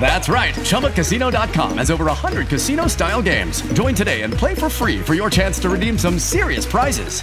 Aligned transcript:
That's 0.00 0.28
right. 0.28 0.54
ChumbaCasino.com 0.54 1.78
has 1.78 1.90
over 1.90 2.06
100 2.06 2.48
casino 2.48 2.86
style 2.86 3.20
games. 3.20 3.60
Join 3.74 3.94
today 3.94 4.22
and 4.22 4.32
play 4.32 4.54
for 4.54 4.70
free 4.70 5.00
for 5.00 5.12
your 5.14 5.28
chance 5.28 5.58
to 5.60 5.68
redeem 5.68 5.98
some 5.98 6.18
serious 6.18 6.64
prizes. 6.64 7.22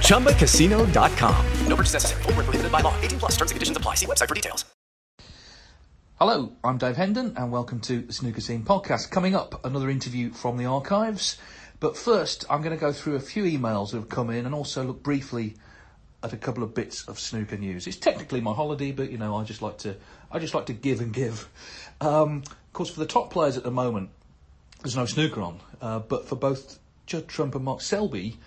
ChumbaCasino.com. 0.00 1.46
No 1.66 1.76
purchase 1.76 1.92
necessary. 1.92 2.22
Full 2.22 2.32
prohibited 2.32 2.72
by 2.72 2.80
law. 2.80 2.98
18 3.02 3.18
plus 3.18 3.32
terms 3.32 3.50
and 3.50 3.56
conditions 3.56 3.76
apply. 3.76 3.94
See 3.94 4.06
website 4.06 4.28
for 4.28 4.34
details. 4.34 4.64
Hello, 6.18 6.52
I'm 6.64 6.78
Dave 6.78 6.96
Hendon, 6.96 7.34
and 7.36 7.52
welcome 7.52 7.78
to 7.80 8.00
the 8.00 8.10
Snooker 8.10 8.40
Scene 8.40 8.62
podcast. 8.62 9.10
Coming 9.10 9.34
up, 9.34 9.62
another 9.66 9.90
interview 9.90 10.30
from 10.32 10.56
the 10.56 10.64
archives. 10.64 11.36
But 11.78 11.94
first, 11.94 12.46
I'm 12.48 12.62
going 12.62 12.74
to 12.74 12.80
go 12.80 12.90
through 12.90 13.16
a 13.16 13.20
few 13.20 13.44
emails 13.44 13.90
that 13.90 13.98
have 13.98 14.08
come 14.08 14.30
in 14.30 14.46
and 14.46 14.54
also 14.54 14.82
look 14.82 15.02
briefly 15.02 15.56
at 16.22 16.32
a 16.32 16.38
couple 16.38 16.62
of 16.62 16.72
bits 16.72 17.06
of 17.06 17.20
snooker 17.20 17.58
news. 17.58 17.86
It's 17.86 17.98
technically 17.98 18.40
my 18.40 18.54
holiday, 18.54 18.92
but 18.92 19.10
you 19.10 19.18
know, 19.18 19.36
I 19.36 19.44
just 19.44 19.60
like 19.60 19.76
to 19.78 19.96
I 20.30 20.38
just 20.38 20.54
like 20.54 20.66
to 20.66 20.72
give 20.72 21.00
and 21.00 21.12
give. 21.12 21.48
Um, 22.00 22.42
of 22.46 22.72
course, 22.72 22.90
for 22.90 23.00
the 23.00 23.06
top 23.06 23.30
players 23.30 23.56
at 23.56 23.62
the 23.62 23.70
moment, 23.70 24.10
there's 24.82 24.96
no 24.96 25.06
snooker 25.06 25.42
on. 25.42 25.60
Uh, 25.80 25.98
but 26.00 26.28
for 26.28 26.36
both 26.36 26.78
Judd 27.06 27.28
Trump 27.28 27.54
and 27.54 27.64
Mark 27.64 27.80
Selby, 27.80 28.38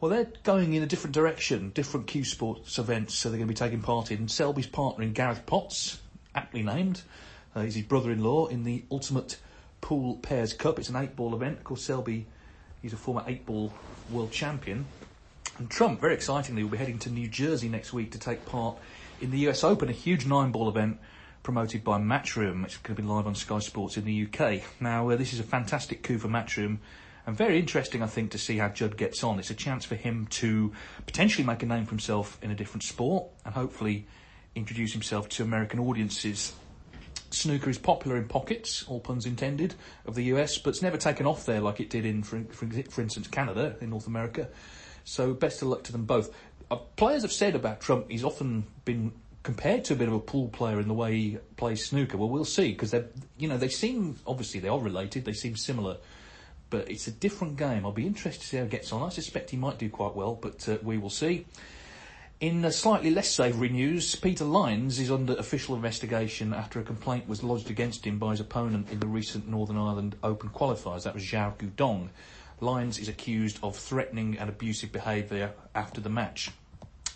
well, 0.00 0.10
they're 0.10 0.30
going 0.44 0.74
in 0.74 0.82
a 0.82 0.86
different 0.86 1.14
direction, 1.14 1.70
different 1.70 2.06
cue 2.06 2.24
sports 2.24 2.78
events, 2.78 3.14
so 3.14 3.28
they're 3.28 3.38
going 3.38 3.48
to 3.48 3.52
be 3.52 3.58
taking 3.58 3.82
part 3.82 4.10
in. 4.10 4.28
Selby's 4.28 4.66
partnering 4.66 5.12
Gareth 5.12 5.44
Potts, 5.44 6.00
aptly 6.34 6.62
named. 6.62 7.02
Uh, 7.54 7.62
he's 7.62 7.74
his 7.74 7.84
brother-in-law 7.84 8.46
in 8.46 8.62
the 8.62 8.84
Ultimate 8.90 9.38
Pool 9.80 10.16
Pairs 10.16 10.52
Cup. 10.52 10.78
It's 10.78 10.88
an 10.88 10.96
eight-ball 10.96 11.34
event. 11.34 11.58
Of 11.58 11.64
course, 11.64 11.82
Selby, 11.82 12.26
he's 12.80 12.92
a 12.92 12.96
former 12.96 13.24
eight-ball 13.26 13.72
world 14.10 14.30
champion. 14.30 14.86
And 15.58 15.68
Trump, 15.68 16.00
very 16.00 16.14
excitingly, 16.14 16.62
will 16.62 16.70
be 16.70 16.78
heading 16.78 17.00
to 17.00 17.10
New 17.10 17.26
Jersey 17.26 17.68
next 17.68 17.92
week 17.92 18.12
to 18.12 18.18
take 18.18 18.46
part 18.46 18.76
in 19.20 19.32
the 19.32 19.48
US 19.48 19.64
Open, 19.64 19.88
a 19.88 19.92
huge 19.92 20.26
nine-ball 20.26 20.68
event 20.68 20.98
promoted 21.48 21.82
by 21.82 21.98
Matchroom, 21.98 22.62
which 22.62 22.82
to 22.82 22.92
be 22.92 23.02
live 23.02 23.26
on 23.26 23.34
Sky 23.34 23.58
Sports 23.58 23.96
in 23.96 24.04
the 24.04 24.26
UK. 24.26 24.60
Now, 24.82 25.08
uh, 25.08 25.16
this 25.16 25.32
is 25.32 25.40
a 25.40 25.42
fantastic 25.42 26.02
coup 26.02 26.18
for 26.18 26.28
Matchroom. 26.28 26.76
And 27.26 27.34
very 27.34 27.58
interesting, 27.58 28.02
I 28.02 28.06
think, 28.06 28.32
to 28.32 28.38
see 28.38 28.58
how 28.58 28.68
Judd 28.68 28.98
gets 28.98 29.24
on. 29.24 29.38
It's 29.38 29.48
a 29.48 29.54
chance 29.54 29.86
for 29.86 29.94
him 29.94 30.26
to 30.26 30.74
potentially 31.06 31.46
make 31.46 31.62
a 31.62 31.66
name 31.66 31.86
for 31.86 31.92
himself 31.92 32.36
in 32.42 32.50
a 32.50 32.54
different 32.54 32.82
sport 32.82 33.28
and 33.46 33.54
hopefully 33.54 34.06
introduce 34.54 34.92
himself 34.92 35.30
to 35.30 35.42
American 35.42 35.80
audiences. 35.80 36.52
Snooker 37.30 37.70
is 37.70 37.78
popular 37.78 38.18
in 38.18 38.28
pockets, 38.28 38.84
all 38.86 39.00
puns 39.00 39.24
intended, 39.24 39.74
of 40.04 40.16
the 40.16 40.24
US, 40.24 40.58
but 40.58 40.68
it's 40.68 40.82
never 40.82 40.98
taken 40.98 41.24
off 41.24 41.46
there 41.46 41.62
like 41.62 41.80
it 41.80 41.88
did 41.88 42.04
in, 42.04 42.22
for, 42.22 42.44
for, 42.50 42.66
for 42.90 43.00
instance, 43.00 43.26
Canada, 43.26 43.74
in 43.80 43.88
North 43.88 44.06
America. 44.06 44.50
So 45.04 45.32
best 45.32 45.62
of 45.62 45.68
luck 45.68 45.84
to 45.84 45.92
them 45.92 46.04
both. 46.04 46.30
Uh, 46.70 46.76
players 46.76 47.22
have 47.22 47.32
said 47.32 47.54
about 47.54 47.80
Trump, 47.80 48.10
he's 48.10 48.22
often 48.22 48.66
been 48.84 49.12
compared 49.48 49.82
to 49.82 49.94
a 49.94 49.96
bit 49.96 50.08
of 50.08 50.12
a 50.12 50.20
pool 50.20 50.46
player 50.48 50.78
in 50.78 50.88
the 50.88 50.92
way 50.92 51.16
he 51.16 51.38
plays 51.56 51.86
snooker. 51.86 52.18
Well, 52.18 52.28
we'll 52.28 52.44
see 52.44 52.72
because 52.72 52.90
they, 52.90 53.02
you 53.38 53.48
know, 53.48 53.56
they 53.56 53.70
seem 53.70 54.18
obviously 54.26 54.60
they 54.60 54.68
are 54.68 54.78
related. 54.78 55.24
They 55.24 55.32
seem 55.32 55.56
similar, 55.56 55.96
but 56.68 56.90
it's 56.90 57.06
a 57.06 57.10
different 57.10 57.56
game. 57.56 57.86
I'll 57.86 57.92
be 57.92 58.06
interested 58.06 58.42
to 58.42 58.46
see 58.46 58.56
how 58.58 58.64
he 58.64 58.68
gets 58.68 58.92
on. 58.92 59.02
I 59.02 59.08
suspect 59.08 59.48
he 59.48 59.56
might 59.56 59.78
do 59.78 59.88
quite 59.88 60.14
well, 60.14 60.34
but 60.34 60.68
uh, 60.68 60.76
we 60.82 60.98
will 60.98 61.08
see. 61.08 61.46
In 62.40 62.70
slightly 62.70 63.10
less 63.10 63.30
savoury 63.30 63.70
news, 63.70 64.14
Peter 64.16 64.44
Lines 64.44 64.98
is 64.98 65.10
under 65.10 65.32
official 65.36 65.74
investigation 65.74 66.52
after 66.52 66.78
a 66.78 66.82
complaint 66.82 67.26
was 67.26 67.42
lodged 67.42 67.70
against 67.70 68.06
him 68.06 68.18
by 68.18 68.32
his 68.32 68.40
opponent 68.40 68.90
in 68.90 69.00
the 69.00 69.06
recent 69.06 69.48
Northern 69.48 69.78
Ireland 69.78 70.14
Open 70.22 70.50
qualifiers. 70.50 71.04
That 71.04 71.14
was 71.14 71.24
Zhao 71.24 71.56
Guodong. 71.56 72.10
Lines 72.60 72.98
is 72.98 73.08
accused 73.08 73.58
of 73.62 73.78
threatening 73.78 74.36
and 74.36 74.50
abusive 74.50 74.92
behaviour 74.92 75.54
after 75.74 76.02
the 76.02 76.10
match. 76.10 76.50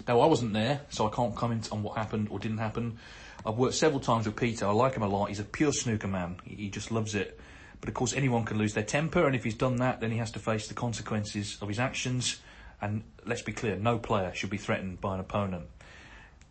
Now, 0.09 0.21
I 0.21 0.27
wasn't 0.27 0.53
there, 0.53 0.81
so 0.89 1.07
I 1.07 1.11
can't 1.15 1.35
comment 1.35 1.69
on 1.71 1.83
what 1.83 1.97
happened 1.97 2.29
or 2.31 2.39
didn't 2.39 2.59
happen. 2.59 2.99
I've 3.47 3.57
worked 3.57 3.75
several 3.75 4.01
times 4.01 4.27
with 4.27 4.37
Peter. 4.37 4.67
I 4.67 4.73
like 4.73 4.95
him 4.95 5.03
a 5.03 5.09
lot. 5.09 5.29
He's 5.29 5.41
a 5.41 5.45
pure 5.45 5.73
snooker 5.73 6.09
man. 6.09 6.37
He 6.45 6.69
just 6.71 6.91
loves 6.91 7.15
it. 7.15 7.39
But 7.81 7.89
of 7.89 7.95
course, 7.95 8.12
anyone 8.12 8.45
can 8.45 8.59
lose 8.59 8.75
their 8.75 8.85
temper, 8.85 9.27
and 9.27 9.35
if 9.35 9.43
he's 9.45 9.55
done 9.55 9.77
that, 9.77 10.01
then 10.01 10.11
he 10.11 10.19
has 10.19 10.31
to 10.33 10.39
face 10.39 10.69
the 10.69 10.75
consequences 10.75 11.59
of 11.61 11.69
his 11.69 11.79
actions. 11.79 12.41
And 12.81 13.03
let's 13.25 13.43
be 13.43 13.53
clear, 13.53 13.77
no 13.77 13.99
player 13.99 14.33
should 14.35 14.51
be 14.51 14.57
threatened 14.57 15.01
by 15.01 15.15
an 15.15 15.21
opponent. 15.21 15.67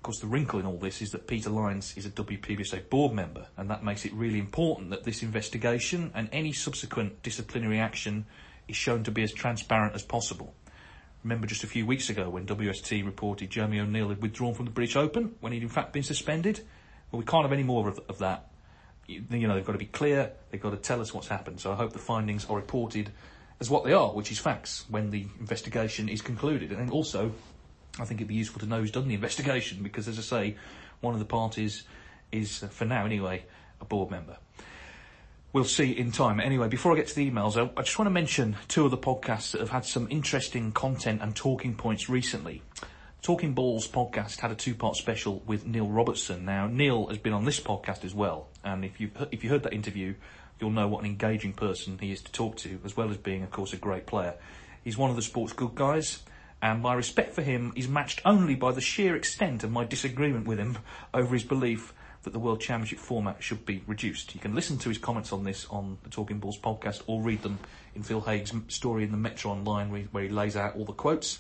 Of 0.02 0.04
course, 0.04 0.20
the 0.20 0.28
wrinkle 0.28 0.60
in 0.60 0.66
all 0.66 0.78
this 0.78 1.02
is 1.02 1.12
that 1.12 1.28
Peter 1.28 1.50
Lines 1.50 1.94
is 1.96 2.06
a 2.06 2.10
WPBSA 2.10 2.90
board 2.90 3.14
member, 3.14 3.48
and 3.56 3.70
that 3.70 3.84
makes 3.84 4.06
it 4.06 4.14
really 4.14 4.40
important 4.40 4.90
that 4.90 5.04
this 5.04 5.24
investigation 5.24 6.12
and 6.16 6.28
any 6.32 6.54
subsequent 6.54 7.22
disciplinary 7.22 7.80
action 7.80 8.26
is 8.68 8.76
shown 8.76 9.04
to 9.04 9.12
be 9.12 9.24
as 9.24 9.32
transparent 9.32 9.94
as 9.94 10.04
possible. 10.04 10.54
Remember 11.24 11.46
just 11.46 11.64
a 11.64 11.68
few 11.68 11.86
weeks 11.86 12.10
ago 12.10 12.30
when 12.30 12.48
WST 12.48 13.06
reported 13.06 13.52
Jamie 13.52 13.80
O'Neill 13.80 14.10
had 14.10 14.22
withdrawn 14.22 14.56
from 14.56 14.66
the 14.66 14.72
British 14.72 14.96
Open 14.96 15.36
when 15.40 15.54
he'd 15.54 15.62
in 15.62 15.70
fact 15.70 15.94
been 15.94 16.04
suspended? 16.04 16.62
Well, 17.12 17.20
we 17.20 17.26
can't 17.26 17.44
have 17.44 17.54
any 17.54 17.64
more 17.64 17.88
of, 17.88 18.00
of 18.10 18.18
that. 18.20 18.50
You, 19.06 19.24
you 19.30 19.48
know, 19.48 19.56
they've 19.56 19.66
got 19.66 19.74
to 19.74 19.78
be 19.78 19.86
clear, 19.86 20.32
they've 20.50 20.62
got 20.62 20.72
to 20.72 20.78
tell 20.78 21.00
us 21.00 21.14
what's 21.14 21.28
happened. 21.28 21.60
So 21.60 21.72
I 21.72 21.76
hope 21.76 21.94
the 21.94 22.00
findings 22.00 22.46
are 22.46 22.56
reported 22.56 23.12
as 23.60 23.70
what 23.70 23.84
they 23.84 23.94
are, 23.94 24.10
which 24.10 24.32
is 24.32 24.40
facts, 24.40 24.86
when 24.90 25.12
the 25.12 25.28
investigation 25.40 26.10
is 26.10 26.24
concluded. 26.24 26.72
And 26.72 26.90
also, 26.90 27.32
I 28.00 28.06
think 28.06 28.20
it'd 28.20 28.28
be 28.28 28.34
useful 28.34 28.60
to 28.62 28.66
know 28.66 28.80
who's 28.80 28.92
done 28.92 29.08
the 29.08 29.14
investigation, 29.14 29.84
because 29.84 30.08
as 30.08 30.18
I 30.18 30.22
say, 30.22 30.56
one 31.02 31.14
of 31.14 31.20
the 31.20 31.26
parties 31.26 31.84
is, 32.32 32.64
uh, 32.64 32.68
for 32.68 32.86
now 32.86 33.06
anyway, 33.06 33.44
a 33.80 33.86
board 33.86 34.10
member. 34.10 34.38
We'll 35.54 35.66
see 35.66 35.92
in 35.92 36.14
time. 36.14 36.40
Anyway, 36.40 36.70
before 36.70 36.94
I 36.94 36.96
get 36.96 37.08
to 37.08 37.16
the 37.16 37.30
emails, 37.30 37.58
I, 37.58 37.70
I 37.76 37.84
just 37.84 38.00
want 38.00 38.06
to 38.06 38.12
mention 38.12 38.56
two 38.70 38.86
of 38.86 38.92
the 38.92 38.98
podcasts 38.98 39.52
that 39.52 39.60
have 39.60 39.70
had 39.70 39.84
some 39.84 40.08
interesting 40.10 40.72
content 40.72 41.22
and 41.22 41.36
talking 41.36 41.76
points 41.76 42.08
recently. 42.08 42.62
Talking 43.22 43.54
Balls 43.54 43.86
podcast 43.86 44.40
had 44.40 44.52
a 44.52 44.56
two-part 44.56 44.96
special 44.96 45.44
with 45.46 45.66
Neil 45.66 45.90
Robertson. 45.90 46.46
Now, 46.46 46.68
Neil 46.68 47.08
has 47.08 47.18
been 47.18 47.34
on 47.34 47.44
this 47.44 47.60
podcast 47.60 48.06
as 48.06 48.16
well, 48.16 48.48
and 48.64 48.86
if 48.86 49.02
you 49.02 49.12
if 49.30 49.44
you 49.44 49.50
heard 49.50 49.64
that 49.64 49.74
interview, 49.74 50.16
you'll 50.58 50.72
know 50.72 50.88
what 50.88 51.02
an 51.02 51.08
engaging 51.08 51.52
person 51.52 51.98
he 52.00 52.14
is 52.14 52.22
to 52.22 52.32
talk 52.32 52.56
to, 52.58 52.80
as 52.86 52.96
well 52.96 53.12
as 53.12 53.18
being, 53.18 53.44
of 53.44 53.52
course, 53.52 53.74
a 53.74 53.78
great 53.78 54.06
player. 54.06 54.36
He's 54.86 54.98
one 54.98 55.10
of 55.10 55.18
the 55.18 55.22
sport's 55.22 55.52
good 55.52 55.76
guys, 55.76 56.24
and 56.62 56.82
my 56.82 56.94
respect 56.94 57.34
for 57.34 57.42
him 57.42 57.74
is 57.76 57.90
matched 57.90 58.22
only 58.24 58.56
by 58.56 58.72
the 58.72 58.80
sheer 58.80 59.18
extent 59.18 59.66
of 59.66 59.72
my 59.72 59.84
disagreement 59.84 60.48
with 60.48 60.60
him 60.60 60.78
over 61.14 61.34
his 61.34 61.44
belief 61.44 61.94
that 62.24 62.34
the 62.34 62.40
World 62.40 62.62
Championship 62.62 63.00
format 63.00 63.42
should 63.42 63.66
be 63.66 63.84
reduced. 63.88 64.36
You 64.36 64.42
can 64.42 64.54
listen 64.54 64.78
to 64.80 64.90
his 64.90 64.98
comments 64.98 65.34
on 65.34 65.44
this 65.44 65.66
on 65.70 65.98
the 66.04 66.10
Talking 66.10 66.40
Balls 66.40 66.58
podcast 66.58 67.02
or 67.08 67.22
read 67.22 67.42
them 67.42 67.60
in 67.96 68.04
Phil 68.04 68.22
Haigh's 68.22 68.54
story 68.68 69.04
in 69.04 69.12
the 69.12 69.18
Metro 69.18 69.52
Online 69.52 69.90
where 70.12 70.24
he 70.24 70.30
lays 70.30 70.56
out 70.56 70.76
all 70.76 70.86
the 70.86 70.94
quotes. 70.94 71.40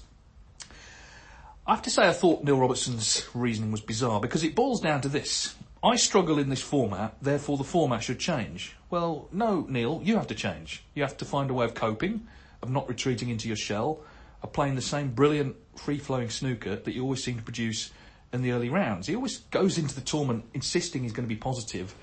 I 1.68 1.76
have 1.76 1.84
to 1.84 1.92
say 1.92 2.08
I 2.08 2.14
thought 2.14 2.44
Neil 2.44 2.58
Robertson's 2.58 3.28
reasoning 3.34 3.72
was 3.72 3.82
bizarre 3.82 4.20
because 4.20 4.44
it 4.44 4.56
boils 4.56 4.82
down 4.82 5.02
to 5.02 5.10
this. 5.10 5.56
I 5.84 5.96
struggle 5.96 6.38
in 6.40 6.50
this 6.50 6.62
format, 6.62 7.16
therefore 7.22 7.58
the 7.58 7.64
format 7.64 8.04
should 8.04 8.20
change. 8.20 8.76
Well, 8.90 9.28
no, 9.32 9.66
Neil, 9.70 10.02
you 10.04 10.16
have 10.16 10.28
to 10.28 10.36
change. 10.36 10.84
You 10.94 11.04
have 11.04 11.18
to 11.18 11.26
find 11.26 11.50
a 11.50 11.54
way 11.54 11.66
of 11.66 11.74
coping, 11.74 12.28
of 12.62 12.70
not 12.70 12.90
retreating 12.90 13.30
into 13.30 13.48
your 13.48 13.58
shell, 13.58 14.02
of 14.44 14.54
playing 14.54 14.76
the 14.76 14.82
same 14.82 15.10
brilliant, 15.10 15.56
free 15.76 15.98
flowing 15.98 16.30
snooker 16.30 16.76
that 16.76 16.94
you 16.94 17.04
always 17.04 17.24
seem 17.24 17.38
to 17.38 17.44
produce 17.44 17.92
in 18.34 18.42
the 18.42 18.52
early 18.52 18.70
rounds. 18.70 19.08
He 19.08 19.16
always 19.16 19.40
goes 19.52 19.78
into 19.78 19.96
the 19.96 20.02
tournament 20.02 20.46
insisting 20.54 21.04
he's 21.04 21.14
going 21.14 21.28
to 21.28 21.34
be 21.34 21.40
positive, 21.40 21.96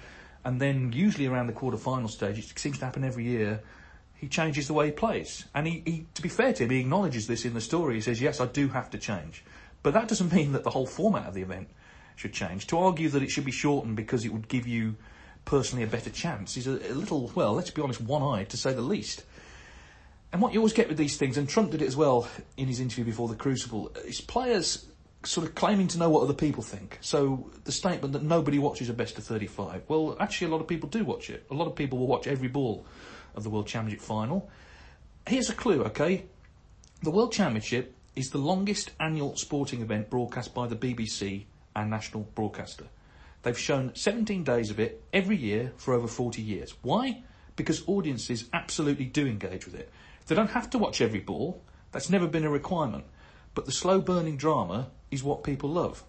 and 0.44 0.60
then 0.60 0.92
usually 0.92 1.26
around 1.26 1.46
the 1.46 1.52
quarter-final 1.52 2.08
stage, 2.08 2.38
it 2.38 2.58
seems 2.58 2.78
to 2.78 2.84
happen 2.84 3.04
every 3.04 3.24
year. 3.24 3.62
He 4.14 4.28
changes 4.28 4.66
the 4.66 4.74
way 4.74 4.86
he 4.86 4.92
plays, 4.92 5.44
and 5.54 5.66
he, 5.66 5.82
he, 5.84 6.06
to 6.14 6.22
be 6.22 6.28
fair 6.28 6.52
to 6.52 6.64
him, 6.64 6.70
he 6.70 6.80
acknowledges 6.80 7.26
this 7.26 7.44
in 7.44 7.54
the 7.54 7.60
story. 7.60 7.94
He 7.94 8.00
says, 8.00 8.20
"Yes, 8.20 8.40
I 8.40 8.46
do 8.46 8.68
have 8.68 8.90
to 8.90 8.98
change," 8.98 9.44
but 9.82 9.94
that 9.94 10.08
doesn't 10.08 10.32
mean 10.34 10.52
that 10.52 10.64
the 10.64 10.70
whole 10.70 10.86
format 10.86 11.26
of 11.26 11.34
the 11.34 11.42
event 11.42 11.68
should 12.16 12.32
change. 12.32 12.66
To 12.68 12.78
argue 12.78 13.08
that 13.10 13.22
it 13.22 13.30
should 13.30 13.44
be 13.44 13.52
shortened 13.52 13.96
because 13.96 14.24
it 14.24 14.32
would 14.32 14.48
give 14.48 14.66
you 14.66 14.96
personally 15.44 15.84
a 15.84 15.86
better 15.86 16.10
chance 16.10 16.56
is 16.56 16.66
a, 16.66 16.72
a 16.72 16.94
little, 16.94 17.30
well, 17.34 17.54
let's 17.54 17.70
be 17.70 17.80
honest, 17.80 18.00
one-eyed 18.00 18.50
to 18.50 18.56
say 18.56 18.74
the 18.74 18.82
least. 18.82 19.24
And 20.32 20.42
what 20.42 20.52
you 20.52 20.60
always 20.60 20.74
get 20.74 20.88
with 20.88 20.98
these 20.98 21.16
things, 21.16 21.38
and 21.38 21.48
Trump 21.48 21.70
did 21.70 21.80
it 21.80 21.86
as 21.86 21.96
well 21.96 22.28
in 22.58 22.66
his 22.66 22.80
interview 22.80 23.04
before 23.04 23.28
the 23.28 23.34
Crucible, 23.34 23.90
is 24.04 24.20
players 24.20 24.86
sort 25.24 25.46
of 25.46 25.54
claiming 25.54 25.88
to 25.88 25.98
know 25.98 26.08
what 26.08 26.22
other 26.22 26.34
people 26.34 26.62
think. 26.62 26.98
So 27.00 27.50
the 27.64 27.72
statement 27.72 28.12
that 28.12 28.22
nobody 28.22 28.58
watches 28.58 28.88
a 28.88 28.92
best 28.92 29.18
of 29.18 29.24
35, 29.24 29.82
well, 29.88 30.16
actually 30.20 30.48
a 30.48 30.50
lot 30.50 30.60
of 30.60 30.68
people 30.68 30.88
do 30.88 31.04
watch 31.04 31.28
it. 31.30 31.44
A 31.50 31.54
lot 31.54 31.66
of 31.66 31.74
people 31.74 31.98
will 31.98 32.06
watch 32.06 32.26
every 32.26 32.48
ball 32.48 32.86
of 33.34 33.42
the 33.42 33.50
World 33.50 33.66
Championship 33.66 34.04
final. 34.04 34.48
Here's 35.26 35.50
a 35.50 35.54
clue, 35.54 35.82
okay? 35.84 36.24
The 37.02 37.10
World 37.10 37.32
Championship 37.32 37.94
is 38.16 38.30
the 38.30 38.38
longest 38.38 38.90
annual 38.98 39.36
sporting 39.36 39.82
event 39.82 40.10
broadcast 40.10 40.54
by 40.54 40.66
the 40.66 40.76
BBC 40.76 41.44
and 41.74 41.90
national 41.90 42.24
broadcaster. 42.34 42.84
They've 43.42 43.58
shown 43.58 43.94
17 43.94 44.42
days 44.44 44.70
of 44.70 44.80
it 44.80 45.04
every 45.12 45.36
year 45.36 45.72
for 45.76 45.94
over 45.94 46.08
40 46.08 46.42
years. 46.42 46.74
Why? 46.82 47.22
Because 47.56 47.86
audiences 47.86 48.48
absolutely 48.52 49.04
do 49.04 49.26
engage 49.26 49.66
with 49.66 49.74
it. 49.74 49.90
They 50.26 50.34
don't 50.34 50.50
have 50.50 50.70
to 50.70 50.78
watch 50.78 51.00
every 51.00 51.20
ball. 51.20 51.62
That's 51.92 52.10
never 52.10 52.26
been 52.26 52.44
a 52.44 52.50
requirement. 52.50 53.04
But 53.54 53.64
the 53.64 53.72
slow 53.72 54.00
burning 54.00 54.36
drama 54.36 54.90
is 55.10 55.22
what 55.22 55.44
people 55.44 55.70
love. 55.70 56.02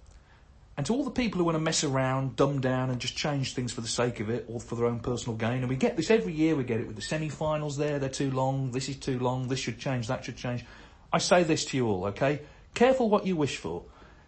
And 0.78 0.86
to 0.86 0.94
all 0.94 1.04
the 1.04 1.12
people 1.12 1.40
who 1.40 1.44
want 1.44 1.56
to 1.56 1.62
mess 1.62 1.84
around, 1.84 2.38
dumb 2.38 2.62
down, 2.62 2.90
and 2.90 3.02
just 3.02 3.18
change 3.18 3.54
things 3.54 3.74
for 3.74 3.82
the 3.82 3.88
sake 3.88 4.22
of 4.22 4.30
it 4.30 4.46
or 4.48 4.62
for 4.62 4.76
their 4.76 4.86
own 4.86 5.00
personal 5.00 5.36
gain, 5.36 5.58
and 5.58 5.68
we 5.68 5.76
get 5.76 5.98
this 5.98 6.10
every 6.10 6.32
year, 6.32 6.56
we 6.56 6.64
get 6.64 6.80
it 6.80 6.88
with 6.88 6.96
the 6.96 7.02
semi 7.02 7.28
finals 7.28 7.76
there, 7.76 8.00
they're 8.00 8.08
too 8.08 8.32
long, 8.32 8.72
this 8.72 8.88
is 8.88 8.96
too 8.96 9.20
long, 9.20 9.50
this 9.50 9.60
should 9.60 9.78
change, 9.78 10.08
that 10.08 10.24
should 10.24 10.38
change. 10.38 10.64
I 11.12 11.18
say 11.18 11.44
this 11.44 11.66
to 11.66 11.78
you 11.78 11.88
all, 11.88 12.06
okay? 12.06 12.42
Careful 12.76 13.10
what 13.10 13.26
you 13.26 13.36
wish 13.36 13.58
for. 13.58 13.84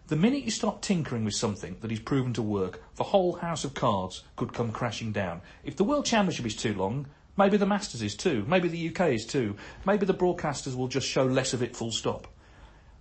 The 0.08 0.16
minute 0.16 0.42
you 0.42 0.50
start 0.50 0.82
tinkering 0.82 1.24
with 1.24 1.34
something 1.34 1.76
that 1.80 1.90
is 1.90 2.00
proven 2.00 2.34
to 2.34 2.42
work, 2.42 2.82
the 2.96 3.04
whole 3.04 3.32
house 3.32 3.64
of 3.64 3.72
cards 3.72 4.24
could 4.36 4.52
come 4.52 4.72
crashing 4.72 5.12
down. 5.12 5.40
If 5.64 5.76
the 5.76 5.84
World 5.84 6.04
Championship 6.04 6.44
is 6.44 6.56
too 6.56 6.74
long, 6.74 7.06
maybe 7.38 7.56
the 7.56 7.66
Masters 7.66 8.02
is 8.02 8.14
too, 8.14 8.44
maybe 8.46 8.68
the 8.68 8.88
UK 8.90 9.12
is 9.12 9.24
too, 9.24 9.56
maybe 9.86 10.04
the 10.04 10.12
broadcasters 10.12 10.74
will 10.74 10.88
just 10.88 11.08
show 11.08 11.24
less 11.24 11.54
of 11.54 11.62
it 11.62 11.74
full 11.74 11.92
stop. 11.92 12.26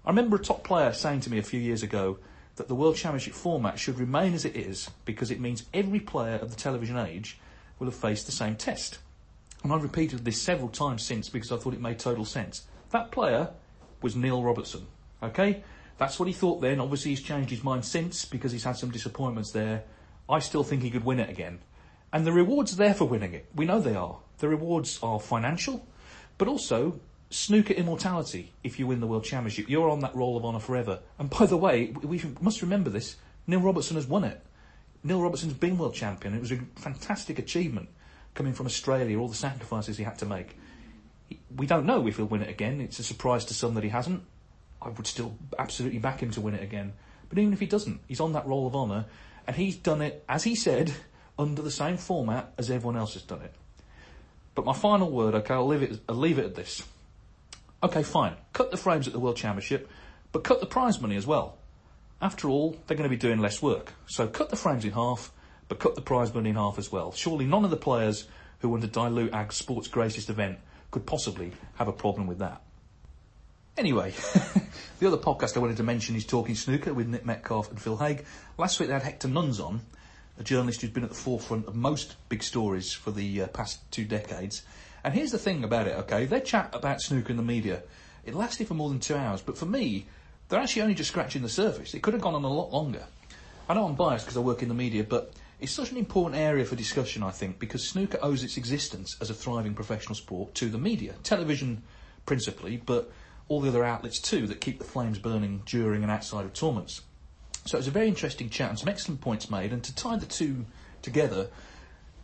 I 0.06 0.10
remember 0.10 0.38
a 0.38 0.40
top 0.40 0.64
player 0.64 0.94
saying 0.94 1.22
to 1.22 1.30
me 1.30 1.38
a 1.38 1.44
few 1.44 1.60
years 1.60 1.84
ago 1.84 2.18
that 2.56 2.68
the 2.68 2.76
World 2.76 2.96
Championship 2.96 3.34
format 3.34 3.78
should 3.78 4.00
remain 4.00 4.34
as 4.34 4.46
it 4.46 4.56
is 4.56 4.90
because 5.06 5.30
it 5.30 5.40
means 5.40 5.66
every 5.74 6.00
player 6.00 6.36
of 6.36 6.50
the 6.50 6.56
television 6.56 6.98
age 6.98 7.40
will 7.78 7.88
have 7.88 7.96
faced 7.96 8.26
the 8.26 8.32
same 8.32 8.56
test. 8.56 8.98
And 9.64 9.72
I've 9.72 9.84
repeated 9.84 10.26
this 10.26 10.42
several 10.42 10.70
times 10.70 11.04
since 11.04 11.30
because 11.30 11.52
I 11.52 11.58
thought 11.58 11.76
it 11.76 11.82
made 11.82 12.00
total 12.00 12.26
sense. 12.26 12.64
That 12.90 13.12
player 13.12 13.52
was 14.02 14.16
Neil 14.16 14.42
Robertson. 14.42 14.88
Okay? 15.22 15.64
That's 16.00 16.20
what 16.20 16.28
he 16.28 16.34
thought 16.34 16.62
then. 16.62 16.80
Obviously, 16.80 17.12
he's 17.12 17.22
changed 17.22 17.52
his 17.52 17.64
mind 17.64 17.86
since 17.86 18.26
because 18.26 18.52
he's 18.52 18.64
had 18.64 18.78
some 18.78 18.90
disappointments 18.90 19.52
there. 19.52 19.84
I 20.28 20.40
still 20.40 20.64
think 20.64 20.82
he 20.82 20.90
could 20.90 21.06
win 21.06 21.20
it 21.20 21.30
again. 21.30 21.60
And 22.12 22.26
the 22.26 22.34
rewards 22.34 22.74
are 22.74 22.78
there 22.78 22.96
for 22.96 23.06
winning 23.06 23.34
it. 23.34 23.46
We 23.56 23.66
know 23.66 23.80
they 23.80 23.96
are. 23.96 24.18
The 24.40 24.50
rewards 24.50 25.00
are 25.04 25.20
financial, 25.20 25.86
but 26.40 26.48
also 26.48 27.00
snooker 27.32 27.74
immortality 27.74 28.54
if 28.64 28.80
you 28.80 28.88
win 28.88 29.00
the 29.00 29.08
World 29.08 29.24
Championship. 29.24 29.70
You're 29.70 29.90
on 29.90 30.02
that 30.02 30.16
roll 30.16 30.38
of 30.38 30.46
honour 30.46 30.60
forever. 30.60 31.00
And 31.18 31.30
by 31.30 31.46
the 31.46 31.58
way, 31.58 31.88
we 31.88 32.22
must 32.40 32.62
remember 32.62 32.90
this 32.90 33.16
Neil 33.48 33.62
Robertson 33.62 33.96
has 33.96 34.06
won 34.06 34.24
it. 34.24 34.42
Neil 35.04 35.22
Robertson's 35.22 35.54
been 35.54 35.78
world 35.78 35.96
champion. 35.96 36.36
It 36.36 36.42
was 36.42 36.52
a 36.52 36.60
fantastic 36.76 37.40
achievement 37.40 37.90
coming 38.36 38.54
from 38.54 38.68
Australia, 38.68 39.18
all 39.18 39.28
the 39.28 39.36
sacrifices 39.36 39.98
he 39.98 40.04
had 40.04 40.20
to 40.20 40.26
make. 40.26 40.56
We 41.56 41.66
don't 41.66 41.86
know 41.86 42.06
if 42.08 42.18
he'll 42.18 42.26
win 42.26 42.44
it 42.44 42.50
again. 42.50 42.82
It's 42.82 43.00
a 43.00 43.04
surprise 43.04 43.46
to 43.46 43.54
some 43.54 43.74
that 43.74 43.84
he 43.84 43.90
hasn't. 43.90 44.24
I 44.82 44.90
would 44.90 45.08
still 45.08 45.36
absolutely 45.58 46.00
back 46.00 46.22
him 46.22 46.32
to 46.32 46.42
win 46.42 46.54
it 46.54 46.64
again. 46.64 46.94
But 47.30 47.40
even 47.40 47.54
if 47.54 47.60
he 47.60 47.66
doesn't, 47.66 48.02
he's 48.08 48.20
on 48.20 48.34
that 48.34 48.46
roll 48.46 48.68
of 48.68 48.76
honour, 48.76 49.06
and 49.48 49.56
he's 49.56 49.76
done 49.76 50.02
it, 50.02 50.24
as 50.28 50.44
he 50.44 50.56
said, 50.56 50.94
under 51.40 51.62
the 51.62 51.72
same 51.72 51.98
format 51.98 52.54
as 52.58 52.70
everyone 52.70 52.98
else 52.98 53.14
has 53.14 53.24
done 53.24 53.42
it. 53.42 53.54
But 54.54 54.66
my 54.66 54.74
final 54.74 55.10
word, 55.10 55.34
okay, 55.36 55.54
I'll 55.54 55.68
leave 55.68 55.84
it, 55.84 56.00
I'll 56.10 56.16
leave 56.16 56.38
it 56.38 56.46
at 56.46 56.56
this. 56.56 56.84
Okay, 57.84 58.04
fine. 58.04 58.36
Cut 58.54 58.72
the 58.72 58.78
frames 58.78 59.08
at 59.08 59.14
the 59.14 59.20
World 59.20 59.38
Championship, 59.38 59.90
but 60.32 60.44
cut 60.44 60.60
the 60.60 60.66
prize 60.68 61.02
money 61.02 61.16
as 61.16 61.26
well. 61.26 61.58
After 62.22 62.48
all, 62.48 62.78
they're 62.86 62.98
going 62.98 63.10
to 63.10 63.16
be 63.16 63.20
doing 63.20 63.40
less 63.40 63.62
work. 63.62 63.94
So 64.06 64.28
cut 64.28 64.50
the 64.50 64.56
frames 64.56 64.86
in 64.86 64.92
half, 64.92 65.32
but 65.68 65.80
cut 65.80 65.96
the 65.96 66.02
prize 66.02 66.34
money 66.34 66.52
in 66.52 66.56
half 66.56 66.78
as 66.78 66.92
well. 66.92 67.12
Surely 67.12 67.46
none 67.46 67.66
of 67.66 67.72
the 67.72 67.78
players 67.78 68.28
who 68.60 68.70
want 68.70 68.84
to 68.84 68.88
dilute 68.88 69.34
AG's 69.34 69.56
sport's 69.56 69.88
greatest 69.88 70.30
event 70.30 70.60
could 70.92 71.06
possibly 71.06 71.52
have 71.76 71.88
a 71.88 71.94
problem 71.94 72.28
with 72.28 72.40
that. 72.40 72.62
Anyway, 73.78 74.12
the 75.00 75.08
other 75.08 75.18
podcast 75.18 75.56
I 75.56 75.60
wanted 75.60 75.78
to 75.78 75.84
mention 75.84 76.16
is 76.16 76.26
Talking 76.26 76.56
Snooker 76.56 76.94
with 76.94 77.08
Nick 77.08 77.26
Metcalfe 77.26 77.72
and 77.72 77.82
Phil 77.82 77.98
Haigh. 77.98 78.20
Last 78.58 78.80
week 78.80 78.90
they 78.90 78.94
had 78.94 79.02
Hector 79.02 79.30
Nunns 79.30 79.60
on, 79.60 79.82
a 80.38 80.44
journalist 80.44 80.82
who's 80.82 80.92
been 80.92 81.04
at 81.04 81.10
the 81.10 81.16
forefront 81.16 81.68
of 81.68 81.76
most 81.76 82.16
big 82.30 82.44
stories 82.44 82.94
for 82.94 83.12
the 83.12 83.44
uh, 83.44 83.48
past 83.48 83.80
two 83.92 84.04
decades. 84.04 84.64
And 85.04 85.14
here's 85.14 85.32
the 85.32 85.40
thing 85.40 85.64
about 85.64 85.88
it, 85.88 85.98
okay? 86.00 86.26
They 86.26 86.42
chat 86.42 86.70
about 86.74 87.02
snooker 87.02 87.32
in 87.32 87.38
the 87.38 87.44
media. 87.44 87.84
It 88.26 88.36
lasted 88.36 88.68
for 88.68 88.76
more 88.76 88.90
than 88.90 89.00
two 89.00 89.16
hours, 89.16 89.42
but 89.42 89.58
for 89.58 89.66
me, 89.66 90.06
they're 90.48 90.60
actually 90.60 90.84
only 90.84 90.94
just 90.94 91.10
scratching 91.10 91.42
the 91.42 91.50
surface. 91.50 91.94
It 91.94 92.04
could 92.04 92.14
have 92.14 92.22
gone 92.22 92.36
on 92.36 92.44
a 92.44 92.54
lot 92.54 92.72
longer. 92.72 93.06
I 93.68 93.74
know 93.74 93.86
I'm 93.86 93.96
biased 93.96 94.26
because 94.26 94.38
I 94.38 94.42
work 94.42 94.62
in 94.62 94.68
the 94.68 94.76
media, 94.76 95.04
but 95.04 95.34
it's 95.60 95.72
such 95.72 95.92
an 95.92 95.98
important 95.98 96.40
area 96.40 96.66
for 96.66 96.76
discussion, 96.76 97.24
I 97.24 97.32
think, 97.32 97.58
because 97.58 97.88
snooker 97.88 98.20
owes 98.22 98.44
its 98.44 98.58
existence 98.58 99.16
as 99.22 99.30
a 99.30 99.34
thriving 99.34 99.74
professional 99.74 100.16
sport 100.16 100.54
to 100.56 100.70
the 100.70 100.78
media. 100.78 101.14
Television, 101.24 101.84
principally, 102.26 102.78
but 102.78 103.12
all 103.48 103.62
the 103.62 103.70
other 103.70 103.84
outlets 103.84 104.20
too 104.20 104.48
that 104.48 104.62
keep 104.62 104.80
the 104.80 104.86
flames 104.86 105.20
burning 105.20 105.62
during 105.66 106.04
and 106.04 106.12
outside 106.12 106.46
of 106.46 106.54
tournaments. 106.54 107.02
So 107.66 107.78
it 107.78 107.82
was 107.82 107.88
a 107.88 107.92
very 107.92 108.08
interesting 108.08 108.50
chat 108.50 108.70
and 108.70 108.80
some 108.80 108.90
excellent 108.90 109.22
points 109.22 109.50
made, 109.50 109.72
and 109.72 109.84
to 109.84 109.96
tie 109.96 110.18
the 110.18 110.26
two 110.26 110.66
together, 111.02 111.48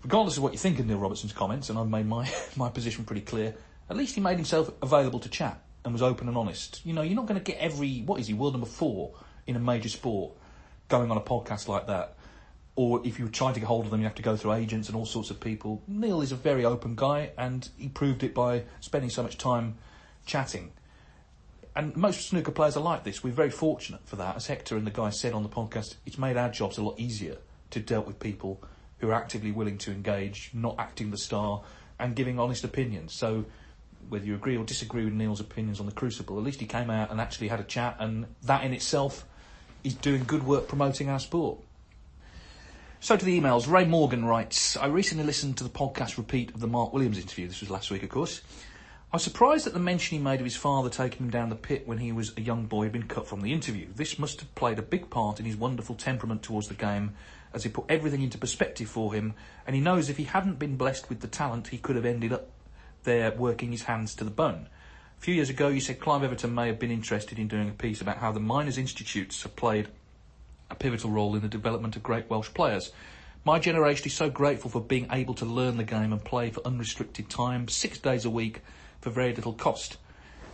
regardless 0.04 0.38
of 0.38 0.44
what 0.44 0.54
you 0.54 0.60
think 0.60 0.80
of 0.80 0.86
Neil 0.86 0.98
Robertson's 0.98 1.34
comments, 1.34 1.70
and 1.70 1.78
I've 1.78 1.90
made 1.90 2.06
my, 2.06 2.30
my 2.56 2.70
position 2.70 3.06
pretty 3.06 3.22
clear, 3.22 3.56
at 3.90 3.98
least 3.98 4.16
he 4.16 4.22
made 4.22 4.36
himself 4.36 4.72
available 4.82 5.20
to 5.20 5.30
chat 5.30 5.62
and 5.84 5.94
was 5.94 6.02
open 6.02 6.28
and 6.28 6.38
honest. 6.38 6.82
You 6.86 6.94
know, 6.94 7.02
you're 7.02 7.16
not 7.16 7.26
going 7.26 7.40
to 7.40 7.44
get 7.44 7.60
every, 7.60 8.02
what 8.02 8.20
is 8.20 8.28
he, 8.28 8.34
world 8.34 8.54
number 8.54 8.68
four 8.68 9.14
in 9.46 9.56
a 9.56 9.60
major 9.60 9.90
sport 9.90 10.34
going 10.90 11.12
on 11.12 11.18
a 11.18 11.22
podcast 11.22 11.68
like 11.68 11.88
that. 11.88 12.16
Or 12.76 13.02
if 13.06 13.18
you 13.18 13.28
try 13.30 13.54
to 13.54 13.60
get 13.60 13.66
hold 13.66 13.86
of 13.86 13.92
them, 13.92 14.02
you 14.02 14.06
have 14.06 14.16
to 14.16 14.22
go 14.22 14.38
through 14.38 14.54
agents 14.54 14.88
and 14.88 14.96
all 14.96 15.06
sorts 15.06 15.32
of 15.32 15.40
people. 15.40 15.82
Neil 15.88 16.22
is 16.22 16.32
a 16.32 16.36
very 16.36 16.64
open 16.64 16.96
guy, 16.96 17.32
and 17.38 17.68
he 17.78 17.88
proved 17.90 18.24
it 18.24 18.36
by 18.36 18.64
spending 18.82 19.10
so 19.10 19.24
much 19.24 19.38
time 19.38 19.78
chatting. 20.26 20.72
And 21.76 21.96
most 21.96 22.28
snooker 22.28 22.52
players 22.52 22.78
are 22.78 22.84
like 22.84 23.04
this. 23.04 23.24
We're 23.24 23.34
very 23.34 23.50
fortunate 23.50 24.02
for 24.06 24.16
that. 24.18 24.36
As 24.36 24.48
Hector 24.48 24.78
and 24.78 24.86
the 24.86 24.92
guy 24.92 25.10
said 25.10 25.34
on 25.34 25.44
the 25.44 25.50
podcast, 25.50 25.96
it's 26.06 26.18
made 26.18 26.38
our 26.38 26.50
jobs 26.50 26.78
a 26.78 26.84
lot 26.84 27.00
easier 27.00 27.38
to 27.72 27.80
deal 27.80 28.02
with 28.02 28.20
people 28.20 28.62
who 29.00 29.10
are 29.10 29.14
actively 29.14 29.52
willing 29.52 29.78
to 29.80 29.92
engage, 29.92 30.52
not 30.54 30.76
acting 30.78 31.12
the 31.12 31.18
star, 31.18 31.62
and 32.00 32.16
giving 32.16 32.40
honest 32.40 32.64
opinions. 32.64 33.14
So, 33.14 33.46
whether 34.10 34.26
you 34.26 34.36
agree 34.36 34.58
or 34.58 34.64
disagree 34.64 35.04
with 35.04 35.14
Neil's 35.14 35.40
opinions 35.40 35.80
on 35.80 35.86
the 35.86 35.92
Crucible, 35.92 36.38
at 36.38 36.44
least 36.44 36.60
he 36.60 36.66
came 36.66 36.90
out 36.90 37.12
and 37.12 37.20
actually 37.20 37.50
had 37.50 37.60
a 37.60 37.64
chat, 37.64 37.98
and 38.00 38.28
that 38.44 38.64
in 38.64 38.74
itself 38.74 39.26
is 39.84 39.94
doing 39.94 40.24
good 40.24 40.44
work 40.44 40.68
promoting 40.68 41.10
our 41.10 41.20
sport. 41.20 41.60
So 43.00 43.16
to 43.16 43.24
the 43.24 43.40
emails, 43.40 43.70
Ray 43.70 43.86
Morgan 43.86 44.26
writes, 44.26 44.76
I 44.76 44.88
recently 44.88 45.24
listened 45.24 45.58
to 45.58 45.64
the 45.64 45.70
podcast 45.70 46.18
repeat 46.18 46.50
of 46.56 46.60
the 46.60 46.68
Mark 46.68 46.94
Williams 46.94 47.20
interview. 47.20 47.48
This 47.48 47.62
was 47.62 47.70
last 47.70 47.92
week, 47.92 48.02
of 48.02 48.10
course. 48.10 48.42
I 49.14 49.16
was 49.16 49.24
surprised 49.24 49.68
at 49.68 49.74
the 49.74 49.80
mention 49.80 50.18
he 50.18 50.24
made 50.24 50.40
of 50.40 50.46
his 50.46 50.58
father 50.58 50.90
taking 50.90 51.28
him 51.28 51.30
down 51.30 51.50
the 51.50 51.56
pit 51.56 51.88
when 51.88 52.00
he 52.00 52.12
was 52.12 52.34
a 52.36 52.42
young 52.42 52.66
boy 52.66 52.84
had 52.84 52.92
been 52.92 53.08
cut 53.08 53.28
from 53.28 53.42
the 53.42 53.54
interview. 53.54 53.88
This 53.96 54.18
must 54.18 54.42
have 54.42 54.54
played 54.56 54.80
a 54.80 54.82
big 54.82 55.10
part 55.10 55.40
in 55.40 55.46
his 55.46 55.56
wonderful 55.56 55.96
temperament 55.96 56.42
towards 56.44 56.68
the 56.68 56.74
game 56.74 57.14
as 57.54 57.64
he 57.64 57.70
put 57.70 57.86
everything 57.90 58.22
into 58.22 58.38
perspective 58.38 58.90
for 58.90 59.14
him, 59.14 59.34
and 59.66 59.76
he 59.76 59.82
knows 59.82 60.10
if 60.10 60.18
he 60.18 60.26
hadn't 60.26 60.60
been 60.60 60.78
blessed 60.78 61.10
with 61.10 61.22
the 61.22 61.28
talent, 61.28 61.68
he 61.68 61.78
could 61.78 61.96
have 61.96 62.06
ended 62.06 62.34
up 62.34 62.50
there 63.04 63.32
working 63.32 63.72
his 63.72 63.84
hands 63.84 64.14
to 64.16 64.24
the 64.24 64.32
bone. 64.32 64.68
A 65.18 65.22
few 65.22 65.34
years 65.34 65.50
ago, 65.50 65.68
you 65.68 65.80
said 65.80 66.00
Clive 66.00 66.24
Everton 66.24 66.54
may 66.54 66.68
have 66.68 66.78
been 66.78 66.92
interested 66.92 67.40
in 67.40 67.48
doing 67.48 67.70
a 67.70 67.74
piece 67.74 68.02
about 68.02 68.18
how 68.18 68.32
the 68.32 68.40
miners' 68.40 68.78
institutes 68.78 69.42
have 69.44 69.56
played 69.56 69.88
a 70.70 70.76
pivotal 70.76 71.10
role 71.10 71.36
in 71.36 71.42
the 71.42 71.48
development 71.48 71.96
of 71.96 72.04
great 72.04 72.30
Welsh 72.30 72.54
players. 72.54 72.92
My 73.44 73.60
generation 73.60 74.06
is 74.08 74.14
so 74.14 74.30
grateful 74.30 74.70
for 74.70 74.82
being 74.82 75.08
able 75.12 75.34
to 75.36 75.46
learn 75.46 75.78
the 75.78 75.84
game 75.84 76.12
and 76.12 76.24
play 76.24 76.50
for 76.50 76.62
unrestricted 76.66 77.30
time, 77.30 77.68
six 77.68 77.98
days 77.98 78.26
a 78.26 78.30
week, 78.30 78.62
for 79.00 79.10
very 79.10 79.34
little 79.34 79.54
cost. 79.54 79.98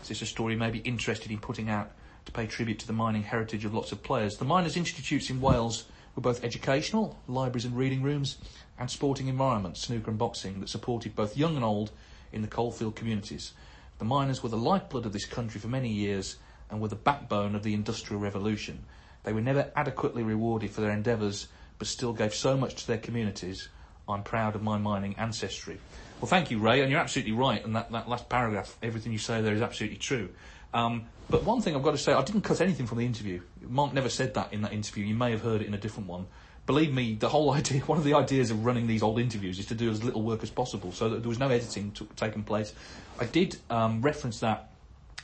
Is 0.03 0.09
this 0.09 0.21
a 0.21 0.25
story 0.25 0.55
may 0.55 0.69
be 0.69 0.79
interested 0.79 1.31
in 1.31 1.39
putting 1.39 1.69
out 1.69 1.91
to 2.25 2.31
pay 2.31 2.45
tribute 2.45 2.79
to 2.79 2.87
the 2.87 2.93
mining 2.93 3.23
heritage 3.23 3.65
of 3.65 3.73
lots 3.73 3.91
of 3.91 4.03
players? 4.03 4.37
The 4.37 4.45
miners' 4.45 4.77
institutes 4.77 5.29
in 5.29 5.41
Wales 5.41 5.85
were 6.15 6.21
both 6.21 6.43
educational, 6.43 7.19
libraries 7.27 7.65
and 7.65 7.77
reading 7.77 8.03
rooms, 8.03 8.37
and 8.77 8.89
sporting 8.89 9.27
environments, 9.27 9.81
snooker 9.81 10.09
and 10.09 10.19
boxing, 10.19 10.59
that 10.59 10.69
supported 10.69 11.15
both 11.15 11.37
young 11.37 11.55
and 11.55 11.65
old 11.65 11.91
in 12.31 12.41
the 12.41 12.47
coalfield 12.47 12.95
communities. 12.95 13.53
The 13.99 14.05
miners 14.05 14.41
were 14.41 14.49
the 14.49 14.57
lifeblood 14.57 15.05
of 15.05 15.13
this 15.13 15.25
country 15.25 15.59
for 15.59 15.67
many 15.67 15.89
years 15.89 16.37
and 16.69 16.81
were 16.81 16.87
the 16.87 16.95
backbone 16.95 17.55
of 17.55 17.63
the 17.63 17.73
Industrial 17.73 18.21
Revolution. 18.21 18.83
They 19.23 19.33
were 19.33 19.41
never 19.41 19.71
adequately 19.75 20.23
rewarded 20.23 20.71
for 20.71 20.81
their 20.81 20.91
endeavours, 20.91 21.47
but 21.77 21.87
still 21.87 22.13
gave 22.13 22.33
so 22.33 22.57
much 22.57 22.75
to 22.75 22.87
their 22.87 22.97
communities. 22.97 23.69
I'm 24.07 24.23
proud 24.23 24.55
of 24.55 24.63
my 24.63 24.77
mining 24.77 25.15
ancestry. 25.17 25.79
Well, 26.19 26.27
thank 26.29 26.51
you, 26.51 26.59
Ray, 26.59 26.81
and 26.81 26.91
you're 26.91 26.99
absolutely 26.99 27.33
right. 27.33 27.63
And 27.63 27.75
that, 27.75 27.91
that 27.91 28.09
last 28.09 28.27
paragraph, 28.27 28.77
everything 28.81 29.11
you 29.11 29.17
say 29.17 29.41
there 29.41 29.53
is 29.53 29.61
absolutely 29.61 29.97
true. 29.99 30.29
Um, 30.73 31.05
but 31.29 31.43
one 31.43 31.61
thing 31.61 31.75
I've 31.75 31.83
got 31.83 31.91
to 31.91 31.97
say, 31.97 32.13
I 32.13 32.23
didn't 32.23 32.41
cut 32.41 32.61
anything 32.61 32.85
from 32.85 32.99
the 32.99 33.05
interview. 33.05 33.41
Mark 33.61 33.93
never 33.93 34.09
said 34.09 34.33
that 34.35 34.53
in 34.53 34.61
that 34.61 34.73
interview. 34.73 35.05
You 35.05 35.15
may 35.15 35.31
have 35.31 35.41
heard 35.41 35.61
it 35.61 35.67
in 35.67 35.73
a 35.73 35.77
different 35.77 36.09
one. 36.09 36.27
Believe 36.65 36.93
me, 36.93 37.15
the 37.15 37.29
whole 37.29 37.51
idea, 37.53 37.81
one 37.81 37.97
of 37.97 38.03
the 38.03 38.13
ideas 38.13 38.51
of 38.51 38.65
running 38.65 38.87
these 38.87 39.03
old 39.03 39.19
interviews 39.19 39.59
is 39.59 39.65
to 39.67 39.75
do 39.75 39.89
as 39.89 40.03
little 40.03 40.21
work 40.21 40.43
as 40.43 40.49
possible, 40.49 40.91
so 40.91 41.09
that 41.09 41.21
there 41.21 41.29
was 41.29 41.39
no 41.39 41.49
editing 41.49 41.91
t- 41.91 42.07
taking 42.15 42.43
place. 42.43 42.73
I 43.19 43.25
did 43.25 43.57
um, 43.69 44.01
reference 44.01 44.39
that. 44.39 44.69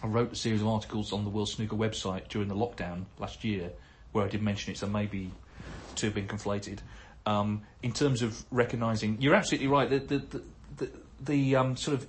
I 0.01 0.07
wrote 0.07 0.31
a 0.31 0.35
series 0.35 0.61
of 0.61 0.67
articles 0.67 1.11
on 1.11 1.25
the 1.25 1.29
World 1.29 1.49
Snooker 1.49 1.75
website 1.75 2.29
during 2.29 2.47
the 2.47 2.55
lockdown 2.55 3.03
last 3.17 3.43
year, 3.43 3.71
where 4.13 4.23
I 4.23 4.29
did 4.29 4.41
mention 4.41 4.71
it, 4.71 4.77
so 4.77 4.87
maybe 4.87 5.31
two 5.95 6.07
have 6.07 6.15
been 6.15 6.27
conflated. 6.27 6.79
Um, 7.25 7.63
in 7.83 7.91
terms 7.91 8.21
of 8.21 8.45
recognising, 8.49 9.17
you're 9.19 9.35
absolutely 9.35 9.67
right. 9.67 9.89
The 9.89 9.99
the 9.99 10.17
the, 10.17 10.41
the, 10.77 10.89
the 11.21 11.55
um, 11.57 11.75
sort 11.75 11.97
of 11.97 12.07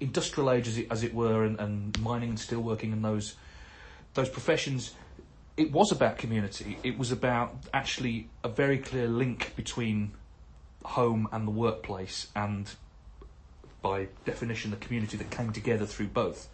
industrial 0.00 0.50
age, 0.50 0.68
as 0.68 0.78
it, 0.78 0.86
as 0.90 1.02
it 1.02 1.14
were, 1.14 1.44
and, 1.44 1.58
and 1.60 2.00
mining 2.00 2.30
and 2.30 2.38
steelworking 2.38 2.92
and 2.92 3.04
those 3.04 3.36
those 4.14 4.28
professions, 4.28 4.92
it 5.56 5.72
was 5.72 5.90
about 5.90 6.18
community. 6.18 6.78
It 6.82 6.98
was 6.98 7.10
about 7.10 7.56
actually 7.72 8.28
a 8.44 8.48
very 8.48 8.78
clear 8.78 9.08
link 9.08 9.54
between 9.56 10.12
home 10.84 11.28
and 11.32 11.46
the 11.46 11.50
workplace, 11.50 12.28
and 12.36 12.70
by 13.82 14.08
definition, 14.24 14.70
the 14.70 14.76
community 14.78 15.16
that 15.16 15.30
came 15.30 15.52
together 15.52 15.86
through 15.86 16.08
both. 16.08 16.48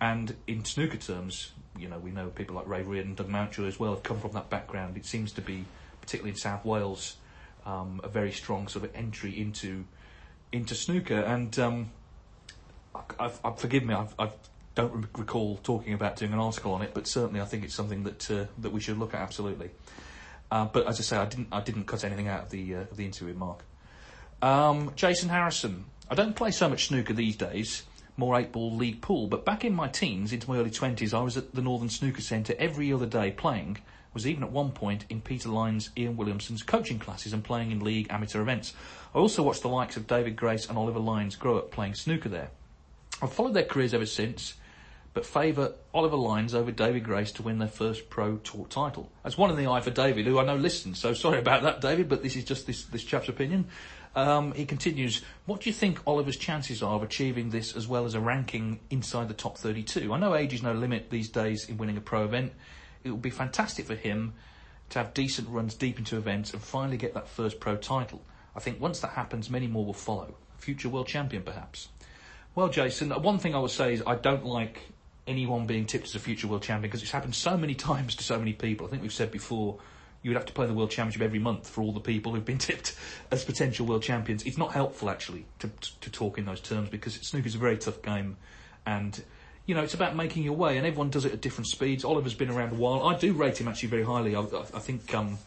And 0.00 0.34
in 0.46 0.64
snooker 0.64 0.96
terms, 0.96 1.52
you 1.78 1.88
know, 1.88 1.98
we 1.98 2.10
know 2.10 2.28
people 2.28 2.56
like 2.56 2.66
Ray 2.66 2.82
Reardon 2.82 3.10
and 3.10 3.16
Doug 3.16 3.28
Mountjoy 3.28 3.66
as 3.66 3.78
well 3.78 3.94
have 3.94 4.02
come 4.02 4.18
from 4.18 4.32
that 4.32 4.48
background. 4.48 4.96
It 4.96 5.04
seems 5.04 5.32
to 5.32 5.42
be, 5.42 5.66
particularly 6.00 6.30
in 6.30 6.36
South 6.36 6.64
Wales, 6.64 7.16
um, 7.66 8.00
a 8.02 8.08
very 8.08 8.32
strong 8.32 8.66
sort 8.68 8.84
of 8.84 8.94
entry 8.94 9.38
into 9.38 9.84
into 10.52 10.74
snooker. 10.74 11.20
And 11.20 11.56
um, 11.58 11.90
I've, 13.18 13.38
I've, 13.44 13.58
forgive 13.58 13.84
me, 13.84 13.94
I've, 13.94 14.14
I 14.18 14.30
don't 14.74 15.06
recall 15.16 15.58
talking 15.62 15.94
about 15.94 16.16
doing 16.16 16.32
an 16.32 16.38
article 16.38 16.72
on 16.72 16.82
it, 16.82 16.92
but 16.94 17.06
certainly 17.06 17.40
I 17.40 17.44
think 17.44 17.64
it's 17.64 17.74
something 17.74 18.04
that 18.04 18.30
uh, 18.30 18.44
that 18.58 18.72
we 18.72 18.80
should 18.80 18.98
look 18.98 19.14
at 19.14 19.20
absolutely. 19.20 19.70
Uh, 20.50 20.64
but 20.64 20.86
as 20.86 20.98
I 20.98 21.02
say, 21.02 21.16
I 21.16 21.26
didn't 21.26 21.48
I 21.52 21.60
didn't 21.60 21.84
cut 21.84 22.04
anything 22.04 22.28
out 22.28 22.44
of 22.44 22.50
the 22.50 22.74
uh, 22.74 22.80
of 22.80 22.96
the 22.96 23.04
interview 23.04 23.28
with 23.28 23.36
Mark. 23.36 23.64
Um, 24.42 24.92
Jason 24.96 25.28
Harrison. 25.28 25.84
I 26.08 26.14
don't 26.14 26.34
play 26.34 26.50
so 26.50 26.68
much 26.68 26.88
snooker 26.88 27.12
these 27.12 27.36
days, 27.36 27.84
more 28.16 28.38
eight 28.38 28.50
ball 28.50 28.74
league 28.74 29.00
pool. 29.00 29.28
But 29.28 29.44
back 29.44 29.64
in 29.64 29.74
my 29.74 29.86
teens, 29.86 30.32
into 30.32 30.50
my 30.50 30.58
early 30.58 30.70
twenties, 30.70 31.14
I 31.14 31.20
was 31.20 31.36
at 31.36 31.54
the 31.54 31.62
Northern 31.62 31.88
Snooker 31.88 32.22
Centre 32.22 32.54
every 32.58 32.92
other 32.92 33.06
day 33.06 33.30
playing. 33.30 33.78
Was 34.12 34.26
even 34.26 34.42
at 34.42 34.50
one 34.50 34.72
point 34.72 35.04
in 35.08 35.20
Peter 35.20 35.48
Lines, 35.48 35.90
Ian 35.96 36.16
Williamson's 36.16 36.64
coaching 36.64 36.98
classes 36.98 37.32
and 37.32 37.44
playing 37.44 37.70
in 37.70 37.78
league 37.78 38.08
amateur 38.10 38.40
events. 38.40 38.74
I 39.14 39.18
also 39.18 39.44
watched 39.44 39.62
the 39.62 39.68
likes 39.68 39.96
of 39.96 40.08
David 40.08 40.34
Grace 40.34 40.68
and 40.68 40.76
Oliver 40.76 40.98
Lines 40.98 41.36
grow 41.36 41.58
up 41.58 41.70
playing 41.70 41.94
snooker 41.94 42.28
there. 42.28 42.50
I've 43.22 43.32
followed 43.32 43.54
their 43.54 43.64
careers 43.64 43.92
ever 43.92 44.06
since, 44.06 44.54
but 45.12 45.26
favour 45.26 45.74
Oliver 45.92 46.16
Lines 46.16 46.54
over 46.54 46.70
David 46.70 47.04
Grace 47.04 47.32
to 47.32 47.42
win 47.42 47.58
their 47.58 47.68
first 47.68 48.08
pro 48.08 48.36
tour 48.36 48.66
title. 48.68 49.10
That's 49.22 49.36
one 49.36 49.50
in 49.50 49.56
the 49.56 49.70
eye 49.70 49.80
for 49.80 49.90
David, 49.90 50.26
who 50.26 50.38
I 50.38 50.44
know 50.44 50.56
listens, 50.56 50.98
so 50.98 51.12
sorry 51.12 51.38
about 51.38 51.62
that, 51.62 51.80
David, 51.80 52.08
but 52.08 52.22
this 52.22 52.36
is 52.36 52.44
just 52.44 52.66
this, 52.66 52.84
this 52.84 53.04
chap's 53.04 53.28
opinion. 53.28 53.66
Um, 54.16 54.52
he 54.52 54.64
continues, 54.66 55.22
what 55.46 55.60
do 55.60 55.70
you 55.70 55.74
think 55.74 56.00
Oliver's 56.06 56.36
chances 56.36 56.82
are 56.82 56.96
of 56.96 57.02
achieving 57.02 57.50
this 57.50 57.76
as 57.76 57.86
well 57.86 58.06
as 58.06 58.14
a 58.14 58.20
ranking 58.20 58.80
inside 58.90 59.28
the 59.28 59.34
top 59.34 59.58
32? 59.58 60.12
I 60.12 60.18
know 60.18 60.34
age 60.34 60.52
is 60.52 60.62
no 60.62 60.72
limit 60.72 61.10
these 61.10 61.28
days 61.28 61.68
in 61.68 61.76
winning 61.76 61.96
a 61.96 62.00
pro 62.00 62.24
event. 62.24 62.52
It 63.04 63.10
would 63.10 63.22
be 63.22 63.30
fantastic 63.30 63.86
for 63.86 63.94
him 63.94 64.34
to 64.90 64.98
have 64.98 65.14
decent 65.14 65.48
runs 65.48 65.74
deep 65.74 65.98
into 65.98 66.16
events 66.16 66.52
and 66.52 66.60
finally 66.60 66.96
get 66.96 67.14
that 67.14 67.28
first 67.28 67.60
pro 67.60 67.76
title. 67.76 68.22
I 68.56 68.60
think 68.60 68.80
once 68.80 69.00
that 69.00 69.12
happens, 69.12 69.48
many 69.48 69.68
more 69.68 69.84
will 69.84 69.92
follow. 69.92 70.34
Future 70.58 70.88
world 70.88 71.06
champion, 71.06 71.44
perhaps. 71.44 71.88
Well, 72.54 72.68
Jason, 72.68 73.10
one 73.10 73.38
thing 73.38 73.54
I 73.54 73.58
would 73.58 73.70
say 73.70 73.92
is 73.92 74.02
I 74.06 74.16
don't 74.16 74.44
like 74.44 74.80
anyone 75.26 75.66
being 75.66 75.86
tipped 75.86 76.06
as 76.06 76.14
a 76.14 76.18
future 76.18 76.48
world 76.48 76.62
champion 76.62 76.82
because 76.90 77.02
it's 77.02 77.12
happened 77.12 77.34
so 77.34 77.56
many 77.56 77.74
times 77.90 78.16
to 78.16 78.24
so 78.24 78.38
many 78.38 78.52
people. 78.52 78.86
I 78.86 78.90
think 78.90 79.02
we've 79.02 79.12
said 79.12 79.30
before 79.30 79.78
you 80.22 80.30
would 80.30 80.36
have 80.36 80.46
to 80.46 80.52
play 80.52 80.66
the 80.66 80.74
world 80.74 80.90
championship 80.90 81.22
every 81.22 81.38
month 81.38 81.68
for 81.68 81.82
all 81.82 81.92
the 81.92 82.00
people 82.00 82.34
who've 82.34 82.44
been 82.44 82.58
tipped 82.70 82.94
as 83.30 83.44
potential 83.44 83.86
world 83.86 84.02
champions. 84.02 84.42
It's 84.42 84.58
not 84.58 84.72
helpful 84.72 85.08
actually 85.10 85.46
to 85.60 85.70
to 86.00 86.10
talk 86.10 86.38
in 86.38 86.44
those 86.44 86.60
terms 86.60 86.88
because 86.90 87.14
snooker 87.14 87.46
is 87.46 87.54
a 87.54 87.58
very 87.58 87.78
tough 87.78 88.02
game, 88.02 88.36
and 88.84 89.22
you 89.66 89.74
know 89.74 89.82
it's 89.82 89.94
about 89.94 90.16
making 90.16 90.42
your 90.42 90.56
way, 90.56 90.76
and 90.76 90.86
everyone 90.86 91.10
does 91.10 91.24
it 91.24 91.32
at 91.32 91.40
different 91.40 91.68
speeds. 91.68 92.04
Oliver's 92.04 92.34
been 92.34 92.50
around 92.50 92.72
a 92.72 92.74
while. 92.74 93.06
I 93.06 93.16
do 93.16 93.32
rate 93.32 93.60
him 93.60 93.68
actually 93.68 93.88
very 93.90 94.04
highly. 94.04 94.34
I, 94.34 94.40
I 94.42 94.80
think 94.80 95.14
um, 95.14 95.38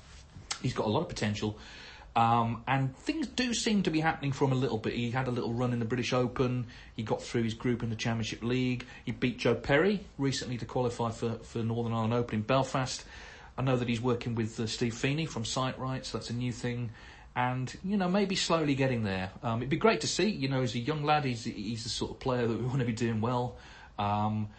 he's 0.61 0.73
got 0.73 0.87
a 0.87 0.89
lot 0.89 1.01
of 1.01 1.09
potential. 1.09 1.57
Um, 2.15 2.63
and 2.67 2.95
things 2.95 3.27
do 3.27 3.53
seem 3.53 3.83
to 3.83 3.91
be 3.91 3.99
happening 3.99 4.31
for 4.31 4.45
him 4.45 4.51
a 4.51 4.55
little 4.55 4.77
bit. 4.77 4.93
He 4.93 5.09
had 5.09 5.27
a 5.27 5.31
little 5.31 5.51
run 5.51 5.73
in 5.73 5.79
the 5.79 5.85
British 5.85 6.13
Open. 6.13 6.67
He 6.95 7.01
got 7.01 7.23
through 7.23 7.43
his 7.43 7.55
group 7.55 7.81
in 7.81 7.89
the 7.89 7.95
Championship 7.95 8.43
League. 8.43 8.85
He 9.03 9.11
beat 9.11 9.39
Joe 9.39 9.55
Perry 9.55 10.01
recently 10.17 10.57
to 10.59 10.65
qualify 10.65 11.09
for, 11.09 11.39
for 11.39 11.59
Northern 11.59 11.93
Ireland 11.93 12.13
Open 12.13 12.39
in 12.39 12.41
Belfast. 12.43 13.03
I 13.57 13.63
know 13.63 13.77
that 13.77 13.87
he's 13.87 14.01
working 14.01 14.35
with 14.35 14.59
uh, 14.59 14.67
Steve 14.67 14.95
Feeney 14.95 15.25
from 15.25 15.45
Sight 15.45 15.77
Right, 15.79 16.05
so 16.05 16.17
that's 16.17 16.29
a 16.29 16.33
new 16.33 16.51
thing. 16.51 16.91
And, 17.35 17.75
you 17.83 17.97
know, 17.97 18.07
maybe 18.07 18.35
slowly 18.35 18.75
getting 18.75 19.03
there. 19.03 19.31
Um, 19.41 19.59
it'd 19.59 19.69
be 19.69 19.77
great 19.77 20.01
to 20.01 20.07
see. 20.07 20.29
You 20.29 20.49
know, 20.49 20.61
as 20.61 20.75
a 20.75 20.79
young 20.79 21.03
lad, 21.03 21.25
he's, 21.25 21.45
he's 21.45 21.83
the 21.83 21.89
sort 21.89 22.11
of 22.11 22.19
player 22.19 22.45
that 22.45 22.59
we 22.59 22.65
want 22.67 22.79
to 22.79 22.85
be 22.85 22.93
doing 22.93 23.21
well. 23.21 23.57
Um, 23.97 24.49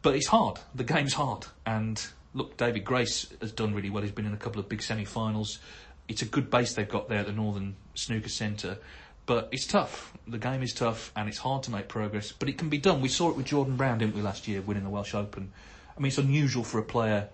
but 0.00 0.14
it's 0.14 0.26
hard. 0.26 0.58
The 0.74 0.84
game's 0.84 1.12
hard. 1.12 1.44
And 1.66 2.02
look, 2.32 2.56
David 2.56 2.84
Grace 2.84 3.26
has 3.42 3.52
done 3.52 3.74
really 3.74 3.90
well. 3.90 4.02
He's 4.02 4.12
been 4.12 4.26
in 4.26 4.32
a 4.32 4.38
couple 4.38 4.60
of 4.60 4.68
big 4.68 4.82
semi 4.82 5.04
finals 5.04 5.58
it's 6.08 6.22
a 6.22 6.26
good 6.26 6.50
base 6.50 6.74
they've 6.74 6.88
got 6.88 7.08
there 7.08 7.18
at 7.18 7.26
the 7.26 7.32
Northern 7.32 7.76
Snooker 7.94 8.28
Centre. 8.28 8.78
But 9.26 9.48
it's 9.50 9.66
tough. 9.66 10.12
The 10.28 10.38
game 10.38 10.62
is 10.62 10.72
tough, 10.72 11.12
and 11.16 11.28
it's 11.28 11.38
hard 11.38 11.64
to 11.64 11.72
make 11.72 11.88
progress. 11.88 12.30
But 12.30 12.48
it 12.48 12.58
can 12.58 12.68
be 12.68 12.78
done. 12.78 13.00
We 13.00 13.08
saw 13.08 13.30
it 13.30 13.36
with 13.36 13.46
Jordan 13.46 13.76
Brown, 13.76 13.98
didn't 13.98 14.14
we, 14.14 14.22
last 14.22 14.46
year, 14.46 14.60
winning 14.60 14.84
the 14.84 14.90
Welsh 14.90 15.14
Open. 15.14 15.52
I 15.96 16.00
mean, 16.00 16.08
it's 16.08 16.18
unusual 16.18 16.62
for 16.62 16.78
a 16.78 16.84
player 16.84 17.28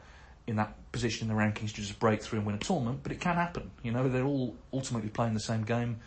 in 0.46 0.56
that 0.56 0.74
position 0.90 1.30
in 1.30 1.36
the 1.36 1.40
rankings 1.40 1.68
to 1.70 1.76
just 1.76 1.98
break 1.98 2.22
through 2.22 2.38
and 2.38 2.46
win 2.46 2.54
a 2.54 2.58
tournament, 2.58 3.00
but 3.02 3.12
it 3.12 3.20
can 3.20 3.36
happen. 3.36 3.70
You 3.82 3.92
know, 3.92 4.08
they're 4.08 4.24
all 4.24 4.56
ultimately 4.72 5.10
playing 5.10 5.34
the 5.34 5.40
same 5.40 5.62
game. 5.64 5.98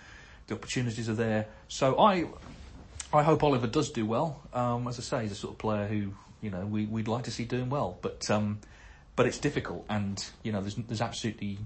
The 0.47 0.55
opportunities 0.55 1.07
are 1.09 1.15
there. 1.15 1.47
So 1.67 1.99
I, 1.99 2.25
I 3.13 3.23
hope 3.23 3.43
Oliver 3.43 3.67
does 3.67 3.91
do 3.91 4.05
well. 4.05 4.41
Um, 4.53 4.87
as 4.87 4.99
I 4.99 5.01
say, 5.01 5.21
he's 5.23 5.31
a 5.31 5.35
sort 5.35 5.53
of 5.53 5.57
player 5.59 5.87
who, 5.87 6.13
you 6.41 6.49
know, 6.49 6.65
we, 6.65 6.85
we'd 6.85 7.07
like 7.07 7.23
to 7.25 7.31
see 7.31 7.45
doing 7.45 7.69
well. 7.69 7.97
But, 8.01 8.29
um, 8.29 8.59
but 9.15 9.25
it's 9.25 9.37
difficult, 9.37 9.85
and 9.89 10.23
you 10.43 10.51
know, 10.51 10.61
there's, 10.61 10.75
there's 10.75 11.01
absolutely 11.01 11.59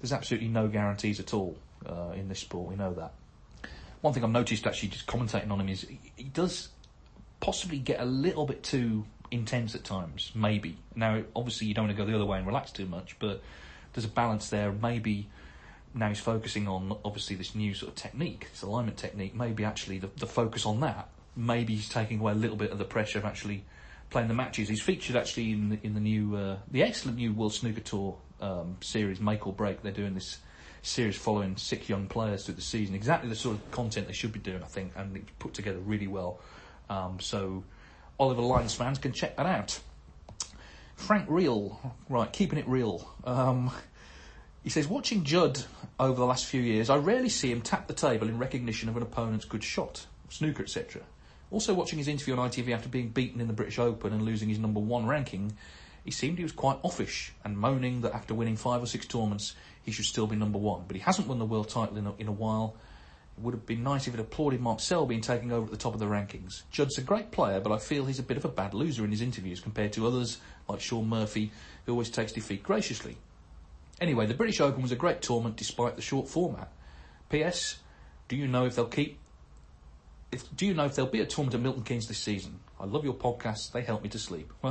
there's 0.00 0.12
absolutely 0.12 0.48
no 0.48 0.68
guarantees 0.68 1.20
at 1.20 1.34
all 1.34 1.56
uh, 1.86 2.12
in 2.14 2.28
this 2.28 2.40
sport. 2.40 2.68
We 2.68 2.76
know 2.76 2.94
that. 2.94 3.12
One 4.00 4.14
thing 4.14 4.22
I've 4.22 4.30
noticed 4.30 4.66
actually 4.66 4.90
just 4.90 5.06
commentating 5.06 5.50
on 5.50 5.60
him 5.60 5.68
is 5.68 5.86
he, 6.16 6.24
does 6.24 6.68
possibly 7.40 7.78
get 7.78 8.00
a 8.00 8.04
little 8.04 8.46
bit 8.46 8.62
too 8.62 9.04
intense 9.30 9.74
at 9.74 9.84
times, 9.84 10.30
maybe. 10.34 10.76
Now, 10.94 11.22
obviously, 11.34 11.66
you 11.66 11.74
don't 11.74 11.86
want 11.86 11.96
to 11.96 12.02
go 12.02 12.08
the 12.08 12.14
other 12.14 12.24
way 12.24 12.38
and 12.38 12.46
relax 12.46 12.70
too 12.70 12.86
much, 12.86 13.16
but 13.18 13.42
there's 13.92 14.04
a 14.04 14.08
balance 14.08 14.50
there. 14.50 14.70
Maybe 14.70 15.28
now 15.94 16.08
he's 16.08 16.20
focusing 16.20 16.68
on 16.68 16.96
obviously 17.04 17.34
this 17.34 17.54
new 17.54 17.74
sort 17.74 17.90
of 17.90 17.96
technique, 17.96 18.48
this 18.52 18.62
alignment 18.62 18.96
technique. 18.96 19.34
Maybe 19.34 19.64
actually 19.64 19.98
the, 19.98 20.10
the 20.16 20.26
focus 20.26 20.64
on 20.64 20.80
that. 20.80 21.08
Maybe 21.34 21.74
he's 21.74 21.88
taking 21.88 22.20
away 22.20 22.32
a 22.32 22.36
little 22.36 22.56
bit 22.56 22.70
of 22.70 22.78
the 22.78 22.84
pressure 22.84 23.18
of 23.18 23.24
actually 23.24 23.64
playing 24.10 24.28
the 24.28 24.34
matches. 24.34 24.68
He's 24.68 24.82
featured 24.82 25.16
actually 25.16 25.52
in 25.52 25.68
the, 25.70 25.78
in 25.82 25.94
the 25.94 26.00
new, 26.00 26.36
uh, 26.36 26.58
the 26.70 26.82
excellent 26.84 27.18
new 27.18 27.32
World 27.32 27.54
Snooker 27.54 27.80
Tour 27.80 28.16
um, 28.40 28.76
series, 28.80 29.20
Make 29.20 29.46
or 29.46 29.52
Break. 29.52 29.82
They're 29.82 29.92
doing 29.92 30.14
this 30.14 30.38
series 30.82 31.16
following 31.16 31.56
six 31.56 31.88
young 31.88 32.06
players 32.06 32.44
through 32.44 32.54
the 32.54 32.62
season. 32.62 32.94
Exactly 32.94 33.28
the 33.28 33.36
sort 33.36 33.56
of 33.56 33.70
content 33.70 34.06
they 34.06 34.12
should 34.12 34.32
be 34.32 34.38
doing, 34.38 34.62
I 34.62 34.66
think, 34.66 34.92
and 34.96 35.16
it's 35.16 35.30
put 35.38 35.54
together 35.54 35.78
really 35.78 36.06
well. 36.06 36.40
Um, 36.88 37.20
so 37.20 37.64
Oliver 38.18 38.42
Lines 38.42 38.74
fans 38.74 38.98
can 38.98 39.12
check 39.12 39.36
that 39.36 39.46
out. 39.46 39.80
Frank 40.96 41.26
Real, 41.28 41.94
right, 42.08 42.32
keeping 42.32 42.58
it 42.58 42.66
real. 42.66 43.08
Um, 43.24 43.70
he 44.64 44.70
says, 44.70 44.88
watching 44.88 45.24
Judd 45.24 45.64
over 46.00 46.18
the 46.18 46.26
last 46.26 46.46
few 46.46 46.60
years, 46.60 46.90
I 46.90 46.96
rarely 46.96 47.28
see 47.28 47.50
him 47.50 47.62
tap 47.62 47.86
the 47.86 47.94
table 47.94 48.28
in 48.28 48.38
recognition 48.38 48.88
of 48.88 48.96
an 48.96 49.02
opponent's 49.02 49.44
good 49.44 49.62
shot, 49.62 50.06
snooker, 50.28 50.64
etc. 50.64 51.02
Also, 51.50 51.72
watching 51.72 51.98
his 51.98 52.08
interview 52.08 52.36
on 52.36 52.50
ITV 52.50 52.74
after 52.74 52.88
being 52.88 53.08
beaten 53.08 53.40
in 53.40 53.46
the 53.46 53.52
British 53.52 53.78
Open 53.78 54.12
and 54.12 54.22
losing 54.22 54.48
his 54.48 54.58
number 54.58 54.80
one 54.80 55.06
ranking, 55.06 55.56
he 56.04 56.10
seemed 56.10 56.38
he 56.38 56.44
was 56.44 56.52
quite 56.52 56.78
offish 56.82 57.32
and 57.44 57.56
moaning 57.56 58.00
that 58.02 58.14
after 58.14 58.34
winning 58.34 58.56
five 58.56 58.82
or 58.82 58.86
six 58.86 59.06
tournaments, 59.06 59.54
he 59.82 59.92
should 59.92 60.04
still 60.04 60.26
be 60.26 60.36
number 60.36 60.58
one. 60.58 60.84
But 60.86 60.96
he 60.96 61.02
hasn't 61.02 61.28
won 61.28 61.38
the 61.38 61.44
world 61.44 61.68
title 61.68 61.96
in 61.96 62.06
a, 62.06 62.14
in 62.18 62.28
a 62.28 62.32
while. 62.32 62.76
It 63.36 63.42
would 63.42 63.54
have 63.54 63.66
been 63.66 63.82
nice 63.82 64.06
if 64.06 64.14
he'd 64.14 64.20
applauded 64.20 64.60
Mark 64.60 64.80
Selby 64.80 65.14
in 65.14 65.20
taking 65.20 65.52
over 65.52 65.66
at 65.66 65.70
the 65.70 65.76
top 65.76 65.94
of 65.94 66.00
the 66.00 66.06
rankings. 66.06 66.62
Judd's 66.70 66.98
a 66.98 67.02
great 67.02 67.30
player, 67.30 67.60
but 67.60 67.72
I 67.72 67.78
feel 67.78 68.04
he's 68.04 68.18
a 68.18 68.24
bit 68.24 68.36
of 68.36 68.44
a 68.44 68.48
bad 68.48 68.74
loser 68.74 69.04
in 69.04 69.10
his 69.10 69.20
interviews 69.20 69.60
compared 69.60 69.92
to 69.94 70.06
others 70.06 70.38
like 70.68 70.80
Shaun 70.80 71.08
Murphy, 71.08 71.52
who 71.86 71.92
always 71.92 72.10
takes 72.10 72.32
defeat 72.32 72.62
graciously. 72.62 73.16
Anyway, 74.00 74.26
the 74.26 74.34
British 74.34 74.60
Open 74.60 74.82
was 74.82 74.92
a 74.92 74.96
great 74.96 75.22
tournament 75.22 75.56
despite 75.56 75.96
the 75.96 76.02
short 76.02 76.28
format. 76.28 76.70
P.S. 77.30 77.78
Do 78.28 78.36
you 78.36 78.46
know 78.46 78.64
if 78.66 78.76
they'll 78.76 78.86
keep? 78.86 79.18
If, 80.30 80.44
do 80.54 80.66
you 80.66 80.74
know 80.74 80.84
if 80.84 80.94
there'll 80.94 81.10
be 81.10 81.20
a 81.20 81.26
tournament 81.26 81.54
at 81.54 81.60
Milton 81.62 81.82
Keynes 81.82 82.06
this 82.06 82.18
season? 82.18 82.60
I 82.78 82.84
love 82.84 83.04
your 83.04 83.14
podcasts; 83.14 83.72
they 83.72 83.82
help 83.82 84.02
me 84.02 84.08
to 84.10 84.18
sleep. 84.18 84.52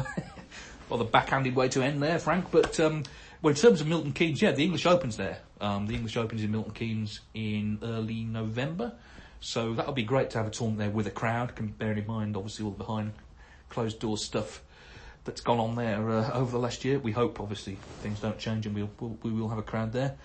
rather 0.89 1.03
backhanded 1.03 1.56
way 1.56 1.70
to 1.70 1.82
end 1.82 2.01
there, 2.01 2.20
Frank. 2.20 2.51
But 2.51 2.79
um, 2.79 3.03
well, 3.41 3.51
in 3.51 3.56
terms 3.56 3.82
of 3.82 3.88
Milton 3.88 4.13
Keynes, 4.13 4.41
yeah, 4.41 4.51
the 4.51 4.63
English 4.63 4.86
Open's 4.86 5.17
there. 5.17 5.39
Um, 5.60 5.88
the 5.88 5.96
English 5.96 6.17
Open's 6.17 6.44
in 6.44 6.51
Milton 6.51 6.74
Keynes 6.74 7.22
in 7.34 7.79
early 7.84 8.24
November, 8.24 8.94
so 9.39 9.74
that'll 9.74 9.94
be 9.94 10.03
great 10.03 10.29
to 10.32 10.38
have 10.38 10.48
a 10.48 10.51
tournament 10.51 10.79
there 10.79 10.89
with 10.89 11.08
a 11.08 11.12
crowd. 11.12 11.53
Bearing 11.77 12.00
in 12.00 12.08
mind, 12.08 12.36
obviously, 12.36 12.65
all 12.65 12.72
the 12.72 12.77
behind 12.77 13.13
closed 13.70 14.00
doors 14.00 14.24
stuff 14.24 14.62
that's 15.27 15.41
gone 15.41 15.60
on 15.60 15.75
there 15.75 16.10
uh, 16.10 16.32
over 16.32 16.51
the 16.51 16.60
last 16.60 16.86
year. 16.86 17.00
We 17.00 17.12
hope, 17.12 17.39
obviously, 17.39 17.77
things 18.01 18.20
don't 18.20 18.39
change 18.39 18.65
and 18.65 18.74
we'll, 18.74 18.89
we'll, 19.00 19.17
we 19.22 19.32
will 19.32 19.50
have 19.50 19.58
a 19.58 19.63
crowd 19.63 19.91
there. 19.91 20.15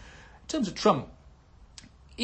In 0.43 0.49
terms 0.49 0.69
of 0.69 0.75
Trump, 0.75 1.09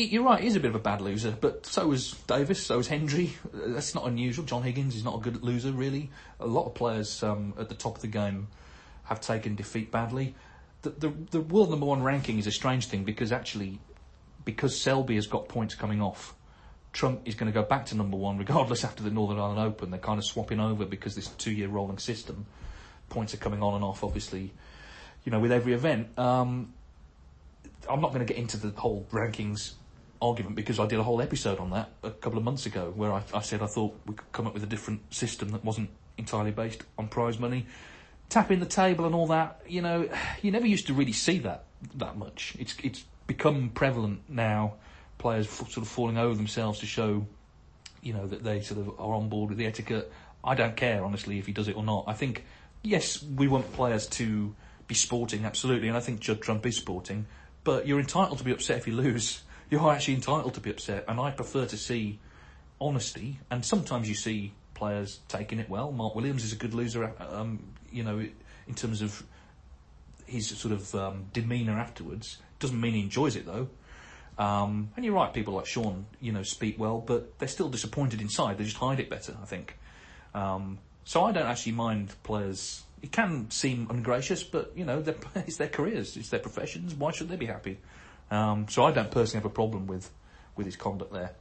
you're 0.02 0.24
right, 0.24 0.42
he's 0.42 0.56
a 0.56 0.60
bit 0.60 0.68
of 0.68 0.74
a 0.74 0.80
bad 0.80 1.00
loser, 1.00 1.36
but 1.38 1.66
so 1.66 1.92
is 1.92 2.12
Davis, 2.26 2.64
so 2.64 2.78
is 2.78 2.88
Hendry. 2.88 3.34
That's 3.52 3.94
not 3.94 4.06
unusual. 4.06 4.44
John 4.44 4.62
Higgins 4.62 4.94
is 4.96 5.04
not 5.04 5.16
a 5.16 5.20
good 5.20 5.42
loser, 5.42 5.72
really. 5.72 6.10
A 6.40 6.46
lot 6.46 6.66
of 6.66 6.74
players 6.74 7.22
um, 7.22 7.54
at 7.58 7.68
the 7.68 7.74
top 7.74 7.96
of 7.96 8.02
the 8.02 8.08
game 8.08 8.48
have 9.04 9.20
taken 9.20 9.54
defeat 9.54 9.90
badly. 9.90 10.34
The, 10.82 10.90
the, 10.90 11.12
the 11.30 11.40
world 11.40 11.70
number 11.70 11.86
one 11.86 12.02
ranking 12.02 12.38
is 12.38 12.46
a 12.46 12.52
strange 12.52 12.86
thing 12.86 13.04
because 13.04 13.32
actually, 13.32 13.80
because 14.44 14.80
Selby 14.80 15.16
has 15.16 15.26
got 15.26 15.48
points 15.48 15.74
coming 15.74 16.00
off, 16.00 16.34
Trump 16.92 17.22
is 17.24 17.34
going 17.34 17.50
to 17.50 17.54
go 17.54 17.66
back 17.66 17.86
to 17.86 17.96
number 17.96 18.16
one 18.16 18.38
regardless 18.38 18.84
after 18.84 19.02
the 19.02 19.10
Northern 19.10 19.38
Ireland 19.38 19.60
Open. 19.60 19.90
They're 19.90 20.00
kind 20.00 20.18
of 20.18 20.24
swapping 20.24 20.60
over 20.60 20.84
because 20.84 21.14
this 21.14 21.28
two 21.28 21.52
year 21.52 21.68
rolling 21.68 21.98
system 21.98 22.46
points 23.08 23.34
are 23.34 23.38
coming 23.38 23.62
on 23.62 23.74
and 23.74 23.84
off, 23.84 24.04
obviously, 24.04 24.52
you 25.24 25.32
know, 25.32 25.40
with 25.40 25.52
every 25.52 25.72
event. 25.72 26.16
Um, 26.18 26.72
I'm 27.88 28.00
not 28.00 28.12
going 28.12 28.24
to 28.24 28.32
get 28.32 28.36
into 28.36 28.56
the 28.56 28.68
whole 28.78 29.06
rankings 29.10 29.72
argument 30.20 30.56
because 30.56 30.78
I 30.78 30.86
did 30.86 30.98
a 30.98 31.02
whole 31.02 31.22
episode 31.22 31.58
on 31.58 31.70
that 31.70 31.90
a 32.02 32.10
couple 32.10 32.38
of 32.38 32.44
months 32.44 32.66
ago 32.66 32.92
where 32.94 33.12
I, 33.12 33.22
I, 33.32 33.40
said 33.40 33.62
I 33.62 33.66
thought 33.66 33.94
we 34.06 34.14
could 34.14 34.32
come 34.32 34.46
up 34.46 34.54
with 34.54 34.62
a 34.62 34.66
different 34.66 35.14
system 35.14 35.50
that 35.50 35.64
wasn't 35.64 35.90
entirely 36.16 36.50
based 36.50 36.82
on 36.98 37.08
prize 37.08 37.38
money. 37.38 37.66
Tapping 38.28 38.60
the 38.60 38.66
table 38.66 39.06
and 39.06 39.14
all 39.14 39.28
that, 39.28 39.62
you 39.66 39.80
know, 39.80 40.08
you 40.42 40.50
never 40.50 40.66
used 40.66 40.86
to 40.88 40.94
really 40.94 41.12
see 41.12 41.38
that 41.40 41.64
that 41.94 42.16
much. 42.16 42.56
It's 42.58 42.76
it's 42.82 43.04
become 43.26 43.70
prevalent 43.70 44.22
now. 44.28 44.74
Players 45.18 45.46
f- 45.46 45.70
sort 45.70 45.78
of 45.78 45.88
falling 45.88 46.18
over 46.18 46.34
themselves 46.34 46.80
to 46.80 46.86
show, 46.86 47.26
you 48.02 48.12
know, 48.12 48.26
that 48.26 48.44
they 48.44 48.60
sort 48.60 48.80
of 48.80 48.88
are 49.00 49.14
on 49.14 49.28
board 49.28 49.50
with 49.50 49.58
the 49.58 49.66
etiquette. 49.66 50.12
I 50.44 50.54
don't 50.54 50.76
care 50.76 51.04
honestly 51.04 51.38
if 51.38 51.46
he 51.46 51.52
does 51.52 51.68
it 51.68 51.76
or 51.76 51.82
not. 51.82 52.04
I 52.06 52.12
think 52.12 52.44
yes, 52.82 53.22
we 53.22 53.48
want 53.48 53.72
players 53.72 54.06
to 54.06 54.54
be 54.86 54.94
sporting, 54.94 55.44
absolutely, 55.44 55.88
and 55.88 55.96
I 55.96 56.00
think 56.00 56.20
Judd 56.20 56.40
Trump 56.40 56.64
is 56.66 56.76
sporting, 56.76 57.26
but 57.64 57.86
you're 57.86 58.00
entitled 58.00 58.38
to 58.38 58.44
be 58.44 58.52
upset 58.52 58.78
if 58.78 58.86
you 58.86 58.94
lose. 58.94 59.42
You're 59.70 59.90
actually 59.92 60.14
entitled 60.14 60.54
to 60.54 60.60
be 60.60 60.70
upset, 60.70 61.04
and 61.08 61.20
I 61.20 61.30
prefer 61.30 61.66
to 61.66 61.76
see 61.76 62.18
honesty, 62.80 63.40
and 63.50 63.64
sometimes 63.64 64.08
you 64.08 64.14
see 64.14 64.52
players 64.74 65.20
taking 65.28 65.58
it 65.58 65.68
well. 65.68 65.92
Mark 65.92 66.14
Williams 66.14 66.44
is 66.44 66.52
a 66.52 66.56
good 66.56 66.72
loser, 66.72 67.12
um, 67.18 67.62
you 67.92 68.02
know, 68.02 68.24
in 68.66 68.74
terms 68.74 69.02
of 69.02 69.22
his 70.26 70.48
sort 70.48 70.72
of 70.72 70.94
um, 70.94 71.26
demeanour 71.32 71.78
afterwards. 71.78 72.38
Doesn't 72.60 72.80
mean 72.80 72.94
he 72.94 73.00
enjoys 73.00 73.36
it 73.36 73.46
though. 73.46 73.68
Um, 74.38 74.90
and 74.94 75.04
you're 75.04 75.14
right, 75.14 75.34
people 75.34 75.54
like 75.54 75.66
Shaun, 75.66 76.06
you 76.20 76.30
know, 76.30 76.44
speak 76.44 76.78
well, 76.78 77.02
but 77.04 77.38
they're 77.38 77.48
still 77.48 77.68
disappointed 77.68 78.20
inside. 78.20 78.56
They 78.56 78.64
just 78.64 78.76
hide 78.76 79.00
it 79.00 79.10
better, 79.10 79.36
I 79.42 79.46
think. 79.46 79.76
Um, 80.32 80.78
so 81.04 81.24
I 81.24 81.32
don't 81.32 81.46
actually 81.46 81.72
mind 81.72 82.14
players. 82.22 82.84
It 83.02 83.10
can 83.10 83.50
seem 83.50 83.88
ungracious, 83.90 84.44
but 84.44 84.72
you 84.76 84.84
know, 84.84 85.02
it's 85.34 85.56
their 85.56 85.68
careers, 85.68 86.16
it's 86.16 86.28
their 86.28 86.40
professions. 86.40 86.94
Why 86.94 87.10
should 87.10 87.28
they 87.28 87.36
be 87.36 87.46
happy? 87.46 87.78
Um, 88.30 88.66
so 88.68 88.84
I 88.84 88.92
don't 88.92 89.10
personally 89.10 89.42
have 89.42 89.50
a 89.50 89.54
problem 89.54 89.86
with 89.86 90.10
with 90.58 90.66
his 90.66 90.76
conduct 90.76 91.12
there. 91.12 91.32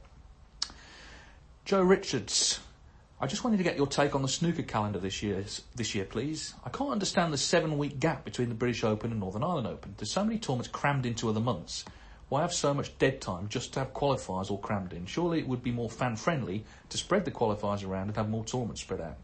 Joe 1.64 1.82
Richards, 1.82 2.60
I 3.20 3.26
just 3.26 3.44
wanted 3.44 3.58
to 3.58 3.64
get 3.64 3.76
your 3.76 3.86
take 3.86 4.14
on 4.14 4.22
the 4.22 4.28
snooker 4.28 4.62
calendar 4.62 4.98
this 4.98 5.22
year. 5.22 5.44
This 5.74 5.94
year, 5.94 6.04
please. 6.04 6.54
I 6.64 6.70
can't 6.70 6.92
understand 6.92 7.32
the 7.32 7.36
seven-week 7.36 8.00
gap 8.00 8.24
between 8.24 8.48
the 8.48 8.54
British 8.54 8.84
Open 8.84 9.10
and 9.10 9.20
Northern 9.20 9.42
Ireland 9.42 9.66
Open. 9.66 9.94
There's 9.98 10.12
so 10.12 10.24
many 10.24 10.38
tournaments 10.38 10.68
crammed 10.68 11.04
into 11.04 11.28
other 11.28 11.40
months. 11.40 11.84
Why 12.28 12.42
have 12.42 12.54
so 12.54 12.72
much 12.72 12.96
dead 12.98 13.20
time 13.20 13.48
just 13.48 13.72
to 13.72 13.80
have 13.80 13.92
qualifiers 13.92 14.50
all 14.50 14.58
crammed 14.58 14.92
in? 14.92 15.06
Surely 15.06 15.40
it 15.40 15.48
would 15.48 15.62
be 15.62 15.72
more 15.72 15.90
fan-friendly 15.90 16.64
to 16.90 16.96
spread 16.96 17.24
the 17.24 17.30
qualifiers 17.30 17.86
around 17.86 18.08
and 18.08 18.16
have 18.16 18.28
more 18.28 18.44
tournaments 18.44 18.82
spread 18.82 19.00
out. 19.00 19.16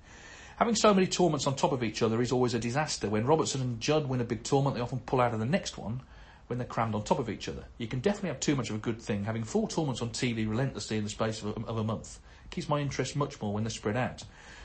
Having 0.56 0.76
so 0.76 0.92
many 0.92 1.06
tournaments 1.06 1.46
on 1.46 1.54
top 1.54 1.72
of 1.72 1.82
each 1.82 2.02
other 2.02 2.20
is 2.20 2.32
always 2.32 2.54
a 2.54 2.58
disaster. 2.58 3.08
When 3.08 3.26
Robertson 3.26 3.60
and 3.60 3.80
Judd 3.80 4.08
win 4.08 4.20
a 4.20 4.24
big 4.24 4.42
tournament, 4.42 4.76
they 4.76 4.82
often 4.82 5.00
pull 5.00 5.20
out 5.20 5.34
of 5.34 5.40
the 5.40 5.46
next 5.46 5.78
one 5.78 6.00
when 6.46 6.58
they're 6.58 6.68
crammed 6.68 6.94
on 6.94 7.02
top 7.02 7.18
of 7.18 7.30
each 7.30 7.48
other. 7.48 7.64
You 7.78 7.86
can 7.86 8.00
definitely 8.00 8.28
have 8.30 8.40
too 8.40 8.56
much 8.56 8.70
of 8.70 8.76
a 8.76 8.80
good 8.80 9.00
thing. 9.00 9.24
Having 9.24 9.44
four 9.44 9.68
tournaments 9.68 10.02
on 10.02 10.10
TV 10.10 10.48
relentlessly 10.48 10.98
in 10.98 11.04
the 11.04 11.10
space 11.10 11.42
of 11.42 11.56
a, 11.56 11.66
of 11.66 11.78
a 11.78 11.84
month 11.84 12.18
keeps 12.50 12.68
my 12.68 12.80
interest 12.80 13.16
much 13.16 13.40
more 13.40 13.52
when 13.52 13.64
they're 13.64 13.70
spread 13.70 13.96
out. 13.96 14.24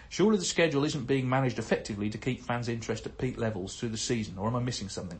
Surely 0.09 0.37
the 0.37 0.45
schedule 0.45 0.83
isn't 0.83 1.05
being 1.05 1.29
managed 1.29 1.59
effectively 1.59 2.09
to 2.09 2.17
keep 2.17 2.41
fans' 2.43 2.67
interest 2.67 3.05
at 3.05 3.17
peak 3.17 3.37
levels 3.37 3.75
through 3.75 3.89
the 3.89 3.97
season, 3.97 4.37
or 4.37 4.47
am 4.47 4.55
I 4.55 4.59
missing 4.59 4.89
something? 4.89 5.19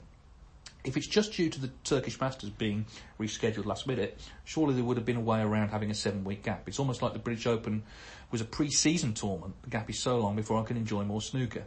If 0.84 0.98
it's 0.98 1.08
just 1.08 1.34
due 1.34 1.50
to 1.50 1.60
the 1.60 1.70
Turkish 1.84 2.20
Masters 2.20 2.50
being 2.50 2.86
rescheduled 3.20 3.66
last 3.66 3.86
minute, 3.86 4.20
surely 4.46 4.74
there 4.74 4.84
would 4.84 4.98
have 4.98 5.06
been 5.06 5.18
a 5.18 5.22
way 5.22 5.42
around 5.42 5.70
having 5.70 5.92
a 5.92 5.94
seven 5.94 6.24
week 6.24 6.44
gap. 6.44 6.68
It's 6.68 6.80
almost 6.80 7.02
like 7.02 7.14
the 7.14 7.20
British 7.20 7.46
Open 7.46 7.84
was 8.32 8.42
a 8.42 8.46
pre 8.46 8.72
season 8.72 9.14
tournament. 9.14 9.56
The 9.64 9.70
gap 9.70 9.90
is 9.90 10.00
so 10.00 10.18
long 10.20 10.36
before 10.36 10.60
I 10.60 10.64
can 10.64 10.78
enjoy 10.78 11.04
more 11.04 11.22
snooker. 11.22 11.66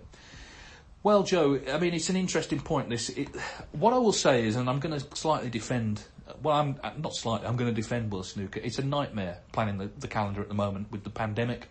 Well, 1.05 1.25
Joe, 1.25 1.61
I 1.69 1.79
mean, 1.79 1.95
it's 1.95 2.11
an 2.11 2.17
interesting 2.17 2.61
point. 2.61 2.88
This, 2.88 3.09
it, 3.09 3.29
what 3.73 3.93
I 3.93 3.99
will 3.99 4.12
say 4.12 4.47
is, 4.47 4.55
and 4.55 4.71
I'm 4.71 4.79
going 4.79 4.99
to 4.99 5.17
slightly 5.17 5.51
defend. 5.51 6.05
Well, 6.43 6.55
I'm 6.55 7.03
not 7.03 7.15
slightly. 7.15 7.49
I'm 7.49 7.57
going 7.57 7.71
to 7.71 7.75
defend 7.75 8.12
World 8.12 8.27
Snooker. 8.27 8.61
It's 8.62 8.79
a 8.79 8.85
nightmare 8.85 9.38
planning 9.51 9.79
the, 9.79 9.91
the 9.99 10.07
calendar 10.07 10.41
at 10.41 10.49
the 10.49 10.55
moment 10.55 10.93
with 10.93 11.03
the 11.03 11.11
pandemic. 11.11 11.69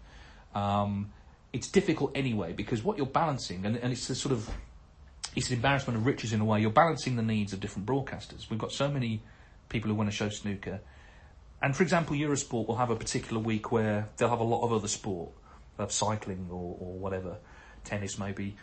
Um, 0.54 1.12
it's 1.54 1.70
difficult 1.70 2.12
anyway 2.14 2.52
because 2.52 2.84
what 2.84 2.98
you're 2.98 3.06
balancing, 3.06 3.66
and, 3.66 3.78
and 3.78 3.94
it's 3.94 4.10
a 4.10 4.16
sort 4.16 4.34
of 4.34 4.50
it's 5.34 5.50
an 5.50 5.56
embarrassment 5.56 5.98
of 5.98 6.06
riches 6.06 6.34
in 6.34 6.42
a 6.42 6.46
way. 6.46 6.60
You're 6.60 6.70
balancing 6.70 7.16
the 7.16 7.24
needs 7.24 7.54
of 7.54 7.62
different 7.62 7.88
broadcasters. 7.88 8.50
We've 8.50 8.60
got 8.60 8.74
so 8.74 8.90
many 8.90 9.22
people 9.70 9.90
who 9.90 9.96
want 9.96 10.10
to 10.10 10.16
show 10.16 10.28
snooker. 10.28 10.82
And 11.62 11.74
for 11.76 11.84
example, 11.84 12.18
Eurosport 12.18 12.68
will 12.68 12.76
have 12.76 12.90
a 12.90 12.96
particular 12.98 13.42
week 13.42 13.72
where 13.72 14.10
they'll 14.18 14.30
have 14.30 14.40
a 14.42 14.44
lot 14.44 14.66
of 14.66 14.74
other 14.74 14.90
sport. 14.90 15.32
Cycling 15.90 16.46
or, 16.52 16.78
or 16.80 16.94
whatever, 17.00 17.38
tennis 17.84 18.20
maybe. 18.20 18.56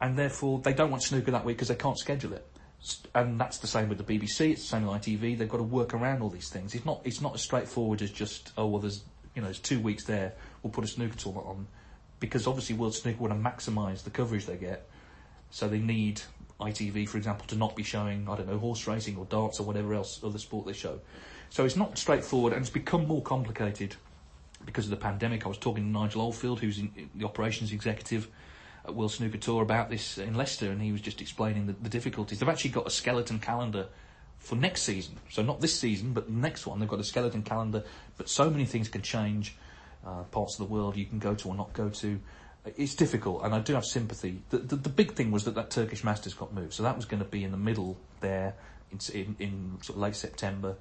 And 0.00 0.16
therefore, 0.16 0.58
they 0.58 0.72
don't 0.72 0.90
want 0.90 1.02
snooker 1.02 1.30
that 1.30 1.44
week 1.44 1.56
because 1.56 1.68
they 1.68 1.76
can't 1.76 1.98
schedule 1.98 2.32
it. 2.32 2.46
And 3.14 3.40
that's 3.40 3.58
the 3.58 3.66
same 3.66 3.88
with 3.88 3.98
the 3.98 4.04
BBC, 4.04 4.52
it's 4.52 4.62
the 4.62 4.68
same 4.68 4.86
with 4.86 5.00
ITV. 5.00 5.38
They've 5.38 5.48
got 5.48 5.56
to 5.56 5.62
work 5.62 5.94
around 5.94 6.20
all 6.20 6.28
these 6.28 6.50
things. 6.50 6.74
It's 6.74 6.84
not, 6.84 7.00
it's 7.04 7.22
not 7.22 7.34
as 7.34 7.40
straightforward 7.40 8.02
as 8.02 8.10
just, 8.10 8.52
oh, 8.58 8.66
well, 8.66 8.80
there's, 8.80 9.04
you 9.34 9.40
know, 9.40 9.46
there's 9.46 9.58
two 9.58 9.80
weeks 9.80 10.04
there, 10.04 10.34
we'll 10.62 10.70
put 10.70 10.84
a 10.84 10.88
snooker 10.88 11.16
tournament 11.16 11.48
on. 11.48 11.66
Because 12.20 12.46
obviously, 12.46 12.76
World 12.76 12.94
Snooker 12.94 13.18
want 13.18 13.32
to 13.32 13.38
maximise 13.38 14.04
the 14.04 14.10
coverage 14.10 14.46
they 14.46 14.56
get 14.56 14.86
so 15.50 15.68
they 15.68 15.78
need 15.78 16.20
ITV, 16.60 17.08
for 17.08 17.16
example, 17.16 17.46
to 17.46 17.56
not 17.56 17.76
be 17.76 17.82
showing, 17.82 18.28
I 18.28 18.36
don't 18.36 18.48
know, 18.48 18.58
horse 18.58 18.86
racing 18.86 19.16
or 19.16 19.24
darts 19.26 19.60
or 19.60 19.62
whatever 19.62 19.94
else 19.94 20.20
other 20.24 20.38
sport 20.38 20.66
they 20.66 20.72
show. 20.72 21.00
So 21.50 21.64
it's 21.64 21.76
not 21.76 21.96
straightforward 21.96 22.52
and 22.52 22.62
it's 22.62 22.70
become 22.70 23.06
more 23.06 23.22
complicated 23.22 23.94
because 24.64 24.86
of 24.86 24.90
the 24.90 24.96
pandemic. 24.96 25.44
I 25.44 25.48
was 25.48 25.58
talking 25.58 25.84
to 25.84 25.88
Nigel 25.88 26.22
Oldfield, 26.22 26.58
who's 26.58 26.80
the 27.14 27.24
operations 27.24 27.72
executive 27.72 28.28
at 28.84 28.94
World 28.94 29.12
Snooker 29.12 29.38
Tour, 29.38 29.62
about 29.62 29.90
this 29.90 30.18
in 30.18 30.34
Leicester, 30.34 30.70
and 30.70 30.80
he 30.80 30.92
was 30.92 31.00
just 31.00 31.20
explaining 31.20 31.66
the, 31.66 31.72
the 31.74 31.88
difficulties. 31.88 32.38
They've 32.38 32.48
actually 32.48 32.70
got 32.70 32.86
a 32.86 32.90
skeleton 32.90 33.38
calendar 33.38 33.86
for 34.38 34.56
next 34.56 34.82
season. 34.82 35.16
So 35.30 35.42
not 35.42 35.60
this 35.60 35.78
season, 35.78 36.12
but 36.12 36.26
the 36.26 36.32
next 36.32 36.66
one. 36.66 36.78
They've 36.78 36.88
got 36.88 37.00
a 37.00 37.04
skeleton 37.04 37.42
calendar, 37.42 37.84
but 38.16 38.28
so 38.28 38.50
many 38.50 38.66
things 38.66 38.88
can 38.88 39.02
change. 39.02 39.56
Uh, 40.06 40.22
parts 40.24 40.58
of 40.58 40.68
the 40.68 40.72
world 40.72 40.96
you 40.96 41.06
can 41.06 41.18
go 41.18 41.34
to 41.34 41.48
or 41.48 41.54
not 41.54 41.72
go 41.72 41.88
to 41.88 42.20
it's 42.76 42.94
difficult, 42.94 43.44
and 43.44 43.54
I 43.54 43.60
do 43.60 43.74
have 43.74 43.84
sympathy. 43.84 44.42
The, 44.50 44.58
the, 44.58 44.76
the, 44.76 44.88
big 44.88 45.12
thing 45.12 45.30
was 45.30 45.44
that 45.44 45.54
that 45.54 45.70
Turkish 45.70 46.02
Masters 46.02 46.34
got 46.34 46.54
moved, 46.54 46.72
so 46.72 46.82
that 46.82 46.96
was 46.96 47.04
going 47.04 47.22
to 47.22 47.28
be 47.28 47.44
in 47.44 47.50
the 47.50 47.58
middle 47.58 47.98
there 48.20 48.54
in, 48.90 48.98
in, 49.14 49.36
in 49.38 49.78
sort 49.82 49.96
of 49.96 50.02
late 50.02 50.16
September. 50.16 50.76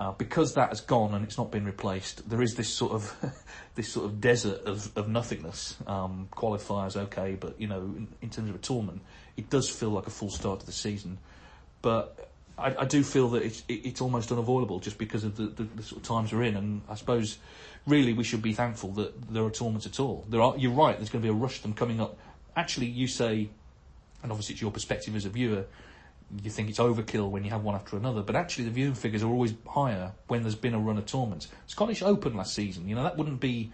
Uh, 0.00 0.10
because 0.12 0.54
that 0.54 0.70
has 0.70 0.80
gone 0.80 1.14
and 1.14 1.24
it's 1.24 1.38
not 1.38 1.52
been 1.52 1.64
replaced, 1.64 2.28
there 2.28 2.42
is 2.42 2.56
this 2.56 2.68
sort 2.68 2.92
of 2.92 3.14
this 3.76 3.88
sort 3.88 4.04
of 4.06 4.20
desert 4.20 4.60
of, 4.64 4.90
of 4.96 5.08
nothingness. 5.08 5.76
Um, 5.86 6.28
qualifiers 6.32 6.96
okay, 6.96 7.36
but 7.38 7.60
you 7.60 7.68
know, 7.68 7.78
in, 7.78 8.08
in, 8.20 8.30
terms 8.30 8.48
of 8.48 8.56
a 8.56 8.58
tournament, 8.58 9.02
it 9.36 9.50
does 9.50 9.70
feel 9.70 9.90
like 9.90 10.08
a 10.08 10.10
full 10.10 10.30
start 10.30 10.60
to 10.60 10.66
the 10.66 10.72
season. 10.72 11.18
But 11.80 12.28
I, 12.58 12.74
I 12.80 12.84
do 12.86 13.04
feel 13.04 13.28
that 13.30 13.42
it's, 13.42 13.62
it, 13.68 13.86
it's 13.86 14.00
almost 14.00 14.32
unavoidable 14.32 14.80
just 14.80 14.98
because 14.98 15.22
of 15.22 15.36
the, 15.36 15.46
the, 15.46 15.62
the 15.62 15.82
sort 15.82 16.02
of 16.02 16.08
times 16.08 16.32
we're 16.32 16.42
in, 16.42 16.56
and 16.56 16.82
I 16.88 16.96
suppose 16.96 17.38
really 17.86 18.12
we 18.12 18.24
should 18.24 18.42
be 18.42 18.52
thankful 18.52 18.90
that 18.92 19.32
there 19.32 19.44
are 19.44 19.50
tournaments 19.50 19.86
at 19.86 20.00
all. 20.00 20.24
There 20.28 20.40
are. 20.40 20.56
You're 20.56 20.72
right. 20.72 20.96
There's 20.96 21.10
going 21.10 21.22
to 21.22 21.26
be 21.26 21.30
a 21.30 21.36
rush 21.36 21.58
of 21.58 21.62
them 21.62 21.74
coming 21.74 22.00
up. 22.00 22.18
Actually, 22.56 22.86
you 22.86 23.06
say, 23.06 23.48
and 24.22 24.32
obviously 24.32 24.54
it's 24.54 24.62
your 24.62 24.70
perspective 24.72 25.14
as 25.14 25.24
a 25.24 25.30
viewer. 25.30 25.66
You 26.42 26.50
think 26.50 26.68
it's 26.68 26.78
overkill 26.78 27.30
when 27.30 27.44
you 27.44 27.50
have 27.50 27.62
one 27.62 27.74
after 27.74 27.96
another, 27.96 28.22
but 28.22 28.34
actually 28.34 28.64
the 28.64 28.70
viewing 28.70 28.94
figures 28.94 29.22
are 29.22 29.28
always 29.28 29.54
higher 29.68 30.12
when 30.28 30.42
there's 30.42 30.54
been 30.54 30.74
a 30.74 30.78
run 30.78 30.98
of 30.98 31.06
tournaments. 31.06 31.48
Scottish 31.66 32.02
Open 32.02 32.34
last 32.34 32.54
season, 32.54 32.88
you 32.88 32.94
know, 32.94 33.02
that 33.02 33.16
wouldn't 33.16 33.40
be 33.40 33.72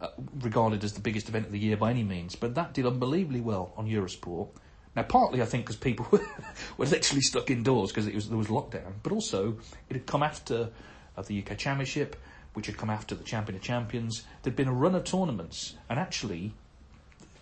uh, 0.00 0.08
regarded 0.40 0.84
as 0.84 0.92
the 0.92 1.00
biggest 1.00 1.28
event 1.28 1.46
of 1.46 1.52
the 1.52 1.58
year 1.58 1.76
by 1.76 1.90
any 1.90 2.02
means, 2.02 2.36
but 2.36 2.54
that 2.54 2.74
did 2.74 2.86
unbelievably 2.86 3.40
well 3.40 3.72
on 3.76 3.86
Eurosport. 3.86 4.48
Now, 4.94 5.02
partly 5.04 5.40
I 5.40 5.46
think 5.46 5.64
because 5.64 5.76
people 5.76 6.06
were 6.76 6.86
literally 6.86 7.22
stuck 7.22 7.50
indoors 7.50 7.92
because 7.92 8.12
was 8.12 8.28
there 8.28 8.38
was 8.38 8.48
lockdown, 8.48 8.94
but 9.02 9.12
also 9.12 9.56
it 9.88 9.94
had 9.94 10.06
come 10.06 10.22
after 10.22 10.70
uh, 11.16 11.22
the 11.22 11.42
UK 11.42 11.56
Championship 11.56 12.16
which 12.56 12.64
had 12.64 12.78
come 12.78 12.88
after 12.88 13.14
the 13.14 13.22
Champion 13.22 13.54
of 13.54 13.62
Champions. 13.62 14.24
There'd 14.42 14.56
been 14.56 14.66
a 14.66 14.72
run 14.72 14.94
of 14.94 15.04
tournaments, 15.04 15.74
and 15.90 15.98
actually, 15.98 16.54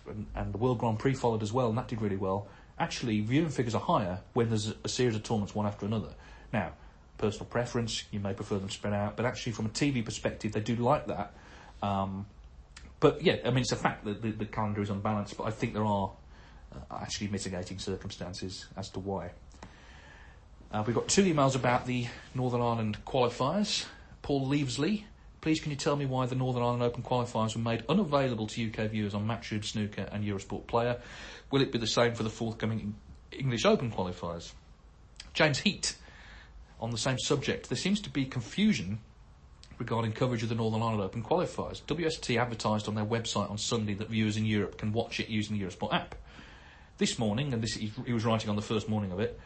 and, 0.05 0.25
and 0.35 0.53
the 0.53 0.57
World 0.57 0.79
Grand 0.79 0.99
Prix 0.99 1.13
followed 1.13 1.41
as 1.41 1.53
well, 1.53 1.69
and 1.69 1.77
that 1.77 1.87
did 1.87 2.01
really 2.01 2.17
well. 2.17 2.47
Actually, 2.77 3.21
viewing 3.21 3.49
figures 3.49 3.73
are 3.73 3.81
higher 3.81 4.19
when 4.33 4.49
there's 4.49 4.73
a, 4.83 4.89
series 4.89 5.15
of 5.15 5.23
tournaments 5.23 5.55
one 5.55 5.65
after 5.65 5.85
another. 5.85 6.09
Now, 6.51 6.73
personal 7.17 7.45
preference, 7.45 8.03
you 8.11 8.19
may 8.19 8.33
prefer 8.33 8.57
them 8.57 8.69
spread 8.69 8.93
out, 8.93 9.15
but 9.15 9.25
actually, 9.25 9.53
from 9.53 9.67
a 9.67 9.69
TV 9.69 10.03
perspective, 10.03 10.51
they 10.51 10.59
do 10.59 10.75
like 10.75 11.07
that. 11.07 11.33
Um, 11.81 12.25
but 12.99 13.21
yeah, 13.21 13.37
I 13.45 13.49
mean, 13.49 13.59
it's 13.59 13.71
a 13.71 13.77
fact 13.77 14.03
that 14.05 14.21
the, 14.21 14.31
the 14.31 14.45
calendar 14.45 14.81
is 14.81 14.89
unbalanced, 14.89 15.37
but 15.37 15.45
I 15.45 15.51
think 15.51 15.73
there 15.73 15.85
are 15.85 16.11
uh, 16.73 16.97
actually 17.01 17.27
mitigating 17.29 17.79
circumstances 17.79 18.65
as 18.75 18.89
to 18.89 18.99
why. 18.99 19.31
Uh, 20.71 20.83
we've 20.85 20.95
got 20.95 21.07
two 21.07 21.23
emails 21.23 21.55
about 21.55 21.85
the 21.85 22.07
Northern 22.33 22.61
Ireland 22.61 22.97
qualifiers. 23.05 23.85
Paul 24.21 24.47
Leavesley, 24.47 25.03
please 25.45 25.59
can 25.59 25.69
you 25.69 25.77
tell 25.77 25.95
me 25.95 26.07
why 26.07 26.25
the 26.25 26.33
Northern 26.33 26.63
Ireland 26.63 26.81
Open 26.81 27.03
qualifiers 27.03 27.55
were 27.55 27.61
made 27.61 27.83
unavailable 27.87 28.47
to 28.47 28.67
UK 28.67 28.89
viewers 28.89 29.13
on 29.13 29.27
Matchroom 29.27 29.63
Snooker 29.63 30.09
and 30.11 30.25
Eurosport 30.25 30.65
Player? 30.65 30.99
Will 31.51 31.61
it 31.61 31.71
be 31.71 31.77
the 31.77 31.85
same 31.85 32.15
for 32.15 32.23
the 32.23 32.31
forthcoming 32.31 32.95
English 33.31 33.63
Open 33.63 33.91
qualifiers? 33.91 34.53
James 35.35 35.59
Heat, 35.59 35.97
on 36.79 36.89
the 36.89 36.97
same 36.97 37.19
subject, 37.19 37.69
there 37.69 37.77
seems 37.77 38.01
to 38.01 38.09
be 38.09 38.25
confusion 38.25 38.97
regarding 39.77 40.13
coverage 40.13 40.41
of 40.41 40.49
the 40.49 40.55
Northern 40.55 40.81
Ireland 40.81 41.03
Open 41.03 41.21
qualifiers. 41.21 41.79
WST 41.83 42.41
advertised 42.41 42.87
on 42.87 42.95
their 42.95 43.05
website 43.05 43.51
on 43.51 43.59
Sunday 43.59 43.93
that 43.93 44.09
viewers 44.09 44.37
in 44.37 44.47
Europe 44.47 44.79
can 44.79 44.93
watch 44.93 45.19
it 45.19 45.29
using 45.29 45.59
the 45.59 45.63
Eurosport 45.63 45.93
app. 45.93 46.15
This 46.97 47.19
morning, 47.19 47.53
and 47.53 47.61
this 47.61 47.75
he 47.75 48.11
was 48.11 48.25
writing 48.25 48.49
on 48.49 48.55
the 48.55 48.63
first 48.63 48.89
morning 48.89 49.11
of 49.11 49.19
it, 49.19 49.39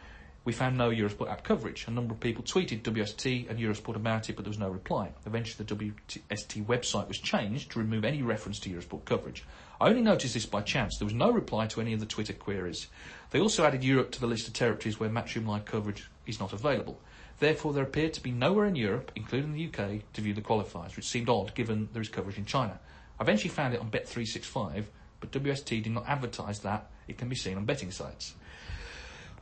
we 0.44 0.52
found 0.52 0.78
no 0.78 0.90
Eurosport 0.90 1.30
app 1.30 1.44
coverage. 1.44 1.86
A 1.86 1.90
number 1.90 2.14
of 2.14 2.20
people 2.20 2.42
tweeted 2.42 2.82
WST 2.82 3.50
and 3.50 3.58
Eurosport 3.58 3.96
about 3.96 4.30
it, 4.30 4.36
but 4.36 4.44
there 4.44 4.50
was 4.50 4.58
no 4.58 4.70
reply. 4.70 5.10
Eventually, 5.26 5.64
the 5.64 5.76
WST 5.76 6.64
website 6.64 7.08
was 7.08 7.18
changed 7.18 7.72
to 7.72 7.78
remove 7.78 8.04
any 8.04 8.22
reference 8.22 8.58
to 8.60 8.70
Eurosport 8.70 9.04
coverage. 9.04 9.44
I 9.80 9.88
only 9.88 10.02
noticed 10.02 10.34
this 10.34 10.46
by 10.46 10.62
chance. 10.62 10.96
There 10.98 11.06
was 11.06 11.14
no 11.14 11.30
reply 11.30 11.66
to 11.68 11.80
any 11.80 11.92
of 11.92 12.00
the 12.00 12.06
Twitter 12.06 12.32
queries. 12.32 12.86
They 13.30 13.40
also 13.40 13.64
added 13.64 13.84
Europe 13.84 14.12
to 14.12 14.20
the 14.20 14.26
list 14.26 14.48
of 14.48 14.54
territories 14.54 14.98
where 14.98 15.10
Matchroom 15.10 15.46
Live 15.46 15.66
coverage 15.66 16.08
is 16.26 16.40
not 16.40 16.54
available. 16.54 17.00
Therefore, 17.38 17.72
there 17.72 17.84
appeared 17.84 18.14
to 18.14 18.22
be 18.22 18.32
nowhere 18.32 18.66
in 18.66 18.76
Europe, 18.76 19.12
including 19.16 19.52
the 19.52 19.66
UK, 19.66 20.02
to 20.12 20.20
view 20.20 20.34
the 20.34 20.42
qualifiers, 20.42 20.96
which 20.96 21.08
seemed 21.08 21.28
odd 21.28 21.54
given 21.54 21.88
there 21.92 22.02
is 22.02 22.08
coverage 22.08 22.38
in 22.38 22.44
China. 22.44 22.78
I 23.18 23.22
eventually 23.22 23.50
found 23.50 23.74
it 23.74 23.80
on 23.80 23.90
Bet365, 23.90 24.84
but 25.20 25.32
WST 25.32 25.82
did 25.82 25.92
not 25.92 26.08
advertise 26.08 26.60
that 26.60 26.90
it 27.08 27.18
can 27.18 27.28
be 27.28 27.36
seen 27.36 27.56
on 27.56 27.64
betting 27.66 27.90
sites. 27.90 28.34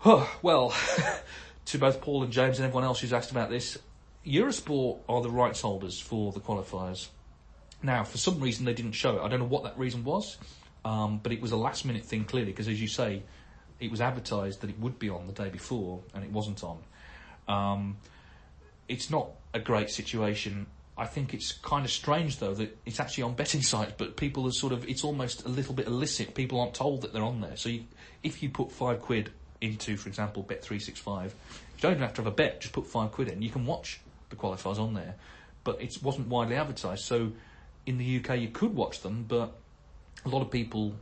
Well, 0.04 0.74
to 1.66 1.78
both 1.78 2.00
Paul 2.00 2.22
and 2.22 2.32
James 2.32 2.58
and 2.58 2.66
everyone 2.66 2.84
else 2.84 3.00
who's 3.00 3.12
asked 3.12 3.30
about 3.30 3.50
this, 3.50 3.78
Eurosport 4.24 4.98
are 5.08 5.22
the 5.22 5.30
rights 5.30 5.60
holders 5.60 6.00
for 6.00 6.32
the 6.32 6.40
qualifiers. 6.40 7.08
Now, 7.82 8.04
for 8.04 8.18
some 8.18 8.40
reason, 8.40 8.64
they 8.64 8.74
didn't 8.74 8.92
show 8.92 9.18
it. 9.18 9.22
I 9.22 9.28
don't 9.28 9.40
know 9.40 9.46
what 9.46 9.64
that 9.64 9.78
reason 9.78 10.04
was, 10.04 10.38
um, 10.84 11.20
but 11.22 11.32
it 11.32 11.40
was 11.40 11.52
a 11.52 11.56
last 11.56 11.84
minute 11.84 12.04
thing, 12.04 12.24
clearly, 12.24 12.52
because 12.52 12.68
as 12.68 12.80
you 12.80 12.88
say, 12.88 13.22
it 13.80 13.90
was 13.90 14.00
advertised 14.00 14.60
that 14.60 14.70
it 14.70 14.78
would 14.78 14.98
be 14.98 15.08
on 15.08 15.26
the 15.26 15.32
day 15.32 15.48
before, 15.48 16.00
and 16.14 16.24
it 16.24 16.30
wasn't 16.30 16.62
on. 16.62 16.78
Um, 17.48 17.96
it's 18.88 19.10
not 19.10 19.30
a 19.54 19.60
great 19.60 19.90
situation. 19.90 20.66
I 20.96 21.06
think 21.06 21.34
it's 21.34 21.52
kind 21.52 21.84
of 21.84 21.90
strange, 21.90 22.38
though, 22.38 22.54
that 22.54 22.76
it's 22.86 23.00
actually 23.00 23.24
on 23.24 23.34
betting 23.34 23.62
sites, 23.72 23.94
but 23.96 24.16
people 24.16 24.46
are 24.46 24.52
sort 24.52 24.72
of, 24.72 24.88
it's 24.88 25.04
almost 25.04 25.44
a 25.44 25.48
little 25.48 25.74
bit 25.74 25.86
illicit. 25.86 26.34
People 26.34 26.60
aren't 26.60 26.74
told 26.74 27.02
that 27.02 27.12
they're 27.12 27.22
on 27.22 27.40
there. 27.40 27.56
So 27.56 27.68
you, 27.68 27.84
if 28.22 28.42
you 28.42 28.50
put 28.50 28.70
five 28.72 29.00
quid 29.00 29.30
into, 29.60 29.96
for 29.96 30.08
example, 30.08 30.44
Bet365, 30.44 31.24
you 31.24 31.30
don't 31.80 31.92
even 31.92 32.02
have 32.02 32.14
to 32.14 32.22
have 32.22 32.26
a 32.26 32.34
bet, 32.34 32.60
just 32.60 32.72
put 32.72 32.86
five 32.86 33.12
quid 33.12 33.28
in. 33.28 33.42
You 33.42 33.50
can 33.50 33.66
watch 33.66 34.00
the 34.30 34.36
qualifiers 34.36 34.78
on 34.78 34.94
there, 34.94 35.14
but 35.64 35.80
it 35.80 35.98
wasn't 36.02 36.28
widely 36.28 36.56
advertised. 36.56 37.04
So 37.04 37.32
in 37.86 37.98
the 37.98 38.18
UK, 38.18 38.38
you 38.38 38.48
could 38.48 38.74
watch 38.74 39.00
them, 39.00 39.24
but 39.26 39.52
a 40.24 40.28
lot 40.28 40.42
of 40.42 40.50
people, 40.50 40.94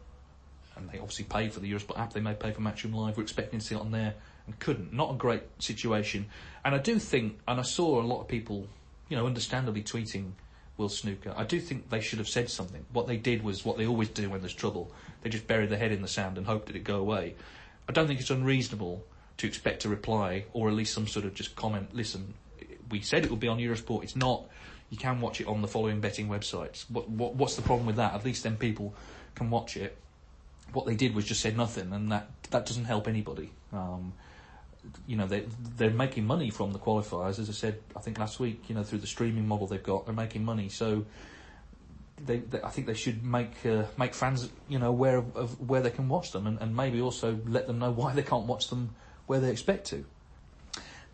and 0.76 0.88
they 0.90 0.98
obviously 0.98 1.24
pay 1.24 1.48
for 1.48 1.60
the 1.60 1.72
Eurosport 1.72 1.98
app, 1.98 2.12
they 2.12 2.20
may 2.20 2.34
pay 2.34 2.52
for 2.52 2.60
Matchroom 2.60 2.94
Live, 2.94 3.16
were 3.16 3.22
expecting 3.22 3.60
to 3.60 3.64
see 3.64 3.74
it 3.74 3.80
on 3.80 3.90
there 3.90 4.14
and 4.46 4.58
couldn't. 4.58 4.92
Not 4.92 5.12
a 5.12 5.14
great 5.14 5.42
situation. 5.58 6.26
And 6.64 6.74
I 6.74 6.78
do 6.78 6.98
think, 6.98 7.38
and 7.48 7.58
I 7.58 7.62
saw 7.62 8.00
a 8.00 8.04
lot 8.04 8.20
of 8.20 8.28
people, 8.28 8.66
you 9.08 9.16
know, 9.16 9.26
understandably 9.26 9.82
tweeting 9.82 10.32
World 10.76 10.92
Snooker. 10.92 11.34
I 11.36 11.44
do 11.44 11.58
think 11.58 11.90
they 11.90 12.00
should 12.00 12.18
have 12.18 12.28
said 12.28 12.50
something. 12.50 12.84
What 12.92 13.06
they 13.06 13.16
did 13.16 13.42
was 13.42 13.64
what 13.64 13.78
they 13.78 13.86
always 13.86 14.08
do 14.10 14.30
when 14.30 14.40
there's 14.40 14.54
trouble. 14.54 14.92
They 15.22 15.30
just 15.30 15.46
buried 15.46 15.70
their 15.70 15.78
head 15.78 15.92
in 15.92 16.02
the 16.02 16.08
sand 16.08 16.36
and 16.38 16.46
hoped 16.46 16.66
that 16.66 16.76
it 16.76 16.84
go 16.84 16.96
away. 16.96 17.34
I 17.88 17.92
don't 17.92 18.06
think 18.06 18.20
it's 18.20 18.30
unreasonable 18.30 19.04
to 19.38 19.46
expect 19.46 19.84
a 19.84 19.88
reply 19.88 20.44
or 20.52 20.68
at 20.68 20.74
least 20.74 20.94
some 20.94 21.06
sort 21.06 21.24
of 21.24 21.34
just 21.34 21.56
comment. 21.56 21.94
Listen, 21.94 22.34
we 22.90 23.00
said 23.00 23.24
it 23.24 23.30
would 23.30 23.40
be 23.40 23.48
on 23.48 23.58
Eurosport. 23.58 24.02
It's 24.02 24.16
not. 24.16 24.44
You 24.90 24.96
can 24.96 25.20
watch 25.20 25.40
it 25.40 25.46
on 25.46 25.62
the 25.62 25.68
following 25.68 26.00
betting 26.00 26.28
websites. 26.28 26.88
What, 26.90 27.08
what, 27.08 27.34
what's 27.34 27.56
the 27.56 27.62
problem 27.62 27.86
with 27.86 27.96
that? 27.96 28.14
At 28.14 28.24
least 28.24 28.44
then 28.44 28.56
people 28.56 28.94
can 29.34 29.50
watch 29.50 29.76
it. 29.76 29.96
What 30.72 30.86
they 30.86 30.94
did 30.94 31.14
was 31.14 31.24
just 31.24 31.40
said 31.40 31.56
nothing, 31.56 31.92
and 31.92 32.10
that 32.10 32.28
that 32.50 32.66
doesn't 32.66 32.86
help 32.86 33.06
anybody. 33.06 33.50
Um, 33.72 34.12
you 35.06 35.16
know, 35.16 35.26
they 35.26 35.46
they're 35.76 35.90
making 35.90 36.26
money 36.26 36.50
from 36.50 36.72
the 36.72 36.78
qualifiers, 36.78 37.38
as 37.38 37.48
I 37.48 37.52
said. 37.52 37.78
I 37.94 38.00
think 38.00 38.18
last 38.18 38.40
week, 38.40 38.64
you 38.68 38.74
know, 38.74 38.82
through 38.82 38.98
the 38.98 39.06
streaming 39.06 39.46
model 39.46 39.68
they've 39.68 39.82
got, 39.82 40.06
they're 40.06 40.14
making 40.14 40.44
money. 40.44 40.68
So 40.68 41.04
they, 42.24 42.38
they, 42.38 42.62
I 42.62 42.70
think 42.70 42.86
they 42.86 42.94
should 42.94 43.24
make 43.24 43.64
uh, 43.64 43.84
make 43.98 44.14
fans, 44.14 44.48
you 44.68 44.78
know, 44.78 44.88
aware 44.88 45.16
of, 45.16 45.36
of, 45.36 45.68
where 45.68 45.80
they 45.80 45.90
can 45.90 46.08
watch 46.08 46.32
them, 46.32 46.46
and, 46.46 46.58
and 46.60 46.74
maybe 46.74 47.00
also 47.00 47.38
let 47.46 47.66
them 47.66 47.78
know 47.78 47.90
why 47.90 48.12
they 48.12 48.22
can't 48.22 48.46
watch 48.46 48.68
them 48.68 48.94
where 49.26 49.40
they 49.40 49.50
expect 49.50 49.86
to. 49.88 50.04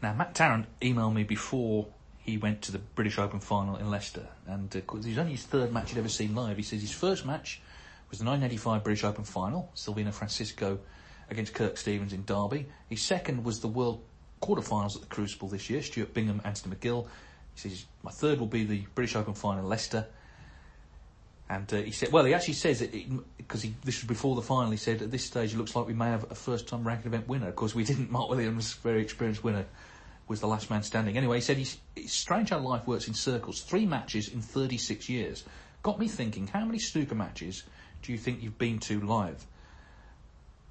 Now, 0.02 0.14
Matt 0.14 0.34
Tarrant 0.34 0.66
emailed 0.80 1.14
me 1.14 1.24
before 1.24 1.86
he 2.18 2.38
went 2.38 2.62
to 2.62 2.72
the 2.72 2.78
British 2.78 3.18
Open 3.18 3.40
final 3.40 3.76
in 3.76 3.90
Leicester, 3.90 4.28
and 4.46 4.74
uh, 4.74 4.78
it 4.78 4.92
was 4.92 5.18
only 5.18 5.32
his 5.32 5.44
third 5.44 5.72
match 5.72 5.90
he'd 5.90 5.98
ever 5.98 6.08
seen 6.08 6.34
live. 6.34 6.56
He 6.56 6.62
says 6.62 6.80
his 6.80 6.92
first 6.92 7.26
match 7.26 7.60
was 8.10 8.18
the 8.18 8.24
1985 8.24 8.84
British 8.84 9.04
Open 9.04 9.24
final, 9.24 9.70
Silvino 9.74 10.12
Francisco 10.12 10.78
against 11.30 11.54
Kirk 11.54 11.76
Stevens 11.76 12.12
in 12.12 12.24
Derby. 12.24 12.66
His 12.88 13.02
second 13.02 13.42
was 13.42 13.60
the 13.60 13.68
World 13.68 14.02
quarterfinals 14.40 14.96
at 14.96 15.02
the 15.02 15.08
Crucible 15.08 15.48
this 15.48 15.70
year, 15.70 15.82
Stuart 15.82 16.12
Bingham, 16.12 16.40
Anthony 16.44 16.76
McGill. 16.76 17.06
He 17.54 17.68
says 17.68 17.86
my 18.02 18.10
third 18.10 18.38
will 18.38 18.46
be 18.46 18.64
the 18.64 18.84
British 18.94 19.16
Open 19.16 19.34
final 19.34 19.62
in 19.62 19.68
Leicester. 19.68 20.06
And 21.52 21.70
uh, 21.74 21.82
he 21.82 21.90
said, 21.90 22.10
well, 22.10 22.24
he 22.24 22.32
actually 22.32 22.54
says 22.54 22.80
because 23.36 23.62
this 23.84 24.00
was 24.00 24.04
before 24.04 24.36
the 24.36 24.42
final. 24.42 24.70
He 24.70 24.78
said 24.78 25.02
at 25.02 25.10
this 25.10 25.22
stage 25.22 25.52
it 25.52 25.58
looks 25.58 25.76
like 25.76 25.86
we 25.86 25.92
may 25.92 26.06
have 26.06 26.30
a 26.30 26.34
first-time 26.34 26.82
ranking 26.82 27.08
event 27.08 27.28
winner. 27.28 27.48
Of 27.48 27.56
course, 27.56 27.74
we 27.74 27.84
didn't. 27.84 28.10
Mark 28.10 28.30
Williams, 28.30 28.72
very 28.72 29.02
experienced 29.02 29.44
winner, 29.44 29.66
was 30.28 30.40
the 30.40 30.46
last 30.46 30.70
man 30.70 30.82
standing. 30.82 31.18
Anyway, 31.18 31.36
he 31.36 31.42
said 31.42 31.58
he's, 31.58 31.76
it's 31.94 32.14
strange 32.14 32.48
how 32.48 32.58
life 32.58 32.86
works 32.86 33.06
in 33.06 33.12
circles. 33.12 33.60
Three 33.60 33.84
matches 33.84 34.28
in 34.28 34.40
36 34.40 35.10
years 35.10 35.44
got 35.82 35.98
me 35.98 36.08
thinking. 36.08 36.46
How 36.46 36.64
many 36.64 36.78
snooker 36.78 37.14
matches 37.14 37.64
do 38.00 38.12
you 38.12 38.18
think 38.18 38.42
you've 38.42 38.56
been 38.56 38.78
to 38.80 39.02
live? 39.02 39.46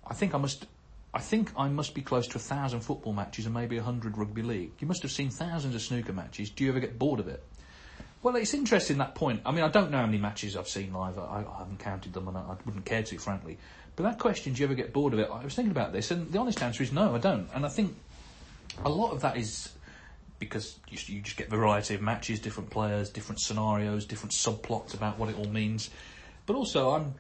I 0.08 0.16
think 0.16 0.34
I 0.34 0.40
must. 0.40 0.66
I 1.14 1.20
think 1.20 1.52
I 1.56 1.68
must 1.68 1.94
be 1.94 2.02
close 2.02 2.26
to 2.30 2.38
a 2.38 2.42
thousand 2.42 2.80
football 2.80 3.14
matches 3.14 3.46
and 3.46 3.54
maybe 3.54 3.78
a 3.78 3.84
hundred 3.84 4.18
rugby 4.18 4.42
league. 4.42 4.72
You 4.80 4.88
must 4.88 5.04
have 5.04 5.12
seen 5.12 5.30
thousands 5.30 5.76
of 5.76 5.82
snooker 5.84 6.14
matches. 6.14 6.50
Do 6.50 6.64
you 6.64 6.72
ever 6.72 6.80
get 6.80 6.98
bored 6.98 7.20
of 7.20 7.28
it? 7.28 7.44
Well, 8.24 8.36
it's 8.36 8.54
interesting 8.54 9.00
that 9.00 9.16
point. 9.16 9.42
I 9.46 9.52
mean, 9.52 9.64
I 9.64 9.68
don't 9.68 9.90
know 9.90 9.98
how 9.98 10.06
many 10.06 10.20
matches 10.20 10.56
I've 10.56 10.68
seen 10.68 10.94
live. 10.94 11.18
I, 11.18 11.44
I 11.44 11.58
haven't 11.58 11.80
counted 11.80 12.14
them, 12.14 12.28
and 12.28 12.38
I, 12.38 12.42
I, 12.42 12.56
wouldn't 12.66 12.86
care 12.86 13.02
to, 13.02 13.18
frankly. 13.18 13.58
But 13.96 14.04
that 14.04 14.20
question, 14.20 14.54
do 14.54 14.60
you 14.60 14.66
ever 14.66 14.76
get 14.76 14.94
bored 14.94 15.14
of 15.14 15.20
it? 15.20 15.30
I 15.32 15.44
was 15.44 15.56
thinking 15.56 15.72
about 15.72 15.92
this, 15.92 16.12
and 16.12 16.32
the 16.32 16.38
honest 16.38 16.62
answer 16.62 16.84
is 16.84 16.92
no, 16.92 17.16
I 17.16 17.18
don't. 17.18 17.50
And 17.54 17.66
I 17.66 17.70
think 17.70 17.96
a 18.86 18.90
lot 18.90 19.12
of 19.12 19.22
that 19.22 19.38
is 19.38 19.72
because 20.38 20.80
you, 20.88 20.98
you 21.16 21.22
just 21.22 21.36
get 21.36 21.50
variety 21.50 21.96
of 21.96 22.02
matches, 22.02 22.40
different 22.40 22.70
players, 22.70 23.10
different 23.10 23.42
scenarios, 23.42 24.06
different 24.06 24.34
subplots 24.34 24.94
about 24.94 25.18
what 25.18 25.30
it 25.30 25.38
all 25.38 25.48
means. 25.48 25.90
But 26.46 26.56
also, 26.56 26.92
I'm, 26.92 27.16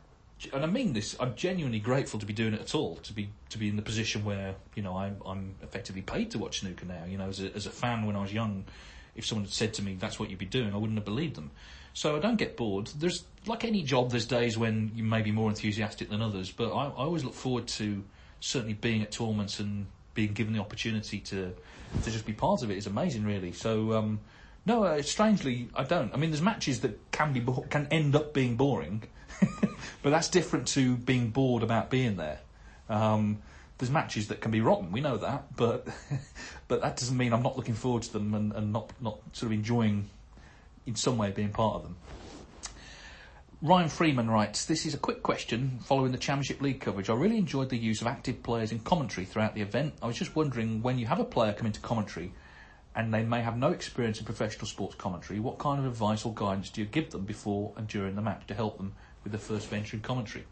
and 0.53 0.63
I 0.63 0.67
mean 0.67 0.93
this, 0.93 1.15
I'm 1.19 1.35
genuinely 1.35 1.79
grateful 1.79 2.19
to 2.19 2.25
be 2.27 2.33
doing 2.33 2.53
it 2.53 2.61
at 2.61 2.75
all, 2.75 2.97
to 2.97 3.13
be 3.13 3.29
to 3.49 3.57
be 3.57 3.69
in 3.69 3.75
the 3.75 3.81
position 3.81 4.23
where 4.23 4.55
you 4.75 4.83
know 4.83 4.97
I'm, 4.97 5.17
I'm 5.25 5.55
effectively 5.63 6.01
paid 6.03 6.31
to 6.31 6.39
watch 6.39 6.59
snooker 6.59 6.85
now. 6.85 7.05
You 7.07 7.17
know, 7.17 7.27
as 7.27 7.41
a, 7.41 7.55
as 7.55 7.65
a 7.65 7.71
fan 7.71 8.05
when 8.05 8.15
I 8.15 8.21
was 8.21 8.33
young 8.33 8.65
if 9.15 9.25
someone 9.25 9.45
had 9.45 9.53
said 9.53 9.73
to 9.75 9.81
me 9.81 9.95
that's 9.99 10.19
what 10.19 10.29
you'd 10.29 10.39
be 10.39 10.45
doing, 10.45 10.73
I 10.73 10.77
wouldn't 10.77 10.97
have 10.97 11.05
believed 11.05 11.35
them. 11.35 11.51
So 11.93 12.15
I 12.15 12.19
don't 12.19 12.37
get 12.37 12.55
bored. 12.55 12.87
There's 12.87 13.25
like 13.45 13.65
any 13.65 13.83
job, 13.83 14.11
there's 14.11 14.25
days 14.25 14.57
when 14.57 14.91
you 14.95 15.03
may 15.03 15.21
be 15.21 15.31
more 15.31 15.49
enthusiastic 15.49 16.09
than 16.09 16.21
others, 16.21 16.51
but 16.51 16.71
I, 16.71 16.85
I 16.85 17.03
always 17.03 17.23
look 17.23 17.33
forward 17.33 17.67
to 17.67 18.03
certainly 18.39 18.73
being 18.73 19.01
at 19.01 19.11
tournaments 19.11 19.59
and 19.59 19.85
being 20.13 20.33
given 20.33 20.53
the 20.53 20.59
opportunity 20.59 21.19
to 21.19 21.53
to 22.03 22.11
just 22.11 22.25
be 22.25 22.33
part 22.33 22.63
of 22.63 22.71
it 22.71 22.77
is 22.77 22.87
amazing, 22.87 23.25
really. 23.25 23.51
So 23.51 23.93
um, 23.93 24.19
no, 24.65 24.83
uh, 24.83 25.01
strangely, 25.01 25.69
I 25.75 25.83
don't. 25.83 26.13
I 26.13 26.17
mean, 26.17 26.31
there's 26.31 26.41
matches 26.41 26.81
that 26.81 27.11
can 27.11 27.33
be 27.33 27.39
bo- 27.39 27.65
can 27.69 27.87
end 27.91 28.15
up 28.15 28.33
being 28.33 28.55
boring, 28.55 29.03
but 30.03 30.09
that's 30.11 30.29
different 30.29 30.67
to 30.69 30.95
being 30.97 31.29
bored 31.29 31.63
about 31.63 31.89
being 31.89 32.15
there. 32.15 32.39
Um, 32.89 33.39
there's 33.81 33.91
matches 33.91 34.27
that 34.27 34.39
can 34.39 34.51
be 34.51 34.61
rotten. 34.61 34.91
We 34.91 35.01
know 35.01 35.17
that, 35.17 35.55
but 35.57 35.87
but 36.69 36.81
that 36.81 36.97
doesn't 36.97 37.17
mean 37.17 37.33
I'm 37.33 37.43
not 37.43 37.57
looking 37.57 37.73
forward 37.73 38.03
to 38.03 38.13
them 38.13 38.33
and, 38.33 38.53
and 38.53 38.71
not 38.71 38.93
not 39.01 39.19
sort 39.33 39.47
of 39.47 39.57
enjoying 39.57 40.09
in 40.85 40.95
some 40.95 41.17
way 41.17 41.31
being 41.31 41.49
part 41.49 41.75
of 41.75 41.83
them. 41.83 41.95
Ryan 43.63 43.89
Freeman 43.89 44.29
writes, 44.29 44.65
This 44.65 44.85
is 44.85 44.93
a 44.93 44.97
quick 44.97 45.21
question 45.21 45.79
following 45.83 46.11
the 46.11 46.17
Championship 46.17 46.61
League 46.61 46.81
coverage. 46.81 47.09
I 47.09 47.13
really 47.13 47.37
enjoyed 47.37 47.69
the 47.69 47.77
use 47.77 48.01
of 48.01 48.07
active 48.07 48.41
players 48.41 48.71
in 48.71 48.79
commentary 48.79 49.25
throughout 49.25 49.53
the 49.53 49.61
event. 49.61 49.93
I 50.01 50.07
was 50.07 50.17
just 50.17 50.35
wondering 50.35 50.81
when 50.81 50.97
you 50.97 51.05
have 51.05 51.19
a 51.19 51.25
player 51.25 51.53
come 51.53 51.67
into 51.67 51.79
commentary 51.79 52.31
and 52.95 53.13
they 53.13 53.23
may 53.23 53.41
have 53.41 53.57
no 53.57 53.69
experience 53.69 54.19
in 54.19 54.25
professional 54.25 54.65
sports 54.65 54.95
commentary, 54.95 55.39
what 55.39 55.59
kind 55.59 55.79
of 55.79 55.85
advice 55.85 56.25
or 56.25 56.33
guidance 56.33 56.69
do 56.69 56.81
you 56.81 56.87
give 56.87 57.11
them 57.11 57.23
before 57.25 57.73
and 57.77 57.87
during 57.87 58.15
the 58.15 58.21
match 58.21 58.47
to 58.47 58.53
help 58.53 58.77
them 58.77 58.93
with 59.23 59.31
their 59.31 59.39
first 59.39 59.67
venture 59.67 59.95
in 59.95 60.01
commentary? 60.01 60.45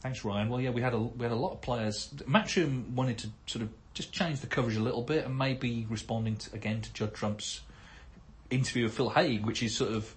Thanks, 0.00 0.24
Ryan. 0.24 0.48
Well, 0.48 0.60
yeah, 0.60 0.70
we 0.70 0.80
had 0.80 0.94
a 0.94 0.98
we 0.98 1.22
had 1.24 1.32
a 1.32 1.36
lot 1.36 1.52
of 1.52 1.60
players. 1.60 2.12
Matchroom 2.26 2.88
wanted 2.90 3.18
to 3.18 3.28
sort 3.46 3.62
of 3.62 3.68
just 3.92 4.12
change 4.12 4.40
the 4.40 4.46
coverage 4.46 4.76
a 4.76 4.80
little 4.80 5.02
bit 5.02 5.26
and 5.26 5.36
maybe 5.36 5.86
responding 5.90 6.36
to, 6.36 6.54
again 6.54 6.80
to 6.80 6.92
Judd 6.92 7.12
Trump's 7.12 7.60
interview 8.48 8.84
with 8.84 8.94
Phil 8.94 9.10
Haigh, 9.10 9.38
which 9.38 9.62
is 9.62 9.76
sort 9.76 9.92
of 9.92 10.14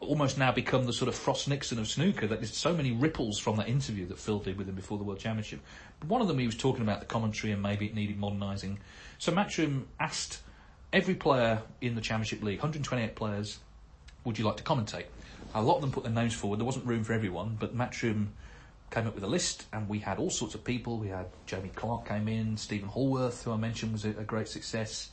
almost 0.00 0.38
now 0.38 0.52
become 0.52 0.86
the 0.86 0.92
sort 0.92 1.08
of 1.08 1.14
Frost 1.14 1.48
Nixon 1.48 1.80
of 1.80 1.88
snooker. 1.88 2.28
That 2.28 2.40
there's 2.40 2.56
so 2.56 2.74
many 2.74 2.92
ripples 2.92 3.40
from 3.40 3.56
that 3.56 3.68
interview 3.68 4.06
that 4.06 4.18
Phil 4.18 4.38
did 4.38 4.56
with 4.56 4.68
him 4.68 4.76
before 4.76 4.98
the 4.98 5.04
World 5.04 5.18
Championship. 5.18 5.60
But 5.98 6.08
one 6.08 6.20
of 6.20 6.28
them 6.28 6.38
he 6.38 6.46
was 6.46 6.56
talking 6.56 6.82
about 6.82 7.00
the 7.00 7.06
commentary 7.06 7.52
and 7.52 7.60
maybe 7.60 7.86
it 7.86 7.94
needed 7.94 8.18
modernising. 8.18 8.78
So 9.18 9.32
Matchroom 9.32 9.84
asked 9.98 10.42
every 10.92 11.14
player 11.14 11.60
in 11.80 11.96
the 11.96 12.00
Championship 12.00 12.40
League, 12.42 12.58
128 12.58 13.16
players, 13.16 13.58
would 14.22 14.38
you 14.38 14.44
like 14.44 14.58
to 14.58 14.62
commentate? 14.62 15.06
A 15.54 15.62
lot 15.62 15.76
of 15.76 15.80
them 15.80 15.90
put 15.90 16.04
their 16.04 16.12
names 16.12 16.34
forward. 16.34 16.60
There 16.60 16.66
wasn't 16.66 16.86
room 16.86 17.04
for 17.04 17.12
everyone, 17.12 17.56
but 17.58 17.76
Matchroom 17.76 18.28
came 18.94 19.08
up 19.08 19.14
with 19.16 19.24
a 19.24 19.28
list, 19.28 19.66
and 19.72 19.88
we 19.88 19.98
had 19.98 20.18
all 20.18 20.30
sorts 20.30 20.54
of 20.54 20.62
people. 20.62 20.98
We 20.98 21.08
had 21.08 21.26
Jamie 21.46 21.70
Clarke 21.74 22.06
came 22.06 22.28
in, 22.28 22.56
Steven 22.56 22.88
Hallworth, 22.88 23.42
who 23.42 23.50
I 23.50 23.56
mentioned 23.56 23.92
was 23.92 24.04
a, 24.04 24.10
a 24.10 24.24
great 24.24 24.46
success. 24.46 25.10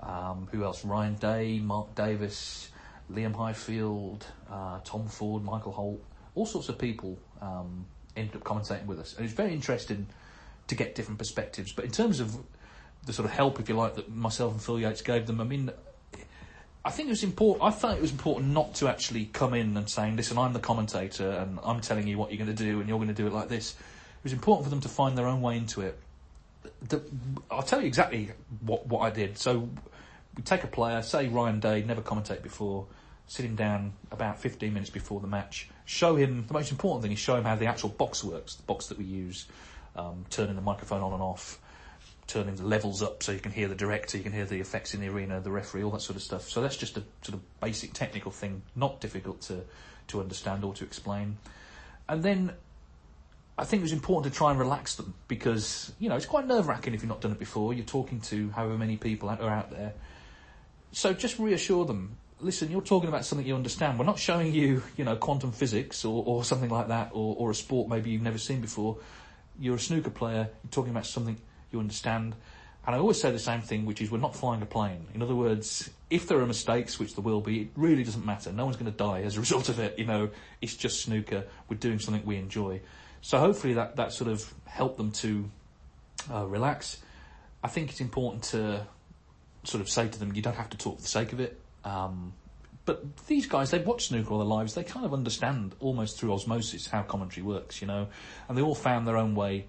Um, 0.00 0.48
who 0.50 0.64
else? 0.64 0.84
Ryan 0.84 1.14
Day, 1.14 1.60
Mark 1.60 1.94
Davis, 1.94 2.70
Liam 3.10 3.34
Highfield, 3.34 4.26
uh, 4.50 4.80
Tom 4.84 5.06
Ford, 5.06 5.44
Michael 5.44 5.70
Holt, 5.70 6.04
all 6.34 6.46
sorts 6.46 6.68
of 6.68 6.78
people 6.78 7.16
um, 7.40 7.86
ended 8.16 8.34
up 8.34 8.42
commentating 8.42 8.86
with 8.86 8.98
us. 8.98 9.12
And 9.12 9.20
it 9.20 9.24
was 9.24 9.32
very 9.32 9.52
interesting 9.52 10.08
to 10.66 10.74
get 10.74 10.96
different 10.96 11.18
perspectives. 11.18 11.72
But 11.72 11.84
in 11.84 11.92
terms 11.92 12.18
of 12.18 12.36
the 13.06 13.12
sort 13.12 13.26
of 13.26 13.32
help, 13.32 13.60
if 13.60 13.68
you 13.68 13.76
like, 13.76 13.94
that 13.94 14.10
myself 14.10 14.52
and 14.52 14.60
Phil 14.60 14.80
Yates 14.80 15.02
gave 15.02 15.26
them, 15.26 15.40
I 15.40 15.44
mean, 15.44 15.70
I 16.84 16.90
think 16.90 17.08
it 17.08 17.10
was 17.10 17.22
important. 17.22 17.64
I 17.64 17.70
thought 17.70 17.96
it 17.96 18.02
was 18.02 18.10
important 18.10 18.48
not 18.48 18.74
to 18.76 18.88
actually 18.88 19.26
come 19.26 19.54
in 19.54 19.76
and 19.76 19.88
saying, 19.88 20.16
"Listen, 20.16 20.38
I'm 20.38 20.52
the 20.52 20.58
commentator, 20.58 21.30
and 21.30 21.58
I'm 21.62 21.80
telling 21.80 22.08
you 22.08 22.18
what 22.18 22.30
you're 22.30 22.44
going 22.44 22.54
to 22.54 22.64
do, 22.64 22.80
and 22.80 22.88
you're 22.88 22.98
going 22.98 23.08
to 23.08 23.14
do 23.14 23.26
it 23.26 23.32
like 23.32 23.48
this." 23.48 23.72
It 23.72 24.24
was 24.24 24.32
important 24.32 24.64
for 24.66 24.70
them 24.70 24.80
to 24.80 24.88
find 24.88 25.16
their 25.16 25.26
own 25.26 25.40
way 25.40 25.56
into 25.56 25.80
it. 25.82 25.98
The, 26.88 27.02
I'll 27.50 27.62
tell 27.62 27.80
you 27.80 27.86
exactly 27.86 28.30
what 28.60 28.86
what 28.86 29.00
I 29.00 29.10
did. 29.10 29.38
So 29.38 29.68
we 30.36 30.42
take 30.42 30.64
a 30.64 30.68
player, 30.68 31.02
say 31.02 31.28
Ryan 31.28 31.60
Day, 31.60 31.82
never 31.82 32.00
commentated 32.00 32.42
before, 32.42 32.86
sit 33.26 33.44
him 33.44 33.54
down 33.54 33.92
about 34.10 34.40
15 34.40 34.72
minutes 34.72 34.90
before 34.90 35.20
the 35.20 35.26
match, 35.26 35.68
show 35.84 36.16
him 36.16 36.44
the 36.46 36.54
most 36.54 36.70
important 36.70 37.02
thing 37.02 37.12
is 37.12 37.18
show 37.18 37.36
him 37.36 37.44
how 37.44 37.54
the 37.54 37.66
actual 37.66 37.90
box 37.90 38.24
works, 38.24 38.56
the 38.56 38.62
box 38.64 38.86
that 38.86 38.98
we 38.98 39.04
use, 39.04 39.46
um, 39.94 40.24
turning 40.30 40.56
the 40.56 40.62
microphone 40.62 41.02
on 41.02 41.12
and 41.12 41.22
off, 41.22 41.58
turning 42.32 42.56
the 42.56 42.64
levels 42.64 43.02
up 43.02 43.22
so 43.22 43.30
you 43.30 43.38
can 43.38 43.52
hear 43.52 43.68
the 43.68 43.74
director, 43.74 44.16
you 44.16 44.22
can 44.22 44.32
hear 44.32 44.46
the 44.46 44.58
effects 44.58 44.94
in 44.94 45.00
the 45.00 45.08
arena, 45.08 45.38
the 45.40 45.50
referee, 45.50 45.84
all 45.84 45.90
that 45.90 46.00
sort 46.00 46.16
of 46.16 46.22
stuff. 46.22 46.48
So 46.48 46.62
that's 46.62 46.76
just 46.76 46.96
a 46.96 47.02
sort 47.20 47.34
of 47.34 47.60
basic 47.60 47.92
technical 47.92 48.30
thing, 48.30 48.62
not 48.74 49.00
difficult 49.00 49.42
to, 49.42 49.64
to 50.08 50.20
understand 50.20 50.64
or 50.64 50.72
to 50.74 50.84
explain. 50.84 51.36
And 52.08 52.22
then 52.22 52.52
I 53.58 53.64
think 53.64 53.80
it 53.80 53.82
was 53.82 53.92
important 53.92 54.32
to 54.32 54.36
try 54.36 54.50
and 54.50 54.58
relax 54.58 54.96
them 54.96 55.12
because, 55.28 55.92
you 55.98 56.08
know, 56.08 56.16
it's 56.16 56.24
quite 56.24 56.46
nerve 56.46 56.68
wracking 56.68 56.94
if 56.94 57.02
you've 57.02 57.10
not 57.10 57.20
done 57.20 57.32
it 57.32 57.38
before. 57.38 57.74
You're 57.74 57.84
talking 57.84 58.20
to 58.22 58.50
however 58.50 58.78
many 58.78 58.96
people 58.96 59.28
are 59.28 59.50
out 59.50 59.70
there. 59.70 59.92
So 60.92 61.12
just 61.12 61.38
reassure 61.38 61.84
them. 61.84 62.16
Listen, 62.40 62.70
you're 62.70 62.80
talking 62.80 63.10
about 63.10 63.26
something 63.26 63.46
you 63.46 63.54
understand. 63.54 63.98
We're 63.98 64.06
not 64.06 64.18
showing 64.18 64.54
you, 64.54 64.82
you 64.96 65.04
know, 65.04 65.16
quantum 65.16 65.52
physics 65.52 66.04
or, 66.04 66.24
or 66.26 66.44
something 66.44 66.70
like 66.70 66.88
that, 66.88 67.10
or, 67.12 67.36
or 67.38 67.50
a 67.50 67.54
sport 67.54 67.90
maybe 67.90 68.10
you've 68.10 68.22
never 68.22 68.38
seen 68.38 68.62
before. 68.62 68.96
You're 69.60 69.76
a 69.76 69.78
snooker 69.78 70.10
player. 70.10 70.48
You're 70.64 70.70
talking 70.70 70.90
about 70.90 71.06
something 71.06 71.36
you 71.72 71.80
understand. 71.80 72.34
And 72.86 72.96
I 72.96 72.98
always 72.98 73.20
say 73.20 73.30
the 73.30 73.38
same 73.38 73.60
thing, 73.60 73.86
which 73.86 74.00
is 74.00 74.10
we're 74.10 74.18
not 74.18 74.34
flying 74.34 74.60
a 74.60 74.66
plane. 74.66 75.06
In 75.14 75.22
other 75.22 75.36
words, 75.36 75.88
if 76.10 76.26
there 76.26 76.40
are 76.40 76.46
mistakes, 76.46 76.98
which 76.98 77.14
there 77.14 77.22
will 77.22 77.40
be, 77.40 77.62
it 77.62 77.68
really 77.76 78.02
doesn't 78.02 78.26
matter. 78.26 78.52
No 78.52 78.64
one's 78.64 78.76
going 78.76 78.90
to 78.90 78.96
die 78.96 79.22
as 79.22 79.36
a 79.36 79.40
result 79.46 79.68
of 79.68 79.78
it. 79.78 79.98
You 79.98 80.06
know, 80.06 80.30
it's 80.60 80.76
just 80.76 81.02
snooker. 81.02 81.44
We're 81.68 81.76
doing 81.76 81.98
something 81.98 82.24
we 82.26 82.36
enjoy. 82.36 82.80
So 83.20 83.38
hopefully 83.38 83.74
that, 83.74 83.96
that 83.96 84.12
sort 84.12 84.30
of 84.30 84.52
helped 84.66 84.96
them 84.96 85.12
to 85.12 85.48
uh, 86.32 86.44
relax. 86.46 87.00
I 87.62 87.68
think 87.68 87.90
it's 87.90 88.00
important 88.00 88.42
to 88.44 88.86
sort 89.64 89.80
of 89.80 89.88
say 89.88 90.08
to 90.08 90.18
them, 90.18 90.32
you 90.34 90.42
don't 90.42 90.56
have 90.56 90.70
to 90.70 90.76
talk 90.76 90.96
for 90.96 91.02
the 91.02 91.08
sake 91.08 91.32
of 91.32 91.38
it. 91.38 91.60
Um, 91.84 92.32
but 92.84 93.26
these 93.26 93.46
guys, 93.46 93.70
they've 93.70 93.86
watched 93.86 94.08
snooker 94.08 94.30
all 94.32 94.38
their 94.38 94.46
lives. 94.46 94.74
They 94.74 94.82
kind 94.82 95.06
of 95.06 95.14
understand 95.14 95.74
almost 95.78 96.18
through 96.18 96.32
osmosis 96.32 96.88
how 96.88 97.02
commentary 97.02 97.46
works, 97.46 97.80
you 97.80 97.86
know, 97.86 98.08
and 98.48 98.58
they 98.58 98.62
all 98.62 98.74
found 98.74 99.06
their 99.06 99.16
own 99.16 99.36
way 99.36 99.66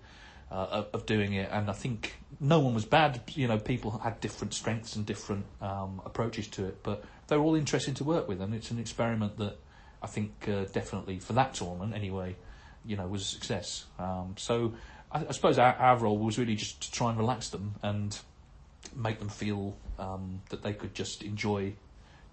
uh, 0.51 0.83
of 0.93 1.05
doing 1.05 1.33
it. 1.33 1.49
And 1.51 1.69
I 1.69 1.73
think 1.73 2.13
no 2.39 2.59
one 2.59 2.73
was 2.73 2.85
bad. 2.85 3.21
You 3.35 3.47
know, 3.47 3.57
people 3.57 3.91
had 3.91 4.19
different 4.19 4.53
strengths 4.53 4.95
and 4.95 5.05
different 5.05 5.45
um, 5.61 6.01
approaches 6.05 6.47
to 6.49 6.65
it, 6.65 6.83
but 6.83 7.03
they 7.27 7.37
were 7.37 7.43
all 7.43 7.55
interesting 7.55 7.93
to 7.95 8.03
work 8.03 8.27
with. 8.27 8.41
And 8.41 8.53
it's 8.53 8.71
an 8.71 8.79
experiment 8.79 9.37
that 9.37 9.57
I 10.01 10.07
think 10.07 10.47
uh, 10.47 10.65
definitely 10.65 11.19
for 11.19 11.33
that 11.33 11.53
tournament 11.53 11.95
anyway, 11.95 12.35
you 12.85 12.97
know, 12.97 13.07
was 13.07 13.21
a 13.21 13.25
success. 13.25 13.85
Um, 13.97 14.35
so 14.37 14.73
I, 15.11 15.25
I 15.27 15.31
suppose 15.31 15.57
our, 15.57 15.73
our, 15.75 15.97
role 15.97 16.17
was 16.17 16.37
really 16.37 16.55
just 16.55 16.81
to 16.83 16.91
try 16.91 17.09
and 17.09 17.17
relax 17.17 17.49
them 17.49 17.75
and 17.81 18.17
make 18.95 19.19
them 19.19 19.29
feel 19.29 19.77
um, 19.97 20.41
that 20.49 20.61
they 20.63 20.73
could 20.73 20.93
just 20.93 21.23
enjoy 21.23 21.73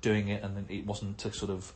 doing 0.01 0.29
it, 0.29 0.43
and 0.43 0.69
it 0.71 0.87
wasn't 0.87 1.19
to 1.19 1.33
sort 1.33 1.51
of 1.51 1.73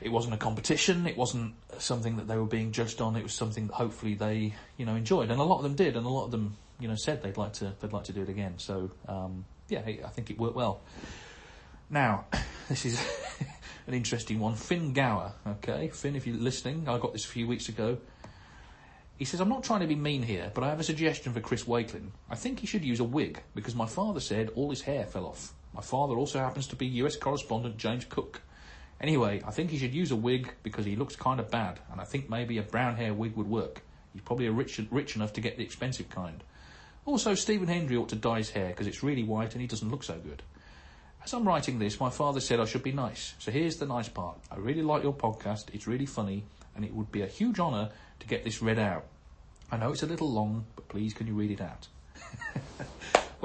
it 0.00 0.10
wasn't 0.10 0.34
a 0.34 0.38
competition. 0.38 1.06
It 1.06 1.16
wasn't 1.16 1.54
something 1.78 2.16
that 2.16 2.28
they 2.28 2.36
were 2.36 2.46
being 2.46 2.72
judged 2.72 3.00
on. 3.00 3.16
It 3.16 3.22
was 3.22 3.34
something 3.34 3.66
that 3.68 3.74
hopefully 3.74 4.14
they, 4.14 4.54
you 4.76 4.86
know, 4.86 4.94
enjoyed, 4.94 5.30
and 5.30 5.40
a 5.40 5.44
lot 5.44 5.58
of 5.58 5.62
them 5.62 5.74
did, 5.74 5.96
and 5.96 6.06
a 6.06 6.08
lot 6.08 6.24
of 6.24 6.30
them, 6.30 6.56
you 6.80 6.88
know, 6.88 6.94
said 6.94 7.22
they'd 7.22 7.36
like 7.36 7.54
to 7.54 7.72
they'd 7.80 7.92
like 7.92 8.04
to 8.04 8.12
do 8.12 8.22
it 8.22 8.28
again. 8.28 8.54
So 8.58 8.90
um, 9.08 9.44
yeah, 9.68 9.80
I 9.80 10.08
think 10.08 10.30
it 10.30 10.38
worked 10.38 10.56
well. 10.56 10.80
Now, 11.90 12.26
this 12.68 12.84
is 12.84 13.00
an 13.86 13.94
interesting 13.94 14.40
one. 14.40 14.54
Finn 14.54 14.92
Gower, 14.92 15.32
okay, 15.46 15.88
Finn, 15.88 16.16
if 16.16 16.26
you're 16.26 16.36
listening, 16.36 16.88
I 16.88 16.98
got 16.98 17.12
this 17.12 17.24
a 17.24 17.28
few 17.28 17.46
weeks 17.46 17.68
ago. 17.68 17.98
He 19.16 19.24
says, 19.24 19.40
I'm 19.40 19.48
not 19.48 19.62
trying 19.62 19.80
to 19.80 19.86
be 19.86 19.94
mean 19.94 20.24
here, 20.24 20.50
but 20.52 20.64
I 20.64 20.70
have 20.70 20.80
a 20.80 20.84
suggestion 20.84 21.32
for 21.32 21.40
Chris 21.40 21.64
Wakelin. 21.64 22.08
I 22.28 22.34
think 22.34 22.58
he 22.58 22.66
should 22.66 22.84
use 22.84 22.98
a 22.98 23.04
wig 23.04 23.40
because 23.54 23.76
my 23.76 23.86
father 23.86 24.18
said 24.18 24.50
all 24.56 24.70
his 24.70 24.82
hair 24.82 25.04
fell 25.04 25.26
off. 25.26 25.52
My 25.72 25.82
father 25.82 26.14
also 26.14 26.40
happens 26.40 26.66
to 26.68 26.76
be 26.76 26.86
US 26.86 27.16
correspondent 27.16 27.76
James 27.76 28.04
Cook. 28.04 28.42
Anyway, 29.04 29.42
I 29.46 29.50
think 29.50 29.68
he 29.68 29.76
should 29.76 29.92
use 29.92 30.12
a 30.12 30.16
wig 30.16 30.50
because 30.62 30.86
he 30.86 30.96
looks 30.96 31.14
kind 31.14 31.38
of 31.38 31.50
bad, 31.50 31.78
and 31.92 32.00
I 32.00 32.04
think 32.04 32.30
maybe 32.30 32.56
a 32.56 32.62
brown 32.62 32.96
hair 32.96 33.12
wig 33.12 33.36
would 33.36 33.46
work. 33.46 33.82
He's 34.14 34.22
probably 34.22 34.48
rich, 34.48 34.80
rich 34.90 35.14
enough 35.14 35.34
to 35.34 35.42
get 35.42 35.58
the 35.58 35.62
expensive 35.62 36.08
kind. 36.08 36.42
Also, 37.04 37.34
Stephen 37.34 37.68
Hendry 37.68 37.98
ought 37.98 38.08
to 38.08 38.16
dye 38.16 38.38
his 38.38 38.48
hair 38.48 38.68
because 38.68 38.86
it's 38.86 39.02
really 39.02 39.22
white 39.22 39.52
and 39.52 39.60
he 39.60 39.66
doesn't 39.66 39.90
look 39.90 40.04
so 40.04 40.14
good. 40.14 40.42
As 41.22 41.34
I'm 41.34 41.46
writing 41.46 41.78
this, 41.78 42.00
my 42.00 42.08
father 42.08 42.40
said 42.40 42.60
I 42.60 42.64
should 42.64 42.82
be 42.82 42.92
nice. 42.92 43.34
So 43.38 43.50
here's 43.50 43.76
the 43.76 43.84
nice 43.84 44.08
part. 44.08 44.38
I 44.50 44.56
really 44.56 44.80
like 44.80 45.02
your 45.02 45.12
podcast, 45.12 45.66
it's 45.74 45.86
really 45.86 46.06
funny, 46.06 46.44
and 46.74 46.82
it 46.82 46.94
would 46.94 47.12
be 47.12 47.20
a 47.20 47.26
huge 47.26 47.60
honour 47.60 47.90
to 48.20 48.26
get 48.26 48.42
this 48.42 48.62
read 48.62 48.78
out. 48.78 49.04
I 49.70 49.76
know 49.76 49.92
it's 49.92 50.02
a 50.02 50.06
little 50.06 50.32
long, 50.32 50.64
but 50.76 50.88
please 50.88 51.12
can 51.12 51.26
you 51.26 51.34
read 51.34 51.50
it 51.50 51.60
out? 51.60 51.88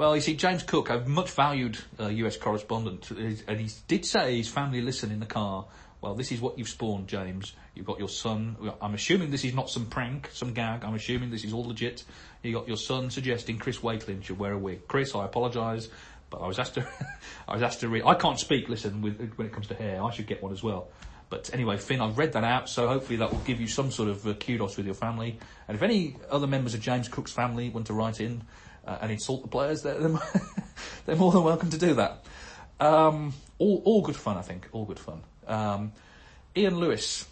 Well, 0.00 0.14
you 0.14 0.22
see, 0.22 0.34
James 0.34 0.62
Cook, 0.62 0.88
a 0.88 1.00
much 1.00 1.30
valued 1.32 1.76
uh, 2.00 2.06
US 2.08 2.38
correspondent, 2.38 3.10
and 3.10 3.60
he 3.60 3.68
did 3.86 4.06
say 4.06 4.38
his 4.38 4.48
family 4.48 4.80
listen 4.80 5.10
in 5.10 5.20
the 5.20 5.26
car. 5.26 5.66
Well, 6.00 6.14
this 6.14 6.32
is 6.32 6.40
what 6.40 6.58
you've 6.58 6.70
spawned, 6.70 7.06
James. 7.06 7.52
You've 7.74 7.84
got 7.84 7.98
your 7.98 8.08
son. 8.08 8.56
I'm 8.80 8.94
assuming 8.94 9.30
this 9.30 9.44
is 9.44 9.52
not 9.52 9.68
some 9.68 9.84
prank, 9.84 10.30
some 10.32 10.54
gag. 10.54 10.84
I'm 10.84 10.94
assuming 10.94 11.30
this 11.30 11.44
is 11.44 11.52
all 11.52 11.64
legit. 11.64 12.02
You 12.42 12.54
got 12.54 12.66
your 12.66 12.78
son 12.78 13.10
suggesting 13.10 13.58
Chris 13.58 13.80
Wakelin 13.80 14.24
should 14.24 14.38
wear 14.38 14.52
a 14.52 14.58
wig. 14.58 14.88
Chris, 14.88 15.14
I 15.14 15.26
apologise, 15.26 15.90
but 16.30 16.38
I 16.38 16.46
was 16.46 16.58
asked 16.58 16.76
to. 16.76 16.88
I 17.46 17.52
was 17.52 17.62
asked 17.62 17.80
to 17.80 17.90
read. 17.90 18.04
I 18.06 18.14
can't 18.14 18.38
speak. 18.38 18.70
Listen, 18.70 19.02
with, 19.02 19.34
when 19.36 19.48
it 19.48 19.52
comes 19.52 19.66
to 19.66 19.74
hair, 19.74 20.02
I 20.02 20.10
should 20.12 20.26
get 20.26 20.42
one 20.42 20.52
as 20.52 20.62
well. 20.62 20.88
But 21.28 21.50
anyway, 21.52 21.76
Finn, 21.76 22.00
I've 22.00 22.16
read 22.16 22.32
that 22.32 22.42
out, 22.42 22.70
so 22.70 22.88
hopefully 22.88 23.18
that 23.18 23.30
will 23.30 23.38
give 23.40 23.60
you 23.60 23.68
some 23.68 23.90
sort 23.90 24.08
of 24.08 24.26
uh, 24.26 24.32
kudos 24.32 24.78
with 24.78 24.86
your 24.86 24.94
family. 24.94 25.38
And 25.68 25.76
if 25.76 25.82
any 25.82 26.16
other 26.30 26.46
members 26.46 26.72
of 26.72 26.80
James 26.80 27.06
Cook's 27.06 27.32
family 27.32 27.68
want 27.68 27.86
to 27.88 27.92
write 27.92 28.18
in, 28.18 28.42
uh, 28.86 28.98
and 29.00 29.12
insult 29.12 29.42
the 29.42 29.48
players, 29.48 29.82
they're, 29.84 29.98
they're, 31.06 31.16
more 31.16 31.32
than 31.32 31.44
welcome 31.44 31.70
to 31.70 31.78
do 31.78 31.94
that. 31.94 32.24
Um, 32.78 33.34
all, 33.58 33.82
all 33.84 34.02
good 34.02 34.16
fun, 34.16 34.36
I 34.36 34.42
think. 34.42 34.68
All 34.72 34.84
good 34.84 34.98
fun. 34.98 35.22
Um, 35.46 35.92
Ian 36.56 36.78
Lewis. 36.78 37.26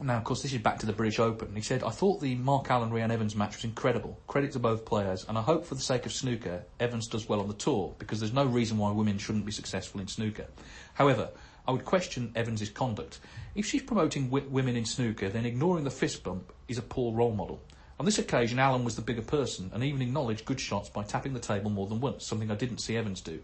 Now, 0.00 0.16
of 0.16 0.24
course, 0.24 0.42
this 0.42 0.52
is 0.52 0.60
back 0.60 0.80
to 0.80 0.86
the 0.86 0.92
British 0.92 1.20
Open. 1.20 1.54
He 1.54 1.62
said, 1.62 1.84
I 1.84 1.90
thought 1.90 2.20
the 2.20 2.34
Mark 2.34 2.68
Allen 2.68 2.90
Rhiannon 2.90 3.12
Evans 3.12 3.36
match 3.36 3.54
was 3.56 3.64
incredible. 3.64 4.18
Credit 4.26 4.50
to 4.52 4.58
both 4.58 4.84
players, 4.84 5.24
and 5.28 5.38
I 5.38 5.40
hope 5.40 5.64
for 5.64 5.76
the 5.76 5.80
sake 5.80 6.04
of 6.04 6.12
snooker, 6.12 6.64
Evans 6.80 7.06
does 7.06 7.28
well 7.28 7.40
on 7.40 7.46
the 7.46 7.54
tour, 7.54 7.94
because 8.00 8.18
there's 8.18 8.32
no 8.32 8.44
reason 8.44 8.76
why 8.76 8.90
women 8.90 9.18
shouldn't 9.18 9.46
be 9.46 9.52
successful 9.52 10.00
in 10.00 10.08
snooker. 10.08 10.46
However, 10.94 11.30
I 11.66 11.70
would 11.70 11.84
question 11.84 12.32
Evans' 12.34 12.68
conduct. 12.70 13.20
If 13.54 13.66
she's 13.66 13.82
promoting 13.82 14.26
w- 14.26 14.48
women 14.50 14.76
in 14.76 14.84
snooker, 14.84 15.28
then 15.28 15.46
ignoring 15.46 15.84
the 15.84 15.90
fist 15.90 16.24
bump 16.24 16.52
is 16.68 16.76
a 16.76 16.82
poor 16.82 17.14
role 17.14 17.32
model. 17.32 17.62
On 17.96 18.04
this 18.04 18.18
occasion, 18.18 18.58
Allen 18.58 18.84
was 18.84 18.96
the 18.96 19.02
bigger 19.02 19.22
person 19.22 19.70
and 19.72 19.84
even 19.84 20.02
acknowledged 20.02 20.44
good 20.44 20.58
shots 20.58 20.88
by 20.88 21.04
tapping 21.04 21.32
the 21.32 21.38
table 21.38 21.70
more 21.70 21.86
than 21.86 22.00
once, 22.00 22.26
something 22.26 22.50
I 22.50 22.56
didn't 22.56 22.78
see 22.78 22.96
Evans 22.96 23.20
do. 23.20 23.40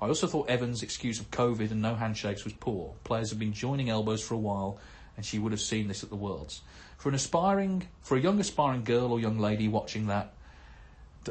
I 0.00 0.08
also 0.08 0.26
thought 0.26 0.48
Evans' 0.48 0.82
excuse 0.82 1.20
of 1.20 1.30
COVID 1.30 1.70
and 1.70 1.82
no 1.82 1.94
handshakes 1.94 2.44
was 2.44 2.54
poor. 2.54 2.94
Players 3.04 3.28
have 3.28 3.38
been 3.38 3.52
joining 3.52 3.90
elbows 3.90 4.22
for 4.22 4.32
a 4.32 4.38
while, 4.38 4.78
and 5.16 5.26
she 5.26 5.38
would 5.38 5.52
have 5.52 5.60
seen 5.60 5.86
this 5.86 6.02
at 6.02 6.08
the 6.08 6.16
Worlds. 6.16 6.62
For 6.96 7.10
an 7.10 7.14
aspiring, 7.14 7.88
for 8.00 8.16
a 8.16 8.20
young 8.20 8.40
aspiring 8.40 8.84
girl 8.84 9.12
or 9.12 9.20
young 9.20 9.38
lady 9.38 9.68
watching 9.68 10.06
that, 10.06 10.32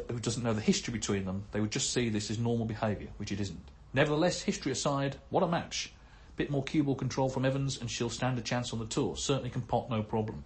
who 0.08 0.20
doesn't 0.20 0.44
know 0.44 0.54
the 0.54 0.60
history 0.60 0.92
between 0.92 1.24
them, 1.24 1.46
they 1.50 1.60
would 1.60 1.72
just 1.72 1.92
see 1.92 2.08
this 2.08 2.30
as 2.30 2.38
normal 2.38 2.66
behaviour, 2.66 3.08
which 3.16 3.32
it 3.32 3.40
isn't. 3.40 3.68
Nevertheless, 3.92 4.42
history 4.42 4.70
aside, 4.70 5.16
what 5.30 5.42
a 5.42 5.48
match. 5.48 5.92
Bit 6.36 6.52
more 6.52 6.62
cue 6.62 6.84
ball 6.84 6.94
control 6.94 7.28
from 7.28 7.44
Evans, 7.44 7.80
and 7.80 7.90
she'll 7.90 8.08
stand 8.08 8.38
a 8.38 8.42
chance 8.42 8.72
on 8.72 8.78
the 8.78 8.86
tour. 8.86 9.16
Certainly 9.16 9.50
can 9.50 9.62
pot 9.62 9.90
no 9.90 10.04
problem 10.04 10.44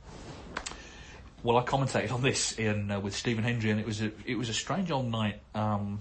well, 1.44 1.58
I 1.58 1.62
commentated 1.62 2.10
on 2.10 2.22
this 2.22 2.58
in 2.58 2.90
uh, 2.90 2.98
with 2.98 3.14
Stephen 3.14 3.44
Hendry, 3.44 3.70
and 3.70 3.78
it 3.78 3.86
was 3.86 4.00
a 4.00 4.10
it 4.24 4.36
was 4.36 4.48
a 4.48 4.54
strange 4.54 4.90
old 4.90 5.10
night. 5.10 5.40
Um, 5.54 6.00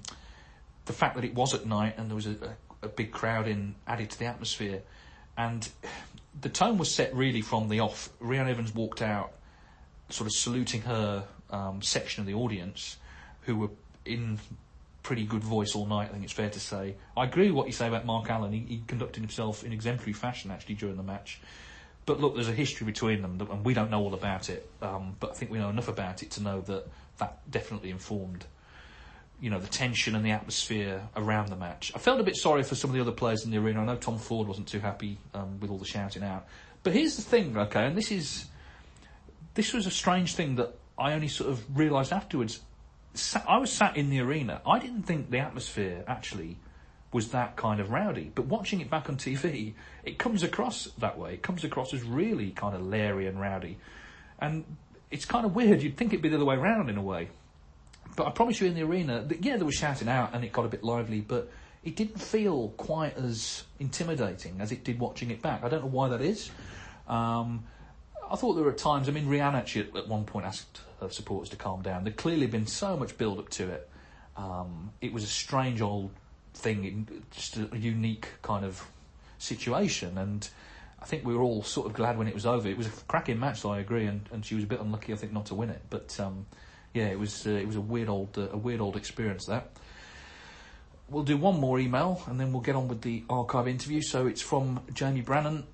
the 0.86 0.94
fact 0.94 1.16
that 1.16 1.26
it 1.26 1.36
was 1.36 1.54
at 1.54 1.66
night 1.66 1.96
and 1.98 2.10
there 2.10 2.16
was 2.16 2.28
a, 2.28 2.56
a, 2.82 2.86
a 2.86 2.88
big 2.88 3.12
crowd 3.12 3.48
in 3.48 3.76
added 3.86 4.10
to 4.12 4.20
the 4.20 4.26
atmosphere, 4.26 4.82
and 5.38 5.68
the 6.40 6.48
tone 6.48 6.78
was 6.78 6.90
set 6.90 7.14
really 7.14 7.42
from 7.42 7.68
the 7.68 7.82
off. 7.82 8.10
Rhiannon 8.22 8.52
Evans 8.52 8.74
walked 8.74 9.02
out, 9.02 9.34
sort 10.10 10.28
of 10.28 10.34
saluting 10.34 10.82
her 10.84 11.26
um, 11.50 11.82
section 11.82 12.22
of 12.22 12.28
the 12.28 12.36
audience, 12.36 12.96
who 13.42 13.58
were 13.58 13.70
in 14.06 14.40
pretty 15.04 15.26
good 15.26 15.44
voice 15.44 15.76
all 15.76 15.86
night. 15.86 16.08
I 16.08 16.14
think 16.14 16.24
it's 16.24 16.32
fair 16.32 16.50
to 16.50 16.60
say. 16.60 16.96
I 17.18 17.26
agree 17.26 17.48
with 17.48 17.56
what 17.56 17.68
you 17.68 17.74
say 17.74 17.90
about 17.90 18.06
Mark 18.06 18.30
Allen. 18.30 18.54
He, 18.54 18.60
he 18.60 18.84
conducted 18.88 19.20
himself 19.20 19.66
in 19.66 19.74
exemplary 19.74 20.14
fashion 20.14 20.52
actually 20.52 20.76
during 20.76 20.96
the 20.96 21.04
match. 21.04 21.42
But 22.06 22.20
look, 22.20 22.36
there's 22.36 22.50
a 22.50 22.54
history 22.54 22.86
between 22.86 23.22
them, 23.22 23.40
and 23.40 23.64
we 23.64 23.74
don't 23.74 23.90
know 23.90 24.02
all 24.02 24.14
about 24.14 24.50
it. 24.50 24.70
Um, 24.82 25.16
but 25.20 25.32
I 25.32 25.34
think 25.34 25.52
we 25.52 25.58
know 25.58 25.70
enough 25.70 25.88
about 25.88 26.22
it 26.22 26.32
to 26.32 26.44
know 26.44 26.62
that 26.62 26.88
that 27.18 27.50
definitely 27.50 27.92
informed, 27.92 28.46
you 29.40 29.50
know, 29.50 29.60
the 29.60 29.68
tension 29.68 30.16
and 30.16 30.26
the 30.26 30.32
atmosphere 30.32 31.02
around 31.16 31.50
the 31.50 31.56
match. 31.56 31.92
I 31.96 32.00
felt 32.00 32.20
a 32.20 32.24
bit 32.24 32.36
sorry 32.36 32.64
for 32.64 32.76
some 32.76 32.90
of 32.90 32.96
the 32.96 33.02
other 33.02 33.12
players 33.12 33.46
in 33.46 33.52
the 33.52 33.58
arena. 33.58 33.82
I 33.82 33.86
know 33.86 33.96
Tom 33.96 34.18
Ford 34.18 34.48
wasn't 34.48 34.68
too 34.68 34.80
happy 34.80 35.18
um, 35.34 35.60
with 35.60 35.70
all 35.70 35.78
the 35.78 35.86
shouting 35.86 36.24
out. 36.24 36.46
But 36.84 36.94
here's 36.94 37.16
the 37.16 37.22
thing, 37.22 37.56
okay, 37.58 37.86
and 37.86 37.96
this 37.96 38.12
is 38.12 38.48
this 39.54 39.74
was 39.74 39.86
a 39.86 39.92
strange 39.92 40.36
thing 40.36 40.56
that 40.56 40.74
I 40.98 41.14
only 41.14 41.28
sort 41.28 41.50
of 41.50 41.78
realised 41.78 42.12
afterwards. 42.12 42.60
I 43.48 43.58
was 43.58 43.72
sat 43.72 43.96
in 43.96 44.10
the 44.10 44.20
arena. 44.20 44.62
I 44.66 44.80
didn't 44.80 45.04
think 45.04 45.30
the 45.30 45.38
atmosphere 45.40 46.04
actually 46.08 46.58
was 47.14 47.30
that 47.30 47.56
kind 47.56 47.80
of 47.80 47.92
rowdy. 47.92 48.32
But 48.34 48.46
watching 48.46 48.82
it 48.82 48.90
back 48.90 49.10
on 49.10 49.18
TV, 49.18 49.74
it 50.04 50.18
comes 50.18 50.44
across 50.44 50.86
that 50.98 51.18
way. 51.18 51.36
It 51.36 51.44
comes 51.44 51.64
across 51.64 51.94
as 51.94 52.04
really 52.04 52.52
kind 52.52 52.76
of 52.76 52.82
leery 52.82 53.28
and 53.28 53.40
rowdy. 53.40 53.78
And 54.40 54.66
it's 55.12 55.26
kind 55.26 55.46
of 55.46 55.56
weird. 55.56 55.82
You'd 55.82 55.96
think 55.96 56.12
it'd 56.12 56.24
be 56.24 56.30
the 56.30 56.38
other 56.38 56.46
way 56.46 56.56
around 56.56 56.90
in 56.90 56.98
a 56.98 57.02
way. 57.02 57.30
But 58.16 58.28
I 58.28 58.32
promise 58.32 58.60
you 58.62 58.68
in 58.68 58.76
the 58.76 58.84
arena, 58.84 59.24
that, 59.28 59.44
yeah, 59.44 59.58
there 59.58 59.66
was 59.66 59.76
shouting 59.76 60.08
out 60.08 60.34
and 60.34 60.44
it 60.44 60.52
got 60.52 60.66
a 60.66 60.70
bit 60.70 60.84
lively, 60.84 61.22
but 61.22 61.52
it 61.84 61.96
didn't 61.96 62.20
feel 62.20 62.70
quite 62.78 63.18
as 63.18 63.64
intimidating 63.80 64.62
as 64.62 64.72
it 64.72 64.84
did 64.84 65.00
watching 65.00 65.32
it 65.32 65.42
back. 65.42 65.64
I 65.64 65.70
don't 65.70 65.82
know 65.82 65.90
why 65.90 66.10
that 66.10 66.22
is. 66.22 66.50
Um, 67.08 67.66
I 68.30 68.36
thought 68.36 68.54
there 68.54 68.64
were 68.64 68.72
times, 68.72 69.10
I 69.10 69.12
mean, 69.12 69.28
Rhiannon 69.28 69.60
actually 69.60 69.90
at 69.96 70.08
one 70.08 70.26
point 70.26 70.46
asked 70.46 70.82
her 71.02 71.10
supporters 71.10 71.50
to 71.50 71.56
calm 71.56 71.82
down. 71.82 72.04
There'd 72.04 72.18
clearly 72.18 72.48
been 72.48 72.68
so 72.68 72.96
much 72.98 73.18
build 73.18 73.40
up 73.40 73.50
to 73.50 73.70
it. 73.70 73.90
Um, 74.38 74.92
it 75.02 75.14
was 75.14 75.24
a 75.24 75.28
strange 75.28 75.82
old 75.82 76.12
thing, 76.54 76.86
in 76.86 77.24
just 77.32 77.58
a 77.58 77.78
unique 77.78 78.28
kind 78.42 78.66
of 78.66 78.88
situation. 79.38 80.18
And 80.18 80.48
I 81.02 81.06
think 81.06 81.26
we 81.26 81.36
were 81.36 81.42
all 81.42 81.64
sort 81.64 81.88
of 81.88 81.94
glad 81.94 82.18
when 82.18 82.28
it 82.28 82.34
was 82.34 82.46
over. 82.46 82.68
It 82.68 82.78
was 82.78 82.88
a 82.88 82.92
cracking 83.08 83.40
match, 83.40 83.66
I 83.66 83.80
agree. 83.80 84.06
And, 84.06 84.28
and 84.32 84.46
she 84.46 84.56
was 84.56 84.64
a 84.64 84.68
bit 84.68 84.80
unlucky, 84.80 85.14
I 85.14 85.16
think, 85.16 85.34
not 85.34 85.48
to 85.48 85.56
win 85.56 85.70
it. 85.70 85.82
But 85.90 86.18
um, 86.20 86.46
yeah, 86.94 87.08
it 87.08 87.20
was 87.20 87.48
uh, 87.48 87.52
it 87.52 87.68
was 87.68 87.76
a 87.76 87.82
weird 87.82 88.10
old 88.10 88.38
uh, 88.38 88.50
a 88.52 88.58
weird 88.58 88.82
old 88.82 88.96
experience 88.96 89.46
that. 89.48 89.72
We'll 91.10 91.24
do 91.24 91.38
one 91.38 91.60
more 91.60 91.80
email 91.80 92.24
and 92.28 92.40
then 92.40 92.54
we'll 92.54 92.62
get 92.62 92.76
on 92.76 92.88
with 92.88 93.02
the 93.02 93.24
archive 93.30 93.68
interview. 93.68 94.02
So 94.02 94.26
it's 94.26 94.42
from 94.42 94.80
Jamie 94.94 95.22
Brannan 95.22 95.66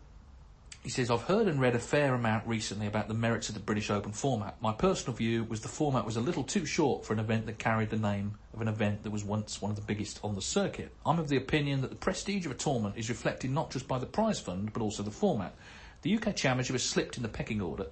he 0.83 0.89
says, 0.89 1.11
I've 1.11 1.23
heard 1.23 1.47
and 1.47 1.59
read 1.59 1.75
a 1.75 1.79
fair 1.79 2.13
amount 2.13 2.47
recently 2.47 2.87
about 2.87 3.09
the 3.09 3.13
merits 3.13 3.49
of 3.49 3.55
the 3.55 3.59
British 3.59 3.89
Open 3.89 4.13
format. 4.13 4.61
My 4.61 4.71
personal 4.71 5.15
view 5.15 5.43
was 5.43 5.59
the 5.59 5.67
format 5.67 6.05
was 6.05 6.15
a 6.15 6.21
little 6.21 6.43
too 6.43 6.65
short 6.65 7.05
for 7.05 7.11
an 7.11 7.19
event 7.19 7.47
that 7.47 7.59
carried 7.59 7.89
the 7.89 7.97
name 7.97 8.35
of 8.53 8.61
an 8.61 8.69
event 8.69 9.03
that 9.03 9.11
was 9.11 9.25
once 9.25 9.61
one 9.61 9.71
of 9.71 9.75
the 9.75 9.83
biggest 9.83 10.21
on 10.23 10.35
the 10.35 10.41
circuit. 10.41 10.95
I'm 11.05 11.19
of 11.19 11.27
the 11.27 11.35
opinion 11.35 11.81
that 11.81 11.89
the 11.89 11.97
prestige 11.97 12.45
of 12.45 12.53
a 12.53 12.55
tournament 12.55 12.95
is 12.97 13.09
reflected 13.09 13.51
not 13.51 13.71
just 13.71 13.89
by 13.89 13.99
the 13.99 14.05
prize 14.05 14.39
fund, 14.39 14.71
but 14.71 14.81
also 14.81 15.03
the 15.03 15.11
format. 15.11 15.53
The 16.01 16.15
UK 16.15 16.33
Championship 16.33 16.75
has 16.75 16.83
slipped 16.83 17.17
in 17.17 17.23
the 17.23 17.29
pecking 17.29 17.59
order, 17.59 17.87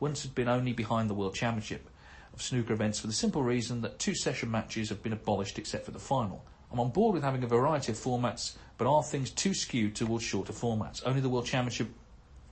once 0.00 0.24
had 0.24 0.34
been 0.34 0.48
only 0.48 0.72
behind 0.72 1.08
the 1.08 1.14
World 1.14 1.36
Championship 1.36 1.88
of 2.34 2.42
snooker 2.42 2.72
events 2.72 2.98
for 2.98 3.06
the 3.06 3.12
simple 3.12 3.44
reason 3.44 3.82
that 3.82 4.00
two 4.00 4.16
session 4.16 4.50
matches 4.50 4.88
have 4.88 5.02
been 5.02 5.12
abolished 5.12 5.60
except 5.60 5.84
for 5.84 5.92
the 5.92 5.98
final. 6.00 6.44
I'm 6.72 6.80
on 6.80 6.90
board 6.90 7.14
with 7.14 7.22
having 7.22 7.44
a 7.44 7.46
variety 7.46 7.92
of 7.92 7.98
formats, 7.98 8.56
but 8.78 8.88
are 8.88 9.02
things 9.02 9.30
too 9.30 9.54
skewed 9.54 9.94
towards 9.94 10.24
shorter 10.24 10.52
formats? 10.52 11.02
Only 11.06 11.20
the 11.20 11.28
World 11.28 11.46
Championship 11.46 11.88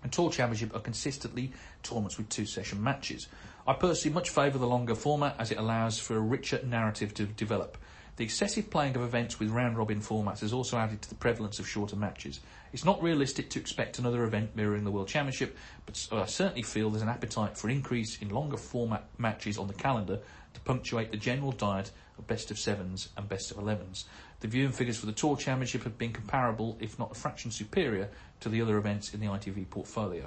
and 0.02 0.12
Tour 0.12 0.30
Championship 0.30 0.74
are 0.74 0.80
consistently 0.80 1.52
tournaments 1.82 2.18
with 2.18 2.28
two 2.28 2.46
session 2.46 2.82
matches. 2.82 3.28
I 3.66 3.74
personally 3.74 4.14
much 4.14 4.30
favour 4.30 4.58
the 4.58 4.66
longer 4.66 4.94
format 4.94 5.36
as 5.38 5.50
it 5.50 5.58
allows 5.58 5.98
for 5.98 6.16
a 6.16 6.20
richer 6.20 6.60
narrative 6.64 7.14
to 7.14 7.26
develop. 7.26 7.76
The 8.16 8.24
excessive 8.24 8.68
playing 8.70 8.96
of 8.96 9.02
events 9.02 9.40
with 9.40 9.48
round 9.48 9.78
robin 9.78 10.00
formats 10.00 10.40
has 10.40 10.52
also 10.52 10.76
added 10.76 11.00
to 11.02 11.08
the 11.08 11.14
prevalence 11.14 11.58
of 11.58 11.66
shorter 11.66 11.96
matches. 11.96 12.40
It's 12.72 12.84
not 12.84 13.02
realistic 13.02 13.48
to 13.50 13.58
expect 13.58 13.98
another 13.98 14.24
event 14.24 14.54
mirroring 14.54 14.84
the 14.84 14.90
World 14.90 15.08
Championship, 15.08 15.56
but 15.86 16.06
I 16.12 16.26
certainly 16.26 16.62
feel 16.62 16.90
there's 16.90 17.02
an 17.02 17.08
appetite 17.08 17.56
for 17.56 17.68
an 17.68 17.76
increase 17.76 18.20
in 18.20 18.28
longer 18.28 18.58
format 18.58 19.04
matches 19.16 19.56
on 19.56 19.68
the 19.68 19.74
calendar 19.74 20.18
to 20.52 20.60
punctuate 20.60 21.10
the 21.10 21.16
general 21.16 21.52
diet 21.52 21.92
of 22.18 22.26
best 22.26 22.50
of 22.50 22.58
sevens 22.58 23.08
and 23.16 23.28
best 23.28 23.50
of 23.50 23.58
elevens. 23.58 24.04
The 24.40 24.48
viewing 24.48 24.72
figures 24.72 24.96
for 24.96 25.07
the 25.07 25.12
Tour 25.12 25.37
Championship 25.37 25.85
have 25.85 25.98
been 25.98 26.12
comparable, 26.12 26.76
if 26.81 26.98
not 26.98 27.12
a 27.12 27.14
fraction 27.14 27.50
superior, 27.50 28.09
to 28.40 28.48
the 28.48 28.62
other 28.62 28.79
events 28.79 29.12
in 29.12 29.20
the 29.20 29.26
ITV 29.26 29.68
portfolio. 29.68 30.26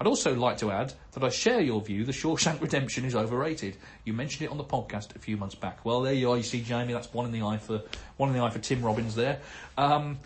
I'd 0.00 0.06
also 0.06 0.34
like 0.34 0.58
to 0.58 0.70
add 0.70 0.92
that 1.12 1.22
I 1.22 1.28
share 1.28 1.60
your 1.60 1.80
view 1.80 2.04
the 2.04 2.12
Shawshank 2.12 2.60
Redemption 2.60 3.04
is 3.04 3.14
overrated. 3.14 3.76
You 4.04 4.12
mentioned 4.12 4.42
it 4.42 4.50
on 4.50 4.58
the 4.58 4.64
podcast 4.64 5.14
a 5.14 5.18
few 5.18 5.36
months 5.36 5.54
back. 5.54 5.84
Well, 5.84 6.02
there 6.02 6.12
you 6.12 6.30
are. 6.30 6.36
You 6.36 6.42
see, 6.42 6.60
Jamie, 6.62 6.92
that's 6.92 7.12
one 7.12 7.26
in 7.26 7.32
the 7.32 7.42
eye 7.42 7.58
for 7.58 7.82
one 8.16 8.28
in 8.28 8.34
the 8.34 8.42
eye 8.42 8.50
for 8.50 8.58
Tim 8.58 8.82
Robbins 8.82 9.14
there. 9.14 9.40
Um, 9.78 10.18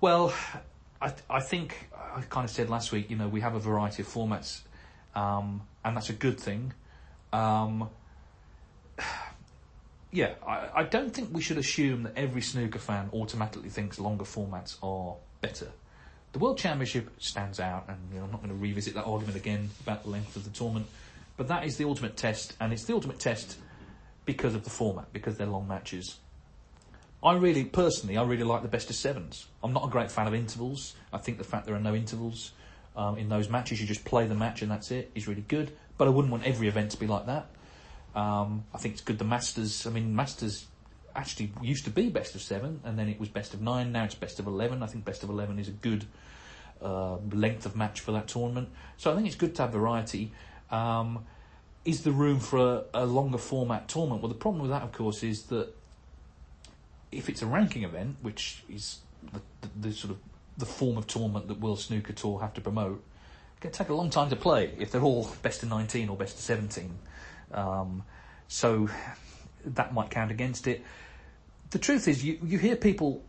well, 0.00 0.32
I, 1.00 1.12
I, 1.28 1.40
think 1.40 1.88
I 2.14 2.20
kind 2.28 2.44
of 2.44 2.50
said 2.50 2.68
last 2.68 2.92
week. 2.92 3.10
You 3.10 3.16
know, 3.16 3.28
we 3.28 3.40
have 3.40 3.54
a 3.54 3.60
variety 3.60 4.02
of 4.02 4.08
formats, 4.08 4.60
um, 5.14 5.62
and 5.84 5.96
that's 5.96 6.10
a 6.10 6.14
good 6.14 6.38
thing. 6.38 6.74
Um, 7.32 7.88
yeah, 10.10 10.34
I, 10.46 10.68
I 10.74 10.82
don't 10.84 11.12
think 11.12 11.30
we 11.32 11.42
should 11.42 11.58
assume 11.58 12.04
that 12.04 12.16
every 12.16 12.42
snooker 12.42 12.78
fan 12.78 13.10
automatically 13.12 13.68
thinks 13.68 13.98
longer 13.98 14.24
formats 14.24 14.76
are 14.82 15.16
better. 15.40 15.68
The 16.32 16.38
World 16.38 16.58
Championship 16.58 17.10
stands 17.18 17.60
out, 17.60 17.86
and 17.88 17.98
you 18.12 18.18
know, 18.18 18.24
I'm 18.24 18.30
not 18.30 18.42
going 18.42 18.54
to 18.54 18.60
revisit 18.60 18.94
that 18.94 19.04
argument 19.04 19.36
again 19.36 19.70
about 19.82 20.04
the 20.04 20.10
length 20.10 20.36
of 20.36 20.44
the 20.44 20.50
tournament, 20.50 20.86
but 21.36 21.48
that 21.48 21.64
is 21.64 21.76
the 21.76 21.84
ultimate 21.84 22.16
test, 22.16 22.54
and 22.60 22.72
it's 22.72 22.84
the 22.84 22.94
ultimate 22.94 23.18
test 23.18 23.58
because 24.24 24.54
of 24.54 24.64
the 24.64 24.70
format, 24.70 25.12
because 25.12 25.36
they're 25.36 25.46
long 25.46 25.66
matches. 25.66 26.18
I 27.22 27.34
really, 27.34 27.64
personally, 27.64 28.16
I 28.16 28.22
really 28.22 28.44
like 28.44 28.62
the 28.62 28.68
best 28.68 28.90
of 28.90 28.96
sevens. 28.96 29.46
I'm 29.62 29.72
not 29.72 29.84
a 29.84 29.88
great 29.88 30.10
fan 30.10 30.26
of 30.26 30.34
intervals. 30.34 30.94
I 31.12 31.18
think 31.18 31.38
the 31.38 31.44
fact 31.44 31.66
there 31.66 31.74
are 31.74 31.80
no 31.80 31.94
intervals 31.94 32.52
um, 32.94 33.16
in 33.18 33.28
those 33.28 33.48
matches, 33.48 33.80
you 33.80 33.86
just 33.86 34.04
play 34.04 34.26
the 34.26 34.34
match 34.34 34.62
and 34.62 34.70
that's 34.70 34.90
it, 34.90 35.10
is 35.14 35.26
really 35.26 35.44
good. 35.48 35.72
But 35.96 36.06
I 36.06 36.10
wouldn't 36.10 36.30
want 36.30 36.44
every 36.44 36.68
event 36.68 36.92
to 36.92 36.96
be 36.96 37.06
like 37.06 37.26
that. 37.26 37.46
Um, 38.14 38.64
I 38.74 38.78
think 38.78 38.94
it's 38.94 39.02
good 39.02 39.18
the 39.18 39.24
Masters. 39.24 39.86
I 39.86 39.90
mean, 39.90 40.14
Masters 40.14 40.66
actually 41.14 41.52
used 41.62 41.84
to 41.84 41.90
be 41.90 42.08
best 42.08 42.34
of 42.34 42.42
seven, 42.42 42.80
and 42.84 42.98
then 42.98 43.08
it 43.08 43.18
was 43.18 43.28
best 43.28 43.54
of 43.54 43.60
nine. 43.60 43.92
Now 43.92 44.04
it's 44.04 44.14
best 44.14 44.38
of 44.38 44.46
eleven. 44.46 44.82
I 44.82 44.86
think 44.86 45.04
best 45.04 45.22
of 45.22 45.30
eleven 45.30 45.58
is 45.58 45.68
a 45.68 45.72
good 45.72 46.06
uh, 46.82 47.16
length 47.32 47.66
of 47.66 47.76
match 47.76 48.00
for 48.00 48.12
that 48.12 48.28
tournament. 48.28 48.68
So 48.96 49.12
I 49.12 49.16
think 49.16 49.26
it's 49.26 49.36
good 49.36 49.54
to 49.56 49.62
have 49.62 49.72
variety. 49.72 50.32
Um, 50.70 51.24
is 51.84 52.02
there 52.04 52.12
room 52.12 52.40
for 52.40 52.58
a, 52.58 53.02
a, 53.02 53.06
longer 53.06 53.38
format 53.38 53.88
tournament? 53.88 54.22
Well, 54.22 54.28
the 54.28 54.34
problem 54.34 54.60
with 54.60 54.70
that, 54.70 54.82
of 54.82 54.92
course, 54.92 55.22
is 55.22 55.44
that 55.44 55.74
if 57.10 57.28
it's 57.28 57.40
a 57.40 57.46
ranking 57.46 57.84
event, 57.84 58.16
which 58.20 58.62
is 58.68 58.98
the, 59.32 59.40
the, 59.62 59.88
the 59.88 59.94
sort 59.94 60.10
of 60.10 60.18
the 60.58 60.66
form 60.66 60.98
of 60.98 61.06
tournament 61.06 61.48
that 61.48 61.60
World 61.60 61.80
Snooker 61.80 62.12
Tour 62.12 62.40
have 62.40 62.52
to 62.54 62.60
promote, 62.60 63.02
it 63.56 63.60
can 63.60 63.70
take 63.70 63.88
a 63.88 63.94
long 63.94 64.10
time 64.10 64.28
to 64.30 64.36
play 64.36 64.74
if 64.78 64.90
they're 64.90 65.02
all 65.02 65.30
best 65.42 65.62
of 65.62 65.70
19 65.70 66.08
or 66.08 66.16
best 66.16 66.34
of 66.34 66.40
17. 66.42 66.90
Um, 67.52 68.02
so 68.48 68.88
that 69.64 69.92
might 69.92 70.10
count 70.10 70.30
against 70.30 70.66
it. 70.66 70.84
The 71.70 71.78
truth 71.78 72.08
is, 72.08 72.24
you, 72.24 72.38
you 72.42 72.58
hear 72.58 72.76
people, 72.76 73.22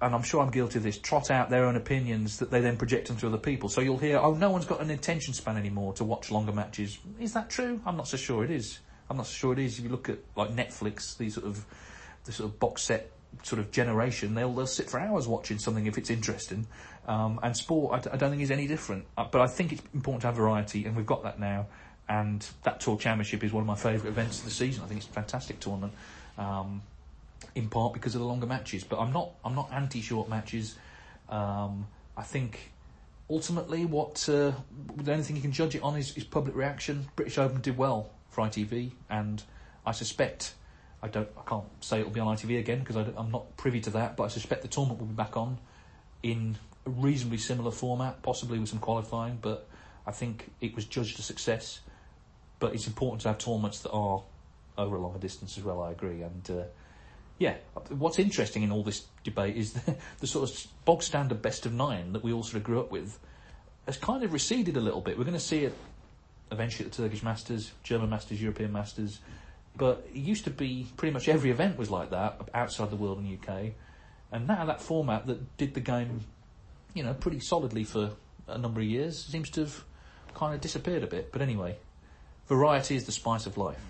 and 0.00 0.14
I'm 0.14 0.22
sure 0.22 0.42
I'm 0.42 0.50
guilty 0.50 0.78
of 0.78 0.84
this, 0.84 0.98
trot 0.98 1.30
out 1.30 1.50
their 1.50 1.64
own 1.64 1.76
opinions 1.76 2.38
that 2.38 2.50
they 2.50 2.60
then 2.60 2.76
project 2.76 3.10
onto 3.10 3.26
other 3.26 3.38
people. 3.38 3.68
So 3.68 3.80
you'll 3.80 3.98
hear, 3.98 4.18
oh, 4.18 4.34
no 4.34 4.50
one's 4.50 4.64
got 4.64 4.80
an 4.80 4.90
attention 4.90 5.34
span 5.34 5.56
anymore 5.56 5.92
to 5.94 6.04
watch 6.04 6.30
longer 6.30 6.52
matches. 6.52 6.98
Is 7.20 7.32
that 7.34 7.50
true? 7.50 7.80
I'm 7.86 7.96
not 7.96 8.08
so 8.08 8.16
sure 8.16 8.44
it 8.44 8.50
is. 8.50 8.80
I'm 9.08 9.16
not 9.16 9.26
so 9.26 9.34
sure 9.34 9.52
it 9.52 9.58
is. 9.58 9.78
If 9.78 9.84
you 9.84 9.90
look 9.90 10.08
at 10.08 10.18
like 10.34 10.50
Netflix, 10.50 11.16
these 11.16 11.34
sort 11.34 11.46
of 11.46 11.64
the 12.24 12.32
sort 12.32 12.50
of 12.50 12.58
box 12.58 12.82
set 12.82 13.10
sort 13.42 13.58
of 13.58 13.70
generation, 13.70 14.34
they'll 14.34 14.52
they'll 14.52 14.66
sit 14.66 14.88
for 14.88 14.98
hours 14.98 15.28
watching 15.28 15.58
something 15.58 15.86
if 15.86 15.98
it's 15.98 16.10
interesting. 16.10 16.66
Um, 17.06 17.38
and 17.42 17.54
sport, 17.54 18.06
I 18.10 18.16
don't 18.16 18.30
think 18.30 18.42
is 18.42 18.50
any 18.50 18.66
different. 18.66 19.04
Uh, 19.16 19.24
but 19.30 19.42
I 19.42 19.46
think 19.46 19.72
it's 19.72 19.82
important 19.92 20.22
to 20.22 20.28
have 20.28 20.36
variety, 20.36 20.86
and 20.86 20.96
we've 20.96 21.04
got 21.04 21.22
that 21.24 21.38
now 21.38 21.66
and 22.08 22.46
that 22.64 22.80
Tour 22.80 22.98
Championship 22.98 23.42
is 23.44 23.52
one 23.52 23.62
of 23.62 23.66
my 23.66 23.76
favourite 23.76 24.08
events 24.10 24.40
of 24.40 24.44
the 24.44 24.50
season. 24.50 24.84
I 24.84 24.86
think 24.86 24.98
it's 25.00 25.08
a 25.08 25.12
fantastic 25.12 25.60
tournament, 25.60 25.92
um, 26.36 26.82
in 27.54 27.68
part 27.68 27.94
because 27.94 28.14
of 28.14 28.20
the 28.20 28.26
longer 28.26 28.46
matches. 28.46 28.84
But 28.84 28.98
I'm 28.98 29.12
not 29.12 29.30
I'm 29.44 29.54
not 29.54 29.70
anti 29.72 30.02
short 30.02 30.28
matches. 30.28 30.76
Um, 31.28 31.86
I 32.16 32.22
think 32.22 32.72
ultimately 33.30 33.86
what 33.86 34.28
uh, 34.28 34.52
the 34.96 35.12
only 35.12 35.24
thing 35.24 35.36
you 35.36 35.42
can 35.42 35.52
judge 35.52 35.74
it 35.74 35.82
on 35.82 35.96
is, 35.96 36.16
is 36.16 36.24
public 36.24 36.54
reaction. 36.54 37.06
British 37.16 37.38
Open 37.38 37.60
did 37.62 37.76
well 37.78 38.10
for 38.28 38.42
ITV, 38.44 38.92
and 39.08 39.42
I 39.86 39.92
suspect 39.92 40.54
I 41.02 41.08
don't 41.08 41.28
I 41.38 41.48
can't 41.48 41.64
say 41.80 42.00
it'll 42.00 42.12
be 42.12 42.20
on 42.20 42.36
ITV 42.36 42.58
again 42.58 42.80
because 42.80 42.96
I'm 42.96 43.30
not 43.30 43.56
privy 43.56 43.80
to 43.82 43.90
that, 43.90 44.16
but 44.16 44.24
I 44.24 44.28
suspect 44.28 44.60
the 44.60 44.68
tournament 44.68 45.00
will 45.00 45.06
be 45.06 45.14
back 45.14 45.38
on 45.38 45.56
in 46.22 46.58
a 46.86 46.90
reasonably 46.90 47.38
similar 47.38 47.70
format, 47.70 48.20
possibly 48.22 48.58
with 48.58 48.68
some 48.68 48.78
qualifying, 48.80 49.38
but. 49.40 49.68
I 50.06 50.10
think 50.10 50.50
it 50.60 50.74
was 50.74 50.84
judged 50.84 51.18
a 51.18 51.22
success 51.22 51.80
but 52.64 52.74
it's 52.74 52.86
important 52.86 53.20
to 53.20 53.28
have 53.28 53.36
tournaments 53.36 53.80
that 53.80 53.90
are 53.90 54.22
over 54.78 54.96
a 54.96 54.98
longer 54.98 55.18
distance 55.18 55.58
as 55.58 55.64
well. 55.64 55.82
I 55.82 55.90
agree, 55.90 56.22
and 56.22 56.50
uh, 56.50 56.62
yeah, 57.36 57.56
what's 57.90 58.18
interesting 58.18 58.62
in 58.62 58.72
all 58.72 58.82
this 58.82 59.04
debate 59.22 59.54
is 59.54 59.72
the, 59.74 59.94
the 60.20 60.26
sort 60.26 60.48
of 60.48 60.66
bog 60.86 61.02
standard 61.02 61.42
best 61.42 61.66
of 61.66 61.74
nine 61.74 62.14
that 62.14 62.24
we 62.24 62.32
all 62.32 62.42
sort 62.42 62.54
of 62.54 62.64
grew 62.64 62.80
up 62.80 62.90
with 62.90 63.18
has 63.84 63.98
kind 63.98 64.24
of 64.24 64.32
receded 64.32 64.78
a 64.78 64.80
little 64.80 65.02
bit. 65.02 65.18
We're 65.18 65.24
going 65.24 65.34
to 65.34 65.40
see 65.40 65.66
it 65.66 65.74
eventually 66.50 66.86
at 66.86 66.92
the 66.92 67.02
Turkish 67.02 67.22
Masters, 67.22 67.72
German 67.82 68.08
Masters, 68.08 68.40
European 68.40 68.72
Masters. 68.72 69.20
But 69.76 70.08
it 70.14 70.20
used 70.20 70.44
to 70.44 70.50
be 70.50 70.86
pretty 70.96 71.12
much 71.12 71.28
every 71.28 71.50
event 71.50 71.76
was 71.76 71.90
like 71.90 72.12
that 72.12 72.48
outside 72.54 72.88
the 72.88 72.96
world 72.96 73.18
and 73.18 73.38
UK. 73.38 73.72
And 74.32 74.46
now 74.46 74.64
that 74.64 74.80
format 74.80 75.26
that 75.26 75.58
did 75.58 75.74
the 75.74 75.80
game, 75.80 76.20
you 76.94 77.02
know, 77.02 77.12
pretty 77.12 77.40
solidly 77.40 77.84
for 77.84 78.12
a 78.48 78.56
number 78.56 78.80
of 78.80 78.86
years 78.86 79.22
seems 79.22 79.50
to 79.50 79.60
have 79.60 79.84
kind 80.34 80.54
of 80.54 80.62
disappeared 80.62 81.02
a 81.02 81.06
bit. 81.06 81.30
But 81.30 81.42
anyway, 81.42 81.76
variety 82.48 82.96
is 82.96 83.04
the 83.04 83.12
spice 83.12 83.46
of 83.46 83.56
life. 83.56 83.84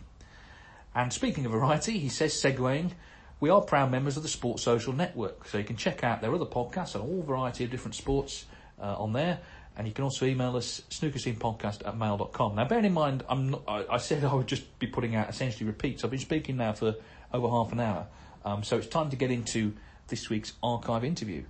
And 0.95 1.13
speaking 1.13 1.45
of 1.47 1.53
variety, 1.53 1.99
he 1.99 2.09
says, 2.09 2.33
segueing, 2.35 2.93
we 3.41 3.51
are 3.51 3.61
proud 3.61 3.91
members 3.91 4.17
of 4.17 4.23
the 4.23 4.29
Sports 4.29 4.63
Social 4.63 4.93
Network, 4.93 5.49
so 5.49 5.59
you 5.59 5.65
can 5.65 5.77
check 5.77 6.05
out 6.05 6.21
their 6.21 6.35
other 6.35 6.47
podcasts 6.47 6.95
on 6.95 7.03
all 7.03 7.23
variety 7.23 7.65
of 7.65 7.71
different 7.71 7.95
sports 7.95 8.45
uh, 8.81 8.95
on 8.97 9.13
there. 9.13 9.41
And 9.77 9.89
you 9.89 9.93
can 9.93 10.05
also 10.05 10.25
email 10.25 10.57
us 10.57 10.83
snookerscenepodcast 10.91 11.87
at 11.87 11.99
mail.com. 11.99 12.55
Now, 12.55 12.65
bearing 12.65 12.85
in 12.85 12.93
mind, 12.93 13.25
I'm 13.29 13.51
not, 13.51 13.63
I, 13.67 13.85
I, 13.91 13.97
said 13.97 14.25
I 14.25 14.33
would 14.33 14.47
just 14.47 14.79
be 14.79 14.87
putting 14.87 15.17
out 15.17 15.29
essentially 15.29 15.67
repeats. 15.67 16.05
I've 16.05 16.11
been 16.11 16.21
speaking 16.21 16.57
now 16.57 16.73
for 16.75 16.95
over 17.33 17.49
half 17.49 17.73
an 17.73 17.81
hour. 17.81 18.07
Um, 18.45 18.63
so 18.63 18.77
it's 18.77 18.87
time 18.87 19.11
to 19.11 19.17
get 19.17 19.33
into 19.33 19.73
this 20.09 20.31
week's 20.31 20.53
archive 20.63 21.03
interview. 21.03 21.45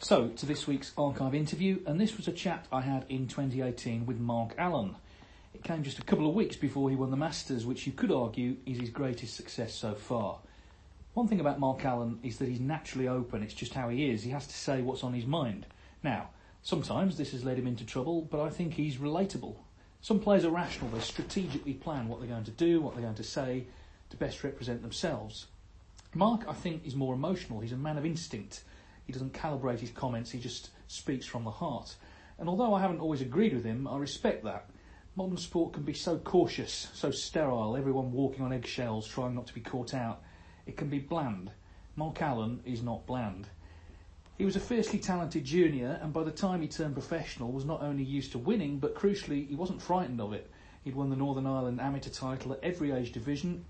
So, 0.00 0.28
to 0.28 0.46
this 0.46 0.66
week's 0.66 0.92
archive 0.96 1.34
interview, 1.34 1.80
and 1.86 2.00
this 2.00 2.16
was 2.16 2.26
a 2.26 2.32
chat 2.32 2.66
I 2.72 2.80
had 2.80 3.04
in 3.10 3.28
2018 3.28 4.06
with 4.06 4.18
Mark 4.18 4.54
Allen. 4.56 4.96
It 5.54 5.64
came 5.64 5.82
just 5.82 5.98
a 5.98 6.02
couple 6.02 6.28
of 6.28 6.34
weeks 6.34 6.56
before 6.56 6.90
he 6.90 6.96
won 6.96 7.10
the 7.10 7.16
Masters, 7.16 7.66
which 7.66 7.86
you 7.86 7.92
could 7.92 8.12
argue 8.12 8.56
is 8.66 8.78
his 8.78 8.90
greatest 8.90 9.34
success 9.34 9.74
so 9.74 9.94
far. 9.94 10.38
One 11.14 11.26
thing 11.26 11.40
about 11.40 11.58
Mark 11.58 11.84
Allen 11.84 12.20
is 12.22 12.38
that 12.38 12.48
he's 12.48 12.60
naturally 12.60 13.08
open, 13.08 13.42
it's 13.42 13.54
just 13.54 13.74
how 13.74 13.88
he 13.88 14.10
is. 14.10 14.22
He 14.22 14.30
has 14.30 14.46
to 14.46 14.54
say 14.54 14.80
what's 14.80 15.02
on 15.02 15.12
his 15.12 15.26
mind. 15.26 15.66
Now, 16.04 16.30
sometimes 16.62 17.16
this 17.16 17.32
has 17.32 17.44
led 17.44 17.58
him 17.58 17.66
into 17.66 17.84
trouble, 17.84 18.22
but 18.22 18.40
I 18.40 18.48
think 18.48 18.74
he's 18.74 18.96
relatable. 18.98 19.56
Some 20.02 20.20
players 20.20 20.44
are 20.44 20.50
rational, 20.50 20.90
they 20.90 21.00
strategically 21.00 21.74
plan 21.74 22.06
what 22.06 22.20
they're 22.20 22.28
going 22.28 22.44
to 22.44 22.50
do, 22.52 22.80
what 22.80 22.94
they're 22.94 23.02
going 23.02 23.14
to 23.16 23.24
say, 23.24 23.64
to 24.10 24.16
best 24.16 24.44
represent 24.44 24.82
themselves. 24.82 25.46
Mark, 26.14 26.44
I 26.48 26.54
think, 26.54 26.86
is 26.86 26.96
more 26.96 27.14
emotional. 27.14 27.60
He's 27.60 27.72
a 27.72 27.76
man 27.76 27.98
of 27.98 28.06
instinct. 28.06 28.62
He 29.06 29.12
doesn't 29.12 29.32
calibrate 29.32 29.80
his 29.80 29.90
comments, 29.90 30.30
he 30.30 30.38
just 30.38 30.70
speaks 30.86 31.26
from 31.26 31.44
the 31.44 31.50
heart. 31.50 31.96
And 32.38 32.48
although 32.48 32.72
I 32.72 32.80
haven't 32.80 33.00
always 33.00 33.20
agreed 33.20 33.52
with 33.52 33.64
him, 33.64 33.86
I 33.86 33.98
respect 33.98 34.44
that. 34.44 34.70
Modern 35.16 35.36
sport 35.36 35.72
can 35.72 35.82
be 35.82 35.92
so 35.92 36.18
cautious, 36.18 36.88
so 36.94 37.10
sterile, 37.10 37.76
everyone 37.76 38.12
walking 38.12 38.44
on 38.44 38.52
eggshells, 38.52 39.08
trying 39.08 39.34
not 39.34 39.46
to 39.48 39.54
be 39.54 39.60
caught 39.60 39.92
out. 39.92 40.22
It 40.66 40.76
can 40.76 40.88
be 40.88 41.00
bland. 41.00 41.50
Mark 41.96 42.22
Allen 42.22 42.60
is 42.64 42.80
not 42.82 43.06
bland. 43.06 43.48
He 44.38 44.44
was 44.44 44.54
a 44.54 44.60
fiercely 44.60 45.00
talented 45.00 45.44
junior, 45.44 45.98
and 46.00 46.12
by 46.12 46.22
the 46.22 46.30
time 46.30 46.62
he 46.62 46.68
turned 46.68 46.94
professional, 46.94 47.50
was 47.50 47.64
not 47.64 47.82
only 47.82 48.04
used 48.04 48.30
to 48.32 48.38
winning, 48.38 48.78
but 48.78 48.94
crucially, 48.94 49.48
he 49.48 49.56
wasn't 49.56 49.82
frightened 49.82 50.20
of 50.20 50.32
it. 50.32 50.48
He'd 50.84 50.94
won 50.94 51.10
the 51.10 51.16
Northern 51.16 51.46
Ireland 51.46 51.80
amateur 51.80 52.10
title 52.10 52.52
at 52.52 52.62
every 52.62 52.92
age 52.92 53.10
division 53.10 53.64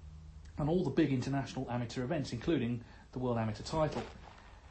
and 0.59 0.69
all 0.69 0.85
the 0.85 0.91
big 0.91 1.11
international 1.11 1.67
amateur 1.71 2.05
events, 2.05 2.35
including 2.35 2.85
the 3.13 3.19
World 3.19 3.39
Amateur 3.39 3.65
title. 3.65 4.03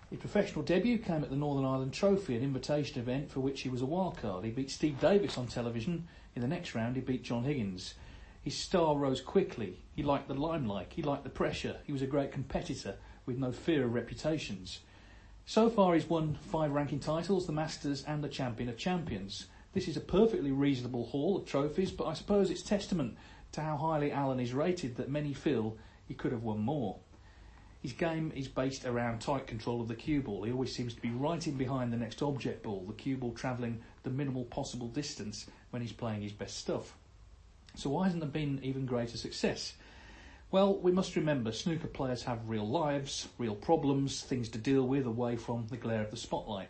His 0.10 0.20
professional 0.20 0.64
debut 0.64 0.98
came 0.98 1.24
at 1.24 1.30
the 1.30 1.36
Northern 1.36 1.66
Ireland 1.66 1.94
Trophy, 1.94 2.36
an 2.36 2.44
invitation 2.44 3.00
event 3.00 3.30
for 3.32 3.42
which 3.42 3.62
he 3.62 3.70
was 3.70 3.82
a 3.82 3.86
wildcard. 3.86 4.44
He 4.44 4.50
beat 4.50 4.72
Steve 4.72 5.00
Davis 5.00 5.38
on 5.38 5.48
television 5.48 6.08
in 6.36 6.42
the 6.42 6.48
next 6.48 6.74
round, 6.74 6.96
he 6.96 7.02
beat 7.02 7.24
John 7.24 7.44
Higgins. 7.44 7.96
His 8.42 8.56
star 8.56 8.96
rose 8.96 9.20
quickly. 9.20 9.80
He 9.96 10.04
liked 10.04 10.28
the 10.28 10.34
limelight. 10.34 10.94
He 10.96 11.02
liked 11.02 11.24
the 11.24 11.30
pressure. 11.30 11.78
He 11.84 11.92
was 11.92 12.02
a 12.02 12.08
great 12.08 12.32
competitor 12.32 12.96
with 13.26 13.38
no 13.38 13.52
fear 13.52 13.84
of 13.84 13.94
reputations. 13.94 14.80
So 15.46 15.70
far, 15.70 15.96
he's 15.96 16.10
won 16.10 16.36
five 16.36 16.72
ranking 16.72 17.00
titles, 17.00 17.46
the 17.46 17.52
Masters, 17.52 18.04
and 18.06 18.24
the 18.24 18.30
Champion 18.30 18.70
of 18.70 18.78
Champions. 18.78 19.48
This 19.74 19.88
is 19.88 19.98
a 19.98 20.02
perfectly 20.02 20.52
reasonable 20.52 21.08
haul 21.08 21.38
of 21.38 21.46
trophies, 21.46 21.92
but 21.92 22.08
I 22.08 22.14
suppose 22.14 22.50
it's 22.50 22.62
testament 22.62 23.18
to 23.52 23.62
how 23.62 23.76
highly 23.76 24.12
Allen 24.12 24.40
is 24.40 24.54
rated 24.54 24.96
that 24.96 25.10
many 25.10 25.34
feel 25.34 25.78
he 26.08 26.14
could 26.14 26.32
have 26.32 26.44
won 26.44 26.60
more. 26.60 27.00
His 27.82 27.94
game 27.94 28.34
is 28.36 28.50
based 28.50 28.86
around 28.86 29.22
tight 29.22 29.48
control 29.48 29.82
of 29.82 29.88
the 29.88 29.96
cue 29.96 30.22
ball. 30.22 30.44
He 30.44 30.52
always 30.52 30.76
seems 30.76 30.94
to 30.94 31.02
be 31.02 31.12
right 31.12 31.46
in 31.48 31.56
behind 31.56 31.94
the 31.94 31.98
next 31.98 32.22
object 32.22 32.64
ball, 32.64 32.84
the 32.86 32.94
cue 32.94 33.16
ball 33.16 33.32
travelling 33.32 33.82
the 34.04 34.10
minimal 34.10 34.44
possible 34.46 34.90
distance 34.90 35.46
when 35.70 35.82
he's 35.82 35.94
playing 35.94 36.22
his 36.22 36.34
best 36.34 36.58
stuff. 36.58 36.96
So 37.76 37.92
why 37.92 38.06
hasn't 38.06 38.22
there 38.22 38.30
been 38.30 38.60
even 38.64 38.86
greater 38.86 39.18
success? 39.18 39.76
Well, 40.52 40.76
we 40.78 40.92
must 40.92 41.16
remember 41.16 41.52
snooker 41.52 41.88
players 41.88 42.24
have 42.24 42.50
real 42.50 42.68
lives, 42.68 43.30
real 43.38 43.56
problems, 43.56 44.22
things 44.22 44.50
to 44.50 44.58
deal 44.58 44.86
with 44.86 45.06
away 45.06 45.38
from 45.38 45.68
the 45.68 45.78
glare 45.78 46.02
of 46.02 46.12
the 46.12 46.18
spotlight. 46.18 46.70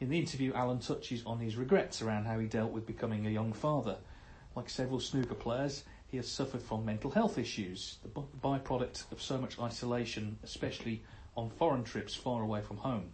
In 0.00 0.10
the 0.10 0.18
interview, 0.18 0.52
Allen 0.52 0.80
touches 0.80 1.24
on 1.24 1.38
his 1.38 1.56
regrets 1.56 2.02
around 2.02 2.24
how 2.26 2.38
he 2.38 2.46
dealt 2.46 2.72
with 2.72 2.86
becoming 2.86 3.26
a 3.26 3.30
young 3.30 3.52
father. 3.52 3.96
Like 4.56 4.68
several 4.68 5.00
snooker 5.00 5.34
players, 5.34 5.84
he 6.14 6.18
has 6.18 6.30
suffered 6.30 6.62
from 6.62 6.84
mental 6.84 7.10
health 7.10 7.38
issues, 7.38 7.98
the 8.04 8.22
byproduct 8.40 9.10
of 9.10 9.20
so 9.20 9.36
much 9.36 9.58
isolation, 9.58 10.38
especially 10.44 11.02
on 11.36 11.50
foreign 11.50 11.82
trips 11.82 12.14
far 12.14 12.40
away 12.40 12.60
from 12.60 12.76
home. 12.76 13.10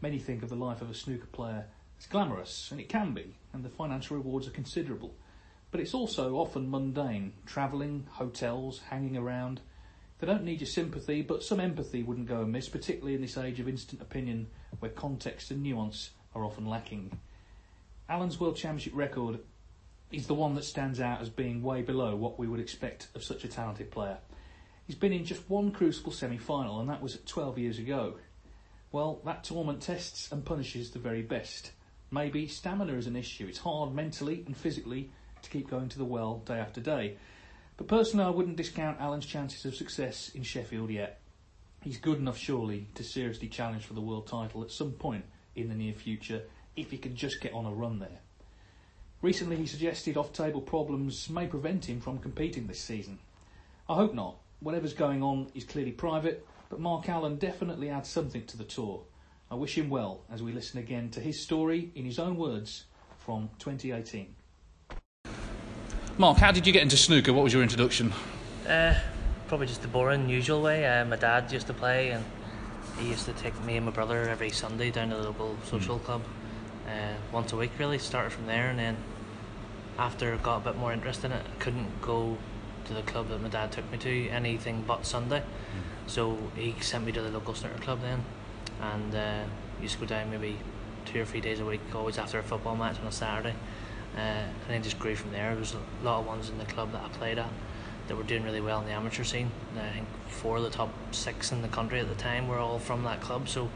Many 0.00 0.18
think 0.18 0.42
of 0.42 0.48
the 0.48 0.56
life 0.56 0.82
of 0.82 0.90
a 0.90 0.94
snooker 0.94 1.28
player 1.28 1.66
as 1.96 2.06
glamorous, 2.06 2.72
and 2.72 2.80
it 2.80 2.88
can 2.88 3.14
be, 3.14 3.36
and 3.52 3.64
the 3.64 3.68
financial 3.68 4.16
rewards 4.16 4.48
are 4.48 4.50
considerable. 4.50 5.14
But 5.70 5.78
it's 5.78 5.94
also 5.94 6.34
often 6.34 6.68
mundane 6.68 7.34
travelling, 7.46 8.08
hotels, 8.10 8.80
hanging 8.90 9.16
around. 9.16 9.60
They 10.18 10.26
don't 10.26 10.42
need 10.42 10.60
your 10.60 10.66
sympathy, 10.66 11.22
but 11.22 11.44
some 11.44 11.60
empathy 11.60 12.02
wouldn't 12.02 12.26
go 12.26 12.40
amiss, 12.40 12.68
particularly 12.68 13.14
in 13.14 13.22
this 13.22 13.38
age 13.38 13.60
of 13.60 13.68
instant 13.68 14.02
opinion 14.02 14.48
where 14.80 14.90
context 14.90 15.52
and 15.52 15.62
nuance 15.62 16.10
are 16.34 16.44
often 16.44 16.66
lacking. 16.66 17.16
Allen's 18.08 18.40
World 18.40 18.56
Championship 18.56 18.96
record 18.96 19.38
is 20.10 20.26
the 20.26 20.34
one 20.34 20.54
that 20.54 20.64
stands 20.64 21.00
out 21.00 21.20
as 21.20 21.28
being 21.28 21.62
way 21.62 21.82
below 21.82 22.16
what 22.16 22.38
we 22.38 22.46
would 22.46 22.60
expect 22.60 23.08
of 23.14 23.22
such 23.22 23.44
a 23.44 23.48
talented 23.48 23.90
player. 23.90 24.18
He's 24.86 24.96
been 24.96 25.12
in 25.12 25.24
just 25.24 25.48
one 25.50 25.70
Crucible 25.70 26.12
semi 26.12 26.38
final, 26.38 26.80
and 26.80 26.88
that 26.88 27.02
was 27.02 27.18
12 27.26 27.58
years 27.58 27.78
ago. 27.78 28.14
Well, 28.90 29.20
that 29.26 29.44
tournament 29.44 29.82
tests 29.82 30.32
and 30.32 30.44
punishes 30.44 30.90
the 30.90 30.98
very 30.98 31.20
best. 31.20 31.72
Maybe 32.10 32.48
stamina 32.48 32.94
is 32.94 33.06
an 33.06 33.16
issue. 33.16 33.46
It's 33.46 33.58
hard 33.58 33.94
mentally 33.94 34.44
and 34.46 34.56
physically 34.56 35.10
to 35.42 35.50
keep 35.50 35.68
going 35.68 35.90
to 35.90 35.98
the 35.98 36.06
well 36.06 36.38
day 36.46 36.58
after 36.58 36.80
day. 36.80 37.18
But 37.76 37.86
personally, 37.86 38.24
I 38.24 38.30
wouldn't 38.30 38.56
discount 38.56 39.00
Allen's 39.00 39.26
chances 39.26 39.66
of 39.66 39.74
success 39.74 40.30
in 40.34 40.42
Sheffield 40.42 40.90
yet. 40.90 41.20
He's 41.82 41.98
good 41.98 42.18
enough, 42.18 42.38
surely, 42.38 42.88
to 42.94 43.04
seriously 43.04 43.48
challenge 43.48 43.84
for 43.84 43.94
the 43.94 44.00
world 44.00 44.26
title 44.26 44.62
at 44.62 44.70
some 44.70 44.92
point 44.92 45.26
in 45.54 45.68
the 45.68 45.74
near 45.74 45.92
future 45.92 46.42
if 46.76 46.90
he 46.90 46.96
can 46.96 47.14
just 47.14 47.40
get 47.40 47.52
on 47.52 47.66
a 47.66 47.70
run 47.70 47.98
there. 47.98 48.20
Recently, 49.20 49.56
he 49.56 49.66
suggested 49.66 50.16
off 50.16 50.32
table 50.32 50.60
problems 50.60 51.28
may 51.28 51.48
prevent 51.48 51.86
him 51.86 52.00
from 52.00 52.18
competing 52.18 52.68
this 52.68 52.78
season. 52.78 53.18
I 53.88 53.96
hope 53.96 54.14
not. 54.14 54.36
Whatever's 54.60 54.94
going 54.94 55.24
on 55.24 55.50
is 55.54 55.64
clearly 55.64 55.90
private, 55.90 56.46
but 56.70 56.78
Mark 56.78 57.08
Allen 57.08 57.36
definitely 57.36 57.88
adds 57.88 58.08
something 58.08 58.46
to 58.46 58.56
the 58.56 58.62
tour. 58.62 59.02
I 59.50 59.56
wish 59.56 59.76
him 59.76 59.90
well 59.90 60.20
as 60.30 60.40
we 60.40 60.52
listen 60.52 60.78
again 60.78 61.10
to 61.10 61.20
his 61.20 61.40
story 61.40 61.90
in 61.96 62.04
his 62.04 62.20
own 62.20 62.36
words 62.36 62.84
from 63.18 63.50
2018. 63.58 64.36
Mark, 66.16 66.38
how 66.38 66.52
did 66.52 66.64
you 66.64 66.72
get 66.72 66.82
into 66.82 66.96
snooker? 66.96 67.32
What 67.32 67.42
was 67.42 67.52
your 67.52 67.62
introduction? 67.64 68.12
Uh, 68.68 68.94
probably 69.48 69.66
just 69.66 69.82
the 69.82 69.88
boring, 69.88 70.28
usual 70.28 70.62
way. 70.62 70.86
Uh, 70.86 71.04
my 71.04 71.16
dad 71.16 71.50
used 71.50 71.66
to 71.66 71.74
play, 71.74 72.10
and 72.10 72.24
he 72.98 73.08
used 73.08 73.24
to 73.24 73.32
take 73.32 73.60
me 73.64 73.76
and 73.76 73.86
my 73.86 73.92
brother 73.92 74.28
every 74.28 74.50
Sunday 74.50 74.92
down 74.92 75.10
to 75.10 75.16
the 75.16 75.22
local 75.22 75.56
social 75.64 75.98
mm. 75.98 76.04
club 76.04 76.22
uh, 76.88 77.14
once 77.32 77.52
a 77.52 77.56
week. 77.56 77.70
Really 77.78 77.98
started 77.98 78.30
from 78.30 78.46
there, 78.46 78.70
and 78.70 78.78
then 78.78 78.96
after 79.98 80.32
I 80.32 80.36
got 80.38 80.56
a 80.58 80.60
bit 80.60 80.76
more 80.76 80.92
interest 80.92 81.24
in 81.24 81.32
it, 81.32 81.44
I 81.44 81.62
couldn't 81.62 82.00
go 82.00 82.38
to 82.86 82.94
the 82.94 83.02
club 83.02 83.28
that 83.28 83.40
my 83.42 83.48
dad 83.48 83.70
took 83.70 83.90
me 83.92 83.98
to 83.98 84.28
anything 84.30 84.84
but 84.86 85.04
Sunday. 85.04 85.40
Mm. 85.40 86.10
So 86.10 86.38
he 86.56 86.74
sent 86.80 87.04
me 87.04 87.12
to 87.12 87.20
the 87.20 87.30
local 87.30 87.54
snooker 87.54 87.78
club 87.78 88.00
then, 88.00 88.24
and 88.80 89.14
uh, 89.14 89.44
used 89.82 89.94
to 89.94 90.00
go 90.00 90.06
down 90.06 90.30
maybe 90.30 90.56
two 91.04 91.20
or 91.20 91.24
three 91.24 91.40
days 91.40 91.60
a 91.60 91.64
week, 91.64 91.80
always 91.94 92.18
after 92.18 92.38
a 92.38 92.42
football 92.42 92.76
match 92.76 92.98
on 93.00 93.06
a 93.06 93.12
Saturday. 93.12 93.54
Uh, 94.16 94.20
and 94.20 94.68
then 94.68 94.82
just 94.82 94.98
grew 94.98 95.14
from 95.14 95.30
there. 95.30 95.50
There 95.50 95.58
was 95.58 95.74
a 95.74 96.04
lot 96.04 96.20
of 96.20 96.26
ones 96.26 96.48
in 96.48 96.58
the 96.58 96.64
club 96.64 96.92
that 96.92 97.02
I 97.02 97.08
played 97.08 97.38
at 97.38 97.50
that 98.08 98.16
were 98.16 98.22
doing 98.22 98.42
really 98.42 98.60
well 98.60 98.80
in 98.80 98.86
the 98.86 98.92
amateur 98.92 99.22
scene. 99.22 99.50
I 99.76 99.92
think 99.92 100.06
four 100.28 100.56
of 100.56 100.62
the 100.62 100.70
top 100.70 100.90
six 101.12 101.52
in 101.52 101.62
the 101.62 101.68
country 101.68 102.00
at 102.00 102.08
the 102.08 102.14
time 102.14 102.48
were 102.48 102.58
all 102.58 102.78
from 102.78 103.04
that 103.04 103.20
club, 103.20 103.48
so 103.48 103.68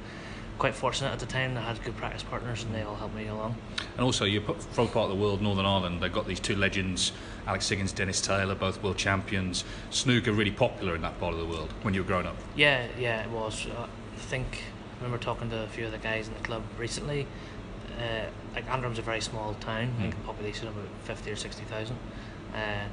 quite 0.63 0.75
fortunate 0.77 1.11
at 1.11 1.19
the 1.19 1.27
time. 1.27 1.59
I 1.59 1.61
had 1.61 1.83
good 1.83 1.97
practice 1.97 2.23
partners 2.23 2.63
and 2.63 2.73
they 2.73 2.83
all 2.83 2.95
helped 2.95 3.17
me 3.17 3.27
along. 3.27 3.57
And 3.97 4.05
also, 4.05 4.25
you're 4.25 4.43
from 4.43 4.87
part 4.87 5.11
of 5.11 5.19
the 5.19 5.21
world, 5.21 5.43
Northern 5.43 5.67
Ireland. 5.67 6.01
They've 6.01 6.13
got 6.13 6.29
these 6.29 6.39
two 6.39 6.55
legends, 6.55 7.11
Alex 7.49 7.69
Higgins, 7.69 7.91
Dennis 7.91 8.21
Taylor, 8.21 8.55
both 8.55 8.81
world 8.81 8.97
champions. 8.97 9.65
Snooker 9.91 10.31
really 10.31 10.53
popular 10.53 10.95
in 10.95 11.03
that 11.03 11.19
part 11.19 11.35
of 11.35 11.41
the 11.41 11.47
world 11.47 11.73
when 11.83 11.95
you 11.95 12.03
were 12.03 12.07
growing 12.07 12.27
up. 12.27 12.37
Yeah, 12.55 12.87
yeah, 12.97 13.25
it 13.25 13.31
was. 13.31 13.67
Uh, 13.67 13.89
I 14.15 14.19
think 14.21 14.63
I 15.01 15.03
remember 15.03 15.21
talking 15.21 15.51
to 15.51 15.65
a 15.65 15.67
few 15.67 15.85
of 15.85 15.91
the 15.91 15.99
guys 15.99 16.29
in 16.29 16.35
the 16.35 16.41
club 16.41 16.63
recently. 16.79 17.27
uh, 17.99 18.27
like 18.55 18.65
Antrim's 18.71 19.01
a 19.01 19.03
very 19.03 19.21
small 19.21 19.55
town, 19.55 19.93
I 19.99 20.03
think 20.03 20.15
a 20.15 20.19
population 20.19 20.69
of 20.69 20.77
about 20.77 20.89
fifty 21.03 21.33
or 21.33 21.37
sixty 21.37 21.65
thousand. 21.65 21.97
Uh, 22.55 22.87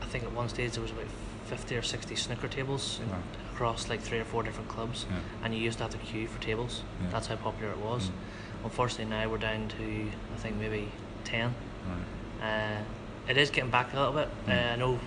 I 0.00 0.06
think 0.06 0.22
at 0.22 0.30
one 0.30 0.48
stage 0.48 0.74
there 0.74 0.82
was 0.82 0.92
about 0.92 1.06
fifty 1.44 1.76
or 1.76 1.82
sixty 1.82 2.16
snooker 2.16 2.48
tables 2.48 3.00
in, 3.02 3.10
Right. 3.10 3.20
across 3.52 3.88
like 3.88 4.00
three 4.00 4.18
or 4.18 4.24
four 4.24 4.42
different 4.42 4.68
clubs, 4.68 5.06
Yeah. 5.10 5.16
and 5.44 5.54
you 5.54 5.60
used 5.60 5.78
to 5.78 5.84
have 5.84 5.92
to 5.92 5.98
queue 5.98 6.26
for 6.26 6.40
tables. 6.40 6.82
Yeah. 7.02 7.10
That's 7.10 7.26
how 7.26 7.36
popular 7.36 7.72
it 7.72 7.78
was. 7.78 8.08
Mm. 8.08 8.12
Unfortunately, 8.64 9.04
now 9.06 9.28
we're 9.28 9.38
down 9.38 9.68
to 9.78 10.10
I 10.34 10.38
think 10.38 10.56
maybe 10.56 10.88
ten. 11.24 11.54
Right. 12.40 12.78
Uh, 12.78 13.30
it 13.30 13.36
is 13.36 13.50
getting 13.50 13.70
back 13.70 13.92
a 13.92 13.96
little 13.96 14.12
bit. 14.12 14.28
Mm. 14.46 14.50
Uh, 14.70 14.72
I 14.72 14.76
know 14.76 14.98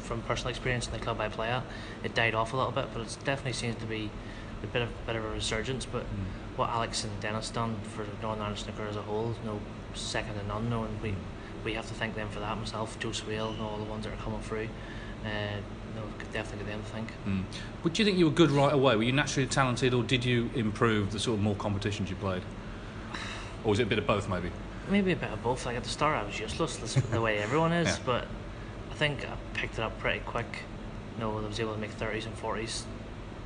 from 0.00 0.20
personal 0.22 0.50
experience 0.50 0.86
in 0.86 0.92
the 0.92 0.98
club 0.98 1.20
I 1.20 1.28
play 1.28 1.48
at, 1.48 1.62
it 2.02 2.14
died 2.14 2.34
off 2.34 2.52
a 2.52 2.56
little 2.56 2.72
bit, 2.72 2.88
but 2.92 3.00
it 3.02 3.16
definitely 3.24 3.54
seems 3.54 3.76
to 3.76 3.86
be 3.86 4.10
a 4.62 4.66
bit 4.66 4.82
of 4.82 4.88
bit 5.06 5.16
of 5.16 5.24
a 5.24 5.28
resurgence. 5.30 5.86
But 5.86 6.02
Mm. 6.04 6.56
what 6.56 6.68
Alex 6.70 7.04
and 7.04 7.20
Dennis 7.20 7.50
done 7.50 7.76
for 7.82 8.04
Northern 8.20 8.42
Ireland 8.42 8.58
snooker 8.58 8.86
as 8.86 8.96
a 8.96 9.02
whole 9.02 9.30
is 9.30 9.36
no 9.44 9.60
second 9.94 10.34
to 10.38 10.46
none. 10.46 10.68
No, 10.68 10.84
and 10.84 11.00
we 11.02 11.14
we 11.64 11.72
have 11.72 11.86
to 11.88 11.94
thank 11.94 12.14
them 12.14 12.28
for 12.28 12.40
that. 12.40 12.58
Myself, 12.58 12.98
Joe 12.98 13.12
Swail, 13.12 13.48
and 13.50 13.60
all 13.62 13.78
the 13.78 13.84
ones 13.84 14.04
that 14.04 14.12
are 14.12 14.22
coming 14.22 14.42
through. 14.42 14.68
Uh, 15.24 15.56
no, 15.94 16.02
could 16.18 16.32
definitely 16.32 16.72
to 16.72 16.78
thank. 16.90 17.08
Mm. 17.26 17.44
Would 17.82 17.98
you 17.98 18.04
think 18.04 18.18
you 18.18 18.26
were 18.26 18.30
good 18.30 18.50
right 18.50 18.72
away? 18.72 18.96
Were 18.96 19.02
you 19.02 19.12
naturally 19.12 19.48
talented, 19.48 19.94
or 19.94 20.02
did 20.02 20.24
you 20.24 20.50
improve 20.54 21.12
the 21.12 21.18
sort 21.18 21.38
of 21.38 21.42
more 21.42 21.54
competitions 21.54 22.10
you 22.10 22.16
played? 22.16 22.42
Or 23.64 23.70
was 23.70 23.80
it 23.80 23.84
a 23.84 23.86
bit 23.86 23.98
of 23.98 24.06
both, 24.06 24.28
maybe? 24.28 24.50
Maybe 24.90 25.12
a 25.12 25.16
bit 25.16 25.30
of 25.30 25.42
both. 25.42 25.64
Like 25.66 25.76
at 25.76 25.84
the 25.84 25.88
start, 25.88 26.22
I 26.22 26.26
was 26.26 26.38
useless, 26.38 26.76
that's 26.76 26.94
the 26.94 27.20
way 27.20 27.38
everyone 27.38 27.72
is. 27.72 27.88
Yeah. 27.88 27.98
But 28.04 28.26
I 28.90 28.94
think 28.94 29.24
I 29.24 29.36
picked 29.54 29.74
it 29.74 29.80
up 29.80 29.98
pretty 29.98 30.20
quick. 30.20 30.62
You 31.14 31.20
know, 31.20 31.38
I 31.38 31.46
was 31.46 31.60
able 31.60 31.74
to 31.74 31.80
make 31.80 31.92
thirties 31.92 32.26
and 32.26 32.34
forties 32.34 32.84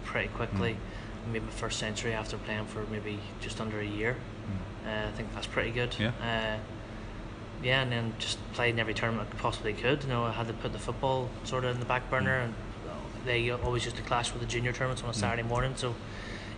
pretty 0.05 0.29
quickly. 0.29 0.73
Mm. 0.73 1.29
I 1.29 1.33
made 1.33 1.43
my 1.45 1.51
first 1.51 1.79
century 1.79 2.15
after 2.15 2.39
playing 2.39 2.67
for 2.67 2.85
maybe 2.91 3.21
just 3.41 3.61
under 3.61 3.79
a 3.81 3.87
year. 3.87 4.17
Uh, 4.87 5.07
I 5.07 5.11
think 5.13 5.35
that's 5.35 5.47
pretty 5.47 5.71
good. 5.71 5.95
Yeah. 5.99 6.13
Uh, 6.23 6.59
yeah, 7.63 7.83
and 7.83 7.91
then 7.91 8.15
just 8.19 8.39
played 8.53 8.75
in 8.75 8.79
every 8.79 8.95
tournament 8.95 9.29
I 9.33 9.37
possibly 9.37 9.73
could. 9.73 10.03
You 10.05 10.09
know, 10.09 10.25
I 10.25 10.33
had 10.33 10.47
to 10.47 10.53
put 10.53 10.73
the 10.73 10.79
football 10.79 11.29
sort 11.45 11.65
of 11.65 11.75
in 11.75 11.81
the 11.81 11.87
back 11.87 12.09
burner, 12.11 12.41
mm. 12.41 12.45
and 12.45 12.55
uh, 12.89 12.93
they 13.25 13.51
always 13.51 13.85
used 13.85 13.97
to 13.97 14.03
clash 14.03 14.33
with 14.33 14.41
the 14.41 14.49
junior 14.49 14.73
tournaments 14.73 15.03
on 15.03 15.09
a 15.09 15.13
mm. 15.13 15.17
Saturday 15.17 15.43
morning. 15.43 15.75
So 15.77 15.95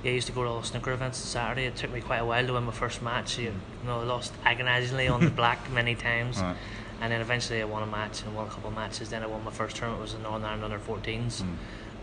yeah, 0.02 0.12
I 0.12 0.14
used 0.14 0.26
to 0.26 0.32
go 0.32 0.42
to 0.42 0.48
all 0.48 0.60
the 0.60 0.66
snooker 0.66 0.92
events 0.92 1.20
on 1.20 1.26
Saturday. 1.26 1.66
It 1.66 1.76
took 1.76 1.92
me 1.92 2.00
quite 2.00 2.18
a 2.18 2.24
while 2.24 2.46
to 2.46 2.52
win 2.52 2.64
my 2.64 2.72
first 2.72 3.02
match. 3.02 3.38
You, 3.38 3.44
you 3.46 3.52
know, 3.86 4.00
I 4.00 4.04
lost 4.04 4.32
agonisingly 4.44 5.08
on 5.08 5.24
the 5.24 5.30
black 5.30 5.70
many 5.72 5.94
times. 5.94 6.40
Right. 6.40 6.56
And 7.02 7.12
then 7.12 7.20
eventually 7.22 7.62
I 7.62 7.64
won 7.64 7.82
a 7.82 7.86
match 7.86 8.22
and 8.22 8.34
won 8.34 8.46
a 8.46 8.50
couple 8.50 8.68
of 8.68 8.74
matches. 8.74 9.08
Then 9.08 9.22
I 9.22 9.26
won 9.26 9.42
my 9.42 9.50
first 9.50 9.76
tournament, 9.76 10.00
it 10.00 10.02
was 10.02 10.14
in 10.14 10.22
Northern 10.22 10.44
Ireland 10.44 10.64
under 10.64 10.78
14s. 10.78 11.42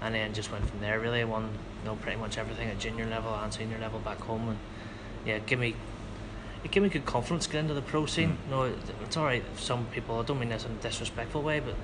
And 0.02 0.14
then 0.14 0.34
just 0.34 0.52
went 0.52 0.68
from 0.68 0.80
there 0.80 1.00
really. 1.00 1.22
I 1.22 1.24
won 1.24 1.50
you 1.82 1.89
know, 1.89 1.95
pretty 1.95 2.18
much 2.18 2.38
everything 2.38 2.70
at 2.70 2.80
junior 2.80 3.06
level 3.06 3.34
and 3.34 3.54
senior 3.54 3.78
level 3.80 4.00
back 4.00 4.20
home. 4.20 4.50
And 4.50 4.58
yeah, 5.26 5.39
give 5.39 5.60
me 5.60 5.76
it 6.68 6.72
gave 6.72 6.84
me 6.84 6.89
good 6.89 7.05
confidence 7.05 7.45
to 7.45 7.53
get 7.53 7.59
into 7.59 7.74
the 7.74 7.82
pro 7.82 8.05
scene. 8.05 8.32
Hmm. 8.32 8.51
No, 8.51 8.63
it, 8.63 8.76
it's 9.01 9.15
alright 9.15 9.43
some 9.55 9.86
people, 9.86 10.20
I 10.20 10.24
don't 10.24 10.38
mean 10.38 10.49
this 10.49 10.65
in 10.65 10.72
a 10.72 10.76
disrespectful 10.76 11.41
way, 11.41 11.61
but 11.61 11.76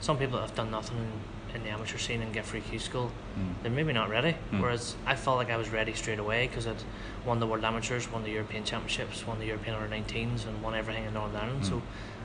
some 0.00 0.16
people 0.16 0.38
that 0.38 0.46
have 0.46 0.54
done 0.54 0.70
nothing 0.70 0.96
in, 0.96 1.56
in 1.56 1.62
the 1.62 1.68
amateur 1.68 1.98
scene 1.98 2.22
and 2.22 2.32
get 2.32 2.46
free 2.46 2.62
Q 2.62 2.78
school, 2.78 3.12
hmm. 3.34 3.52
they're 3.62 3.70
maybe 3.70 3.92
not 3.92 4.08
ready. 4.08 4.32
Hmm. 4.32 4.62
Whereas 4.62 4.96
I 5.04 5.14
felt 5.14 5.36
like 5.36 5.50
I 5.50 5.58
was 5.58 5.68
ready 5.68 5.92
straight 5.92 6.18
away 6.18 6.46
because 6.46 6.66
I'd 6.66 6.82
won 7.26 7.38
the 7.38 7.46
World 7.46 7.64
Amateurs, 7.64 8.10
won 8.10 8.22
the 8.22 8.30
European 8.30 8.64
Championships, 8.64 9.26
won 9.26 9.38
the 9.38 9.44
European 9.44 9.76
Under 9.76 9.94
19s, 9.94 10.46
and 10.46 10.62
won 10.62 10.74
everything 10.74 11.04
in 11.04 11.12
Northern 11.12 11.36
Ireland. 11.36 11.66
So 11.66 11.82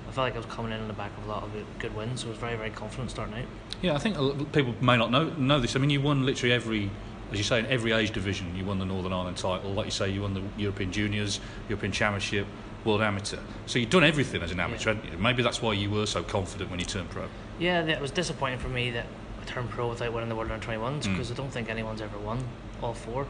I 0.08 0.12
felt 0.12 0.26
like 0.26 0.36
I 0.36 0.38
was 0.38 0.46
coming 0.46 0.72
in 0.72 0.80
on 0.80 0.88
the 0.88 0.94
back 0.94 1.12
of 1.18 1.26
a 1.26 1.30
lot 1.30 1.44
of 1.44 1.52
good 1.80 1.94
wins. 1.98 2.22
So 2.22 2.28
I 2.28 2.30
was 2.30 2.40
very, 2.40 2.56
very 2.56 2.70
confident 2.70 3.12
starting 3.12 3.36
out. 3.36 3.46
Yeah, 3.82 3.94
I 3.94 3.98
think 3.98 4.18
a 4.18 4.22
lot 4.22 4.40
of 4.40 4.52
people 4.54 4.74
may 4.80 4.96
not 4.96 5.12
know 5.12 5.26
know 5.32 5.60
this. 5.60 5.76
I 5.76 5.80
mean, 5.80 5.90
you 5.90 6.00
won 6.00 6.26
literally 6.26 6.54
every, 6.54 6.92
as 7.32 7.38
you 7.38 7.44
say, 7.44 7.60
in 7.60 7.66
every 7.68 7.92
age 7.92 8.12
division. 8.12 8.56
You 8.56 8.66
won 8.66 8.80
the 8.80 8.86
Northern 8.86 9.14
Ireland 9.14 9.38
title, 9.38 9.72
like 9.72 9.86
you 9.86 9.92
say, 9.92 10.10
you 10.10 10.22
won 10.22 10.34
the 10.34 10.42
European 10.58 10.92
Juniors, 10.92 11.40
European 11.70 11.92
Championship, 11.92 12.46
World 12.84 13.02
Amateur. 13.02 13.40
So 13.66 13.80
you've 13.80 13.90
done 13.90 14.04
everything 14.04 14.42
as 14.44 14.52
an 14.52 14.60
amateur. 14.60 14.94
haven't 14.94 15.12
you? 15.12 15.18
Maybe 15.18 15.42
that's 15.44 15.62
why 15.62 15.74
you 15.74 15.90
were 15.90 16.06
so 16.06 16.22
confident 16.24 16.70
when 16.70 16.80
you 16.80 16.86
turned 16.86 17.10
pro. 17.10 17.26
Yeah, 17.60 17.82
that 17.84 18.00
was 18.02 18.12
disappointing 18.12 18.60
for 18.60 18.70
me 18.70 18.92
that 18.92 19.06
I 19.42 19.46
turned 19.46 19.70
pro 19.70 19.90
without 19.90 20.14
winning 20.14 20.30
the 20.30 20.36
World 20.36 20.52
Under 20.52 20.66
21s 20.66 21.04
because 21.04 21.32
I 21.32 21.36
don't 21.36 21.50
think 21.52 21.70
anyone's 21.70 22.02
ever 22.02 22.18
won 22.20 22.44
all 22.82 22.94
four. 22.94 23.26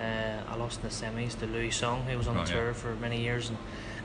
Uh, 0.00 0.40
I 0.48 0.54
lost 0.56 0.80
in 0.80 0.88
the 0.88 0.94
semis 0.94 1.36
to 1.40 1.46
Liu 1.46 1.72
Song, 1.72 2.02
who 2.04 2.16
was 2.16 2.28
on 2.28 2.36
Right, 2.36 2.46
the 2.46 2.52
yeah. 2.54 2.60
tour 2.60 2.72
for 2.74 2.94
many 2.96 3.20
years, 3.20 3.48
and 3.48 3.58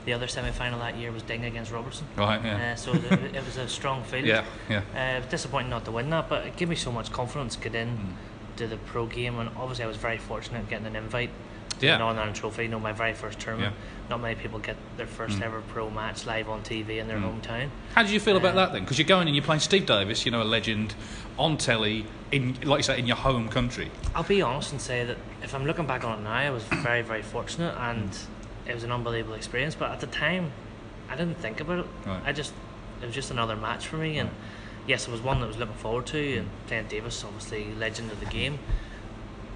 the 0.04 0.12
other 0.12 0.26
semi 0.26 0.50
final 0.50 0.80
that 0.80 0.96
year 0.96 1.12
was 1.12 1.22
Ding 1.22 1.44
against 1.44 1.70
Robertson. 1.70 2.04
Right, 2.16 2.44
yeah. 2.44 2.72
Uh, 2.72 2.74
so 2.74 2.92
it, 2.92 3.04
it 3.36 3.44
was 3.46 3.56
a 3.58 3.68
strong 3.68 4.02
field. 4.10 4.24
Yeah, 4.26 4.44
yeah. 4.68 4.82
Uh, 4.92 5.18
it 5.18 5.20
was 5.20 5.30
disappointing 5.30 5.70
not 5.70 5.84
to 5.84 5.92
win 5.92 6.10
that, 6.10 6.28
but 6.28 6.44
it 6.48 6.56
gave 6.56 6.68
me 6.68 6.74
so 6.74 6.90
much 6.90 7.12
confidence 7.12 7.54
to 7.54 7.62
get 7.62 7.76
in 7.76 7.88
Mm. 7.96 8.12
To 8.56 8.66
the 8.66 8.76
pro 8.76 9.06
game, 9.06 9.38
and 9.38 9.50
obviously 9.56 9.84
I 9.84 9.88
was 9.88 9.96
very 9.96 10.18
fortunate 10.18 10.68
getting 10.68 10.86
an 10.86 10.96
invite. 10.96 11.30
to 11.78 11.86
Yeah. 11.86 11.92
the 11.94 11.98
Northern 12.00 12.18
Ireland 12.18 12.36
Trophy, 12.36 12.62
you 12.64 12.68
know, 12.68 12.78
my 12.78 12.92
very 12.92 13.14
first 13.14 13.40
tournament. 13.40 13.74
Yeah. 13.74 14.06
Mm. 14.06 14.10
Not 14.10 14.20
many 14.20 14.34
people 14.36 14.58
get 14.60 14.76
their 14.98 15.06
first 15.06 15.40
ever 15.40 15.62
pro 15.62 15.90
match 15.90 16.26
live 16.26 16.48
on 16.48 16.62
TV 16.62 16.98
in 16.98 17.08
their 17.08 17.16
hometown. 17.18 17.70
How 17.94 18.02
did 18.02 18.12
you 18.12 18.20
feel 18.20 18.36
about 18.36 18.52
Uh, 18.52 18.66
that 18.66 18.72
then? 18.72 18.82
Because 18.82 18.98
you're 18.98 19.08
going 19.08 19.26
and 19.26 19.34
you're 19.34 19.44
playing 19.44 19.60
Steve 19.60 19.86
Davis, 19.86 20.24
you 20.26 20.30
know, 20.30 20.42
a 20.42 20.44
legend, 20.44 20.94
on 21.38 21.56
telly, 21.56 22.04
in 22.30 22.56
like 22.62 22.80
you 22.80 22.82
say, 22.84 22.98
in 22.98 23.06
your 23.06 23.16
home 23.16 23.48
country. 23.48 23.90
I'll 24.14 24.22
be 24.22 24.42
honest 24.42 24.70
and 24.72 24.80
say 24.80 25.04
that 25.06 25.16
if 25.42 25.54
I'm 25.54 25.64
looking 25.66 25.86
back 25.86 26.04
on 26.04 26.18
it 26.20 26.22
now, 26.22 26.34
I 26.34 26.50
was 26.50 26.62
very, 26.64 27.02
very 27.02 27.22
fortunate 27.22 27.74
and 27.80 28.16
it 28.68 28.74
was 28.74 28.84
an 28.84 28.92
unbelievable 28.92 29.34
experience. 29.34 29.74
But 29.74 29.90
at 29.90 29.98
the 30.00 30.06
time, 30.08 30.52
I 31.10 31.16
didn't 31.16 31.38
think 31.38 31.60
about 31.60 31.80
it. 31.80 31.86
Right. 32.06 32.20
I 32.26 32.32
just, 32.32 32.52
it 33.02 33.06
was 33.06 33.14
just 33.14 33.30
another 33.32 33.56
match 33.56 33.86
for 33.88 33.96
me. 33.96 34.18
And 34.18 34.30
yes, 34.86 35.06
it 35.08 35.10
was 35.10 35.20
one 35.20 35.38
that 35.40 35.46
I 35.46 35.48
was 35.48 35.58
looking 35.58 35.74
forward 35.76 36.06
to. 36.06 36.38
And 36.38 36.48
playing 36.66 36.86
Davis, 36.88 37.24
obviously, 37.24 37.72
legend 37.74 38.10
of 38.10 38.20
the 38.20 38.26
game. 38.26 38.58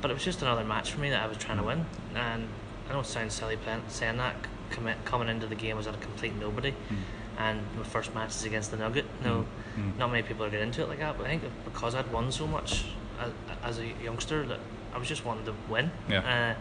But 0.00 0.10
it 0.10 0.14
was 0.14 0.24
just 0.24 0.42
another 0.42 0.64
match 0.64 0.92
for 0.92 1.00
me 1.00 1.10
that 1.10 1.22
I 1.22 1.26
was 1.26 1.36
trying 1.38 1.58
to 1.58 1.64
win. 1.64 1.86
And 2.14 2.48
I 2.88 2.92
don't 2.92 3.06
sound 3.06 3.32
silly 3.32 3.56
playing, 3.56 3.82
saying 3.88 4.18
that. 4.18 4.34
Coming, 4.68 4.96
coming 5.04 5.28
into 5.28 5.46
the 5.46 5.54
game 5.54 5.76
was 5.76 5.86
at 5.86 5.94
a 5.94 5.98
complete 5.98 6.34
nobody. 6.34 6.72
Hmm. 6.72 6.94
And 7.38 7.60
my 7.76 7.84
first 7.84 8.14
match 8.14 8.30
is 8.30 8.44
against 8.44 8.70
the 8.70 8.76
Nugget. 8.76 9.04
Hmm. 9.04 9.24
No, 9.24 9.46
hmm. 9.74 9.98
not 9.98 10.10
many 10.10 10.22
people 10.22 10.44
are 10.44 10.50
getting 10.50 10.68
into 10.68 10.82
it 10.82 10.88
like 10.88 10.98
that. 10.98 11.16
But 11.16 11.26
I 11.26 11.30
think 11.30 11.42
because 11.64 11.94
I'd 11.94 12.10
won 12.12 12.32
so 12.32 12.46
much 12.46 12.84
as, 13.20 13.32
as 13.62 13.78
a 13.78 13.86
youngster, 14.02 14.44
that 14.46 14.58
I 14.94 14.98
was 14.98 15.08
just 15.08 15.24
wanting 15.24 15.44
to 15.46 15.54
win. 15.68 15.90
Yeah. 16.08 16.20
Uh, 16.20 16.54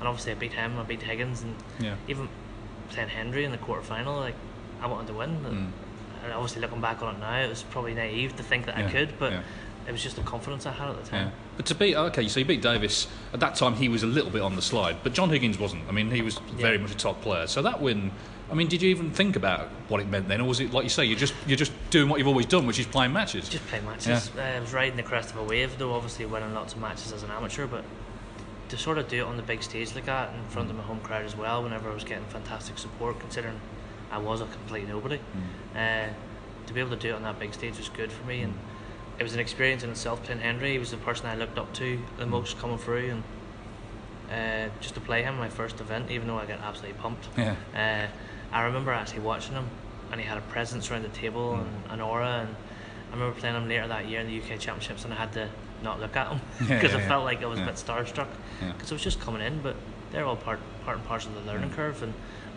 and 0.00 0.08
obviously 0.08 0.32
I 0.32 0.34
beat 0.34 0.52
him, 0.52 0.78
I 0.78 0.82
beat 0.82 1.02
Higgins, 1.02 1.42
and 1.42 1.54
Yeah. 1.78 1.94
even 2.08 2.28
playing 2.90 3.10
Hendry 3.10 3.44
in 3.44 3.52
the 3.52 3.58
quarterfinal, 3.58 4.18
like 4.18 4.34
I 4.80 4.86
wanted 4.86 5.06
to 5.08 5.14
win. 5.14 5.72
And 6.22 6.32
obviously 6.32 6.60
looking 6.60 6.80
back 6.80 7.02
on 7.02 7.16
it 7.16 7.18
now, 7.18 7.40
it 7.40 7.48
was 7.48 7.62
probably 7.64 7.94
naive 7.94 8.36
to 8.36 8.42
think 8.42 8.66
that 8.66 8.78
Yeah, 8.78 8.86
I 8.86 8.90
could, 8.90 9.18
but 9.18 9.32
yeah. 9.32 9.40
it 9.88 9.92
was 9.92 10.02
just 10.02 10.16
the 10.16 10.22
confidence 10.22 10.66
I 10.66 10.72
had 10.72 10.90
at 10.90 11.04
the 11.04 11.10
Yeah. 11.16 11.24
time. 11.24 11.32
But 11.56 11.66
to 11.66 11.74
beat, 11.74 11.96
okay, 11.96 12.28
so 12.28 12.40
you 12.40 12.46
beat 12.46 12.62
Davis. 12.62 13.08
At 13.32 13.40
that 13.40 13.56
time, 13.56 13.74
he 13.74 13.88
was 13.88 14.02
a 14.02 14.06
little 14.06 14.30
bit 14.30 14.40
on 14.42 14.56
the 14.56 14.62
slide, 14.62 14.98
but 15.02 15.12
John 15.12 15.30
Higgins 15.30 15.58
wasn't. 15.58 15.82
I 15.88 15.92
mean, 15.92 16.10
he 16.10 16.22
was 16.22 16.38
very 16.52 16.78
much 16.78 16.92
a 16.92 16.96
top 16.96 17.20
player. 17.22 17.46
So 17.46 17.60
that 17.62 17.80
win, 17.80 18.12
I 18.50 18.54
mean, 18.54 18.68
did 18.68 18.82
you 18.82 18.90
even 18.90 19.10
think 19.10 19.34
about 19.36 19.68
what 19.88 20.00
it 20.00 20.08
meant 20.08 20.28
then, 20.28 20.40
or 20.40 20.48
was 20.48 20.60
it 20.60 20.72
like 20.72 20.84
you 20.84 20.90
say, 20.90 21.04
you're 21.04 21.18
just 21.18 21.34
you're 21.46 21.56
just 21.56 21.72
doing 21.90 22.08
what 22.08 22.18
you've 22.18 22.28
always 22.28 22.46
done, 22.46 22.66
which 22.66 22.78
is 22.78 22.86
playing 22.86 23.12
matches? 23.12 23.48
Just 23.48 23.66
play 23.66 23.80
matches. 23.80 24.30
Uh, 24.36 24.40
I 24.42 24.60
was 24.60 24.72
riding 24.72 24.96
the 24.96 25.02
crest 25.02 25.30
of 25.30 25.36
a 25.38 25.44
wave, 25.44 25.76
though, 25.78 25.92
obviously 25.94 26.24
winning 26.26 26.54
lots 26.54 26.74
of 26.74 26.80
matches 26.80 27.12
as 27.12 27.22
an 27.22 27.30
amateur, 27.30 27.66
but 27.66 27.84
to 28.68 28.78
sort 28.78 28.96
of 28.98 29.08
do 29.08 29.18
it 29.18 29.26
on 29.26 29.36
the 29.36 29.42
big 29.42 29.62
stage 29.62 29.94
like 29.94 30.06
that 30.06 30.32
in 30.34 30.42
front 30.48 30.70
of 30.70 30.76
my 30.76 30.82
home 30.82 31.00
crowd 31.00 31.24
as 31.26 31.36
well, 31.36 31.62
whenever 31.62 31.90
I 31.90 31.94
was 31.94 32.04
getting 32.04 32.24
fantastic 32.26 32.78
support, 32.78 33.18
considering 33.20 33.60
I 34.12 34.18
was 34.18 34.40
a 34.42 34.46
complete 34.46 34.86
nobody, 34.86 35.18
uh, 35.74 36.06
to 36.66 36.72
be 36.72 36.80
able 36.80 36.90
to 36.90 36.96
do 36.96 37.08
it 37.08 37.14
on 37.14 37.22
that 37.22 37.38
big 37.40 37.54
stage 37.54 37.78
was 37.78 37.88
good 37.88 38.12
for 38.12 38.24
me, 38.26 38.42
and 38.42 38.54
it 39.18 39.22
was 39.22 39.32
an 39.34 39.40
experience 39.40 39.82
in 39.82 39.90
itself. 39.90 40.22
Playing 40.22 40.40
Hendry, 40.42 40.72
he 40.72 40.78
was 40.78 40.90
the 40.90 40.96
person 40.98 41.26
I 41.26 41.34
looked 41.34 41.58
up 41.58 41.72
to 41.74 41.98
the 42.18 42.26
most 42.26 42.58
coming 42.58 42.78
through, 42.78 43.10
and 43.10 43.22
uh, 44.30 44.70
just 44.80 44.94
to 44.94 45.00
play 45.00 45.22
him 45.22 45.36
my 45.38 45.48
first 45.48 45.80
event, 45.80 46.10
even 46.10 46.28
though 46.28 46.38
I 46.38 46.46
got 46.46 46.60
absolutely 46.60 46.98
pumped. 47.00 47.26
Yeah. 47.36 47.56
Uh, 47.74 48.54
I 48.54 48.62
remember 48.64 48.92
actually 48.92 49.20
watching 49.20 49.54
him, 49.54 49.66
and 50.10 50.20
he 50.20 50.26
had 50.26 50.36
a 50.38 50.42
presence 50.42 50.90
around 50.90 51.02
the 51.02 51.08
table 51.08 51.54
and 51.54 51.68
an 51.90 52.00
aura. 52.02 52.46
And 52.46 52.54
I 53.10 53.14
remember 53.14 53.38
playing 53.40 53.56
him 53.56 53.68
later 53.68 53.88
that 53.88 54.08
year 54.08 54.20
in 54.20 54.26
the 54.26 54.38
UK 54.38 54.58
Championships, 54.60 55.04
and 55.04 55.12
I 55.14 55.16
had 55.16 55.32
to 55.32 55.48
not 55.82 56.00
look 56.00 56.14
at 56.16 56.28
him 56.28 56.40
because 56.60 56.92
yeah, 56.92 56.98
I 56.98 57.08
felt 57.08 57.24
like 57.24 57.42
I 57.42 57.46
was 57.46 57.58
Yeah. 57.58 57.64
a 57.64 57.68
bit 57.68 57.76
starstruck 57.76 58.28
Yeah. 58.60 58.72
because 58.72 58.92
I 58.92 58.94
was 58.94 59.02
just 59.02 59.20
coming 59.20 59.40
in. 59.42 59.60
But 59.62 59.74
they're 60.10 60.24
all 60.26 60.36
part 60.36 60.60
part 60.84 60.98
and 60.98 61.06
parcel 61.06 61.34
of 61.36 61.44
the 61.44 61.50
learning 61.52 61.70
curve, 61.70 62.02
and 62.02 62.12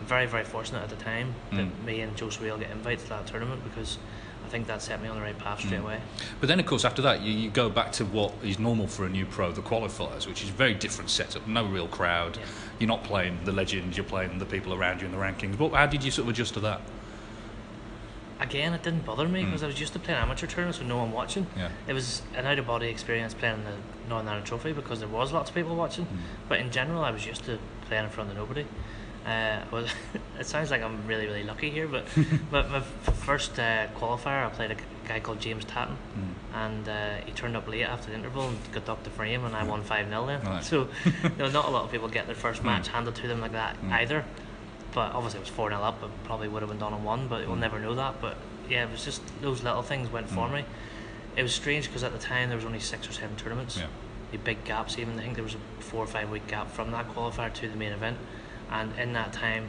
very 0.06 0.26
very 0.26 0.44
fortunate 0.44 0.82
at 0.82 0.88
the 0.88 0.96
time 0.96 1.34
that 1.52 1.66
Mm. 1.66 1.84
me 1.84 2.00
and 2.00 2.16
Joe 2.16 2.30
Swail 2.30 2.56
get 2.58 2.70
invited 2.70 3.00
to 3.00 3.08
that 3.10 3.26
tournament 3.26 3.62
because 3.64 3.98
I 4.44 4.48
think 4.48 4.68
that 4.68 4.80
set 4.80 5.02
me 5.02 5.08
on 5.08 5.16
the 5.16 5.22
right 5.22 5.36
path 5.36 5.58
Mm. 5.60 5.66
straight 5.66 5.80
away. 5.80 6.00
But 6.40 6.48
then, 6.48 6.60
of 6.60 6.66
course, 6.66 6.84
after 6.84 7.02
that, 7.02 7.20
you, 7.20 7.32
you 7.32 7.50
go 7.50 7.68
back 7.68 7.90
to 7.92 8.04
what 8.04 8.32
is 8.44 8.60
normal 8.60 8.86
for 8.86 9.04
a 9.04 9.08
new 9.08 9.26
pro, 9.26 9.50
the 9.50 9.60
qualifiers, 9.60 10.26
which 10.28 10.40
is 10.42 10.50
a 10.50 10.52
very 10.52 10.72
different 10.74 11.10
setup. 11.10 11.48
No 11.48 11.64
real 11.64 11.88
crowd. 11.88 12.36
Yeah. 12.36 12.44
You're 12.78 12.88
not 12.88 13.02
playing 13.02 13.40
the 13.44 13.50
legends. 13.50 13.96
You're 13.96 14.06
playing 14.06 14.38
the 14.38 14.46
people 14.46 14.72
around 14.72 15.00
you 15.00 15.06
in 15.06 15.12
the 15.12 15.18
rankings. 15.18 15.58
But 15.58 15.72
how 15.72 15.86
did 15.86 16.04
you 16.04 16.12
sort 16.12 16.26
of 16.26 16.30
adjust 16.34 16.54
to 16.54 16.60
that? 16.60 16.80
again, 18.38 18.74
it 18.74 18.82
didn't 18.82 19.04
bother 19.06 19.26
me 19.26 19.42
because 19.44 19.62
I 19.62 19.66
was 19.66 19.80
used 19.80 19.94
to 19.94 19.98
playing 19.98 20.20
amateur 20.20 20.46
tournaments 20.46 20.78
with 20.78 20.86
no 20.88 20.98
one 20.98 21.10
watching. 21.10 21.44
Mm. 21.46 21.56
Yeah. 21.56 21.68
It 21.88 21.94
was 21.94 22.20
an 22.34 22.44
out 22.46 22.58
of 22.58 22.66
body 22.66 22.88
experience 22.88 23.32
playing 23.32 23.64
the 23.64 23.72
Northern 24.10 24.28
Ireland 24.28 24.46
Trophy 24.46 24.72
because 24.74 25.00
there 25.00 25.08
was 25.08 25.32
lots 25.32 25.48
of 25.48 25.56
people 25.56 25.74
watching. 25.74 26.04
Mm. 26.04 26.18
But 26.48 26.60
in 26.60 26.70
general, 26.70 27.02
I 27.02 27.10
was 27.12 27.24
used 27.26 27.44
to 27.46 27.58
playing 27.88 28.04
in 28.04 28.10
front 28.10 28.30
of 28.30 28.36
nobody. 28.36 28.66
Uh, 29.26 29.60
was, 29.72 29.90
it 30.38 30.46
sounds 30.46 30.70
like 30.70 30.82
I'm 30.82 31.04
really, 31.06 31.26
really 31.26 31.42
lucky 31.42 31.68
here, 31.70 31.88
but 31.88 32.04
but 32.50 32.70
my 32.70 32.80
first 32.80 33.58
uh, 33.58 33.88
qualifier, 33.98 34.46
I 34.46 34.50
played 34.50 34.70
a 34.70 34.76
guy 35.08 35.18
called 35.20 35.40
James 35.40 35.64
Tatton, 35.64 35.96
Mm. 36.16 36.34
and 36.54 36.88
uh, 36.88 37.16
he 37.26 37.32
turned 37.32 37.56
up 37.56 37.66
late 37.68 37.82
after 37.82 38.10
the 38.10 38.14
interval 38.16 38.46
and 38.48 38.56
got 38.72 38.84
ducked 38.84 39.04
the 39.04 39.10
frame, 39.10 39.44
and 39.44 39.56
I 39.56 39.64
won 39.64 39.82
5 39.82 40.08
0 40.08 40.26
then. 40.26 40.42
Right. 40.44 40.62
So, 40.64 40.88
you 41.04 41.30
know, 41.38 41.50
not 41.50 41.66
a 41.66 41.70
lot 41.70 41.84
of 41.84 41.90
people 41.90 42.08
get 42.08 42.26
their 42.26 42.36
first 42.36 42.62
match 42.62 42.86
handed 42.88 43.16
to 43.16 43.26
them 43.28 43.40
like 43.40 43.52
that 43.52 43.76
either. 43.90 44.24
but 44.94 45.12
obviously 45.12 45.38
it 45.40 45.42
was 45.42 45.50
4 45.50 45.70
0 45.70 45.82
up, 45.82 46.02
and 46.04 46.12
probably 46.24 46.46
would 46.48 46.62
have 46.62 46.70
been 46.70 46.78
done 46.78 46.92
on 46.94 47.02
one, 47.02 47.26
but 47.26 47.46
we'll 47.48 47.56
never 47.56 47.78
know 47.80 47.94
that. 47.96 48.20
But 48.20 48.36
yeah, 48.70 48.84
it 48.84 48.90
was 48.92 49.04
just 49.04 49.22
those 49.42 49.62
little 49.64 49.82
things 49.82 50.10
went 50.12 50.30
for 50.30 50.48
me. 50.48 50.64
It 51.36 51.42
was 51.42 51.52
strange 51.52 51.86
because 51.88 52.02
at 52.04 52.12
the 52.12 52.18
time 52.18 52.48
there 52.48 52.56
was 52.56 52.64
only 52.64 52.80
six 52.80 53.08
or 53.08 53.12
seven 53.12 53.36
tournaments. 53.36 53.76
Yeah. 53.76 53.86
The 54.32 54.38
big 54.38 54.64
gaps, 54.64 54.98
even 54.98 55.18
I 55.18 55.22
think 55.22 55.34
there 55.34 55.44
was 55.44 55.54
a 55.54 55.82
four 55.82 56.02
or 56.02 56.06
five 56.06 56.30
week 56.30 56.46
gap 56.46 56.70
from 56.70 56.90
that 56.92 57.08
qualifier 57.14 57.52
to 57.52 57.68
the 57.68 57.76
main 57.76 57.92
event, 57.92 58.16
and 58.70 58.92
in 58.98 59.12
that 59.14 59.32
time 59.32 59.66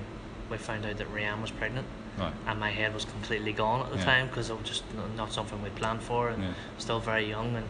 we 0.50 0.58
found 0.58 0.86
out 0.86 0.98
that 0.98 1.14
Reanne 1.14 1.42
was 1.42 1.52
pregnant. 1.52 1.88
Right. 2.18 2.34
And 2.48 2.60
my 2.60 2.72
head 2.72 2.94
was 2.94 3.06
completely 3.06 3.54
gone 3.54 3.82
at 3.86 3.92
the 3.92 3.98
Yeah. 3.98 4.06
time 4.06 4.28
because 4.28 4.50
it 4.50 4.58
was 4.58 4.68
just 4.68 4.84
not 5.16 5.32
something 5.34 5.62
we 5.62 5.70
planned 5.70 6.02
for, 6.02 6.30
and 6.30 6.42
Yeah. 6.44 6.50
still 6.78 7.00
very 7.00 7.26
young. 7.30 7.56
And 7.56 7.68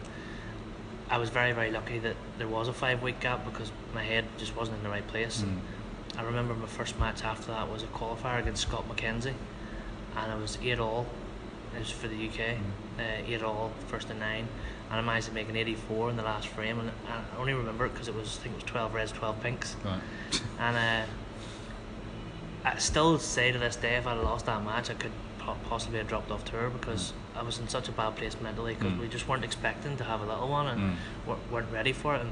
I 1.10 1.18
was 1.18 1.28
very, 1.28 1.52
very 1.52 1.70
lucky 1.70 1.98
that 1.98 2.16
there 2.38 2.48
was 2.48 2.68
a 2.68 2.72
five 2.72 3.02
week 3.02 3.20
gap 3.20 3.44
because 3.44 3.70
my 3.94 4.02
head 4.02 4.24
just 4.38 4.54
wasn't 4.56 4.78
in 4.78 4.84
the 4.84 4.90
right 4.90 5.06
place. 5.06 5.42
And 5.42 5.60
I 6.16 6.22
remember 6.22 6.54
my 6.54 6.66
first 6.66 6.98
match 6.98 7.24
after 7.24 7.52
that 7.52 7.68
was 7.70 7.82
a 7.82 7.86
qualifier 7.88 8.38
against 8.40 8.62
Scott 8.62 8.88
MacKenzie, 8.88 9.34
and 10.16 10.32
it 10.32 10.38
was 10.40 10.56
eight 10.62 10.78
all. 10.78 11.06
It 11.76 11.80
was 11.80 11.90
for 11.90 12.08
the 12.08 12.16
UK, 12.16 12.58
uh, 12.98 13.02
eight 13.26 13.42
all, 13.42 13.72
first 13.88 14.08
to 14.08 14.14
nine, 14.14 14.48
and 14.90 14.98
I 14.98 15.02
managed 15.02 15.26
to 15.28 15.32
make 15.34 15.48
an 15.48 15.56
84 15.56 16.10
in 16.10 16.16
the 16.16 16.22
last 16.22 16.48
frame. 16.48 16.80
And 16.80 16.90
I 17.08 17.38
only 17.40 17.52
remember 17.54 17.86
it 17.86 17.92
because 17.92 18.08
it 18.08 18.14
was, 18.14 18.38
I 18.38 18.42
think 18.42 18.54
it 18.54 18.62
was 18.62 18.70
12 18.70 18.94
reds, 18.94 19.12
12 19.12 19.40
pinks. 19.42 19.76
Right. 19.84 20.00
And 20.60 20.76
uh, 20.76 21.06
I 22.64 22.76
still 22.78 23.18
say 23.18 23.52
to 23.52 23.58
this 23.58 23.76
day, 23.76 23.96
if 23.96 24.06
I'd 24.06 24.18
lost 24.18 24.46
that 24.46 24.64
match, 24.64 24.90
I 24.90 24.94
could 24.94 25.12
possibly 25.68 25.98
have 25.98 26.08
dropped 26.08 26.30
off 26.30 26.44
tour 26.44 26.68
because 26.68 27.12
I 27.34 27.42
was 27.42 27.58
in 27.58 27.68
such 27.68 27.88
a 27.88 27.92
bad 27.92 28.16
place 28.16 28.36
mentally 28.40 28.74
because 28.74 28.92
Mm. 28.92 29.00
we 29.00 29.08
just 29.08 29.26
weren't 29.28 29.44
expecting 29.44 29.96
to 29.96 30.04
have 30.04 30.20
a 30.20 30.26
little 30.26 30.48
one 30.48 30.66
and 30.66 30.80
Mm. 31.26 31.36
weren't 31.50 31.70
ready 31.72 31.92
for 31.92 32.14
it. 32.16 32.20
And 32.22 32.30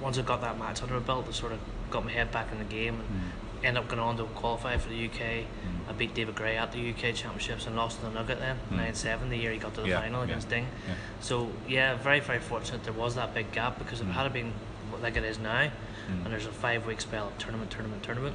once 0.00 0.18
I 0.18 0.22
got 0.22 0.40
that 0.40 0.58
match 0.58 0.82
under 0.82 0.94
my 0.94 1.00
belt, 1.00 1.28
it 1.28 1.34
sort 1.34 1.52
of 1.52 1.60
got 1.90 2.04
my 2.04 2.10
head 2.10 2.32
back 2.32 2.50
in 2.50 2.58
the 2.58 2.64
game 2.64 2.94
and 3.00 3.32
Mm. 3.62 3.66
ended 3.66 3.82
up 3.82 3.88
going 3.88 4.00
on 4.00 4.16
to 4.16 4.24
qualify 4.24 4.76
for 4.76 4.88
the 4.88 5.04
UK. 5.06 5.44
I 5.88 5.92
beat 5.92 6.14
David 6.14 6.34
Gray 6.34 6.56
at 6.56 6.72
the 6.72 6.78
UK 6.90 7.12
Championships 7.14 7.66
and 7.66 7.76
lost 7.76 8.00
to 8.00 8.06
the 8.06 8.10
Nugget 8.12 8.38
then, 8.40 8.56
Mm. 8.70 8.76
9 8.76 8.94
7, 8.94 9.30
the 9.30 9.36
year 9.36 9.52
he 9.52 9.58
got 9.58 9.74
to 9.74 9.82
the 9.82 9.88
Yeah, 9.88 10.00
final 10.00 10.20
yeah, 10.20 10.24
against 10.24 10.48
Ding. 10.48 10.66
yeah. 10.88 10.94
So, 11.20 11.50
yeah, 11.68 11.94
very, 11.96 12.20
very 12.20 12.38
fortunate 12.40 12.84
there 12.84 12.92
was 12.92 13.14
that 13.14 13.34
big 13.34 13.52
gap 13.52 13.78
because 13.78 14.00
if 14.00 14.08
it 14.08 14.12
had 14.12 14.32
been 14.32 14.52
like 15.00 15.16
it 15.16 15.24
is 15.24 15.38
now, 15.38 15.70
Mm. 16.08 16.24
and 16.24 16.32
there's 16.32 16.46
a 16.46 16.52
five 16.52 16.86
week 16.86 17.00
spell 17.00 17.28
of 17.28 17.38
tournament, 17.38 17.70
tournament, 17.70 18.02
tournament, 18.02 18.34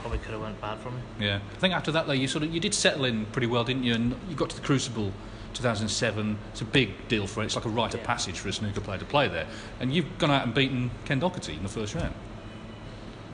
probably 0.00 0.18
could 0.18 0.32
have 0.32 0.40
went 0.40 0.58
bad 0.60 0.78
for 0.78 0.90
me. 0.90 1.00
Yeah, 1.18 1.36
I 1.54 1.58
think 1.58 1.74
after 1.74 1.92
that 1.92 2.06
though, 2.06 2.12
you 2.14 2.26
sort 2.26 2.42
of 2.44 2.52
you 2.54 2.60
did 2.60 2.74
settle 2.74 3.04
in 3.04 3.26
pretty 3.26 3.46
well, 3.46 3.64
didn't 3.64 3.84
you? 3.84 3.94
And 3.94 4.14
you 4.28 4.34
got 4.34 4.48
to 4.50 4.56
the 4.56 4.62
Crucible, 4.62 5.12
2007. 5.54 6.38
It's 6.52 6.60
a 6.62 6.64
big 6.64 7.08
deal 7.08 7.26
for 7.26 7.42
it. 7.42 7.46
It's 7.46 7.56
like 7.56 7.66
a 7.66 7.68
rite 7.68 7.92
of 7.94 8.02
passage 8.02 8.38
for 8.38 8.48
a 8.48 8.52
snooker 8.52 8.80
player 8.80 8.98
to 8.98 9.04
play 9.04 9.28
there. 9.28 9.46
And 9.78 9.92
you've 9.92 10.16
gone 10.18 10.30
out 10.30 10.44
and 10.44 10.54
beaten 10.54 10.90
Ken 11.04 11.18
Doherty 11.18 11.54
in 11.54 11.62
the 11.62 11.68
first 11.68 11.94
round. 11.94 12.14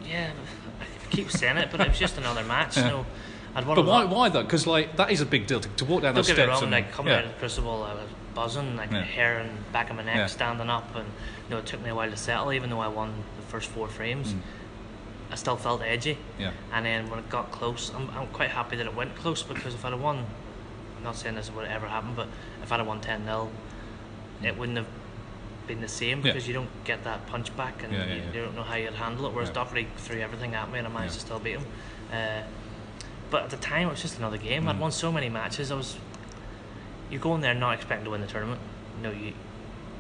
Yeah, 0.09 0.30
keep 1.11 1.30
saying 1.30 1.57
it, 1.57 1.68
but 1.70 1.80
it 1.80 1.88
was 1.88 1.98
just 1.98 2.18
another 2.18 2.44
match. 2.44 2.76
Yeah. 2.76 2.84
You 2.84 2.90
know, 2.90 3.07
I'd 3.54 3.66
won 3.66 3.76
But 3.76 3.86
why? 3.86 4.04
Why 4.04 4.28
though? 4.28 4.42
Because 4.42 4.66
like 4.66 4.96
that 4.96 5.11
is 5.11 5.20
a 5.20 5.26
big 5.26 5.46
deal 5.46 5.61
to, 5.61 5.68
to 5.68 5.84
walk 5.84 6.02
down 6.02 6.14
Don't 6.14 6.16
those 6.16 6.26
get 6.26 6.36
me 6.36 6.42
steps. 6.44 6.54
wrong, 6.54 6.62
and, 6.64 6.72
like 6.72 6.92
coming 6.92 7.12
yeah. 7.12 7.18
out 7.20 7.24
of 7.24 7.32
the 7.32 7.38
crucible, 7.38 7.82
I 7.84 7.94
was 7.94 8.09
buzzing, 8.34 8.76
like 8.76 8.90
Yeah. 8.90 9.02
hair 9.02 9.38
and 9.38 9.72
back 9.72 9.88
of 9.90 9.96
my 9.96 10.02
neck 10.04 10.16
Yeah. 10.16 10.26
standing 10.26 10.68
up, 10.68 10.94
and 10.94 11.07
you 11.07 11.50
know 11.50 11.59
it 11.59 11.66
took 11.66 11.82
me 11.82 11.90
a 11.90 11.94
while 11.94 12.11
to 12.11 12.16
settle. 12.16 12.52
Even 12.52 12.70
though 12.70 12.80
I 12.80 12.88
won 12.88 13.12
the 13.36 13.46
first 13.46 13.68
four 13.68 13.88
frames, 13.88 14.34
I 15.32 15.36
still 15.36 15.57
felt 15.57 15.82
edgy. 15.82 16.14
Mm. 16.14 16.18
Yeah. 16.40 16.50
And 16.72 16.86
then 16.86 17.11
when 17.11 17.18
it 17.18 17.28
got 17.30 17.50
close, 17.50 17.92
I'm, 17.94 18.11
I'm 18.11 18.26
quite 18.28 18.50
happy 18.50 18.76
that 18.76 18.86
it 18.86 18.94
went 18.94 19.14
close 19.16 19.42
because 19.42 19.74
if 19.74 19.84
I'd 19.84 19.92
have 19.92 20.00
won, 20.02 20.18
I'm 20.98 21.02
not 21.04 21.16
saying 21.16 21.34
this 21.34 21.50
would 21.50 21.66
ever 21.66 21.86
happen, 21.88 22.12
but 22.14 22.28
if 22.62 22.70
I'd 22.70 22.78
have 22.78 22.86
won 22.86 23.00
10 23.00 23.24
0, 23.24 23.50
it 24.42 24.57
wouldn't 24.57 24.76
have 24.78 24.86
been 25.67 25.81
the 25.81 25.89
same 25.89 26.19
Yeah. 26.19 26.33
because 26.33 26.47
you 26.47 26.55
don't 26.55 26.69
get 26.85 27.05
that 27.05 27.27
punch 27.27 27.55
back 27.57 27.83
and 27.83 27.93
Yeah, 27.93 28.05
yeah, 28.05 28.14
you, 28.14 28.21
yeah. 28.21 28.27
you 28.33 28.41
don't 28.45 28.57
know 28.57 28.62
how 28.62 28.77
you'd 28.77 28.95
handle 28.95 29.27
it. 29.27 29.33
Whereas 29.33 29.49
Yeah. 29.49 29.55
Doherty 29.55 29.89
threw 29.97 30.21
everything 30.21 30.55
at 30.55 30.71
me 30.71 30.79
and 30.79 30.87
I 30.87 30.91
managed 30.91 31.14
Yeah. 31.14 31.21
to 31.21 31.27
still 31.27 31.39
beat 31.39 31.57
him. 31.59 31.67
Uh, 32.12 32.43
but 33.31 33.45
at 33.45 33.51
the 33.51 33.57
time, 33.57 33.89
it 33.89 33.91
was 33.91 34.03
just 34.03 34.19
another 34.19 34.37
game. 34.39 34.64
Mm. 34.64 34.69
I'd 34.71 34.79
won 34.81 34.93
so 34.93 35.11
many 35.11 35.29
matches. 35.29 35.71
I 35.73 35.75
was 35.75 35.97
you 37.11 37.19
go 37.21 37.35
in 37.37 37.41
there 37.41 37.55
not 37.55 37.75
expecting 37.75 38.05
to 38.05 38.11
win 38.11 38.21
the 38.21 38.27
tournament. 38.27 38.61
Know, 39.01 39.11
you, 39.12 39.33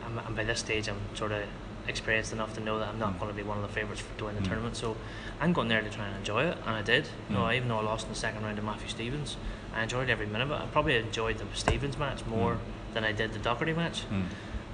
I'm, 0.04 0.18
and 0.18 0.34
by 0.34 0.42
this 0.44 0.58
stage, 0.60 0.88
I'm 0.88 0.98
sort 1.14 1.30
of 1.32 1.42
experienced 1.86 2.32
enough 2.32 2.52
to 2.54 2.60
know 2.60 2.80
that 2.80 2.88
I'm 2.88 2.96
Mm. 2.96 3.00
not 3.00 3.18
going 3.20 3.30
to 3.30 3.36
be 3.36 3.44
one 3.44 3.58
of 3.58 3.62
the 3.62 3.68
favourites 3.72 4.00
for 4.00 4.18
to 4.18 4.24
win 4.24 4.34
the 4.36 4.42
tournament. 4.42 4.76
So 4.76 4.96
I'm 5.40 5.52
going 5.52 5.68
there 5.68 5.82
to 5.82 5.90
try 5.90 6.04
and 6.06 6.16
enjoy 6.16 6.44
it, 6.46 6.58
and 6.66 6.74
I 6.76 6.82
did. 6.82 7.08
Mm. 7.30 7.54
even 7.54 7.68
though 7.68 7.78
I 7.78 7.82
lost 7.82 8.06
in 8.06 8.12
the 8.12 8.18
second 8.18 8.42
round 8.44 8.56
to 8.56 8.62
Matthew 8.62 8.88
Stevens, 8.88 9.36
I 9.74 9.82
enjoyed 9.84 10.10
every 10.10 10.26
minute 10.26 10.44
of 10.44 10.50
it. 10.52 10.62
I 10.64 10.66
probably 10.66 10.96
enjoyed 10.96 11.38
the 11.38 11.44
Stevens 11.54 11.96
match 11.96 12.24
more 12.26 12.54
Mm. 12.54 12.94
than 12.94 13.04
I 13.04 13.12
did 13.12 13.32
the 13.32 13.38
Doherty 13.38 13.72
match. 13.72 14.02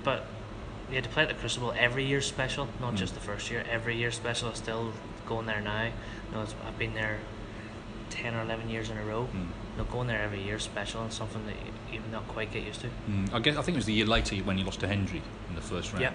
But 0.05 0.27
yeah, 0.93 1.01
to 1.01 1.09
play 1.09 1.23
at 1.23 1.29
the 1.29 1.35
Crucible 1.35 1.73
every 1.77 2.05
year 2.05 2.21
special, 2.21 2.69
not 2.81 2.95
just 2.95 3.15
the 3.15 3.21
first 3.21 3.51
year. 3.51 3.65
Every 3.71 3.97
year 3.97 4.11
special. 4.11 4.51
I 4.51 4.53
still 4.53 4.93
going 5.27 5.47
there 5.47 5.61
now. 5.61 5.85
You 5.85 5.93
know, 6.33 6.43
it's, 6.43 6.55
I've 6.67 6.79
been 6.79 6.95
there 6.95 7.19
ten 8.11 8.35
or 8.35 8.43
eleven 8.43 8.69
years 8.69 8.91
in 8.91 8.99
a 8.99 9.05
row. 9.05 9.27
You 9.33 9.79
know, 9.79 9.85
going 9.85 10.07
there 10.07 10.21
every 10.21 10.43
year 10.43 10.59
special 10.59 11.03
and 11.03 11.13
something 11.13 11.45
that 11.47 11.55
you, 11.55 11.99
you 11.99 12.03
not 12.13 12.29
quite 12.29 12.53
get 12.53 12.65
used 12.65 12.83
to. 12.83 12.89
Mm, 13.09 13.33
I 13.33 13.41
guess 13.41 13.57
I 13.57 13.63
think 13.63 13.77
it 13.77 13.79
was 13.79 13.87
the 13.87 13.95
year 13.95 14.07
later 14.07 14.37
when 14.37 14.59
you 14.59 14.65
lost 14.65 14.81
to 14.81 14.89
Hendry 14.89 15.23
in 15.49 15.55
the 15.55 15.63
first 15.63 15.93
round. 15.93 16.03
Yeah. 16.03 16.13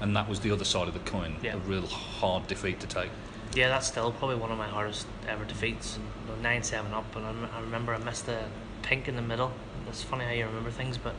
And 0.00 0.14
that 0.16 0.28
was 0.28 0.40
the 0.40 0.50
other 0.50 0.64
side 0.64 0.88
of 0.88 0.94
the 0.94 1.00
coin. 1.10 1.36
Yeah. 1.42 1.54
A 1.54 1.58
real 1.58 1.86
hard 1.86 2.48
defeat 2.48 2.80
to 2.80 2.86
take. 2.86 3.10
Yeah, 3.54 3.68
that's 3.68 3.86
still 3.86 4.12
probably 4.12 4.36
one 4.36 4.50
of 4.50 4.58
my 4.58 4.68
hardest 4.68 5.06
ever 5.28 5.44
defeats. 5.44 5.98
You 5.98 6.34
know, 6.34 6.42
Nine 6.42 6.62
seven 6.62 6.92
up, 6.92 7.14
and 7.14 7.24
I, 7.24 7.56
I 7.56 7.60
remember 7.60 7.94
I 7.94 7.98
missed 7.98 8.26
the 8.26 8.40
pink 8.82 9.06
in 9.08 9.14
the 9.14 9.22
middle. 9.22 9.52
It's 9.88 10.02
funny 10.02 10.24
how 10.24 10.32
you 10.32 10.46
remember 10.46 10.70
things, 10.70 10.98
but 10.98 11.14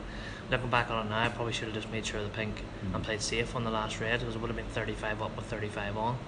looking 0.50 0.70
back 0.70 0.90
on 0.90 1.06
it 1.06 1.10
now, 1.10 1.22
I 1.22 1.28
probably 1.28 1.52
should 1.52 1.66
have 1.66 1.74
just 1.74 1.90
made 1.90 2.06
sure 2.06 2.20
of 2.20 2.24
the 2.24 2.32
pink 2.32 2.62
and 2.94 3.02
played 3.04 3.20
safe 3.20 3.54
on 3.54 3.64
the 3.64 3.70
last 3.70 4.00
red 4.00 4.20
because 4.20 4.34
it 4.34 4.40
would 4.40 4.48
have 4.48 4.56
been 4.56 4.66
35 4.66 5.22
up 5.22 5.36
with 5.36 5.46
35 5.46 5.96
on. 5.96 6.18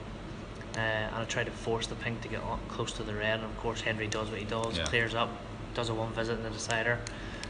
Uh, 0.76 0.78
and 0.80 1.14
I 1.16 1.24
tried 1.24 1.44
to 1.46 1.52
force 1.52 1.86
the 1.86 1.94
pink 1.96 2.20
to 2.22 2.28
get 2.28 2.42
on, 2.42 2.60
close 2.68 2.92
to 2.92 3.02
the 3.02 3.14
red, 3.14 3.40
and 3.40 3.44
of 3.44 3.56
course 3.58 3.80
Hendry 3.80 4.06
does 4.06 4.30
what 4.30 4.38
he 4.38 4.44
does, 4.44 4.78
Yeah. 4.78 4.84
clears 4.84 5.14
up, 5.14 5.30
does 5.74 5.88
a 5.88 5.94
one 5.94 6.12
visit 6.12 6.34
in 6.34 6.42
the 6.42 6.50
decider. 6.50 6.98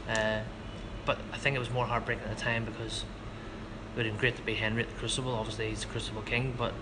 Uh, 0.09 0.39
but 1.05 1.19
I 1.33 1.37
think 1.37 1.55
it 1.55 1.59
was 1.59 1.69
more 1.69 1.85
heartbreaking 1.85 2.23
at 2.27 2.35
the 2.35 2.41
time 2.41 2.65
because 2.65 3.03
it 3.93 3.97
would 3.97 4.05
have 4.05 4.13
been 4.15 4.19
great 4.19 4.35
to 4.37 4.41
beat 4.41 4.57
Hendry 4.57 4.83
at 4.83 4.89
the 4.89 4.95
Crucible. 4.95 5.33
Obviously, 5.35 5.69
he's 5.69 5.81
the 5.81 5.87
Crucible 5.87 6.21
King, 6.23 6.55
but 6.57 6.73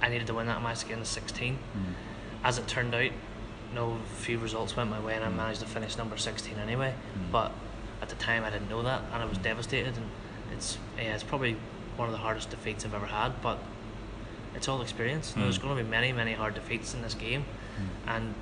I 0.00 0.08
needed 0.08 0.26
to 0.28 0.34
win 0.34 0.46
that 0.46 0.62
match 0.62 0.84
against 0.84 1.12
16. 1.12 1.58
As 2.42 2.58
it 2.58 2.66
turned 2.66 2.94
out, 2.94 3.10
no 3.74 3.98
few 4.16 4.38
results 4.38 4.76
went 4.76 4.88
my 4.90 4.98
way, 5.00 5.14
and 5.14 5.24
I 5.24 5.28
managed 5.28 5.60
to 5.60 5.66
finish 5.66 5.96
number 5.98 6.16
16 6.16 6.56
anyway. 6.58 6.94
But 7.30 7.52
at 8.00 8.08
the 8.08 8.16
time, 8.16 8.44
I 8.44 8.50
didn't 8.50 8.68
know 8.68 8.82
that, 8.82 9.02
and 9.12 9.22
I 9.22 9.26
was 9.26 9.38
devastated. 9.38 9.96
And 9.96 10.06
it's 10.52 10.78
yeah, 10.96 11.14
it's 11.14 11.24
probably 11.24 11.56
one 11.96 12.08
of 12.08 12.12
the 12.12 12.18
hardest 12.18 12.50
defeats 12.50 12.84
I've 12.84 12.94
ever 12.94 13.06
had, 13.06 13.40
but 13.42 13.58
it's 14.54 14.68
all 14.68 14.82
experience. 14.82 15.32
You 15.34 15.40
know, 15.40 15.46
There's 15.46 15.58
going 15.58 15.76
to 15.76 15.82
be 15.82 15.88
many, 15.88 16.12
many 16.12 16.32
hard 16.32 16.54
defeats 16.54 16.94
in 16.94 17.02
this 17.02 17.14
game, 17.14 17.44
hmm. 17.76 18.08
and 18.08 18.34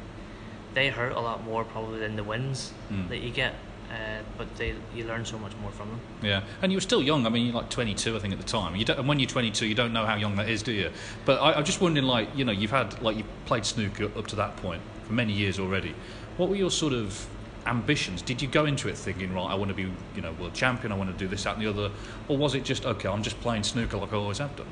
they 0.75 0.89
hurt 0.89 1.13
a 1.13 1.21
lot 1.21 1.45
more 1.45 1.65
probably 1.65 1.99
than 1.99 2.17
the 2.17 2.25
wins 2.25 2.71
hmm. 2.89 3.09
that 3.09 3.19
you 3.19 3.31
get. 3.31 3.55
Uh, 3.91 4.21
but 4.37 4.53
they 4.57 4.75
you 4.97 5.05
learn 5.05 5.25
so 5.25 5.39
much 5.39 5.53
more 5.63 5.71
from 5.71 5.89
them. 5.89 6.01
Yeah, 6.21 6.43
and 6.61 6.73
you 6.73 6.77
were 6.77 6.83
still 6.83 7.03
young. 7.03 7.25
I 7.25 7.29
mean, 7.29 7.47
you're 7.47 7.55
like 7.55 7.71
22, 7.71 8.17
I 8.17 8.19
think, 8.19 8.33
at 8.33 8.41
the 8.41 8.47
time. 8.47 8.75
You 8.75 8.85
don't, 8.85 8.99
and 8.99 9.09
when 9.09 9.21
you're 9.21 9.29
22, 9.29 9.65
you 9.65 9.77
don't 9.77 9.93
know 9.93 10.05
how 10.05 10.17
young 10.17 10.35
that 10.37 10.49
is, 10.49 10.63
do 10.65 10.73
you? 10.73 10.91
But 11.25 11.41
I, 11.41 11.53
I'm 11.53 11.65
just 11.65 11.81
wondering, 11.81 12.05
like, 12.05 12.29
you 12.37 12.45
know, 12.45 12.51
you've 12.51 12.73
had, 12.73 13.01
like, 13.01 13.17
you've 13.17 13.27
played 13.45 13.65
snooker 13.65 14.07
up 14.19 14.27
to 14.27 14.37
that 14.37 14.57
point 14.57 14.83
for 15.05 15.13
many 15.13 15.33
years 15.33 15.61
already. 15.61 15.95
What 16.37 16.49
were 16.49 16.57
your 16.57 16.73
sort 16.73 16.95
of 16.95 17.29
ambitions? 17.67 18.23
Did 18.23 18.41
you 18.41 18.49
go 18.49 18.65
into 18.65 18.89
it 18.89 18.97
thinking, 18.97 19.35
right, 19.35 19.51
I 19.51 19.55
want 19.55 19.69
to 19.69 19.75
be, 19.75 19.91
you 20.15 20.23
know, 20.23 20.33
world 20.33 20.55
champion, 20.55 20.93
I 20.93 20.97
want 20.97 21.11
to 21.11 21.17
do 21.17 21.29
this, 21.29 21.45
that, 21.45 21.57
and 21.57 21.65
the 21.65 21.71
other? 21.71 21.91
Or 22.29 22.37
was 22.37 22.55
it 22.55 22.65
just, 22.65 22.87
okay, 22.87 23.09
I'm 23.09 23.23
just 23.23 23.41
playing 23.41 23.65
snooker 23.65 23.97
like 23.97 24.13
I 24.13 24.17
always 24.17 24.39
have 24.39 24.55
done? 24.57 24.69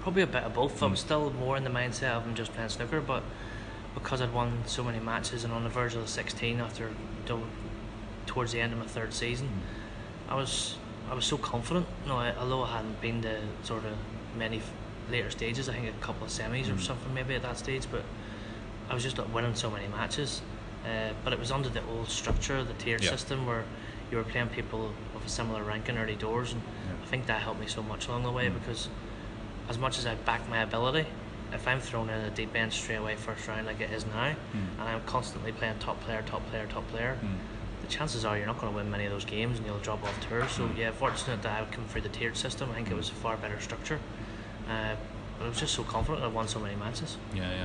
Probably 0.00 0.22
a 0.22 0.26
bit 0.26 0.44
of 0.44 0.54
both. 0.54 0.82
I'm 0.82 0.90
hmm. 0.90 0.96
still 0.96 1.30
more 1.30 1.56
in 1.56 1.64
the 1.64 1.70
mindset 1.70 2.10
of 2.10 2.26
I'm 2.26 2.34
just 2.34 2.52
playing 2.52 2.70
snooker, 2.70 3.00
but 3.00 3.22
because 3.94 4.20
I'd 4.20 4.32
won 4.32 4.62
so 4.66 4.84
many 4.84 5.00
matches 5.00 5.44
and 5.44 5.52
on 5.52 5.64
the 5.64 5.70
verge 5.70 5.94
of 5.94 6.02
the 6.02 6.08
16 6.08 6.60
after 6.60 6.90
towards 8.26 8.52
the 8.52 8.60
end 8.60 8.72
of 8.72 8.78
my 8.78 8.86
third 8.86 9.12
season, 9.12 9.48
hmm. 9.48 10.32
I 10.32 10.34
was 10.34 10.76
I 11.10 11.14
was 11.14 11.24
so 11.24 11.38
confident. 11.38 11.86
You 12.04 12.10
know, 12.10 12.18
I, 12.18 12.34
although 12.36 12.62
I 12.62 12.76
hadn't 12.76 13.00
been 13.00 13.22
to 13.22 13.40
sort 13.62 13.84
of 13.84 13.96
many 14.36 14.60
later 15.10 15.30
stages, 15.30 15.68
I 15.68 15.72
think 15.72 15.88
a 15.88 16.04
couple 16.04 16.26
of 16.26 16.32
semis 16.32 16.68
or 16.68 16.74
hmm. 16.74 16.78
something 16.78 17.14
maybe 17.14 17.34
at 17.34 17.42
that 17.42 17.58
stage, 17.58 17.86
but 17.90 18.02
I 18.88 18.94
was 18.94 19.02
just 19.02 19.18
winning 19.28 19.54
so 19.54 19.70
many 19.70 19.88
matches. 19.88 20.42
Uh, 20.84 21.12
but 21.24 21.32
it 21.32 21.38
was 21.38 21.50
under 21.50 21.68
the 21.68 21.82
old 21.86 22.08
structure, 22.08 22.62
the 22.64 22.74
tier 22.74 22.98
Yeah. 23.00 23.10
system, 23.10 23.46
where 23.46 23.64
you 24.10 24.16
were 24.16 24.24
playing 24.24 24.48
people 24.48 24.92
of 25.14 25.24
a 25.24 25.28
similar 25.28 25.62
rank 25.62 25.88
in 25.88 25.98
early 25.98 26.16
doors, 26.16 26.52
and 26.52 26.62
I 27.02 27.06
think 27.06 27.26
that 27.26 27.42
helped 27.42 27.60
me 27.60 27.66
so 27.66 27.82
much 27.82 28.08
along 28.08 28.22
the 28.22 28.32
way 28.32 28.48
hmm. 28.48 28.58
because 28.58 28.88
as 29.68 29.78
much 29.78 29.98
as 29.98 30.06
I 30.06 30.14
back 30.14 30.48
my 30.48 30.62
ability, 30.62 31.06
if 31.52 31.66
I'm 31.66 31.80
thrown 31.80 32.10
in 32.10 32.20
a 32.20 32.30
deep 32.30 32.54
end 32.54 32.72
straight 32.72 32.96
away 32.96 33.16
first 33.16 33.46
round 33.48 33.66
like 33.66 33.80
it 33.80 33.90
is 33.90 34.06
now, 34.06 34.32
hmm. 34.32 34.80
and 34.80 34.88
I'm 34.88 35.02
constantly 35.04 35.52
playing 35.52 35.78
top 35.78 36.00
player, 36.00 36.22
top 36.26 36.48
player, 36.50 36.66
top 36.66 36.86
player, 36.88 37.16
hmm. 37.16 37.34
the 37.82 37.88
chances 37.88 38.24
are 38.24 38.36
you're 38.36 38.46
not 38.46 38.58
going 38.58 38.72
to 38.72 38.76
win 38.76 38.90
many 38.90 39.04
of 39.04 39.12
those 39.12 39.24
games 39.24 39.58
and 39.58 39.66
you'll 39.66 39.78
drop 39.78 40.02
off 40.04 40.28
tour. 40.28 40.48
So 40.48 40.68
yeah, 40.76 40.90
fortunate 40.90 41.42
that 41.42 41.62
I 41.62 41.64
come 41.74 41.84
through 41.86 42.02
the 42.02 42.08
tiered 42.10 42.36
system. 42.36 42.70
I 42.70 42.74
think 42.76 42.90
it 42.90 42.96
was 42.96 43.10
a 43.10 43.14
far 43.14 43.36
better 43.36 43.60
structure. 43.60 44.00
Uh, 44.68 44.94
but 45.38 45.44
I 45.44 45.48
was 45.48 45.58
just 45.58 45.74
so 45.74 45.84
confident 45.84 46.24
I 46.24 46.28
won 46.28 46.48
so 46.48 46.58
many 46.58 46.76
matches. 46.76 47.16
Yeah, 47.34 47.50
yeah. 47.50 47.64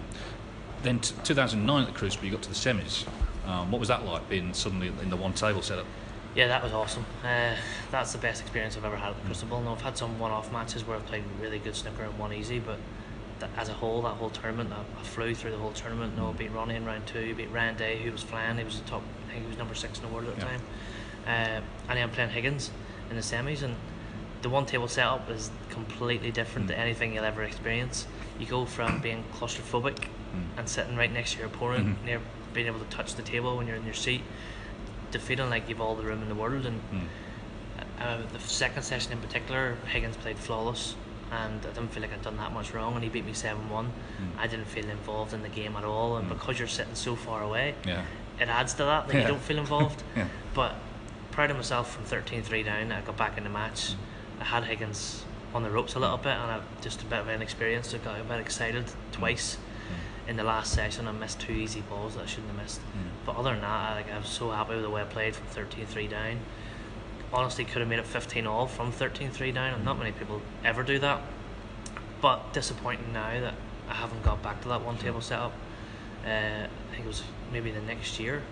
Then 0.84 1.00
t- 1.00 1.16
2009 1.24 1.82
at 1.82 1.88
the 1.88 1.98
Crucible, 1.98 2.26
you 2.26 2.32
got 2.32 2.42
to 2.44 2.50
the 2.50 2.56
semis. 2.56 3.06
Um, 3.48 3.72
what 3.72 3.80
was 3.80 3.88
that 3.88 4.06
like, 4.06 4.28
being 4.30 4.54
suddenly 4.54 4.88
in 4.88 5.10
the 5.10 5.16
one 5.16 5.34
table 5.34 5.62
setup? 5.62 5.86
Yeah, 6.36 6.48
that 6.48 6.62
was 6.64 6.74
awesome. 6.74 7.06
Uh, 7.24 7.56
that's 7.92 8.12
the 8.12 8.18
best 8.18 8.42
experience 8.42 8.76
I've 8.76 8.86
ever 8.86 8.96
had 8.98 9.12
at 9.12 9.20
the 9.22 9.26
Crucible. 9.26 9.62
Now, 9.62 9.74
I've 9.74 9.82
had 9.82 9.98
some 9.98 10.20
one-off 10.20 10.52
matches 10.52 10.86
where 10.86 10.98
I've 10.98 11.06
played 11.06 11.24
really 11.42 11.60
good 11.60 11.76
snooker 11.76 12.04
and 12.04 12.18
won 12.20 12.34
easy, 12.34 12.60
but 12.60 12.78
th- 13.40 13.52
as 13.58 13.70
a 13.70 13.74
whole, 13.74 14.02
that 14.02 14.16
whole 14.16 14.30
tournament, 14.32 14.72
I, 14.74 14.82
I 15.00 15.04
flew 15.04 15.34
through 15.34 15.52
the 15.52 15.58
whole 15.58 15.72
tournament. 15.72 16.18
No, 16.18 16.34
beat 16.34 16.52
Ronnie 16.52 16.76
in 16.76 16.86
round 16.86 17.08
two, 17.08 17.34
beat 17.36 17.52
Ryan 17.52 17.78
Day, 17.78 18.02
who 18.04 18.12
was 18.12 18.24
flying. 18.24 18.58
He 18.58 18.64
was 18.64 18.80
the 18.82 18.90
top. 18.90 19.04
I 19.30 19.32
think 19.34 19.44
he 19.44 19.48
was 19.50 19.58
number 19.58 19.76
six 19.76 20.00
in 20.00 20.06
the 20.08 20.14
world 20.14 20.28
at 20.28 20.36
the 20.36 20.42
Yeah. 20.42 20.48
time. 20.48 20.62
Uh, 21.26 21.30
and 21.90 21.98
then 21.98 22.04
I'm 22.04 22.10
playing 22.12 22.32
Higgins 22.32 22.72
in 23.10 23.16
the 23.16 23.22
semis, 23.22 23.62
and 23.62 23.76
the 24.42 24.50
one 24.50 24.66
table 24.66 24.88
setup 24.90 25.30
is 25.30 25.50
completely 25.70 26.32
different 26.32 26.68
to 26.70 26.78
anything 26.78 27.14
you'll 27.14 27.24
ever 27.24 27.44
experience. 27.44 28.06
You 28.40 28.48
go 28.48 28.66
from 28.66 29.00
being 29.00 29.24
claustrophobic 29.36 30.06
Mm-hmm. 30.34 30.60
and 30.60 30.68
sitting 30.68 30.96
right 30.96 31.12
next 31.12 31.34
to 31.34 31.40
your 31.40 31.48
opponent, 31.48 31.86
mm-hmm. 31.86 32.06
near 32.06 32.22
being 32.54 32.68
able 32.68 32.80
to 32.80 32.86
touch 32.86 33.14
the 33.16 33.22
table 33.22 33.56
when 33.56 33.68
you're 33.68 33.76
in 33.76 33.86
your 33.86 33.94
seat, 33.94 34.22
to 35.12 35.20
feeling 35.20 35.50
like 35.50 35.70
you've 35.70 35.82
all 35.82 35.96
the 35.96 36.04
room 36.04 36.24
in 36.24 36.30
the 36.30 36.36
world. 36.36 36.66
And 36.66 36.82
uh, 38.00 38.18
the 38.32 38.40
second 38.40 38.84
session 38.84 39.12
in 39.12 39.20
particular, 39.20 39.78
Higgins 39.88 40.18
played 40.18 40.38
flawless, 40.38 40.96
and 41.32 41.62
I 41.66 41.70
didn't 41.70 41.90
feel 41.90 42.02
like 42.02 42.14
I'd 42.14 42.22
done 42.22 42.38
that 42.38 42.52
much 42.52 42.74
wrong. 42.74 42.96
And 42.96 43.04
he 43.04 43.10
beat 43.10 43.26
me 43.26 43.34
seven 43.34 43.70
one. 43.70 43.88
Mm. 43.88 44.40
I 44.40 44.48
didn't 44.48 44.66
feel 44.66 44.90
involved 44.90 45.34
in 45.34 45.42
the 45.42 45.50
game 45.50 45.76
at 45.76 45.84
all, 45.84 46.18
and 46.18 46.28
mm. 46.28 46.30
because 46.30 46.60
you're 46.60 46.68
sitting 46.68 46.96
so 46.96 47.16
far 47.16 47.44
away, 47.44 47.76
Yeah. 47.86 48.04
it 48.40 48.50
adds 48.50 48.74
to 48.76 48.86
that 48.86 49.08
that 49.08 49.14
Yeah. 49.14 49.22
you 49.22 49.28
don't 49.28 49.42
feel 49.42 49.60
involved. 49.60 50.04
Yeah. 50.16 50.28
But 50.54 50.76
proud 51.32 51.50
of 51.50 51.58
myself 51.58 51.96
from 51.96 52.06
13-3 52.06 52.64
down. 52.66 52.92
I 52.92 53.02
got 53.02 53.18
back 53.18 53.38
in 53.38 53.44
the 53.44 53.50
match. 53.50 53.94
I 54.40 54.44
had 54.44 54.66
Higgins 54.66 55.26
on 55.54 55.64
the 55.64 55.70
ropes 55.70 55.96
a 55.96 56.00
little 56.00 56.18
bit, 56.18 56.34
and 56.34 56.52
I 56.52 56.62
just 56.82 57.02
a 57.02 57.06
bit 57.06 57.20
of 57.20 57.30
inexperience. 57.30 57.90
So 57.90 57.98
I 57.98 58.02
got 58.02 58.20
a 58.20 58.24
bit 58.24 58.40
excited 58.40 58.86
twice. 59.12 59.58
In 60.28 60.38
the 60.38 60.44
last 60.44 60.74
session, 60.74 61.08
I 61.08 61.12
missed 61.12 61.40
two 61.40 61.52
easy 61.52 61.82
balls 61.82 62.16
that 62.16 62.24
I 62.24 62.26
shouldn't 62.26 62.48
have 62.48 62.62
missed. 62.62 62.80
Hmm. 62.80 63.10
But 63.26 63.36
other 63.36 63.52
than 63.52 63.62
that, 63.62 63.92
I, 63.92 63.96
like 63.96 64.12
I 64.12 64.18
was 64.18 64.28
so 64.28 64.52
happy 64.52 64.74
with 64.76 64.84
the 64.84 64.90
way 64.90 65.02
I 65.02 65.06
played 65.06 65.36
from 65.36 65.48
13-3 65.48 66.10
down. 66.10 66.40
Honestly, 67.34 67.66
could 67.66 67.80
have 67.80 67.90
made 67.90 68.00
it 68.00 68.06
15 68.06 68.48
all 68.48 68.68
from 68.68 68.92
13-3 68.92 69.54
down, 69.54 69.74
and 69.74 69.84
not 69.84 69.96
hmm. 69.96 70.04
many 70.04 70.12
people 70.14 70.42
ever 70.64 70.84
do 70.84 71.00
that. 71.00 71.22
But 72.22 72.54
disappointing 72.54 73.12
now 73.12 73.40
that 73.42 73.56
I 73.90 73.94
haven't 73.96 74.24
got 74.24 74.42
back 74.42 74.62
to 74.62 74.70
that 74.70 74.84
one 74.84 74.96
hmm. 74.96 75.04
table 75.04 75.22
setup. 75.22 75.54
Uh, 76.26 76.30
I 76.30 76.70
think 76.92 77.04
it 77.04 77.08
was 77.08 77.24
maybe 77.52 77.72
the 77.72 77.82
next 77.82 78.20
year. 78.20 78.44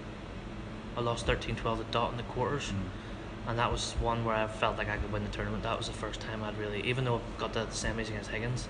I 0.98 1.02
lost 1.02 1.26
13 1.26 1.56
12 1.56 1.80
to 1.80 1.86
Dott 1.92 2.12
in 2.12 2.18
the 2.18 2.24
quarters. 2.24 2.74
And 3.48 3.58
that 3.58 3.72
was 3.72 3.94
one 3.94 4.24
where 4.24 4.36
I 4.36 4.48
felt 4.48 4.78
like 4.78 4.90
I 4.90 4.98
could 4.98 5.12
win 5.12 5.24
the 5.24 5.32
tournament. 5.32 5.64
That 5.64 5.78
was 5.78 5.88
the 5.88 5.94
first 5.94 6.20
time 6.22 6.44
I'd 6.44 6.58
really, 6.58 6.82
even 6.84 7.06
though 7.06 7.18
I 7.18 7.40
got 7.40 7.54
to 7.54 7.60
the 7.60 7.66
semis 7.68 8.08
against 8.10 8.30
Higgins, 8.30 8.68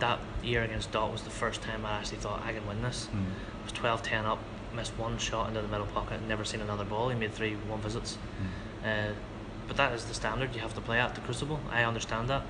that 0.00 0.18
year 0.42 0.62
against 0.62 0.92
Dott 0.92 1.12
was 1.12 1.22
the 1.22 1.30
first 1.30 1.62
time 1.62 1.84
I 1.86 1.92
actually 1.92 2.18
thought 2.18 2.42
I 2.42 2.52
can 2.52 2.66
win 2.66 2.82
this. 2.82 3.06
Hmm. 3.06 3.24
I 3.60 3.64
was 3.64 3.72
12 3.72 4.02
10 4.02 4.24
up, 4.24 4.38
missed 4.74 4.96
one 4.98 5.18
shot 5.18 5.48
into 5.48 5.62
the 5.62 5.68
middle 5.68 5.86
pocket, 5.86 6.20
never 6.22 6.44
seen 6.44 6.60
another 6.60 6.84
ball. 6.84 7.08
He 7.08 7.18
made 7.18 7.32
three 7.32 7.54
one 7.54 7.80
visits. 7.80 8.16
Hmm. 8.16 8.88
Uh, 8.88 9.12
but 9.66 9.76
that 9.78 9.92
is 9.92 10.04
the 10.04 10.14
standard 10.14 10.54
you 10.54 10.60
have 10.60 10.74
to 10.74 10.80
play 10.80 11.00
at 11.00 11.14
the 11.14 11.22
Crucible. 11.22 11.58
I 11.70 11.84
understand 11.84 12.28
that. 12.28 12.42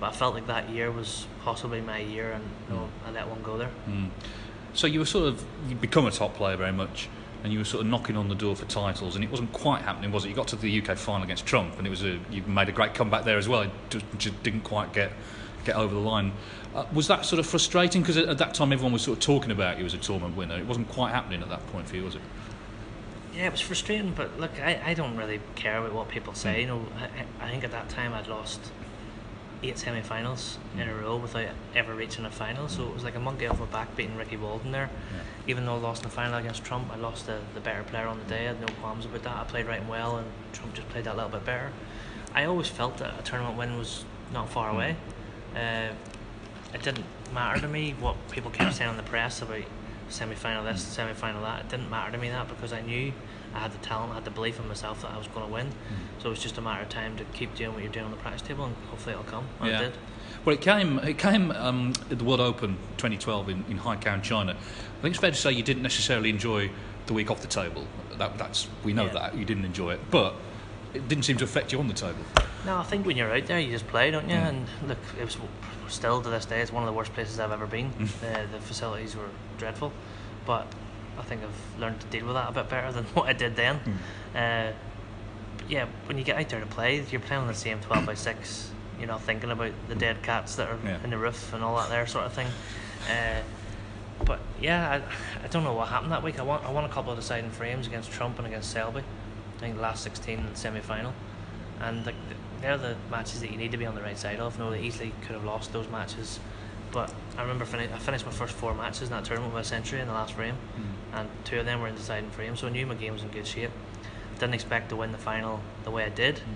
But 0.00 0.14
I 0.14 0.16
felt 0.16 0.34
like 0.34 0.46
that 0.46 0.70
year 0.70 0.90
was 0.90 1.26
possibly 1.44 1.80
my 1.80 1.98
year, 1.98 2.32
and 2.32 2.44
you 2.68 2.74
know, 2.74 2.82
hmm. 2.84 3.08
I 3.08 3.10
let 3.10 3.28
one 3.28 3.42
go 3.42 3.58
there. 3.58 3.70
So 4.74 4.86
you 4.86 5.00
were 5.00 5.06
sort 5.06 5.28
of 5.28 5.44
you 5.68 5.74
become 5.74 6.06
a 6.06 6.10
top 6.10 6.34
player 6.34 6.56
very 6.56 6.72
much, 6.72 7.08
and 7.44 7.52
you 7.52 7.58
were 7.58 7.64
sort 7.64 7.82
of 7.82 7.90
knocking 7.90 8.16
on 8.16 8.28
the 8.28 8.34
door 8.34 8.56
for 8.56 8.64
titles, 8.64 9.16
and 9.16 9.24
it 9.24 9.30
wasn't 9.30 9.52
quite 9.52 9.82
happening, 9.82 10.12
was 10.12 10.24
it? 10.24 10.30
You 10.30 10.34
got 10.34 10.48
to 10.48 10.56
the 10.56 10.80
UK 10.80 10.96
final 10.96 11.24
against 11.24 11.44
Trump, 11.44 11.76
and 11.78 11.86
it 11.86 11.90
was 11.90 12.02
a 12.02 12.18
you 12.30 12.42
made 12.46 12.68
a 12.68 12.72
great 12.72 12.94
comeback 12.94 13.24
there 13.24 13.38
as 13.38 13.48
well. 13.48 13.62
It 13.62 13.70
just, 13.90 14.06
just 14.18 14.42
didn't 14.42 14.62
quite 14.62 14.92
get 14.92 15.12
get 15.64 15.76
over 15.76 15.94
the 15.94 16.00
line. 16.00 16.32
Uh, 16.74 16.84
was 16.92 17.08
that 17.08 17.24
sort 17.24 17.38
of 17.38 17.46
frustrating? 17.46 18.02
Because 18.02 18.16
at, 18.16 18.28
at 18.28 18.38
that 18.38 18.54
time 18.54 18.72
everyone 18.72 18.92
was 18.92 19.02
sort 19.02 19.18
of 19.18 19.24
talking 19.24 19.50
about 19.50 19.78
you 19.78 19.84
as 19.84 19.94
a 19.94 19.98
tournament 19.98 20.36
winner. 20.36 20.56
It 20.56 20.66
wasn't 20.66 20.88
quite 20.88 21.12
happening 21.12 21.42
at 21.42 21.48
that 21.48 21.66
point 21.68 21.88
for 21.88 21.96
you, 21.96 22.04
was 22.04 22.14
it? 22.14 22.22
Yeah, 23.34 23.46
it 23.46 23.52
was 23.52 23.60
frustrating, 23.62 24.12
but 24.12 24.38
look, 24.38 24.50
I, 24.60 24.80
I 24.84 24.94
don't 24.94 25.16
really 25.16 25.40
care 25.54 25.78
about 25.78 25.92
what 25.92 26.08
people 26.08 26.34
say. 26.34 26.54
Hmm. 26.54 26.60
You 26.60 26.66
know, 26.66 26.86
I, 27.40 27.46
I 27.46 27.50
think 27.50 27.64
at 27.64 27.70
that 27.70 27.88
time 27.88 28.12
I'd 28.12 28.26
lost 28.26 28.60
eight 29.62 29.78
semi-finals 29.78 30.58
in 30.74 30.82
hmm. 30.82 30.90
a 30.90 30.94
row 30.94 31.16
without 31.16 31.48
ever 31.74 31.94
reaching 31.94 32.24
a 32.24 32.30
final, 32.30 32.68
so 32.68 32.86
it 32.86 32.94
was 32.94 33.04
like 33.04 33.14
a 33.14 33.20
monkey 33.20 33.46
off 33.46 33.58
my 33.58 33.66
back 33.66 33.94
beating 33.96 34.16
Ricky 34.16 34.36
Walden 34.36 34.72
there. 34.72 34.90
Even 35.46 35.64
though 35.64 35.74
I 35.74 35.78
lost 35.78 36.02
in 36.02 36.08
the 36.08 36.14
final 36.14 36.38
against 36.38 36.64
Trump, 36.64 36.92
I 36.92 36.96
lost 36.96 37.26
the, 37.26 37.38
the 37.54 37.60
better 37.60 37.82
player 37.84 38.06
on 38.06 38.18
the 38.18 38.24
day. 38.24 38.44
I 38.44 38.48
had 38.48 38.60
no 38.60 38.68
qualms 38.80 39.06
about 39.06 39.22
that. 39.22 39.36
I 39.36 39.44
played 39.44 39.66
right 39.66 39.80
and 39.80 39.88
well, 39.88 40.16
and 40.18 40.26
Trump 40.52 40.74
just 40.74 40.88
played 40.90 41.04
that 41.04 41.16
little 41.16 41.30
bit 41.30 41.44
better. 41.44 41.72
I 42.34 42.44
always 42.44 42.68
felt 42.68 42.98
that 42.98 43.18
a 43.18 43.22
tournament 43.22 43.58
win 43.58 43.78
was 43.78 44.04
not 44.32 44.50
far 44.50 44.70
hmm. 44.70 44.76
away. 44.76 44.96
Uh, 45.56 45.88
it 46.74 46.82
didn't 46.82 47.04
matter 47.34 47.60
to 47.60 47.68
me 47.68 47.94
what 48.00 48.16
people 48.30 48.50
kept 48.50 48.74
saying 48.76 48.90
in 48.90 48.96
the 48.96 49.02
press 49.02 49.42
about 49.42 49.62
semi-final 50.08 50.64
this, 50.64 50.82
semi-final 50.82 51.42
that. 51.42 51.60
It 51.60 51.68
didn't 51.68 51.90
matter 51.90 52.12
to 52.12 52.18
me 52.18 52.28
that 52.30 52.48
because 52.48 52.72
I 52.72 52.80
knew 52.80 53.12
I 53.54 53.58
had 53.58 53.72
the 53.72 53.78
talent, 53.78 54.12
I 54.12 54.14
had 54.16 54.24
the 54.24 54.30
belief 54.30 54.58
in 54.58 54.66
myself 54.68 55.02
that 55.02 55.10
I 55.10 55.18
was 55.18 55.26
going 55.28 55.46
to 55.46 55.52
win. 55.52 55.70
So 56.18 56.28
it 56.28 56.30
was 56.30 56.42
just 56.42 56.56
a 56.58 56.60
matter 56.62 56.82
of 56.82 56.88
time 56.88 57.16
to 57.18 57.24
keep 57.24 57.54
doing 57.54 57.74
what 57.74 57.82
you're 57.82 57.92
doing 57.92 58.06
on 58.06 58.10
the 58.10 58.16
practice 58.16 58.42
table, 58.42 58.64
and 58.64 58.74
hopefully 58.88 59.12
it'll 59.12 59.24
come. 59.24 59.46
And 59.60 59.70
it 59.70 59.78
did. 59.78 59.92
Well, 60.44 60.54
it 60.54 60.60
came. 60.62 60.98
It 61.00 61.18
came 61.18 61.50
um, 61.52 61.92
at 62.10 62.18
the 62.18 62.24
World 62.24 62.40
Open 62.40 62.76
2012 62.96 63.48
in, 63.50 63.64
in 63.68 63.78
Haikou, 63.78 64.22
China. 64.22 64.52
I 64.52 65.02
think 65.02 65.14
it's 65.14 65.20
fair 65.20 65.30
to 65.30 65.36
say 65.36 65.52
you 65.52 65.62
didn't 65.62 65.82
necessarily 65.82 66.30
enjoy 66.30 66.70
the 67.06 67.12
week 67.12 67.30
off 67.30 67.42
the 67.42 67.48
table. 67.48 67.86
That, 68.16 68.38
that's 68.38 68.68
we 68.84 68.92
know 68.92 69.06
Yeah. 69.06 69.12
that 69.12 69.36
you 69.36 69.44
didn't 69.44 69.64
enjoy 69.64 69.92
it, 69.92 70.00
but 70.10 70.34
it 70.94 71.06
didn't 71.08 71.24
seem 71.24 71.36
to 71.38 71.44
affect 71.44 71.72
you 71.72 71.78
on 71.78 71.88
the 71.88 71.94
table. 71.94 72.24
No, 72.64 72.78
I 72.78 72.82
think 72.84 73.06
when 73.06 73.16
you're 73.16 73.32
out 73.32 73.46
there, 73.46 73.58
you 73.58 73.72
just 73.72 73.88
play, 73.88 74.10
don't 74.10 74.28
you? 74.28 74.36
And 74.36 74.66
look, 74.86 74.98
it 75.20 75.24
was 75.24 75.36
still 75.88 76.22
to 76.22 76.28
this 76.30 76.46
day, 76.46 76.60
it's 76.60 76.72
one 76.72 76.82
of 76.82 76.86
the 76.86 76.92
worst 76.92 77.12
places 77.12 77.40
I've 77.40 77.50
ever 77.50 77.66
been. 77.66 77.90
uh, 78.24 78.46
the 78.52 78.60
facilities 78.60 79.16
were 79.16 79.28
dreadful, 79.58 79.92
but 80.46 80.66
I 81.18 81.22
think 81.22 81.42
I've 81.42 81.80
learned 81.80 82.00
to 82.00 82.06
deal 82.06 82.24
with 82.26 82.34
that 82.34 82.48
a 82.50 82.52
bit 82.52 82.68
better 82.68 82.92
than 82.96 83.04
what 83.14 83.26
I 83.28 83.32
did 83.32 83.56
then. 83.56 83.76
Uh, 84.34 84.72
but 85.58 85.70
yeah, 85.70 85.86
when 86.06 86.18
you 86.18 86.24
get 86.24 86.36
out 86.38 86.48
there 86.48 86.60
to 86.60 86.66
play, 86.66 87.02
you're 87.10 87.20
playing 87.20 87.42
on 87.42 87.48
the 87.48 87.54
same 87.54 87.80
12 87.80 88.06
by 88.06 88.14
6. 88.14 88.70
You're 88.98 89.08
not 89.08 89.22
thinking 89.22 89.50
about 89.50 89.72
the 89.88 89.94
dead 89.96 90.22
cats 90.22 90.54
that 90.56 90.68
are 90.68 90.78
Yeah. 90.84 91.02
in 91.02 91.10
the 91.10 91.18
roof 91.18 91.52
and 91.52 91.64
all 91.64 91.76
that 91.76 91.88
there 91.88 92.06
sort 92.06 92.26
of 92.26 92.32
thing. 92.32 92.46
Uh, 93.10 93.40
but 94.24 94.38
yeah, 94.60 95.00
I, 95.42 95.44
I 95.44 95.48
don't 95.48 95.64
know 95.64 95.72
what 95.74 95.88
happened 95.88 96.12
that 96.12 96.22
week. 96.22 96.38
I 96.38 96.42
won, 96.42 96.60
I 96.64 96.70
won 96.70 96.84
a 96.84 96.88
couple 96.88 97.10
of 97.12 97.18
deciding 97.18 97.50
frames 97.50 97.88
against 97.88 98.12
Trump 98.12 98.38
and 98.38 98.46
against 98.46 98.70
Selby. 98.70 99.02
I 99.56 99.60
think 99.60 99.74
the 99.76 99.82
last 99.82 100.04
16 100.04 100.50
semi 100.54 100.80
final. 100.80 101.12
And 101.80 102.06
like, 102.06 102.14
they're 102.62 102.78
the 102.78 102.96
matches 103.10 103.40
that 103.40 103.50
you 103.50 103.56
need 103.56 103.72
to 103.72 103.76
be 103.76 103.86
on 103.86 103.94
the 103.94 104.02
right 104.02 104.16
side 104.16 104.40
of. 104.40 104.58
No, 104.58 104.70
they 104.70 104.80
easily 104.80 105.12
could 105.22 105.32
have 105.32 105.44
lost 105.44 105.72
those 105.72 105.88
matches. 105.88 106.38
But 106.92 107.12
I 107.36 107.42
remember 107.42 107.64
fini- 107.64 107.92
I 107.92 107.98
finished 107.98 108.24
my 108.24 108.32
first 108.32 108.54
four 108.54 108.74
matches 108.74 109.02
in 109.02 109.10
that 109.10 109.24
tournament 109.24 109.54
with 109.54 109.64
a 109.64 109.68
century 109.68 110.00
in 110.00 110.06
the 110.06 110.12
last 110.12 110.34
frame. 110.34 110.54
Hmm. 110.54 111.16
And 111.16 111.28
two 111.44 111.58
of 111.58 111.66
them 111.66 111.80
were 111.80 111.88
in 111.88 111.94
deciding 111.94 112.30
frames, 112.30 112.60
so 112.60 112.68
I 112.68 112.70
knew 112.70 112.86
my 112.86 112.94
game 112.94 113.12
was 113.12 113.22
in 113.22 113.28
good 113.28 113.46
shape. 113.46 113.70
Didn't 114.38 114.54
expect 114.54 114.90
to 114.90 114.96
win 114.96 115.12
the 115.12 115.18
final 115.18 115.60
the 115.84 115.90
way 115.90 116.04
I 116.04 116.10
did. 116.10 116.38
Hmm. 116.38 116.54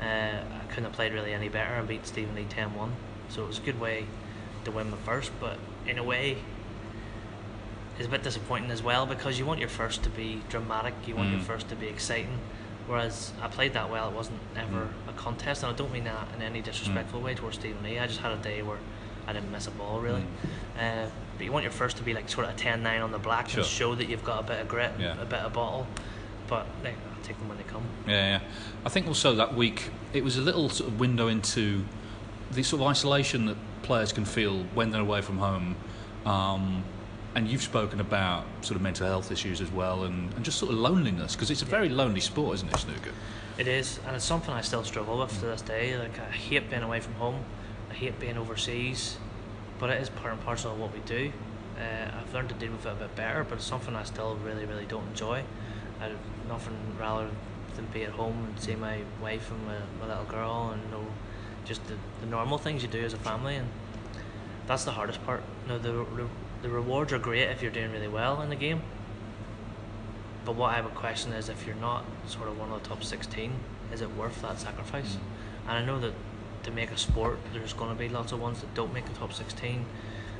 Uh, 0.00 0.04
I 0.04 0.64
couldn't 0.68 0.84
have 0.84 0.92
played 0.92 1.12
really 1.12 1.32
any 1.32 1.48
better 1.48 1.74
and 1.74 1.86
beat 1.86 2.06
Stephen 2.06 2.34
Lee 2.34 2.46
10 2.48 2.74
1. 2.74 2.92
So 3.28 3.44
it 3.44 3.46
was 3.46 3.58
a 3.58 3.62
good 3.62 3.80
way 3.80 4.06
to 4.64 4.70
win 4.70 4.90
my 4.90 4.96
first, 4.98 5.30
but 5.40 5.58
in 5.86 5.98
a 5.98 6.04
way, 6.04 6.38
it's 7.98 8.08
a 8.08 8.10
bit 8.10 8.22
disappointing 8.22 8.70
as 8.70 8.82
well 8.82 9.06
because 9.06 9.38
you 9.38 9.46
want 9.46 9.60
your 9.60 9.68
first 9.68 10.02
to 10.02 10.10
be 10.10 10.42
dramatic, 10.48 10.94
you 11.06 11.14
want 11.14 11.30
your 11.30 11.38
hmm. 11.38 11.46
first 11.46 11.68
to 11.68 11.76
be 11.76 11.86
exciting. 11.86 12.38
Whereas 12.86 13.32
I 13.40 13.48
played 13.48 13.72
that 13.74 13.90
well, 13.90 14.08
it 14.10 14.14
wasn't 14.14 14.38
ever 14.56 14.88
a 15.08 15.12
contest, 15.12 15.62
and 15.62 15.72
I 15.72 15.76
don't 15.76 15.92
mean 15.92 16.04
that 16.04 16.28
in 16.36 16.42
any 16.42 16.60
disrespectful 16.60 17.20
way 17.20 17.34
towards 17.34 17.58
Stephen 17.58 17.82
Lee. 17.82 17.98
I 17.98 18.06
just 18.06 18.20
had 18.20 18.32
a 18.32 18.36
day 18.36 18.60
where 18.62 18.78
I 19.26 19.32
didn't 19.32 19.50
miss 19.50 19.66
a 19.66 19.70
ball 19.70 20.00
really. 20.00 20.24
Uh, 20.78 21.06
but 21.36 21.44
you 21.44 21.50
want 21.50 21.62
your 21.62 21.72
first 21.72 21.96
to 21.96 22.02
be 22.02 22.12
like 22.12 22.28
sort 22.28 22.46
of 22.46 22.54
a 22.54 22.56
10 22.58 22.82
9 22.82 23.00
on 23.00 23.10
the 23.10 23.18
black 23.18 23.48
Sure. 23.48 23.60
and 23.60 23.66
show 23.68 23.94
that 23.94 24.08
you've 24.08 24.22
got 24.24 24.40
a 24.44 24.46
bit 24.46 24.60
of 24.60 24.68
grit, 24.68 24.92
Yeah. 24.98 25.20
a 25.20 25.24
bit 25.24 25.38
of 25.40 25.52
bottle. 25.54 25.86
But 26.46 26.66
like, 26.84 26.94
I'll 27.16 27.22
take 27.22 27.38
them 27.38 27.48
when 27.48 27.56
they 27.56 27.64
come. 27.64 27.84
Yeah, 28.06 28.38
yeah. 28.38 28.40
I 28.84 28.90
think 28.90 29.06
also 29.06 29.34
that 29.36 29.54
week 29.54 29.90
it 30.12 30.22
was 30.22 30.36
a 30.36 30.42
little 30.42 30.68
sort 30.68 30.90
of 30.90 31.00
window 31.00 31.28
into 31.28 31.84
the 32.52 32.62
sort 32.62 32.82
of 32.82 32.88
isolation 32.88 33.46
that 33.46 33.56
players 33.82 34.12
can 34.12 34.26
feel 34.26 34.64
when 34.74 34.90
they're 34.90 35.00
away 35.00 35.22
from 35.22 35.38
home. 35.38 35.76
Um, 36.26 36.84
and 37.34 37.48
you've 37.48 37.62
spoken 37.62 38.00
about 38.00 38.44
sort 38.60 38.76
of 38.76 38.82
mental 38.82 39.06
health 39.06 39.32
issues 39.32 39.60
as 39.60 39.70
well, 39.70 40.04
and, 40.04 40.32
and 40.34 40.44
just 40.44 40.58
sort 40.58 40.72
of 40.72 40.78
loneliness 40.78 41.34
because 41.34 41.50
it's 41.50 41.62
a 41.62 41.66
very 41.66 41.88
lonely 41.88 42.20
sport, 42.20 42.54
isn't 42.54 42.68
it, 42.68 42.78
snooker? 42.78 43.12
It 43.58 43.66
is, 43.66 43.98
and 44.06 44.16
it's 44.16 44.24
something 44.24 44.52
I 44.52 44.60
still 44.60 44.84
struggle 44.84 45.18
with 45.18 45.38
to 45.40 45.46
this 45.46 45.62
day. 45.62 45.98
Like 45.98 46.18
I 46.18 46.30
hate 46.30 46.70
being 46.70 46.82
away 46.82 47.00
from 47.00 47.14
home, 47.14 47.44
I 47.90 47.94
hate 47.94 48.18
being 48.20 48.36
overseas, 48.36 49.16
but 49.78 49.90
it 49.90 50.00
is 50.00 50.08
part 50.08 50.32
and 50.32 50.42
parcel 50.42 50.72
of 50.72 50.78
what 50.78 50.92
we 50.92 51.00
do. 51.00 51.32
Uh, 51.78 52.18
I've 52.20 52.32
learned 52.32 52.50
to 52.50 52.54
deal 52.54 52.70
with 52.70 52.86
it 52.86 52.92
a 52.92 52.94
bit 52.94 53.16
better, 53.16 53.42
but 53.42 53.56
it's 53.56 53.64
something 53.64 53.96
I 53.96 54.04
still 54.04 54.36
really, 54.36 54.64
really 54.64 54.86
don't 54.86 55.06
enjoy. 55.08 55.42
I'd 56.00 56.12
nothing 56.48 56.76
rather 56.98 57.28
than 57.74 57.86
be 57.86 58.04
at 58.04 58.10
home 58.10 58.44
and 58.44 58.60
see 58.60 58.76
my 58.76 59.00
wife 59.20 59.50
and 59.50 59.66
my, 59.66 59.76
my 60.00 60.06
little 60.06 60.24
girl, 60.24 60.70
and 60.72 60.82
you 60.84 60.90
know, 60.90 61.06
just 61.64 61.84
the, 61.86 61.94
the 62.20 62.26
normal 62.26 62.58
things 62.58 62.82
you 62.82 62.88
do 62.88 63.04
as 63.04 63.12
a 63.12 63.18
family, 63.18 63.56
and 63.56 63.68
that's 64.66 64.84
the 64.84 64.92
hardest 64.92 65.24
part. 65.24 65.42
You 65.68 65.78
the, 65.78 65.90
the 65.90 66.28
the 66.64 66.70
rewards 66.70 67.12
are 67.12 67.18
great 67.18 67.50
if 67.50 67.60
you're 67.60 67.70
doing 67.70 67.92
really 67.92 68.08
well 68.08 68.40
in 68.40 68.48
the 68.48 68.56
game, 68.56 68.80
but 70.46 70.54
what 70.56 70.74
I 70.74 70.80
would 70.80 70.94
question 70.94 71.34
is 71.34 71.50
if 71.50 71.66
you're 71.66 71.76
not 71.76 72.06
sort 72.26 72.48
of 72.48 72.58
one 72.58 72.72
of 72.72 72.82
the 72.82 72.88
top 72.88 73.04
16, 73.04 73.52
is 73.92 74.00
it 74.00 74.16
worth 74.16 74.40
that 74.40 74.58
sacrifice? 74.58 75.16
Mm. 75.16 75.68
And 75.68 75.72
I 75.72 75.84
know 75.84 76.00
that 76.00 76.14
to 76.62 76.70
make 76.70 76.90
a 76.90 76.96
sport, 76.96 77.38
there's 77.52 77.74
going 77.74 77.90
to 77.90 77.94
be 77.94 78.08
lots 78.08 78.32
of 78.32 78.40
ones 78.40 78.60
that 78.60 78.72
don't 78.74 78.94
make 78.94 79.04
the 79.04 79.12
top 79.12 79.34
16. 79.34 79.84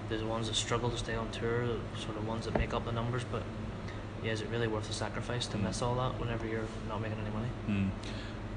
There's 0.08 0.22
the 0.22 0.26
ones 0.26 0.48
that 0.48 0.54
struggle 0.54 0.88
to 0.88 0.96
stay 0.96 1.14
on 1.14 1.30
tour, 1.30 1.66
sort 1.98 2.16
of 2.16 2.26
ones 2.26 2.46
that 2.46 2.56
make 2.56 2.72
up 2.72 2.86
the 2.86 2.92
numbers. 2.92 3.22
But 3.30 3.42
yeah, 4.22 4.32
is 4.32 4.40
it 4.40 4.48
really 4.48 4.66
worth 4.66 4.86
the 4.86 4.94
sacrifice 4.94 5.46
to 5.48 5.58
miss 5.58 5.82
all 5.82 5.94
that 5.96 6.18
whenever 6.18 6.46
you're 6.46 6.64
not 6.88 7.02
making 7.02 7.18
any 7.18 7.34
money? 7.34 7.48
Hmm. 7.66 7.88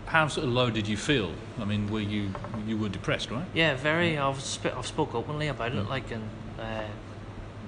how 0.05 0.29
sort 0.29 0.47
of 0.47 0.53
low 0.53 0.69
did 0.69 0.87
you 0.87 0.95
feel? 0.95 1.33
I 1.59 1.65
mean, 1.65 1.91
were 1.91 1.99
you 1.99 2.33
you 2.65 2.77
were 2.77 2.87
depressed, 2.87 3.29
right? 3.29 3.45
Yeah, 3.53 3.75
very. 3.75 4.17
I've 4.17 4.39
sp- 4.39 4.71
I've 4.71 4.87
spoke 4.87 5.13
openly 5.13 5.49
about 5.49 5.73
it, 5.73 5.83
hmm. 5.83 5.89
like, 5.89 6.11
and 6.11 6.29
uh, 6.57 6.83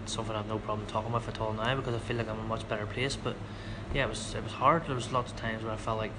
something 0.10 0.36
I've 0.36 0.48
no 0.48 0.58
problem 0.60 0.88
talking 0.88 1.10
about 1.12 1.28
at 1.28 1.40
all 1.40 1.54
now 1.54 1.76
because 1.76 1.96
I 1.96 2.00
feel 2.00 2.18
like 2.18 2.28
I'm 2.30 2.40
in 2.40 2.46
a 2.46 2.48
much 2.48 2.68
better 2.68 2.86
place. 2.86 3.16
But 3.16 3.36
yeah, 3.94 4.06
it 4.06 4.10
was 4.10 4.34
it 4.36 4.44
was 4.44 4.54
hard. 4.54 4.86
There 4.88 4.96
was 4.96 5.12
lots 5.12 5.32
of 5.32 5.38
times 5.38 5.64
where 5.64 5.72
I 5.74 5.78
felt 5.78 5.98
like 5.98 6.12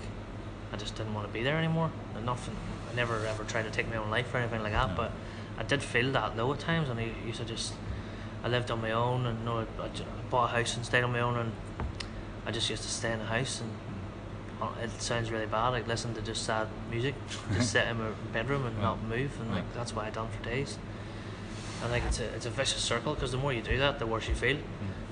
I 0.72 0.76
just 0.76 0.94
didn't 0.96 1.14
want 1.14 1.26
to 1.26 1.32
be 1.32 1.42
there 1.42 1.56
anymore. 1.56 1.90
And 2.14 2.24
nothing. 2.24 2.56
I 2.90 2.94
never 2.96 3.24
ever 3.26 3.44
tried 3.44 3.62
to 3.64 3.70
take 3.70 3.88
my 3.88 3.96
own 3.96 4.10
life 4.10 4.32
or 4.34 4.38
anything 4.38 4.62
like 4.62 4.72
that. 4.72 4.96
But 4.96 5.12
I 5.58 5.62
did 5.62 5.82
feel 5.82 6.10
that 6.12 6.36
low 6.36 6.52
at 6.52 6.60
times, 6.60 6.88
and 6.88 6.98
I 7.00 7.10
used 7.26 7.38
to 7.40 7.44
just. 7.44 7.74
I 8.42 8.48
lived 8.48 8.70
on 8.70 8.80
my 8.80 8.92
own, 8.92 9.26
and 9.26 9.38
you 9.40 9.44
know, 9.44 9.58
I, 9.58 9.82
I 9.84 9.88
j- 9.88 10.04
I 10.04 10.30
bought 10.30 10.44
a 10.50 10.56
house 10.56 10.74
and 10.76 10.84
stayed 10.86 11.04
on 11.04 11.12
my 11.12 11.20
own, 11.20 11.36
and 11.36 11.52
I 12.46 12.50
just 12.50 12.70
used 12.70 12.82
to 12.84 12.88
stay 12.88 13.12
in 13.12 13.18
the 13.18 13.26
house 13.26 13.60
and. 13.60 13.70
uh, 14.62 14.68
It 14.82 14.90
sounds 15.02 15.30
really 15.30 15.46
bad. 15.46 15.68
Like 15.70 15.86
listen 15.86 16.14
to 16.14 16.22
just 16.22 16.44
sad 16.44 16.66
music, 16.90 17.14
just 17.52 17.70
sit 17.72 17.86
in 17.86 17.98
my 17.98 18.10
bedroom 18.32 18.64
and 18.66 18.80
not 18.80 19.02
move, 19.02 19.38
and 19.40 19.50
like 19.54 19.64
that's 19.74 19.94
what 19.94 20.06
I 20.06 20.10
done 20.10 20.28
for 20.28 20.42
days. 20.42 20.78
And 21.82 21.90
like 21.90 22.04
it's 22.04 22.20
a 22.20 22.24
it's 22.34 22.46
a 22.46 22.50
vicious 22.50 22.82
circle 22.82 23.14
because 23.14 23.32
the 23.32 23.38
more 23.38 23.52
you 23.52 23.62
do 23.62 23.78
that, 23.78 23.98
the 23.98 24.06
worse 24.06 24.28
you 24.28 24.34
feel. 24.34 24.56
Mm. 24.56 24.62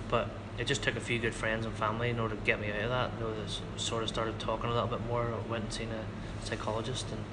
But 0.08 0.28
it 0.58 0.66
just 0.66 0.82
took 0.82 0.96
a 0.96 1.00
few 1.00 1.18
good 1.18 1.34
friends 1.34 1.64
and 1.64 1.74
family 1.74 2.10
in 2.10 2.18
order 2.18 2.34
to 2.34 2.40
get 2.42 2.60
me 2.60 2.70
out 2.70 2.82
of 2.82 2.90
that. 2.90 3.10
You 3.18 3.26
know, 3.26 3.34
sort 3.76 4.02
of 4.02 4.08
started 4.08 4.38
talking 4.38 4.70
a 4.70 4.74
little 4.74 4.88
bit 4.88 5.04
more. 5.06 5.32
I 5.32 5.50
went 5.50 5.64
and 5.64 5.72
seen 5.72 5.88
a 5.90 6.46
psychologist, 6.46 7.06
and 7.10 7.24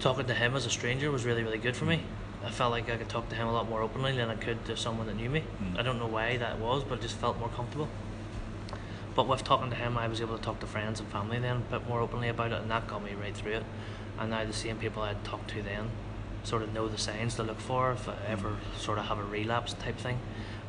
talking 0.00 0.26
to 0.26 0.34
him 0.34 0.54
as 0.54 0.66
a 0.66 0.70
stranger 0.70 1.10
was 1.10 1.24
really 1.24 1.42
really 1.42 1.58
good 1.58 1.76
for 1.76 1.84
me. 1.84 1.96
Mm. 1.96 2.46
I 2.46 2.50
felt 2.50 2.70
like 2.70 2.88
I 2.88 2.96
could 2.96 3.08
talk 3.08 3.28
to 3.30 3.34
him 3.34 3.48
a 3.48 3.52
lot 3.52 3.68
more 3.68 3.82
openly 3.82 4.16
than 4.16 4.30
I 4.30 4.36
could 4.36 4.64
to 4.66 4.76
someone 4.76 5.08
that 5.08 5.16
knew 5.16 5.30
me. 5.30 5.42
Mm. 5.62 5.78
I 5.78 5.82
don't 5.82 5.98
know 5.98 6.06
why 6.06 6.36
that 6.36 6.60
was, 6.60 6.84
but 6.84 6.98
it 6.98 7.02
just 7.02 7.16
felt 7.16 7.38
more 7.38 7.48
comfortable. 7.48 7.88
But 9.16 9.26
with 9.26 9.42
talking 9.42 9.70
to 9.70 9.76
him, 9.76 9.98
I 9.98 10.06
was 10.06 10.20
able 10.20 10.38
to 10.38 10.42
talk 10.44 10.60
to 10.60 10.66
friends 10.66 11.00
and 11.00 11.08
family 11.08 11.40
then 11.40 11.56
a 11.56 11.78
bit 11.78 11.88
more 11.88 12.00
openly 12.00 12.28
about 12.28 12.52
it, 12.52 12.60
and 12.62 12.70
that 12.70 12.86
got 12.86 13.02
me 13.02 13.14
right 13.14 13.36
through 13.36 13.54
it. 13.54 13.64
And 14.16 14.30
now 14.30 14.44
the 14.44 14.52
same 14.52 14.76
people 14.76 15.02
I'd 15.02 15.24
talked 15.24 15.50
to 15.50 15.62
then 15.62 15.90
sort 16.44 16.62
of 16.62 16.72
know 16.72 16.88
the 16.88 16.98
signs 16.98 17.34
to 17.36 17.42
look 17.42 17.60
for 17.60 17.92
if 17.92 18.08
I 18.08 18.12
mm. 18.12 18.28
ever 18.28 18.56
sort 18.78 18.98
of 18.98 19.06
have 19.06 19.18
a 19.18 19.24
relapse 19.24 19.74
type 19.74 19.98
thing. 19.98 20.18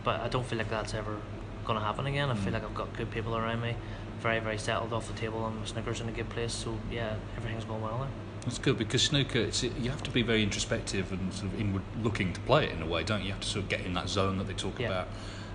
But 0.04 0.22
I 0.22 0.28
don't 0.28 0.46
feel 0.46 0.58
like 0.58 0.70
that's 0.70 0.94
ever 0.94 1.18
going 1.66 1.80
to 1.80 1.86
happen 1.86 2.06
again. 2.06 2.30
I 2.30 2.36
feel 2.36 2.52
mm. 2.52 2.54
like 2.54 2.64
I've 2.64 2.76
got 2.76 2.96
good 2.96 3.12
people 3.12 3.36
around 3.36 3.62
me, 3.62 3.76
very, 4.20 4.40
very 4.40 4.58
settled 4.58 4.94
off 4.94 5.08
the 5.08 5.14
table, 5.14 5.46
and 5.46 5.68
snooker's 5.68 6.02
in 6.02 6.10
a 6.10 6.12
good 6.12 6.30
place. 6.30 6.54
So 6.54 6.78
yeah, 6.92 7.16
everything's 7.38 7.66
going 7.66 7.82
well 7.82 8.00
there. 8.00 8.08
That's 8.42 8.58
good 8.58 8.78
because 8.78 9.02
snooker, 9.02 9.40
it's, 9.40 9.64
you 9.64 9.90
have 9.90 10.04
to 10.04 10.12
be 10.12 10.22
very 10.22 10.42
introspective 10.42 11.12
and 11.12 11.34
sort 11.34 11.54
of 11.54 11.60
inward 11.60 11.84
looking 12.02 12.32
to 12.34 12.40
play 12.42 12.66
it 12.66 12.72
in 12.72 12.82
a 12.82 12.88
way, 12.88 13.04
don't 13.04 13.20
you? 13.22 13.28
You 13.28 13.34
have 13.34 13.42
to 13.42 13.48
sort 13.48 13.64
of 13.64 13.70
get 13.70 13.82
in 13.82 13.94
that 13.96 14.10
zone 14.10 14.38
that 14.38 14.48
they 14.48 14.54
talk 14.54 14.80
Yeah. 14.80 14.88
about. 14.88 15.08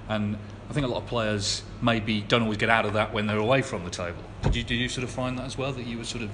And 0.07 0.37
I 0.69 0.73
think 0.75 0.85
a 0.85 0.89
lot 0.89 1.03
of 1.03 1.09
players 1.09 1.63
maybe 1.81 2.21
don't 2.21 2.43
always 2.43 2.59
get 2.59 2.69
out 2.69 2.85
of 2.85 2.93
that 2.93 3.15
when 3.15 3.27
they're 3.27 3.39
away 3.39 3.63
from 3.63 3.85
the 3.85 3.91
table. 3.91 4.23
Did 4.43 4.55
you, 4.55 4.63
did 4.63 4.75
you 4.75 4.89
sort 4.91 5.05
of 5.05 5.11
find 5.11 5.39
that 5.39 5.47
as 5.47 5.57
well, 5.57 5.73
that 5.73 5.87
you 5.87 5.97
were 5.97 6.05
sort 6.05 6.25
of 6.25 6.31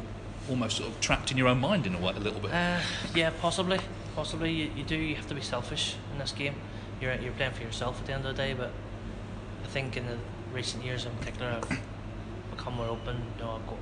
almost 0.51 0.77
sort 0.77 0.91
of 0.91 1.01
trapped 1.01 1.31
in 1.31 1.39
your 1.39 1.49
own 1.49 1.61
mind 1.61 1.87
in 1.87 1.95
a 1.95 1.99
way, 2.01 2.13
a 2.15 2.19
little 2.19 2.41
bit? 2.41 2.53
Uh, 2.53 2.81
yeah, 3.15 3.31
possibly. 3.41 3.79
Possibly. 4.17 4.53
You, 4.53 4.71
you 4.77 4.83
do. 4.83 4.97
You 4.97 5.15
have 5.15 5.29
to 5.29 5.35
be 5.35 5.41
selfish 5.41 5.95
in 6.13 6.19
this 6.19 6.33
game. 6.33 6.55
You're 7.01 7.15
you're 7.15 7.33
playing 7.33 7.53
for 7.53 7.63
yourself 7.63 8.01
at 8.01 8.07
the 8.07 8.13
end 8.13 8.27
of 8.27 8.37
the 8.37 8.43
day. 8.43 8.53
But 8.53 8.73
I 9.65 9.67
think 9.69 9.97
in 9.97 10.07
the 10.07 10.19
recent 10.53 10.85
years 10.85 11.07
in 11.07 11.13
particular, 11.13 11.53
I've 11.63 11.81
become 12.51 12.75
more 12.75 12.89
open. 12.89 13.17
You 13.39 13.45
know, 13.45 13.53
I've 13.53 13.67
got, 13.67 13.79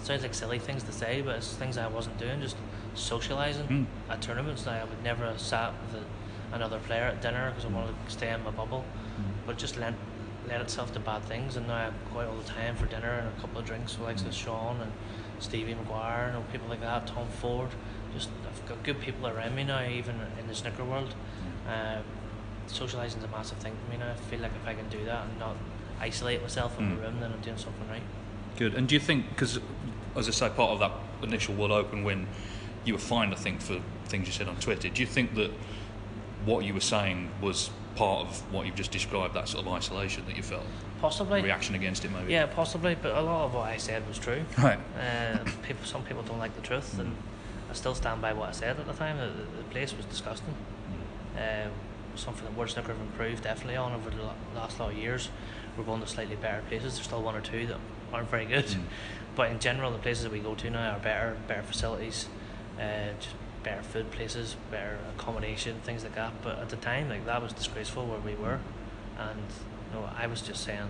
it 0.00 0.04
sounds 0.06 0.22
like 0.22 0.34
silly 0.34 0.58
things 0.58 0.82
to 0.84 0.92
say, 0.92 1.22
but 1.22 1.36
it's 1.36 1.54
things 1.54 1.78
I 1.78 1.86
wasn't 1.86 2.18
doing. 2.18 2.40
Just 2.40 2.56
socialising 2.94 3.68
Mm. 3.68 3.86
at 4.10 4.20
tournaments. 4.20 4.66
Now 4.66 4.72
I 4.72 4.84
would 4.84 5.02
never 5.02 5.24
have 5.24 5.40
sat 5.40 5.72
with 5.86 6.02
a, 6.02 6.54
another 6.56 6.78
player 6.80 7.04
at 7.04 7.22
dinner 7.22 7.50
because 7.50 7.64
I 7.64 7.68
wanted 7.68 7.94
to 8.04 8.10
stay 8.12 8.30
in 8.32 8.42
my 8.44 8.50
bubble. 8.50 8.84
But 9.46 9.58
just 9.58 9.76
lent 9.78 9.96
led 10.48 10.60
itself 10.60 10.92
to 10.92 10.98
bad 10.98 11.22
things, 11.24 11.54
and 11.56 11.68
now 11.68 11.74
I 11.76 11.90
go 12.12 12.18
out 12.20 12.26
all 12.28 12.36
the 12.36 12.42
time 12.48 12.74
for 12.74 12.86
dinner 12.86 13.10
and 13.12 13.28
a 13.28 13.40
couple 13.40 13.60
of 13.60 13.64
drinks 13.64 13.96
with 13.96 14.08
like 14.08 14.32
Shaun 14.34 14.80
and 14.80 14.90
Stevie 15.42 15.74
Maguire 15.74 16.32
and 16.34 16.52
people 16.52 16.68
like 16.68 16.80
that, 16.80 17.06
Tom 17.06 17.26
Ford. 17.40 17.68
Just 18.14 18.28
I've 18.46 18.68
got 18.68 18.82
good 18.84 19.00
people 19.00 19.26
around 19.26 19.54
me 19.56 19.64
now, 19.64 19.84
even 19.84 20.14
in 20.38 20.46
the 20.46 20.54
snooker 20.54 20.84
world. 20.84 21.14
Uh, 21.68 21.98
socialising 22.68 23.18
is 23.18 23.24
a 23.24 23.28
massive 23.28 23.58
thing 23.58 23.72
for 23.84 23.90
me 23.92 23.98
now. 23.98 24.10
I 24.12 24.14
feel 24.14 24.40
like 24.40 24.52
if 24.60 24.66
I 24.66 24.74
can 24.74 24.88
do 24.88 25.04
that 25.04 25.24
and 25.26 25.38
not 25.38 25.56
isolate 26.00 26.42
myself 26.42 26.78
in 26.78 26.86
Mm. 26.86 26.96
my 26.98 27.04
room, 27.04 27.20
then 27.20 27.32
I'm 27.32 27.40
doing 27.40 27.56
something 27.56 27.88
right. 27.88 28.02
Good. 28.56 28.74
And 28.74 28.86
do 28.88 28.94
you 28.94 29.00
think, 29.00 29.28
because 29.30 29.58
as 30.16 30.28
I 30.28 30.32
say, 30.32 30.48
part 30.50 30.70
of 30.70 30.78
that 30.80 30.92
initial 31.22 31.54
World 31.54 31.72
Open 31.72 32.04
win, 32.04 32.26
you 32.84 32.92
were 32.94 32.98
fined, 33.00 33.32
I 33.32 33.36
think, 33.36 33.60
for 33.60 33.80
things 34.06 34.26
you 34.26 34.32
said 34.32 34.48
on 34.48 34.56
Twitter. 34.56 34.88
Do 34.88 35.00
you 35.00 35.06
think 35.06 35.34
that 35.36 35.50
what 36.44 36.64
you 36.64 36.74
were 36.74 36.80
saying 36.80 37.30
was 37.40 37.70
part 37.94 38.26
of 38.26 38.52
what 38.52 38.66
you've 38.66 38.74
just 38.74 38.90
described, 38.90 39.34
that 39.34 39.48
sort 39.48 39.66
of 39.66 39.72
isolation 39.72 40.24
that 40.26 40.36
you 40.36 40.42
felt? 40.42 40.66
Possibly. 41.02 41.42
Reaction 41.42 41.74
against 41.74 42.04
it, 42.04 42.12
maybe? 42.12 42.32
Yeah, 42.32 42.46
possibly, 42.46 42.94
but 42.94 43.16
a 43.16 43.20
lot 43.20 43.46
of 43.46 43.54
what 43.54 43.68
I 43.68 43.76
said 43.76 44.06
was 44.06 44.18
true. 44.18 44.44
Right. 44.56 44.78
Uh, 44.96 45.38
people, 45.66 45.84
some 45.84 46.04
people 46.04 46.22
don't 46.22 46.38
like 46.38 46.54
the 46.54 46.62
truth, 46.62 46.96
and 46.96 47.16
I 47.68 47.72
still 47.74 47.96
stand 47.96 48.22
by 48.22 48.32
what 48.32 48.50
I 48.50 48.52
said 48.52 48.78
at 48.78 48.86
the 48.86 48.92
time. 48.92 49.18
The, 49.18 49.56
the, 49.56 49.64
place 49.64 49.92
was 49.96 50.06
disgusting. 50.06 50.54
Uh, 51.36 51.66
something 52.14 52.44
that 52.44 52.54
World 52.56 52.70
Snooker 52.70 52.92
have 52.92 53.00
improved 53.00 53.42
definitely 53.42 53.74
on 53.74 53.92
over 53.92 54.10
the 54.10 54.22
last 54.54 54.78
lot 54.78 54.92
of 54.92 54.96
years. 54.96 55.28
We're 55.76 55.82
going 55.82 56.00
to 56.02 56.06
slightly 56.06 56.36
better 56.36 56.62
places. 56.68 56.94
There's 56.94 57.06
still 57.06 57.22
one 57.22 57.34
or 57.34 57.40
two 57.40 57.66
that 57.66 57.78
aren't 58.12 58.30
very 58.30 58.44
good, 58.44 58.72
but 59.34 59.50
in 59.50 59.58
general, 59.58 59.90
the 59.90 59.98
places 59.98 60.22
that 60.22 60.32
we 60.32 60.38
go 60.38 60.54
to 60.54 60.70
now 60.70 60.92
are 60.92 61.00
better, 61.00 61.36
better 61.48 61.62
facilities, 61.62 62.28
uh, 62.78 63.08
just 63.18 63.34
better 63.64 63.82
food 63.82 64.12
places, 64.12 64.54
better 64.70 64.98
accommodation, 65.16 65.80
things 65.82 66.04
like 66.04 66.14
that. 66.14 66.32
But 66.44 66.60
at 66.60 66.68
the 66.68 66.76
time, 66.76 67.08
like 67.08 67.26
that 67.26 67.42
was 67.42 67.52
disgraceful 67.52 68.06
where 68.06 68.20
we 68.20 68.36
were, 68.36 68.60
and 69.18 69.42
know, 69.92 70.08
I 70.18 70.26
was 70.26 70.42
just 70.42 70.64
saying 70.64 70.88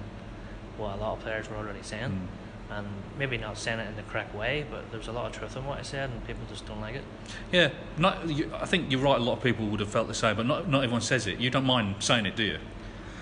what 0.78 0.96
a 0.96 1.00
lot 1.00 1.16
of 1.16 1.20
players 1.20 1.48
were 1.50 1.56
already 1.56 1.82
saying. 1.82 2.28
And 2.70 2.86
maybe 3.18 3.36
not 3.36 3.58
saying 3.58 3.80
it 3.80 3.88
in 3.88 3.96
the 3.96 4.02
correct 4.04 4.34
way, 4.34 4.64
but 4.70 4.90
there 4.90 4.98
was 4.98 5.08
a 5.08 5.12
lot 5.12 5.26
of 5.26 5.32
truth 5.38 5.56
in 5.58 5.66
what 5.66 5.78
I 5.78 5.82
said, 5.82 6.08
and 6.08 6.26
people 6.26 6.42
just 6.48 6.64
don't 6.64 6.80
like 6.80 6.94
it. 6.94 7.04
Yeah, 7.50 7.68
not, 7.98 8.26
you, 8.26 8.50
I 8.54 8.64
think 8.64 8.90
you're 8.90 9.00
right. 9.00 9.20
A 9.20 9.22
lot 9.22 9.36
of 9.36 9.42
people 9.42 9.66
would 9.66 9.80
have 9.80 9.90
felt 9.90 10.08
the 10.08 10.14
same, 10.14 10.36
but 10.36 10.46
not, 10.46 10.70
not 10.70 10.82
everyone 10.82 11.02
says 11.02 11.26
it. 11.26 11.38
You 11.38 11.50
don't 11.50 11.66
mind 11.66 11.96
saying 11.98 12.24
it, 12.24 12.34
do 12.34 12.44
you? 12.44 12.58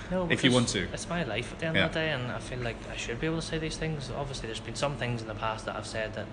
No, 0.08 0.28
If 0.30 0.44
you 0.44 0.52
want 0.52 0.68
to. 0.68 0.84
It's 0.92 1.08
my 1.08 1.24
life 1.24 1.52
at 1.52 1.58
the 1.60 1.66
end 1.66 1.76
Yeah. 1.76 1.86
of 1.86 1.92
the 1.92 1.98
day, 1.98 2.10
and 2.10 2.30
I 2.30 2.38
feel 2.38 2.60
like 2.60 2.76
I 2.92 2.96
should 2.96 3.20
be 3.20 3.26
able 3.26 3.40
to 3.40 3.46
say 3.46 3.58
these 3.58 3.76
things. 3.76 4.10
Obviously, 4.16 4.46
there's 4.46 4.60
been 4.60 4.76
some 4.76 4.96
things 4.96 5.20
in 5.20 5.26
the 5.26 5.34
past 5.34 5.66
that 5.66 5.74
I've 5.74 5.86
said 5.86 6.14
that, 6.14 6.26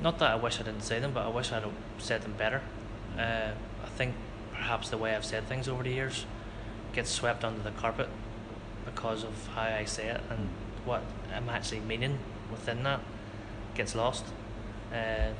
not 0.00 0.18
that 0.20 0.30
I 0.30 0.34
wish 0.36 0.60
I 0.60 0.62
didn't 0.62 0.82
say 0.82 1.00
them, 1.00 1.12
but 1.12 1.24
I 1.24 1.28
wish 1.28 1.50
I'd 1.52 1.62
have 1.62 1.72
said 1.98 2.22
them 2.22 2.34
better. 2.38 2.60
Uh, 3.18 3.50
I 3.84 3.88
think 3.96 4.14
perhaps 4.52 4.88
the 4.88 4.98
way 4.98 5.14
I've 5.16 5.24
said 5.24 5.48
things 5.48 5.68
over 5.68 5.82
the 5.82 5.90
years 5.90 6.26
gets 6.92 7.10
swept 7.10 7.44
under 7.44 7.62
the 7.62 7.70
carpet 7.70 8.08
because 8.84 9.24
of 9.24 9.48
how 9.54 9.62
I 9.62 9.84
say 9.84 10.08
it 10.08 10.20
and 10.30 10.48
what 10.84 11.02
I'm 11.34 11.48
actually 11.48 11.80
meaning 11.80 12.18
within 12.50 12.82
that 12.82 13.00
gets 13.74 13.94
lost. 13.94 14.24
Uh, 14.92 15.30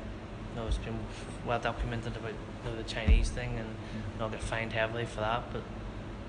you 0.54 0.60
know, 0.60 0.66
it's 0.66 0.78
been 0.78 0.98
well 1.46 1.58
documented 1.58 2.16
about 2.16 2.32
you 2.32 2.70
know, 2.70 2.76
the 2.76 2.82
Chinese 2.82 3.30
thing, 3.30 3.58
and 3.58 3.68
you 4.12 4.18
know, 4.18 4.26
I 4.26 4.30
get 4.30 4.42
fined 4.42 4.72
heavily 4.72 5.04
for 5.04 5.20
that. 5.20 5.52
But 5.52 5.62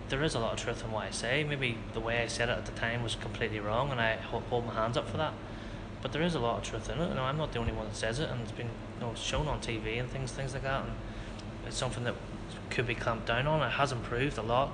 there 0.09 0.23
is 0.23 0.35
a 0.35 0.39
lot 0.39 0.53
of 0.53 0.59
truth 0.59 0.83
in 0.83 0.91
what 0.91 1.05
I 1.05 1.11
say. 1.11 1.43
Maybe 1.43 1.77
the 1.93 1.99
way 1.99 2.21
I 2.21 2.27
said 2.27 2.49
it 2.49 2.57
at 2.57 2.65
the 2.65 2.71
time 2.73 3.03
was 3.03 3.15
completely 3.15 3.59
wrong, 3.59 3.91
and 3.91 3.99
I 3.99 4.15
hold 4.15 4.65
my 4.65 4.73
hands 4.73 4.97
up 4.97 5.09
for 5.09 5.17
that. 5.17 5.33
But 6.01 6.11
there 6.11 6.21
is 6.21 6.35
a 6.35 6.39
lot 6.39 6.57
of 6.57 6.63
truth 6.63 6.89
in 6.89 6.99
it. 6.99 7.09
You 7.09 7.15
know, 7.15 7.23
I'm 7.23 7.37
not 7.37 7.53
the 7.53 7.59
only 7.59 7.71
one 7.71 7.87
that 7.87 7.95
says 7.95 8.19
it, 8.19 8.29
and 8.29 8.41
it's 8.41 8.51
been 8.51 8.67
you 8.67 9.05
know, 9.05 9.13
shown 9.15 9.47
on 9.47 9.59
TV 9.59 9.99
and 9.99 10.09
things, 10.09 10.31
things 10.31 10.53
like 10.53 10.63
that. 10.63 10.83
And 10.83 10.93
it's 11.65 11.77
something 11.77 12.03
that 12.03 12.15
could 12.69 12.85
be 12.85 12.95
clamped 12.95 13.25
down 13.25 13.47
on. 13.47 13.61
It 13.61 13.71
has 13.71 13.91
improved 13.91 14.37
a 14.37 14.41
lot, 14.41 14.71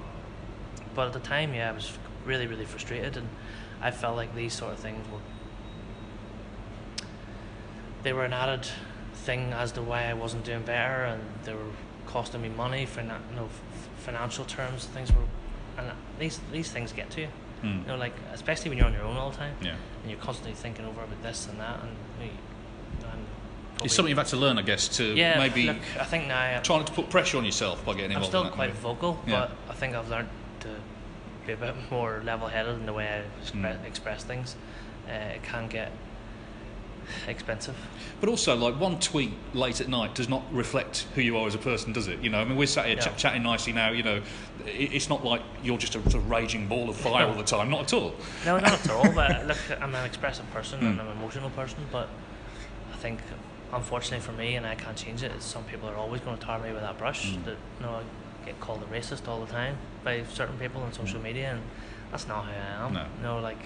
but 0.99 1.07
at 1.07 1.13
the 1.13 1.19
time, 1.21 1.53
yeah, 1.53 1.69
I 1.69 1.71
was 1.71 1.93
really, 2.25 2.45
really 2.45 2.65
frustrated, 2.65 3.15
and 3.15 3.25
I 3.81 3.89
felt 3.89 4.17
like 4.17 4.35
these 4.35 4.51
sort 4.53 4.73
of 4.73 4.79
things 4.79 5.01
were 5.09 5.19
they 8.03 8.11
were 8.11 8.25
an 8.25 8.33
added 8.33 8.67
thing 9.13 9.53
as 9.53 9.71
to 9.73 9.81
why 9.81 10.09
I 10.09 10.13
wasn't 10.13 10.43
doing 10.43 10.63
better, 10.63 11.05
and 11.05 11.21
they 11.45 11.53
were 11.53 11.71
costing 12.05 12.41
me 12.41 12.49
money 12.49 12.85
for 12.85 12.99
you 12.99 13.07
know, 13.07 13.45
f- 13.45 13.89
financial 13.99 14.43
terms. 14.43 14.87
Things 14.87 15.09
were, 15.13 15.23
and 15.77 15.89
these 16.19 16.41
these 16.51 16.69
things 16.69 16.91
get 16.91 17.09
to 17.11 17.21
you. 17.21 17.27
Mm. 17.63 17.81
You 17.83 17.87
know, 17.87 17.95
like 17.95 18.15
especially 18.33 18.67
when 18.67 18.77
you're 18.77 18.87
on 18.87 18.93
your 18.93 19.03
own 19.03 19.15
all 19.15 19.31
the 19.31 19.37
time, 19.37 19.55
Yeah. 19.61 19.75
and 20.01 20.11
you're 20.11 20.19
constantly 20.19 20.53
thinking 20.53 20.83
over 20.85 21.01
about 21.01 21.23
this 21.23 21.47
and 21.47 21.57
that, 21.61 21.79
and 21.81 21.91
you, 22.21 22.29
I'm 23.09 23.19
It's 23.85 23.93
something 23.95 24.09
you've 24.09 24.17
had 24.17 24.27
to 24.27 24.37
learn, 24.37 24.57
I 24.59 24.63
guess, 24.63 24.89
to 24.97 25.03
yeah, 25.15 25.37
maybe 25.37 25.67
Look, 25.67 25.77
I 25.97 26.03
think 26.03 26.27
now 26.27 26.59
trying 26.61 26.83
to 26.83 26.91
put 26.91 27.09
pressure 27.09 27.37
on 27.37 27.45
yourself 27.45 27.85
by 27.85 27.93
getting 27.93 28.17
I'm 28.17 28.23
involved 28.23 28.27
still 28.27 28.43
in 28.47 28.51
quite 28.51 28.67
maybe. 28.71 28.79
vocal, 28.81 29.17
Yeah. 29.25 29.39
but 29.39 29.51
I 29.69 29.73
think 29.79 29.95
I've 29.95 30.09
learned 30.09 30.27
be 31.55 31.63
a 31.63 31.73
bit 31.73 31.75
more 31.91 32.21
level-headed 32.23 32.75
in 32.75 32.85
the 32.85 32.93
way 32.93 33.07
I 33.07 33.43
expre- 33.43 33.61
Mm. 33.79 33.85
express 33.85 34.23
things. 34.23 34.55
Uh, 35.07 35.11
it 35.35 35.43
can 35.43 35.67
get 35.67 35.91
expensive. 37.27 37.75
But 38.19 38.29
also, 38.29 38.55
like 38.55 38.79
one 38.79 38.99
tweet 38.99 39.33
late 39.53 39.81
at 39.81 39.87
night 39.87 40.13
does 40.13 40.29
not 40.29 40.43
reflect 40.53 41.07
who 41.15 41.21
you 41.21 41.37
are 41.37 41.47
as 41.47 41.55
a 41.55 41.57
person, 41.57 41.91
does 41.91 42.07
it? 42.07 42.19
You 42.21 42.29
know, 42.29 42.39
I 42.39 42.45
mean, 42.45 42.55
we're 42.55 42.67
sat 42.67 42.85
here 42.85 42.97
No. 42.97 43.01
ch- 43.01 43.17
chatting 43.17 43.41
nicely 43.41 43.73
now. 43.73 43.89
You 43.89 44.03
know, 44.03 44.21
it's 44.65 45.09
not 45.09 45.25
like 45.25 45.41
you're 45.63 45.77
just 45.79 45.95
a 45.95 45.99
raging 46.19 46.67
ball 46.67 46.89
of 46.89 46.95
fire 46.97 47.25
all 47.25 47.33
the 47.33 47.43
time. 47.43 47.69
Not 47.71 47.81
at 47.81 47.93
all. 47.93 48.13
No, 48.45 48.59
not 48.59 48.73
at 48.73 48.89
all. 48.91 49.11
But 49.11 49.47
look, 49.51 49.57
I'm 49.81 49.95
an 49.95 50.05
expressive 50.05 50.49
person 50.51 50.79
and 50.85 50.97
Mm. 50.97 51.01
I'm 51.01 51.07
an 51.07 51.17
emotional 51.17 51.49
person. 51.51 51.79
But 51.91 52.09
I 52.93 52.97
think, 52.97 53.21
unfortunately 53.73 54.19
for 54.19 54.33
me, 54.33 54.55
and 54.55 54.67
I 54.67 54.75
can't 54.75 54.97
change 54.97 55.23
it. 55.23 55.31
some 55.41 55.63
people 55.63 55.89
are 55.89 55.95
always 55.95 56.21
going 56.21 56.37
to 56.37 56.45
tar 56.45 56.59
me 56.59 56.71
with 56.71 56.81
that 56.81 56.97
brush. 56.99 57.31
Mm. 57.31 57.45
That 57.45 57.57
you 57.79 57.85
know, 57.87 58.01
get 58.49 58.59
called 58.59 58.81
a 58.83 58.85
racist 58.93 59.27
all 59.27 59.39
the 59.45 59.51
time 59.51 59.77
by 60.03 60.23
certain 60.23 60.57
people 60.57 60.81
on 60.81 60.91
social 60.91 61.21
media, 61.21 61.51
and 61.51 61.61
that's 62.11 62.27
not 62.27 62.45
who 62.45 62.51
I 62.51 62.85
am. 62.85 62.93
No. 62.93 63.05
You 63.17 63.23
know, 63.23 63.39
like 63.39 63.61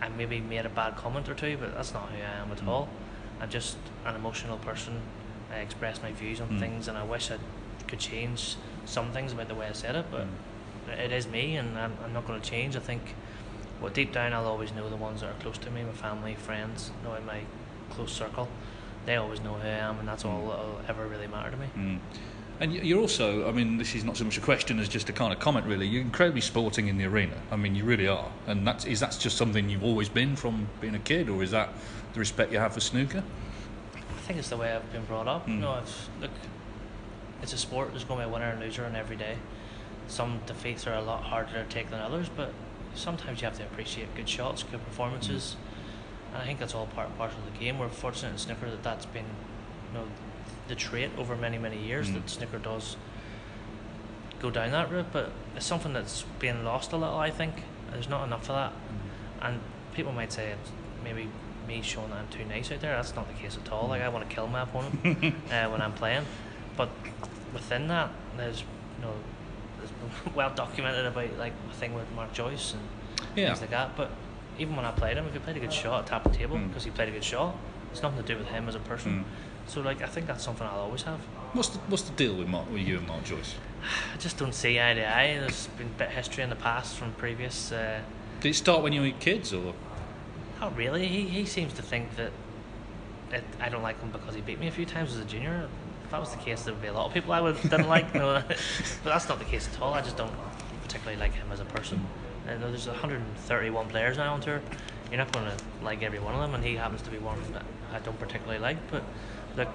I 0.00 0.08
maybe 0.08 0.40
made 0.40 0.66
a 0.66 0.68
bad 0.68 0.96
comment 0.96 1.28
or 1.28 1.34
two, 1.34 1.56
but 1.58 1.74
that's 1.74 1.94
not 1.94 2.08
who 2.10 2.16
I 2.16 2.42
am 2.42 2.50
at 2.50 2.58
Mm. 2.58 2.68
all. 2.68 2.88
I'm 3.40 3.48
just 3.48 3.76
an 4.04 4.14
emotional 4.16 4.58
person. 4.58 5.00
I 5.52 5.58
express 5.58 6.02
my 6.02 6.12
views 6.12 6.40
on 6.40 6.48
Mm. 6.48 6.58
things, 6.58 6.88
and 6.88 6.98
I 6.98 7.04
wish 7.04 7.30
I 7.30 7.38
could 7.86 8.00
change 8.00 8.56
some 8.84 9.12
things 9.12 9.32
about 9.32 9.48
the 9.48 9.54
way 9.54 9.66
I 9.68 9.72
said 9.72 9.94
it, 9.94 10.06
but 10.10 10.26
Mm. 10.26 10.98
it 11.04 11.12
is 11.12 11.28
me, 11.28 11.56
and 11.56 11.78
I'm, 11.78 11.92
I'm 12.04 12.12
not 12.12 12.26
going 12.26 12.40
to 12.40 12.50
change. 12.50 12.74
I 12.76 12.80
think, 12.80 13.14
well, 13.80 13.92
deep 13.92 14.12
down, 14.12 14.32
I'll 14.32 14.46
always 14.46 14.72
know 14.72 14.88
the 14.90 14.96
ones 14.96 15.20
that 15.20 15.30
are 15.30 15.40
close 15.40 15.58
to 15.58 15.70
me, 15.70 15.84
my 15.84 15.92
family, 15.92 16.34
friends, 16.34 16.90
knowing 17.04 17.24
my 17.24 17.40
close 17.90 18.12
circle. 18.12 18.48
They 19.06 19.16
always 19.16 19.40
know 19.40 19.54
who 19.54 19.66
I 19.68 19.70
am, 19.88 19.98
and 20.00 20.08
that's 20.08 20.24
all 20.24 20.48
that'll 20.48 20.80
ever 20.88 21.06
really 21.06 21.26
matter 21.28 21.50
to 21.50 21.56
me. 21.56 21.66
Mm. 22.58 22.62
And 22.62 22.74
you're 22.74 23.00
also, 23.00 23.48
I 23.48 23.52
mean, 23.52 23.76
this 23.76 23.94
is 23.94 24.04
not 24.04 24.16
so 24.16 24.24
much 24.24 24.38
a 24.38 24.40
question 24.40 24.78
as 24.78 24.88
just 24.88 25.08
a 25.08 25.12
kind 25.12 25.32
of 25.32 25.38
comment, 25.38 25.66
really. 25.66 25.86
You're 25.86 26.02
incredibly 26.02 26.40
sporting 26.40 26.88
in 26.88 26.98
the 26.98 27.04
arena. 27.04 27.34
I 27.50 27.56
mean, 27.56 27.74
you 27.74 27.84
really 27.84 28.08
are. 28.08 28.30
And 28.46 28.66
that's, 28.66 28.84
is 28.84 29.00
that 29.00 29.16
just 29.18 29.36
something 29.36 29.68
you've 29.68 29.84
always 29.84 30.08
been 30.08 30.36
from 30.36 30.68
being 30.80 30.94
a 30.94 31.00
kid, 31.00 31.28
or 31.28 31.42
is 31.42 31.50
that 31.50 31.70
the 32.12 32.20
respect 32.20 32.52
you 32.52 32.58
have 32.58 32.74
for 32.74 32.80
snooker? 32.80 33.22
I 33.94 34.26
think 34.26 34.38
it's 34.38 34.48
the 34.48 34.56
way 34.56 34.72
I've 34.72 34.90
been 34.92 35.04
brought 35.04 35.28
up. 35.28 35.46
Mm. 35.46 35.54
You 35.54 35.60
know, 35.60 35.70
I've 35.72 36.08
look, 36.20 36.30
it's 37.42 37.52
a 37.52 37.58
sport. 37.58 37.90
There's 37.90 38.04
going 38.04 38.20
to 38.20 38.26
be 38.26 38.30
a 38.30 38.32
winner 38.32 38.48
and 38.50 38.60
loser 38.60 38.84
in 38.84 38.96
every 38.96 39.16
day. 39.16 39.36
Some 40.08 40.40
defeats 40.46 40.86
are 40.86 40.94
a 40.94 41.02
lot 41.02 41.24
harder 41.24 41.52
to 41.52 41.64
take 41.68 41.90
than 41.90 42.00
others, 42.00 42.28
but 42.34 42.52
sometimes 42.94 43.40
you 43.40 43.46
have 43.46 43.56
to 43.58 43.64
appreciate 43.64 44.14
good 44.14 44.28
shots, 44.28 44.62
good 44.62 44.84
performances, 44.84 45.56
and 46.32 46.42
I 46.42 46.46
think 46.46 46.58
that's 46.58 46.74
all 46.74 46.86
part 46.86 47.08
and 47.08 47.18
parcel 47.18 47.38
of 47.40 47.52
the 47.52 47.58
game. 47.58 47.78
We're 47.78 47.88
fortunate 47.88 48.32
in 48.32 48.38
snooker 48.38 48.70
that 48.70 48.82
that's 48.82 49.06
been, 49.06 49.24
you 49.24 49.98
know, 49.98 50.06
the 50.68 50.74
trait 50.74 51.10
over 51.18 51.36
many 51.36 51.58
many 51.58 51.78
years 51.78 52.08
Mm. 52.08 52.14
that 52.14 52.30
snooker 52.30 52.58
does 52.58 52.96
go 54.40 54.50
down 54.50 54.70
that 54.72 54.90
route, 54.90 55.06
but 55.12 55.30
it's 55.56 55.66
something 55.66 55.92
that's 55.92 56.24
being 56.38 56.64
lost 56.64 56.92
a 56.92 56.96
little. 56.96 57.16
I 57.18 57.30
think 57.30 57.62
there's 57.90 58.08
not 58.08 58.24
enough 58.24 58.48
of 58.50 58.56
that, 58.56 58.72
and 59.42 59.60
people 59.94 60.12
might 60.12 60.32
say 60.32 60.54
maybe 61.02 61.28
me 61.68 61.80
showing 61.82 62.10
that 62.10 62.18
I'm 62.18 62.28
too 62.28 62.44
nice 62.44 62.70
out 62.70 62.80
there. 62.80 62.94
That's 62.96 63.14
not 63.14 63.26
the 63.28 63.34
case 63.34 63.56
at 63.62 63.70
all. 63.72 63.88
Like 63.88 64.02
I 64.02 64.08
want 64.08 64.28
to 64.28 64.34
kill 64.34 64.46
my 64.46 64.62
opponent 64.62 65.34
uh, 65.50 65.68
when 65.70 65.80
I'm 65.80 65.92
playing, 65.94 66.26
but 66.76 66.90
within 67.52 67.88
that, 67.88 68.10
there's 68.36 68.60
you 68.98 69.04
know, 69.06 69.12
there's 69.78 69.90
well 70.34 70.50
documented 70.54 71.06
about 71.06 71.36
like 71.38 71.52
a 71.70 71.74
thing 71.74 71.94
with 71.94 72.10
Mark 72.14 72.32
Joyce 72.32 72.74
and 72.74 72.82
Yeah. 73.36 73.46
things 73.48 73.60
like 73.62 73.70
that. 73.70 73.96
But 73.96 74.10
even 74.58 74.76
when 74.76 74.84
I 74.84 74.90
played 74.92 75.16
him, 75.16 75.26
if 75.26 75.32
he 75.32 75.38
played 75.38 75.56
a 75.56 75.60
good 75.60 75.72
shot, 75.72 76.04
I 76.04 76.06
tapped 76.08 76.24
the 76.30 76.36
table 76.36 76.56
Mm. 76.56 76.68
because 76.68 76.84
he 76.84 76.90
played 76.90 77.08
a 77.08 77.12
good 77.12 77.24
shot. 77.24 77.56
It's 77.92 78.02
nothing 78.02 78.22
to 78.22 78.26
do 78.34 78.38
with 78.38 78.48
him 78.48 78.68
as 78.68 78.74
a 78.74 78.80
person. 78.80 79.24
Mm. 79.24 79.24
So 79.66 79.80
like 79.80 80.02
I 80.02 80.06
think 80.06 80.26
that's 80.26 80.44
something 80.44 80.66
I'll 80.66 80.80
always 80.80 81.02
have. 81.02 81.20
What's 81.52 81.68
the, 81.68 81.78
what's 81.88 82.02
the 82.02 82.14
deal 82.14 82.34
with, 82.34 82.48
Mark, 82.48 82.70
with 82.70 82.82
you 82.82 82.98
and 82.98 83.06
Mark 83.06 83.24
Joyce? 83.24 83.54
I 84.12 84.16
just 84.18 84.38
don't 84.38 84.54
see 84.54 84.80
eye 84.80 84.94
to 84.94 85.06
eye. 85.06 85.36
There's 85.38 85.68
been 85.78 85.86
a 85.86 85.98
bit 85.98 86.08
of 86.08 86.14
history 86.14 86.42
in 86.42 86.50
the 86.50 86.56
past 86.56 86.96
from 86.96 87.12
previous. 87.12 87.70
Uh, 87.70 88.00
Did 88.40 88.50
it 88.50 88.54
start 88.54 88.82
when 88.82 88.92
you 88.92 89.02
were 89.02 89.10
kids, 89.20 89.52
or 89.52 89.74
Not 90.60 90.76
really. 90.76 91.06
He 91.06 91.22
he 91.22 91.44
seems 91.44 91.72
to 91.74 91.82
think 91.82 92.16
that 92.16 92.32
it, 93.30 93.44
I 93.60 93.68
don't 93.68 93.82
like 93.82 94.00
him 94.00 94.10
because 94.10 94.34
he 94.34 94.40
beat 94.40 94.58
me 94.58 94.68
a 94.68 94.72
few 94.72 94.86
times 94.86 95.12
as 95.12 95.18
a 95.18 95.24
junior. 95.24 95.68
If 96.04 96.10
that 96.10 96.20
was 96.20 96.30
the 96.30 96.38
case, 96.38 96.62
there 96.62 96.74
would 96.74 96.82
be 96.82 96.88
a 96.88 96.92
lot 96.92 97.06
of 97.06 97.14
people 97.14 97.32
I 97.32 97.40
would 97.40 97.60
didn't 97.62 97.88
like. 97.88 98.14
No, 98.14 98.42
but 98.48 98.58
that's 99.04 99.28
not 99.28 99.38
the 99.38 99.44
case 99.44 99.68
at 99.72 99.80
all. 99.80 99.94
I 99.94 100.00
just 100.00 100.16
don't 100.16 100.32
particularly 100.82 101.20
like 101.20 101.34
him 101.34 101.50
as 101.52 101.60
a 101.60 101.64
person. 101.64 102.04
I 102.48 102.56
know 102.56 102.68
there's 102.68 102.86
131 102.86 103.88
players 103.88 104.18
now 104.18 104.34
on 104.34 104.40
tour. 104.40 104.60
You're 105.10 105.18
not 105.18 105.32
going 105.32 105.46
to 105.46 105.84
like 105.84 106.02
every 106.02 106.18
one 106.18 106.34
of 106.34 106.40
them, 106.40 106.54
and 106.54 106.64
he 106.64 106.74
happens 106.76 107.02
to 107.02 107.10
be 107.10 107.18
one 107.18 107.38
that 107.52 107.64
I 107.92 108.00
don't 108.00 108.18
particularly 108.18 108.58
like. 108.58 108.76
But 108.90 109.02
look, 109.56 109.68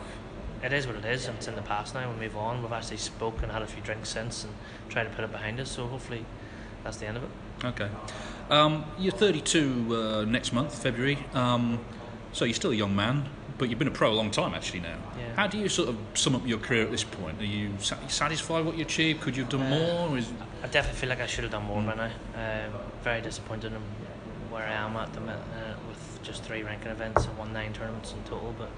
it 0.63 0.73
is 0.73 0.87
what 0.87 0.95
it 0.95 1.05
is, 1.05 1.27
and 1.27 1.37
it's 1.37 1.47
in 1.47 1.55
the 1.55 1.61
past 1.61 1.93
now. 1.93 2.11
We 2.11 2.19
move 2.19 2.35
on. 2.35 2.61
We've 2.61 2.71
actually 2.71 2.97
spoken, 2.97 3.45
and 3.45 3.51
had 3.51 3.61
a 3.61 3.67
few 3.67 3.81
drinks 3.81 4.09
since, 4.09 4.43
and 4.43 4.53
tried 4.89 5.05
to 5.05 5.09
put 5.09 5.23
it 5.23 5.31
behind 5.31 5.59
us. 5.59 5.71
So 5.71 5.87
hopefully, 5.87 6.25
that's 6.83 6.97
the 6.97 7.07
end 7.07 7.17
of 7.17 7.23
it. 7.23 7.29
Okay. 7.63 7.89
Um, 8.49 8.85
you're 8.97 9.11
32 9.11 9.95
uh, 9.95 10.25
next 10.25 10.53
month, 10.53 10.81
February. 10.81 11.19
Um, 11.33 11.79
so 12.31 12.45
you're 12.45 12.53
still 12.53 12.71
a 12.71 12.75
young 12.75 12.95
man, 12.95 13.29
but 13.57 13.69
you've 13.69 13.79
been 13.79 13.87
a 13.87 13.91
pro 13.91 14.11
a 14.11 14.13
long 14.13 14.31
time 14.31 14.53
actually 14.53 14.79
now. 14.81 14.97
Yeah. 15.17 15.35
How 15.35 15.47
do 15.47 15.57
you 15.57 15.69
sort 15.69 15.89
of 15.89 15.97
sum 16.13 16.35
up 16.35 16.45
your 16.45 16.59
career 16.59 16.83
at 16.83 16.91
this 16.91 17.03
point? 17.03 17.39
Are 17.39 17.45
you 17.45 17.71
satisfied 17.79 18.59
with 18.59 18.67
what 18.67 18.77
you 18.77 18.83
achieved? 18.83 19.21
Could 19.21 19.35
you 19.35 19.43
have 19.43 19.51
done 19.51 19.69
more? 19.69 20.09
Or 20.09 20.17
is, 20.17 20.31
I 20.63 20.67
definitely 20.67 20.99
feel 20.99 21.09
like 21.09 21.21
I 21.21 21.27
should 21.27 21.43
have 21.43 21.51
done 21.51 21.65
more 21.65 21.81
by 21.81 21.95
now. 21.95 22.11
Um, 22.35 22.73
very 23.03 23.21
disappointed 23.21 23.73
in 23.73 23.81
where 24.49 24.65
I 24.65 24.73
am 24.73 24.95
at 24.95 25.13
the 25.13 25.21
minute 25.21 25.37
uh, 25.37 25.73
with 25.87 26.19
just 26.23 26.43
three 26.43 26.63
ranking 26.63 26.91
events 26.91 27.25
and 27.25 27.37
one 27.37 27.53
nine 27.53 27.73
tournaments 27.73 28.13
in 28.13 28.23
total, 28.23 28.53
but 28.57 28.69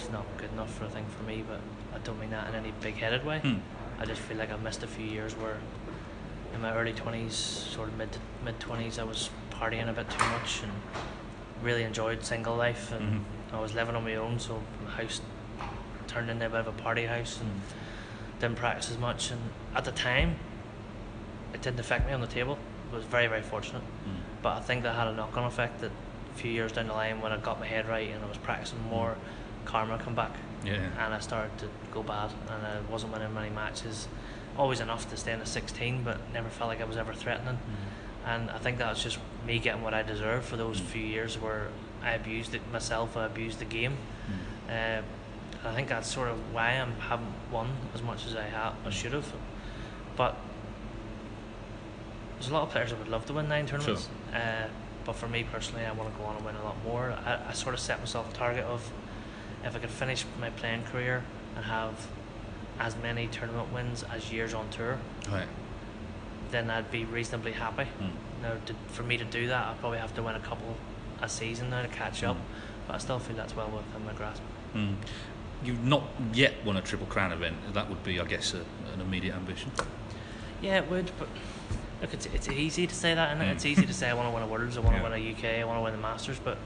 it's 0.00 0.10
not 0.10 0.24
good 0.38 0.50
enough 0.52 0.72
for 0.74 0.84
a 0.84 0.88
thing 0.88 1.04
for 1.16 1.22
me. 1.24 1.44
But 1.46 1.60
I 1.94 1.98
don't 2.04 2.18
mean 2.20 2.30
that 2.30 2.48
in 2.48 2.54
any 2.54 2.72
big-headed 2.80 3.24
way. 3.24 3.40
Hmm. 3.40 3.58
I 3.98 4.04
just 4.04 4.20
feel 4.20 4.36
like 4.36 4.50
I've 4.50 4.62
missed 4.62 4.82
a 4.82 4.86
few 4.86 5.06
years 5.06 5.34
where, 5.36 5.58
in 6.54 6.60
my 6.60 6.74
early 6.74 6.92
twenties, 6.92 7.34
sort 7.34 7.88
of 7.88 7.96
mid 7.96 8.08
mid 8.44 8.58
twenties, 8.60 8.98
I 8.98 9.04
was 9.04 9.30
partying 9.50 9.88
a 9.88 9.92
bit 9.92 10.10
too 10.10 10.24
much 10.30 10.62
and 10.62 10.72
really 11.62 11.82
enjoyed 11.84 12.24
single 12.24 12.56
life, 12.56 12.90
and 12.92 13.20
Mhm. 13.52 13.56
I 13.56 13.60
was 13.60 13.74
living 13.74 13.94
on 13.94 14.04
my 14.04 14.16
own, 14.16 14.38
so 14.40 14.62
the 14.84 14.90
house 14.90 15.20
turned 16.08 16.28
into 16.30 16.46
a 16.46 16.48
bit 16.48 16.60
of 16.60 16.66
a 16.66 16.72
party 16.72 17.06
house 17.06 17.40
and 17.40 17.60
didn't 18.40 18.56
practice 18.56 18.90
as 18.90 18.98
much. 18.98 19.30
And 19.30 19.40
at 19.74 19.84
the 19.84 19.92
time, 19.92 20.36
it 21.54 21.62
didn't 21.62 21.78
affect 21.80 22.06
me 22.06 22.12
on 22.12 22.20
the 22.20 22.26
table. 22.26 22.58
I 22.90 22.96
was 22.96 23.04
very, 23.04 23.26
very 23.28 23.42
fortunate. 23.42 23.82
But 24.42 24.56
I 24.56 24.60
think 24.60 24.82
that 24.82 24.94
had 24.96 25.06
a 25.06 25.12
knock 25.12 25.36
on 25.36 25.44
effect 25.44 25.80
that 25.82 25.92
a 26.34 26.38
few 26.38 26.50
years 26.50 26.72
down 26.72 26.88
the 26.88 26.94
line, 26.94 27.20
when 27.20 27.30
I 27.30 27.36
got 27.36 27.60
my 27.60 27.66
head 27.66 27.88
right 27.88 28.10
and 28.10 28.24
I 28.24 28.28
was 28.28 28.38
practicing 28.38 28.82
more, 28.90 29.16
karma 29.64 29.98
come 29.98 30.14
back. 30.14 30.32
Yeah. 30.64 30.74
And 30.98 31.14
I 31.14 31.18
started 31.20 31.56
to 31.58 31.68
go 31.92 32.02
bad, 32.02 32.30
and 32.48 32.66
I 32.66 32.80
wasn't 32.90 33.12
winning 33.12 33.32
many 33.34 33.50
matches. 33.50 34.08
Always 34.56 34.80
enough 34.80 35.08
to 35.10 35.16
stay 35.16 35.32
in 35.32 35.38
the 35.38 35.46
16, 35.46 36.02
but 36.02 36.18
never 36.32 36.48
felt 36.48 36.68
like 36.68 36.80
I 36.80 36.84
was 36.84 36.96
ever 36.96 37.12
threatening. 37.14 37.58
And 38.26 38.50
I 38.50 38.58
think 38.58 38.78
that 38.78 38.90
was 38.90 39.02
just 39.02 39.18
me 39.46 39.58
getting 39.58 39.82
what 39.82 39.94
I 39.94 40.02
deserved 40.02 40.44
for 40.44 40.56
those 40.56 40.78
few 40.78 41.02
years 41.02 41.38
where 41.38 41.68
I 42.02 42.12
abused 42.12 42.54
it 42.54 42.60
myself, 42.72 43.16
I 43.16 43.26
abused 43.26 43.58
the 43.58 43.64
game. 43.64 43.96
Uh, 44.70 45.02
I 45.64 45.74
think 45.74 45.88
that's 45.88 46.08
sort 46.12 46.28
of 46.28 46.38
why 46.52 46.68
I 46.70 46.86
haven't 47.08 47.32
won 47.50 47.68
as 47.94 48.02
much 48.02 48.26
as 48.26 48.36
I 48.36 48.44
have, 48.44 48.74
I 48.84 48.90
should 48.90 49.12
have. 49.12 49.32
But 50.16 50.36
there's 52.38 52.50
a 52.50 52.54
lot 52.54 52.62
of 52.64 52.70
players 52.70 52.90
that 52.90 52.98
would 52.98 53.08
love 53.08 53.26
to 53.26 53.32
win 53.32 53.48
nine 53.48 53.66
tournaments. 53.66 54.08
Uh, 54.34 54.68
but 55.04 55.14
for 55.14 55.28
me 55.28 55.44
personally, 55.44 55.84
I 55.84 55.92
want 55.92 56.12
to 56.12 56.18
go 56.18 56.24
on 56.26 56.36
and 56.36 56.44
win 56.44 56.56
a 56.56 56.64
lot 56.64 56.76
more. 56.84 57.16
I, 57.24 57.38
I 57.48 57.52
sort 57.52 57.74
of 57.74 57.80
set 57.80 57.98
myself 58.00 58.32
a 58.32 58.36
target 58.36 58.64
of 58.64 58.88
if 59.64 59.74
I 59.76 59.78
could 59.78 59.90
finish 59.90 60.24
my 60.40 60.50
playing 60.50 60.82
career 60.84 61.22
and 61.56 61.64
have 61.64 62.06
as 62.80 62.96
many 63.02 63.26
tournament 63.28 63.72
wins 63.72 64.02
as 64.12 64.32
years 64.32 64.54
on 64.54 64.68
tour, 64.70 64.98
Right. 65.30 65.46
then 66.50 66.70
I'd 66.70 66.90
be 66.90 67.04
reasonably 67.04 67.52
happy. 67.52 67.84
Mm. 68.00 68.10
Now, 68.42 68.54
to, 68.66 68.74
for 68.88 69.02
me 69.02 69.16
to 69.18 69.24
do 69.24 69.46
that, 69.48 69.66
I'd 69.66 69.78
probably 69.80 69.98
have 69.98 70.14
to 70.16 70.22
win 70.22 70.34
a 70.34 70.40
couple 70.40 70.76
a 71.20 71.28
season 71.28 71.70
now 71.70 71.82
to 71.82 71.88
catch 71.88 72.24
up. 72.24 72.36
But 72.88 72.94
I 72.96 72.98
still 72.98 73.20
feel 73.20 73.36
that's 73.36 73.54
well 73.54 73.68
within 73.68 74.04
my 74.04 74.12
grasp. 74.12 74.42
Mm. 74.74 74.96
You've 75.64 75.84
not 75.84 76.02
yet 76.34 76.54
won 76.64 76.76
a 76.76 76.82
Triple 76.82 77.06
Crown 77.06 77.30
event. 77.30 77.56
That 77.74 77.88
would 77.88 78.02
be, 78.02 78.18
I 78.18 78.24
guess, 78.24 78.54
a, 78.54 78.58
an 78.92 79.00
immediate 79.00 79.36
ambition. 79.36 79.70
Yeah, 80.60 80.78
it 80.78 80.90
would, 80.90 81.12
but 81.18 81.28
look, 82.00 82.12
it's, 82.12 82.26
it's 82.26 82.48
easy 82.48 82.88
to 82.88 82.94
say 82.94 83.14
that, 83.14 83.30
and 83.30 83.40
Mm. 83.40 83.52
it's 83.52 83.64
easy 83.64 83.86
to 83.86 83.94
say 83.94 84.10
I 84.10 84.14
want 84.14 84.28
to 84.28 84.34
win 84.34 84.42
a 84.42 84.46
Worlds, 84.48 84.76
I 84.76 84.80
want 84.80 84.96
to 84.96 85.02
Yeah. 85.02 85.08
win 85.08 85.12
a 85.12 85.30
UK, 85.32 85.60
I 85.60 85.64
want 85.64 85.78
to 85.78 85.82
win 85.82 85.92
the 85.92 86.00
Masters, 86.00 86.40
but 86.42 86.58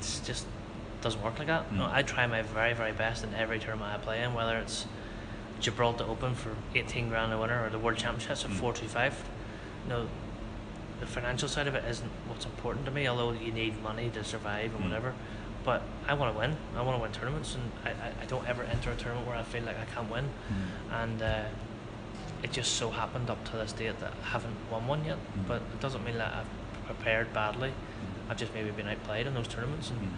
it's 0.00 0.18
just 0.20 0.46
doesn't 1.00 1.22
work 1.22 1.38
like 1.38 1.46
that. 1.48 1.70
Mm. 1.70 1.78
No, 1.78 1.88
I 1.90 2.02
try 2.02 2.26
my 2.26 2.42
very, 2.42 2.72
very 2.74 2.92
best 2.92 3.24
in 3.24 3.34
every 3.34 3.58
tournament 3.58 3.92
I 3.92 3.98
play 3.98 4.22
in, 4.22 4.34
whether 4.34 4.56
it's 4.58 4.86
Gibraltar 5.60 6.04
Open 6.04 6.34
for 6.34 6.50
18 6.74 7.08
grand 7.08 7.32
a 7.32 7.38
winner 7.38 7.64
or 7.64 7.70
the 7.70 7.78
World 7.78 7.98
Championships 7.98 8.44
at 8.44 8.50
Mm. 8.50 8.54
425. 8.54 9.24
No, 9.88 10.06
the 11.00 11.06
financial 11.06 11.48
side 11.48 11.66
of 11.66 11.74
it 11.74 11.84
isn't 11.88 12.10
what's 12.26 12.44
important 12.44 12.84
to 12.86 12.90
me, 12.90 13.06
although 13.08 13.32
you 13.32 13.52
need 13.52 13.80
money 13.82 14.10
to 14.10 14.24
survive 14.24 14.74
and 14.74 14.80
Mm. 14.84 14.88
whatever. 14.88 15.14
But 15.64 15.82
I 16.08 16.14
want 16.14 16.32
to 16.34 16.38
win. 16.38 16.56
I 16.76 16.82
want 16.82 16.96
to 16.96 17.02
win 17.02 17.12
tournaments, 17.12 17.54
and 17.54 17.70
I, 17.84 17.90
I, 17.90 18.12
I 18.22 18.26
don't 18.26 18.46
ever 18.48 18.62
enter 18.64 18.90
a 18.90 18.96
tournament 18.96 19.26
where 19.26 19.36
I 19.36 19.42
feel 19.42 19.62
like 19.64 19.76
I 19.78 19.84
can't 19.94 20.10
win. 20.10 20.28
And 20.90 21.20
uh, 21.20 21.42
it 22.42 22.52
just 22.52 22.74
so 22.74 22.90
happened 22.90 23.28
up 23.28 23.44
to 23.50 23.56
this 23.56 23.72
date 23.72 23.98
that 24.00 24.12
I 24.24 24.28
haven't 24.28 24.56
won 24.70 24.86
one 24.86 25.04
yet. 25.04 25.18
Mm. 25.36 25.46
But 25.48 25.56
it 25.74 25.80
doesn't 25.80 26.04
mean 26.04 26.16
that 26.18 26.32
I've 26.34 26.86
prepared 26.86 27.32
badly. 27.34 27.72
I've 28.30 28.36
just 28.36 28.54
maybe 28.54 28.70
been 28.70 28.88
outplayed 28.88 29.26
in 29.26 29.34
those 29.34 29.48
tournaments, 29.48 29.90
and 29.90 30.00
Mm. 30.00 30.08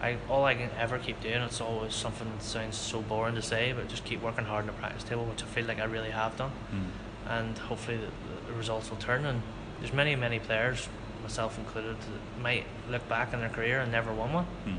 I 0.00 0.16
all 0.28 0.44
I 0.44 0.54
can 0.54 0.70
ever 0.78 0.98
keep 0.98 1.20
doing. 1.20 1.40
It's 1.42 1.60
always 1.60 1.94
something 1.94 2.28
that 2.30 2.42
sounds 2.42 2.76
so 2.76 3.00
boring 3.00 3.34
to 3.34 3.42
say, 3.42 3.72
but 3.72 3.88
just 3.88 4.04
keep 4.04 4.22
working 4.22 4.44
hard 4.44 4.62
on 4.62 4.66
the 4.66 4.72
practice 4.74 5.04
table, 5.04 5.24
which 5.24 5.42
I 5.42 5.46
feel 5.46 5.64
like 5.66 5.80
I 5.80 5.84
really 5.84 6.10
have 6.10 6.36
done. 6.36 6.52
Mm. 6.72 7.30
And 7.30 7.58
hopefully 7.58 7.96
the, 7.96 8.10
the 8.46 8.52
results 8.52 8.90
will 8.90 8.98
turn. 8.98 9.24
And 9.24 9.42
there's 9.80 9.92
many 9.92 10.14
many 10.16 10.38
players, 10.38 10.88
myself 11.22 11.58
included, 11.58 11.96
that 12.00 12.42
might 12.42 12.66
look 12.90 13.08
back 13.08 13.32
in 13.32 13.40
their 13.40 13.48
career 13.48 13.80
and 13.80 13.90
never 13.90 14.12
won 14.12 14.32
one. 14.32 14.46
Mm. 14.66 14.78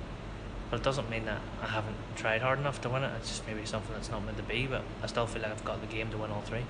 But 0.69 0.81
it 0.81 0.83
doesn't 0.83 1.09
mean 1.09 1.25
that 1.25 1.41
I 1.63 1.67
haven't 1.67 1.95
tried 2.15 2.41
hard 2.41 2.59
enough 2.59 2.81
to 2.81 2.89
win 2.89 3.03
it. 3.03 3.11
It's 3.17 3.29
just 3.29 3.47
maybe 3.47 3.65
something 3.65 3.93
that's 3.93 4.11
not 4.11 4.23
meant 4.23 4.37
to 4.37 4.43
be. 4.43 4.67
But 4.67 4.83
I 5.01 5.07
still 5.07 5.25
feel 5.25 5.41
like 5.41 5.51
I've 5.51 5.65
got 5.65 5.79
the 5.81 5.87
game 5.87 6.09
to 6.11 6.17
win 6.17 6.29
all 6.29 6.41
three. 6.41 6.63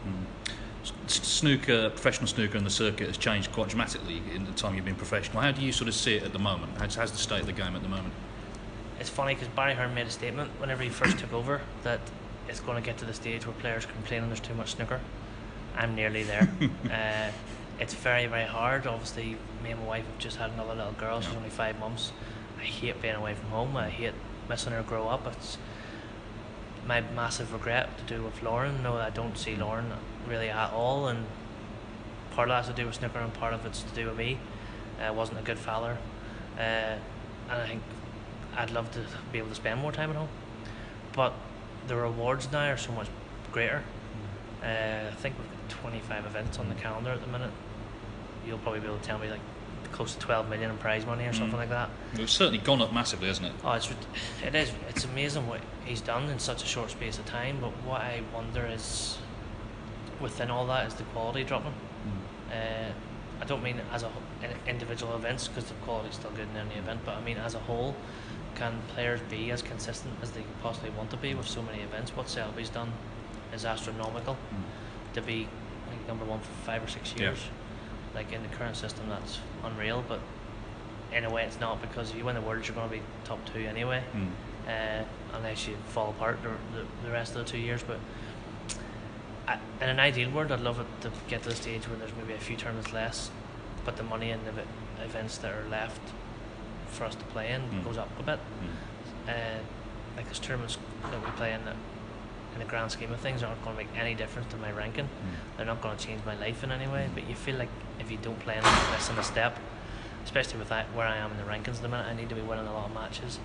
S- 0.83 0.93
Snooker, 1.07 1.89
professional 1.89 2.27
snooker, 2.27 2.57
and 2.57 2.65
the 2.65 2.69
circuit 2.71 3.07
has 3.07 3.17
changed 3.17 3.51
quite 3.51 3.69
dramatically 3.69 4.21
in 4.33 4.45
the 4.45 4.51
time 4.51 4.75
you've 4.75 4.85
been 4.85 4.95
professional. 4.95 5.41
How 5.41 5.51
do 5.51 5.61
you 5.61 5.71
sort 5.71 5.87
of 5.87 5.95
see 5.95 6.15
it 6.15 6.23
at 6.23 6.31
the 6.31 6.39
moment? 6.39 6.73
How's, 6.77 6.95
how's 6.95 7.11
the 7.11 7.17
state 7.17 7.41
of 7.41 7.47
the 7.47 7.53
game 7.53 7.75
at 7.75 7.81
the 7.81 7.89
moment? 7.89 8.13
It's 8.99 9.09
funny 9.09 9.35
because 9.35 9.49
Barry 9.49 9.75
Hearn 9.75 9.93
made 9.93 10.07
a 10.07 10.11
statement 10.11 10.49
whenever 10.59 10.83
he 10.83 10.89
first 10.89 11.19
took 11.19 11.33
over 11.33 11.61
that 11.83 11.99
it's 12.47 12.59
going 12.59 12.81
to 12.81 12.85
get 12.85 12.97
to 12.99 13.05
the 13.05 13.13
stage 13.13 13.45
where 13.45 13.55
players 13.55 13.85
complaining 13.85 14.29
there's 14.29 14.39
too 14.39 14.55
much 14.55 14.71
snooker. 14.71 14.99
I'm 15.75 15.95
nearly 15.95 16.23
there. 16.23 16.49
uh, 16.91 17.31
it's 17.79 17.93
very 17.93 18.25
very 18.25 18.45
hard. 18.45 18.87
Obviously, 18.87 19.37
me 19.63 19.71
and 19.71 19.79
my 19.81 19.87
wife 19.87 20.05
have 20.05 20.17
just 20.17 20.37
had 20.37 20.51
another 20.51 20.73
little 20.73 20.93
girl. 20.93 21.21
She's 21.21 21.35
only 21.35 21.49
five 21.49 21.79
months. 21.79 22.11
I 22.59 22.63
hate 22.63 23.01
being 23.01 23.15
away 23.15 23.35
from 23.35 23.49
home. 23.49 23.77
I 23.77 23.89
hate 23.89 24.13
missing 24.49 24.73
her 24.73 24.81
grow 24.81 25.07
up. 25.07 25.27
It's 25.27 25.57
my 26.87 27.01
massive 27.01 27.53
regret 27.53 27.97
to 27.99 28.15
do 28.15 28.23
with 28.23 28.41
Lauren. 28.41 28.81
No, 28.81 28.95
I 28.95 29.09
don't 29.09 29.37
see 29.37 29.55
Lauren 29.55 29.91
really 30.27 30.49
at 30.49 30.71
all, 30.71 31.07
and 31.07 31.25
part 32.31 32.49
of 32.49 32.55
that's 32.55 32.67
to 32.69 32.73
do 32.73 32.87
with 32.87 32.95
snooker, 32.95 33.19
and 33.19 33.33
part 33.33 33.53
of 33.53 33.65
it's 33.65 33.83
to 33.83 33.93
do 33.93 34.07
with 34.07 34.17
me. 34.17 34.39
I 34.99 35.11
wasn't 35.11 35.39
a 35.39 35.43
good 35.43 35.59
father, 35.59 35.97
uh, 36.57 36.61
and 36.61 37.01
I 37.49 37.67
think 37.67 37.83
I'd 38.57 38.71
love 38.71 38.91
to 38.91 39.01
be 39.31 39.37
able 39.37 39.49
to 39.49 39.55
spend 39.55 39.79
more 39.79 39.91
time 39.91 40.09
at 40.09 40.15
home. 40.15 40.29
But 41.13 41.33
the 41.87 41.95
rewards 41.95 42.51
now 42.51 42.71
are 42.71 42.77
so 42.77 42.91
much 42.91 43.07
greater. 43.51 43.83
Uh, 44.63 45.09
I 45.09 45.15
think 45.15 45.35
we've 45.37 45.69
got 45.69 45.69
25 45.69 46.25
events 46.25 46.59
on 46.59 46.67
the 46.67 46.75
calendar 46.75 47.11
at 47.11 47.21
the 47.21 47.27
minute. 47.27 47.51
You'll 48.45 48.57
probably 48.57 48.79
be 48.79 48.87
able 48.87 48.97
to 48.97 49.03
tell 49.03 49.19
me 49.19 49.29
like 49.29 49.39
close 49.91 50.15
to 50.15 50.19
12 50.19 50.49
million 50.49 50.71
in 50.71 50.77
prize 50.77 51.05
money 51.05 51.25
or 51.25 51.33
something 51.33 51.57
like 51.57 51.69
that. 51.69 51.89
It's 52.15 52.33
certainly 52.33 52.59
gone 52.59 52.81
up 52.81 52.93
massively, 52.93 53.27
hasn't 53.27 53.47
it? 53.47 53.53
Oh, 53.63 53.73
it's 53.73 53.89
it 54.43 54.55
is. 54.55 54.71
It's 54.89 55.05
amazing 55.05 55.47
what 55.47 55.61
he's 55.85 56.01
done 56.01 56.29
in 56.29 56.39
such 56.39 56.63
a 56.63 56.65
short 56.65 56.91
space 56.91 57.19
of 57.19 57.25
time. 57.25 57.59
But 57.61 57.71
what 57.85 58.01
I 58.01 58.21
wonder 58.33 58.65
is, 58.65 59.17
within 60.19 60.49
all 60.49 60.65
that, 60.67 60.87
is 60.87 60.93
the 60.95 61.03
quality 61.03 61.43
dropping. 61.43 61.73
Uh, 62.51 62.91
I 63.39 63.45
don't 63.45 63.61
mean 63.61 63.79
as 63.91 64.03
a 64.03 64.11
individual 64.67 65.15
events 65.15 65.47
because 65.47 65.65
the 65.65 65.75
quality's 65.85 66.15
still 66.15 66.31
good 66.31 66.47
in 66.53 66.57
any 66.57 66.75
event. 66.75 67.01
But 67.05 67.15
I 67.17 67.21
mean 67.21 67.37
as 67.37 67.55
a 67.55 67.59
whole, 67.59 67.95
can 68.57 68.81
players 68.95 69.19
be 69.29 69.51
as 69.51 69.61
consistent 69.61 70.13
as 70.21 70.31
they 70.31 70.41
possibly 70.63 70.89
want 70.89 71.11
to 71.11 71.17
be 71.17 71.33
with 71.35 71.47
so 71.47 71.61
many 71.61 71.79
events? 71.83 72.15
What 72.15 72.27
Selby's 72.27 72.69
done 72.69 72.91
is 73.53 73.65
astronomical. 73.65 74.35
To 75.13 75.21
be 75.21 75.47
like, 75.89 76.07
number 76.07 76.25
one 76.25 76.39
for 76.39 76.51
five 76.65 76.83
or 76.83 76.87
six 76.87 77.13
Yeah. 77.15 77.23
years, 77.27 77.39
like 78.15 78.31
in 78.33 78.41
the 78.41 78.49
current 78.49 78.75
system, 78.75 79.07
that's 79.09 79.39
unreal. 79.63 80.03
But 80.07 80.19
in 81.13 81.23
a 81.23 81.29
way, 81.29 81.43
it's 81.45 81.59
not 81.59 81.81
because 81.81 82.09
if 82.09 82.17
you 82.17 82.25
win 82.25 82.35
the 82.35 82.41
world, 82.41 82.65
you're 82.67 82.75
going 82.75 82.89
to 82.89 82.95
be 82.95 83.01
top 83.23 83.39
two 83.53 83.59
anyway, 83.59 84.03
Mm. 84.15 84.27
uh, 84.67 85.03
unless 85.37 85.67
you 85.67 85.75
fall 85.89 86.09
apart 86.09 86.39
the, 86.41 86.49
the, 86.77 86.85
the 87.05 87.11
rest 87.11 87.35
of 87.35 87.45
the 87.45 87.51
two 87.51 87.59
years. 87.59 87.83
But 87.83 87.99
I, 89.47 89.59
in 89.81 89.89
an 89.89 89.99
ideal 89.99 90.29
world, 90.31 90.51
I'd 90.51 90.59
love 90.61 90.79
it 90.79 90.87
to 91.01 91.11
get 91.27 91.43
to 91.43 91.49
the 91.49 91.55
stage 91.55 91.87
where 91.87 91.97
there's 91.97 92.15
maybe 92.17 92.33
a 92.33 92.39
few 92.39 92.57
tournaments 92.57 92.91
less, 92.91 93.29
but 93.85 93.95
the 93.97 94.03
money 94.03 94.31
in 94.31 94.39
the 94.45 95.03
events 95.05 95.37
that 95.37 95.53
are 95.53 95.67
left 95.69 96.01
for 96.97 97.05
us 97.05 97.15
to 97.15 97.23
play 97.25 97.51
in 97.51 97.61
Mm. 97.61 97.83
goes 97.83 97.97
up 97.97 98.09
a 98.19 98.23
bit. 98.23 98.39
Uh, 99.27 99.31
like 100.15 100.25
there's 100.25 100.39
tournaments 100.39 100.77
that 101.11 101.23
we 101.23 101.29
play 101.31 101.53
in 101.53 101.63
that, 101.65 101.75
in 102.53 102.59
the 102.59 102.65
grand 102.65 102.91
scheme 102.91 103.11
of 103.13 103.19
things, 103.19 103.43
aren't 103.43 103.63
going 103.63 103.77
to 103.77 103.83
make 103.83 103.95
any 103.97 104.15
difference 104.15 104.49
to 104.51 104.57
my 104.57 104.71
ranking. 104.71 105.07
They're 105.55 105.65
not 105.65 105.81
going 105.81 105.95
to 105.97 106.03
change 106.05 106.21
my 106.25 106.35
life 106.35 106.63
in 106.63 106.71
any 106.71 106.87
way. 106.87 107.09
But 107.13 107.27
you 107.29 107.35
feel 107.35 107.55
like 107.57 107.69
if 107.99 108.09
you 108.11 108.17
don't 108.17 108.39
play 108.39 108.57
in, 108.57 108.63
you're 108.63 108.91
missing 108.91 109.17
a 109.17 109.23
step. 109.23 109.57
Especially 110.25 110.57
with 110.59 110.69
that, 110.69 110.87
where 110.93 111.07
I 111.07 111.17
am 111.17 111.31
in 111.31 111.37
the 111.37 111.43
rankings 111.43 111.75
at 111.77 111.81
the 111.83 111.87
minute, 111.87 112.07
I 112.07 112.13
need 112.13 112.29
to 112.29 112.35
be 112.35 112.41
winning 112.41 112.67
a 112.67 112.73
lot 112.73 112.85
of 112.89 112.93
matches. 112.93 113.39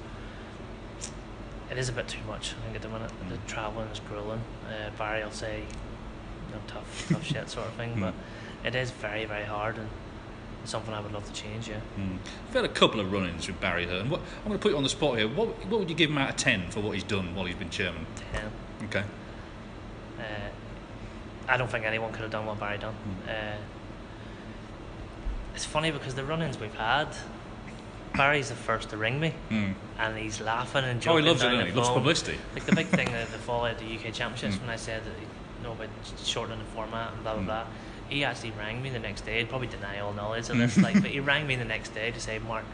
It 1.70 1.78
is 1.78 1.88
a 1.88 1.92
bit 1.92 2.08
too 2.08 2.22
much, 2.26 2.54
I 2.58 2.64
think, 2.64 2.76
at 2.76 2.82
the 2.82 2.88
minute. 2.88 3.10
The 3.28 3.36
travelling 3.46 3.88
is 3.88 4.00
grueling. 4.00 4.42
Uh, 4.68 4.90
Barry 4.98 5.22
will 5.24 5.30
say, 5.30 5.60
you 5.60 6.54
know, 6.54 6.60
tough, 6.66 7.06
tough 7.08 7.24
shit 7.30 7.48
sort 7.48 7.66
of 7.68 7.74
thing, 7.74 7.98
but 8.00 8.14
it 8.64 8.74
is 8.74 8.90
very, 8.90 9.24
very 9.24 9.44
hard 9.44 9.78
and 9.78 9.88
it's 10.62 10.70
something 10.70 10.94
I 10.94 11.00
would 11.00 11.12
love 11.12 11.24
to 11.26 11.32
change. 11.32 11.68
Yeah. 11.68 11.80
Mm. 11.98 12.18
We've 12.46 12.54
had 12.54 12.64
a 12.64 12.68
couple 12.68 13.00
of 13.00 13.12
run-ins 13.12 13.46
with 13.46 13.60
Barry 13.60 13.86
Hearn. 13.86 14.08
What, 14.10 14.20
I'm 14.42 14.48
going 14.48 14.58
to 14.58 14.62
put 14.62 14.70
you 14.72 14.76
on 14.76 14.82
the 14.84 14.88
spot 14.88 15.18
here. 15.18 15.28
What, 15.28 15.48
what 15.66 15.80
would 15.80 15.90
you 15.90 15.96
give 15.96 16.10
him 16.10 16.18
out 16.18 16.30
of 16.30 16.36
ten 16.36 16.70
for 16.70 16.80
what 16.80 16.92
he's 16.94 17.04
done 17.04 17.34
while 17.34 17.44
he's 17.46 17.56
been 17.56 17.70
chairman? 17.70 18.06
Ten. 18.32 18.50
Okay. 18.84 19.04
Uh, 20.18 20.22
I 21.48 21.56
don't 21.56 21.68
think 21.70 21.84
anyone 21.84 22.12
could 22.12 22.22
have 22.22 22.30
done 22.30 22.46
what 22.46 22.60
Barry 22.60 22.78
done. 22.78 22.94
Uh, 23.28 23.56
it's 25.54 25.64
funny 25.64 25.90
because 25.90 26.14
the 26.14 26.24
run-ins 26.24 26.58
we've 26.58 26.74
had, 26.74 27.08
Barry's 28.14 28.48
the 28.50 28.54
first 28.54 28.90
to 28.90 28.96
ring 28.96 29.18
me, 29.20 29.34
Mm. 29.50 29.74
and 29.98 30.16
he's 30.18 30.40
laughing 30.40 30.84
and 30.84 31.00
joking. 31.00 31.14
Oh, 31.18 31.22
he 31.22 31.28
loves 31.28 31.42
it, 31.42 31.46
down 31.46 31.54
doesn't 31.56 31.70
he? 31.70 31.76
Loves 31.76 31.88
publicity. 31.90 32.38
Like 32.54 32.64
the 32.64 32.74
big 32.74 32.86
thing 32.86 33.06
that 33.12 33.30
the 33.32 33.38
fall 33.38 33.66
at 33.66 33.78
the 33.78 33.84
UK 33.84 34.12
Championships 34.12 34.60
when 34.60 34.70
I 34.70 34.76
said 34.76 35.02
that 35.04 35.10
you 35.20 35.64
know 35.64 35.72
about 35.72 35.88
shortening 36.24 36.58
the 36.58 36.64
format 36.66 37.12
and 37.12 37.22
blah 37.22 37.34
blah 37.34 37.42
blah. 37.44 37.64
He 38.12 38.24
actually 38.24 38.52
rang 38.52 38.82
me 38.82 38.90
the 38.90 38.98
next 38.98 39.22
day. 39.22 39.38
He'd 39.38 39.48
probably 39.48 39.68
deny 39.68 40.00
all 40.00 40.12
knowledge 40.12 40.50
of 40.50 40.58
this, 40.58 40.76
like, 40.78 41.00
but 41.00 41.10
he 41.10 41.20
rang 41.20 41.46
me 41.46 41.56
the 41.56 41.64
next 41.64 41.94
day 41.94 42.10
to 42.10 42.20
say, 42.20 42.38
"Mark, 42.38 42.64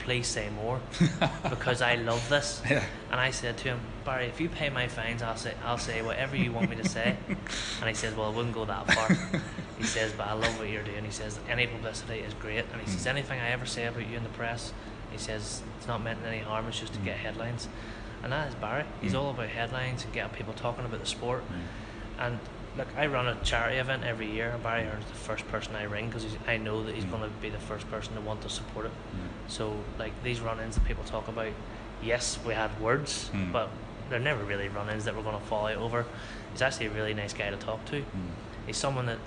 please 0.00 0.26
say 0.26 0.48
more, 0.50 0.80
because 1.50 1.82
I 1.82 1.96
love 1.96 2.28
this." 2.28 2.62
Yeah. 2.68 2.84
And 3.10 3.20
I 3.20 3.30
said 3.30 3.56
to 3.58 3.68
him, 3.68 3.80
Barry, 4.08 4.24
if 4.24 4.40
you 4.40 4.48
pay 4.48 4.70
my 4.70 4.88
fines, 4.88 5.22
I'll 5.22 5.36
say 5.36 5.52
I'll 5.62 5.76
say 5.76 6.00
whatever 6.00 6.34
you 6.34 6.50
want 6.50 6.70
me 6.70 6.76
to 6.76 6.88
say. 6.88 7.14
and 7.28 7.88
he 7.88 7.94
says, 7.94 8.14
Well, 8.14 8.32
I 8.32 8.34
wouldn't 8.34 8.54
go 8.54 8.64
that 8.64 8.90
far. 8.90 9.42
he 9.76 9.84
says, 9.84 10.14
But 10.16 10.28
I 10.28 10.32
love 10.32 10.58
what 10.58 10.70
you're 10.70 10.82
doing. 10.82 11.04
He 11.04 11.10
says, 11.10 11.38
Any 11.46 11.66
publicity 11.66 12.20
is 12.20 12.32
great. 12.32 12.64
And 12.72 12.80
he 12.80 12.90
says, 12.90 13.02
hmm. 13.02 13.10
Anything 13.10 13.38
I 13.38 13.50
ever 13.50 13.66
say 13.66 13.84
about 13.84 14.08
you 14.08 14.16
in 14.16 14.22
the 14.22 14.30
press, 14.30 14.72
he 15.12 15.18
says, 15.18 15.60
It's 15.76 15.86
not 15.86 16.02
meant 16.02 16.20
any 16.26 16.38
harm, 16.38 16.68
it's 16.68 16.80
just 16.80 16.94
to 16.94 17.00
get 17.00 17.18
hmm. 17.18 17.24
headlines. 17.24 17.68
And 18.22 18.32
that 18.32 18.48
is 18.48 18.54
Barry. 18.54 18.84
He's 19.02 19.12
hmm. 19.12 19.18
all 19.18 19.30
about 19.30 19.48
headlines 19.48 20.04
and 20.04 20.12
getting 20.14 20.34
people 20.34 20.54
talking 20.54 20.86
about 20.86 21.00
the 21.00 21.06
sport. 21.06 21.44
And 22.18 22.38
look, 22.78 22.86
I 22.96 23.06
run 23.08 23.26
a 23.26 23.34
charity 23.42 23.76
event 23.76 24.04
every 24.04 24.30
year, 24.30 24.50
and 24.50 24.62
Barry 24.62 24.84
Hearn's 24.84 25.04
the 25.06 25.14
first 25.14 25.46
person 25.48 25.74
I 25.74 25.82
ring 25.82 26.06
because 26.06 26.24
I 26.46 26.56
know 26.56 26.84
that 26.84 26.94
he's 26.94 27.04
mm. 27.04 27.10
going 27.10 27.24
to 27.24 27.28
be 27.42 27.50
the 27.50 27.58
first 27.58 27.90
person 27.90 28.14
to 28.14 28.20
want 28.20 28.40
to 28.42 28.48
support 28.48 28.86
it. 28.86 28.92
Mm. 28.92 29.50
So, 29.50 29.76
like 29.98 30.12
these 30.22 30.40
run-ins 30.40 30.76
that 30.76 30.84
people 30.84 31.04
talk 31.04 31.28
about, 31.28 31.52
yes, 32.02 32.38
we 32.46 32.54
had 32.54 32.80
words, 32.80 33.30
Mm. 33.34 33.52
but 33.52 33.68
they're 34.08 34.18
never 34.20 34.44
really 34.44 34.68
run-ins 34.68 35.04
that 35.04 35.14
we're 35.14 35.22
going 35.22 35.38
to 35.38 35.46
fall 35.46 35.66
out 35.66 35.76
over. 35.76 36.06
He's 36.52 36.62
actually 36.62 36.86
a 36.86 36.90
really 36.90 37.12
nice 37.12 37.34
guy 37.34 37.50
to 37.50 37.56
talk 37.56 37.84
to. 37.86 38.00
Mm. 38.00 38.04
He's 38.66 38.76
someone 38.76 39.06
that, 39.06 39.18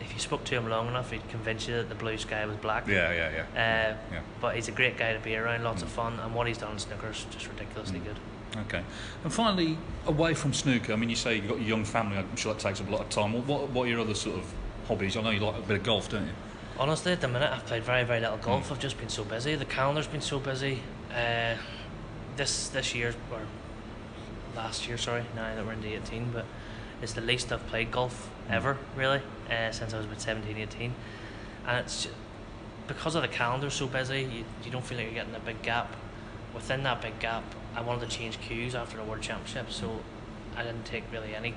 if 0.00 0.12
you 0.14 0.18
spoke 0.18 0.42
to 0.44 0.56
him 0.56 0.68
long 0.68 0.88
enough, 0.88 1.12
he'd 1.12 1.28
convince 1.28 1.68
you 1.68 1.74
that 1.74 1.88
the 1.88 1.94
blue 1.94 2.18
sky 2.18 2.44
was 2.46 2.56
black. 2.56 2.88
Yeah, 2.88 3.12
yeah, 3.12 3.30
yeah. 3.30 3.42
Uh, 3.52 4.14
Yeah. 4.14 4.20
But 4.40 4.56
he's 4.56 4.68
a 4.68 4.72
great 4.72 4.96
guy 4.96 5.12
to 5.12 5.20
be 5.20 5.36
around, 5.36 5.62
lots 5.62 5.82
of 5.82 5.88
fun, 5.88 6.18
and 6.18 6.34
what 6.34 6.46
he's 6.46 6.58
done 6.58 6.72
in 6.72 6.78
snooker 6.78 7.10
is 7.10 7.24
just 7.30 7.46
ridiculously 7.46 8.00
good. 8.00 8.16
Okay. 8.56 8.82
And 9.24 9.32
finally, 9.32 9.78
away 10.06 10.34
from 10.34 10.52
snooker, 10.52 10.92
I 10.92 10.96
mean, 10.96 11.08
you 11.10 11.16
say 11.16 11.36
you've 11.36 11.48
got 11.48 11.58
a 11.58 11.62
young 11.62 11.84
family. 11.84 12.18
I'm 12.18 12.36
sure 12.36 12.52
that 12.52 12.60
takes 12.60 12.80
up 12.80 12.88
a 12.88 12.90
lot 12.90 13.00
of 13.00 13.08
time. 13.08 13.32
What, 13.46 13.70
what, 13.70 13.84
are 13.86 13.88
your 13.88 14.00
other 14.00 14.14
sort 14.14 14.36
of 14.36 14.44
hobbies? 14.88 15.16
I 15.16 15.22
know 15.22 15.30
you 15.30 15.40
like 15.40 15.56
a 15.56 15.62
bit 15.62 15.78
of 15.78 15.82
golf, 15.84 16.08
don't 16.10 16.26
you? 16.26 16.32
Honestly, 16.78 17.12
at 17.12 17.20
the 17.20 17.28
minute, 17.28 17.50
I've 17.50 17.64
played 17.66 17.84
very, 17.84 18.04
very 18.04 18.20
little 18.20 18.36
golf. 18.38 18.68
Hmm. 18.68 18.74
I've 18.74 18.80
just 18.80 18.98
been 18.98 19.08
so 19.08 19.24
busy. 19.24 19.54
The 19.54 19.64
calendar's 19.64 20.06
been 20.06 20.20
so 20.20 20.38
busy. 20.38 20.80
Uh, 21.14 21.56
this 22.36 22.68
this 22.68 22.94
year, 22.94 23.14
or 23.30 23.40
last 24.56 24.86
year, 24.88 24.96
sorry, 24.98 25.24
now 25.34 25.54
that 25.54 25.64
we're 25.64 25.72
into 25.72 25.88
18, 25.88 26.30
but 26.32 26.44
it's 27.00 27.12
the 27.12 27.20
least 27.20 27.52
I've 27.52 27.66
played 27.66 27.90
golf 27.90 28.28
Hmm. 28.48 28.54
ever, 28.54 28.78
really, 28.96 29.20
uh, 29.50 29.70
since 29.70 29.94
I 29.94 29.98
was 29.98 30.06
about 30.06 30.20
17, 30.20 30.56
18. 30.56 30.94
And 31.66 31.78
it's 31.78 32.04
ju- 32.04 32.10
because 32.88 33.14
of 33.14 33.22
the 33.22 33.28
calendar 33.28 33.70
so 33.70 33.86
busy, 33.86 34.22
you, 34.22 34.44
you 34.64 34.70
don't 34.70 34.84
feel 34.84 34.98
like 34.98 35.06
you're 35.06 35.14
getting 35.14 35.34
a 35.34 35.40
big 35.40 35.62
gap. 35.62 35.94
Within 36.54 36.82
that 36.82 37.00
big 37.00 37.18
gap, 37.18 37.44
I 37.74 37.80
wanted 37.80 38.08
to 38.08 38.16
change 38.16 38.40
cues 38.40 38.74
after 38.74 38.96
the 38.96 39.04
World 39.04 39.22
Championship, 39.22 39.70
so 39.70 40.00
I 40.56 40.62
didn't 40.62 40.84
take 40.84 41.04
really 41.12 41.34
any 41.34 41.54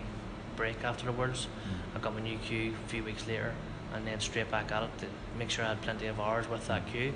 break 0.55 0.84
after 0.84 1.05
the 1.05 1.11
Worlds. 1.11 1.45
Mm. 1.45 1.97
I 1.97 1.99
got 1.99 2.13
my 2.13 2.22
new 2.22 2.38
cue 2.38 2.74
a 2.86 2.89
few 2.89 3.03
weeks 3.03 3.27
later, 3.27 3.53
and 3.94 4.07
then 4.07 4.19
straight 4.19 4.49
back 4.49 4.72
at 4.72 4.84
it 4.84 4.98
to 4.99 5.07
make 5.38 5.49
sure 5.49 5.65
I 5.65 5.69
had 5.69 5.81
plenty 5.81 6.07
of 6.07 6.19
hours 6.19 6.48
with 6.48 6.68
that 6.68 6.85
mm. 6.85 6.91
cue. 6.91 7.14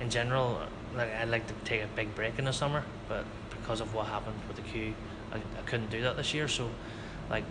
In 0.00 0.10
general, 0.10 0.60
like 0.94 1.12
I'd 1.14 1.28
like 1.28 1.46
to 1.48 1.54
take 1.64 1.82
a 1.82 1.88
big 1.88 2.14
break 2.14 2.38
in 2.38 2.44
the 2.44 2.52
summer, 2.52 2.84
but 3.08 3.24
because 3.50 3.80
of 3.80 3.94
what 3.94 4.06
happened 4.06 4.36
with 4.46 4.56
the 4.56 4.62
cue, 4.62 4.94
I, 5.32 5.36
I 5.36 5.62
couldn't 5.64 5.90
do 5.90 6.02
that 6.02 6.16
this 6.16 6.32
year. 6.32 6.46
So, 6.46 6.70
like, 7.28 7.44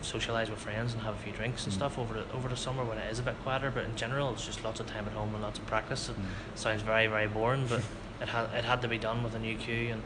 socialize 0.00 0.48
with 0.48 0.60
friends 0.60 0.94
and 0.94 1.02
have 1.02 1.14
a 1.14 1.18
few 1.18 1.32
drinks 1.32 1.64
and 1.64 1.72
mm. 1.72 1.76
stuff 1.76 1.98
over 1.98 2.14
the 2.14 2.32
over 2.32 2.48
the 2.48 2.56
summer 2.56 2.84
when 2.84 2.96
it 2.96 3.10
is 3.10 3.18
a 3.18 3.22
bit 3.22 3.34
quieter. 3.42 3.70
But 3.70 3.84
in 3.84 3.96
general, 3.96 4.32
it's 4.32 4.46
just 4.46 4.64
lots 4.64 4.80
of 4.80 4.86
time 4.86 5.04
at 5.06 5.12
home 5.12 5.34
and 5.34 5.42
lots 5.42 5.58
of 5.58 5.66
practice. 5.66 6.08
It 6.08 6.16
sounds 6.54 6.80
very 6.80 7.08
very 7.08 7.26
boring, 7.26 7.66
but 7.66 7.82
it 8.20 8.28
had 8.28 8.44
it 8.54 8.64
had 8.64 8.82
to 8.82 8.88
be 8.88 8.98
done 8.98 9.22
with 9.22 9.34
a 9.34 9.38
new 9.38 9.56
cue 9.56 9.92
and. 9.92 10.02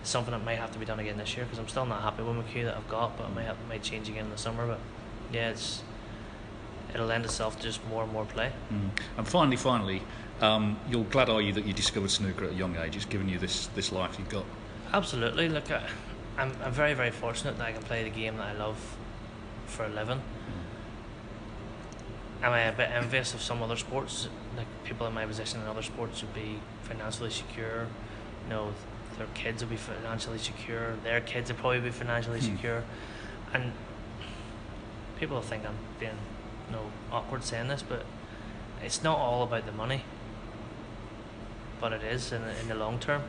It's 0.00 0.10
something 0.10 0.30
that 0.30 0.44
may 0.44 0.54
have 0.54 0.70
to 0.70 0.78
be 0.78 0.84
done 0.84 1.00
again 1.00 1.18
this 1.18 1.36
year 1.36 1.44
because 1.44 1.58
I'm 1.58 1.66
still 1.66 1.84
not 1.84 2.02
happy 2.02 2.22
with 2.22 2.36
my 2.36 2.44
cue 2.44 2.64
that 2.66 2.76
I've 2.76 2.88
got, 2.88 3.16
but 3.16 3.26
it 3.26 3.34
may 3.34 3.42
have, 3.42 3.56
might 3.68 3.82
change 3.82 4.08
again 4.08 4.26
in 4.26 4.30
the 4.30 4.38
summer. 4.38 4.64
But 4.64 4.78
yeah, 5.32 5.50
it's 5.50 5.82
it'll 6.94 7.06
lend 7.08 7.24
itself 7.24 7.56
to 7.56 7.62
just 7.64 7.84
more 7.88 8.04
and 8.04 8.12
more 8.12 8.24
play. 8.24 8.52
Mm. 8.72 8.90
And 9.16 9.26
finally, 9.26 9.56
finally, 9.56 10.02
um, 10.40 10.78
you're 10.88 11.02
glad, 11.02 11.28
are 11.28 11.42
you, 11.42 11.52
that 11.52 11.66
you 11.66 11.72
discovered 11.72 12.10
snooker 12.10 12.44
at 12.44 12.52
a 12.52 12.54
young 12.54 12.76
age? 12.76 12.94
It's 12.94 13.04
given 13.04 13.28
you 13.28 13.38
this, 13.38 13.66
this 13.74 13.90
life 13.90 14.20
you've 14.20 14.28
got. 14.28 14.44
Absolutely. 14.92 15.48
Look, 15.48 15.70
I, 15.70 15.82
I'm 16.38 16.52
I'm 16.64 16.72
very 16.72 16.94
very 16.94 17.10
fortunate 17.10 17.58
that 17.58 17.66
I 17.66 17.72
can 17.72 17.82
play 17.82 18.04
the 18.04 18.10
game 18.10 18.36
that 18.36 18.46
I 18.46 18.52
love 18.52 18.96
for 19.66 19.84
a 19.84 19.88
living. 19.88 20.22
Am 22.42 22.52
I 22.52 22.60
a 22.60 22.72
bit 22.72 22.90
envious 22.90 23.34
of 23.34 23.42
some 23.42 23.62
other 23.62 23.76
sports? 23.76 24.28
Like 24.56 24.66
people 24.84 25.06
in 25.06 25.14
my 25.14 25.26
position 25.26 25.60
in 25.60 25.66
other 25.66 25.82
sports 25.82 26.22
would 26.22 26.34
be 26.34 26.60
financially 26.82 27.30
secure. 27.30 27.86
You 28.44 28.50
know, 28.50 28.72
their 29.18 29.26
kids 29.34 29.62
would 29.62 29.70
be 29.70 29.76
financially 29.76 30.38
secure. 30.38 30.94
Their 31.04 31.20
kids 31.20 31.50
would 31.50 31.58
probably 31.58 31.80
be 31.80 31.90
financially 31.90 32.40
hmm. 32.40 32.56
secure, 32.56 32.84
and 33.52 33.72
people 35.18 35.40
think 35.42 35.66
I'm 35.66 35.76
being, 35.98 36.12
you 36.68 36.76
know, 36.76 36.90
awkward 37.10 37.44
saying 37.44 37.68
this, 37.68 37.82
but 37.82 38.04
it's 38.82 39.02
not 39.02 39.18
all 39.18 39.42
about 39.42 39.66
the 39.66 39.72
money. 39.72 40.04
But 41.80 41.92
it 41.92 42.02
is 42.02 42.32
in 42.32 42.42
the, 42.42 42.60
in 42.60 42.68
the 42.68 42.74
long 42.74 42.98
term. 42.98 43.22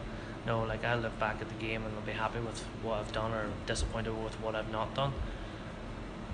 No, 0.45 0.63
like 0.63 0.83
I 0.83 0.95
look 0.95 1.19
back 1.19 1.41
at 1.41 1.49
the 1.49 1.65
game 1.65 1.83
and 1.85 1.93
I'll 1.95 2.05
be 2.05 2.13
happy 2.13 2.39
with 2.39 2.63
what 2.81 2.99
I've 2.99 3.11
done 3.11 3.31
or 3.33 3.47
disappointed 3.67 4.11
with 4.23 4.33
what 4.41 4.55
I've 4.55 4.71
not 4.71 4.95
done. 4.95 5.13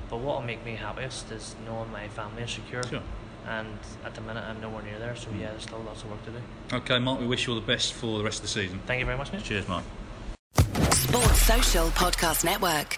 But 0.09 0.17
what 0.17 0.35
will 0.35 0.45
make 0.45 0.63
me 0.63 0.75
happiest 0.75 1.31
is 1.31 1.55
knowing 1.65 1.91
my 1.91 2.07
family 2.07 2.43
is 2.43 2.51
secure. 2.51 2.83
Sure. 2.83 3.01
And 3.47 3.77
at 4.03 4.15
the 4.15 4.21
minute, 4.21 4.43
I'm 4.43 4.59
nowhere 4.59 4.83
near 4.83 4.97
there. 4.99 5.15
So 5.15 5.29
yeah, 5.39 5.51
there's 5.51 5.63
still 5.63 5.79
lots 5.85 6.03
of 6.03 6.09
work 6.09 6.23
to 6.25 6.31
do. 6.31 6.37
Okay, 6.73 6.99
Mark, 6.99 7.19
we 7.19 7.27
wish 7.27 7.45
you 7.45 7.53
all 7.53 7.59
the 7.59 7.65
best 7.65 7.93
for 7.93 8.17
the 8.17 8.23
rest 8.23 8.37
of 8.37 8.43
the 8.43 8.47
season. 8.47 8.79
Thank 8.87 8.99
you 8.99 9.05
very 9.05 9.17
much, 9.17 9.31
mate. 9.31 9.43
Cheers, 9.43 9.67
Mark. 9.67 9.83
Sports 10.91 11.41
Social 11.41 11.87
Podcast 11.89 12.43
Network. 12.43 12.97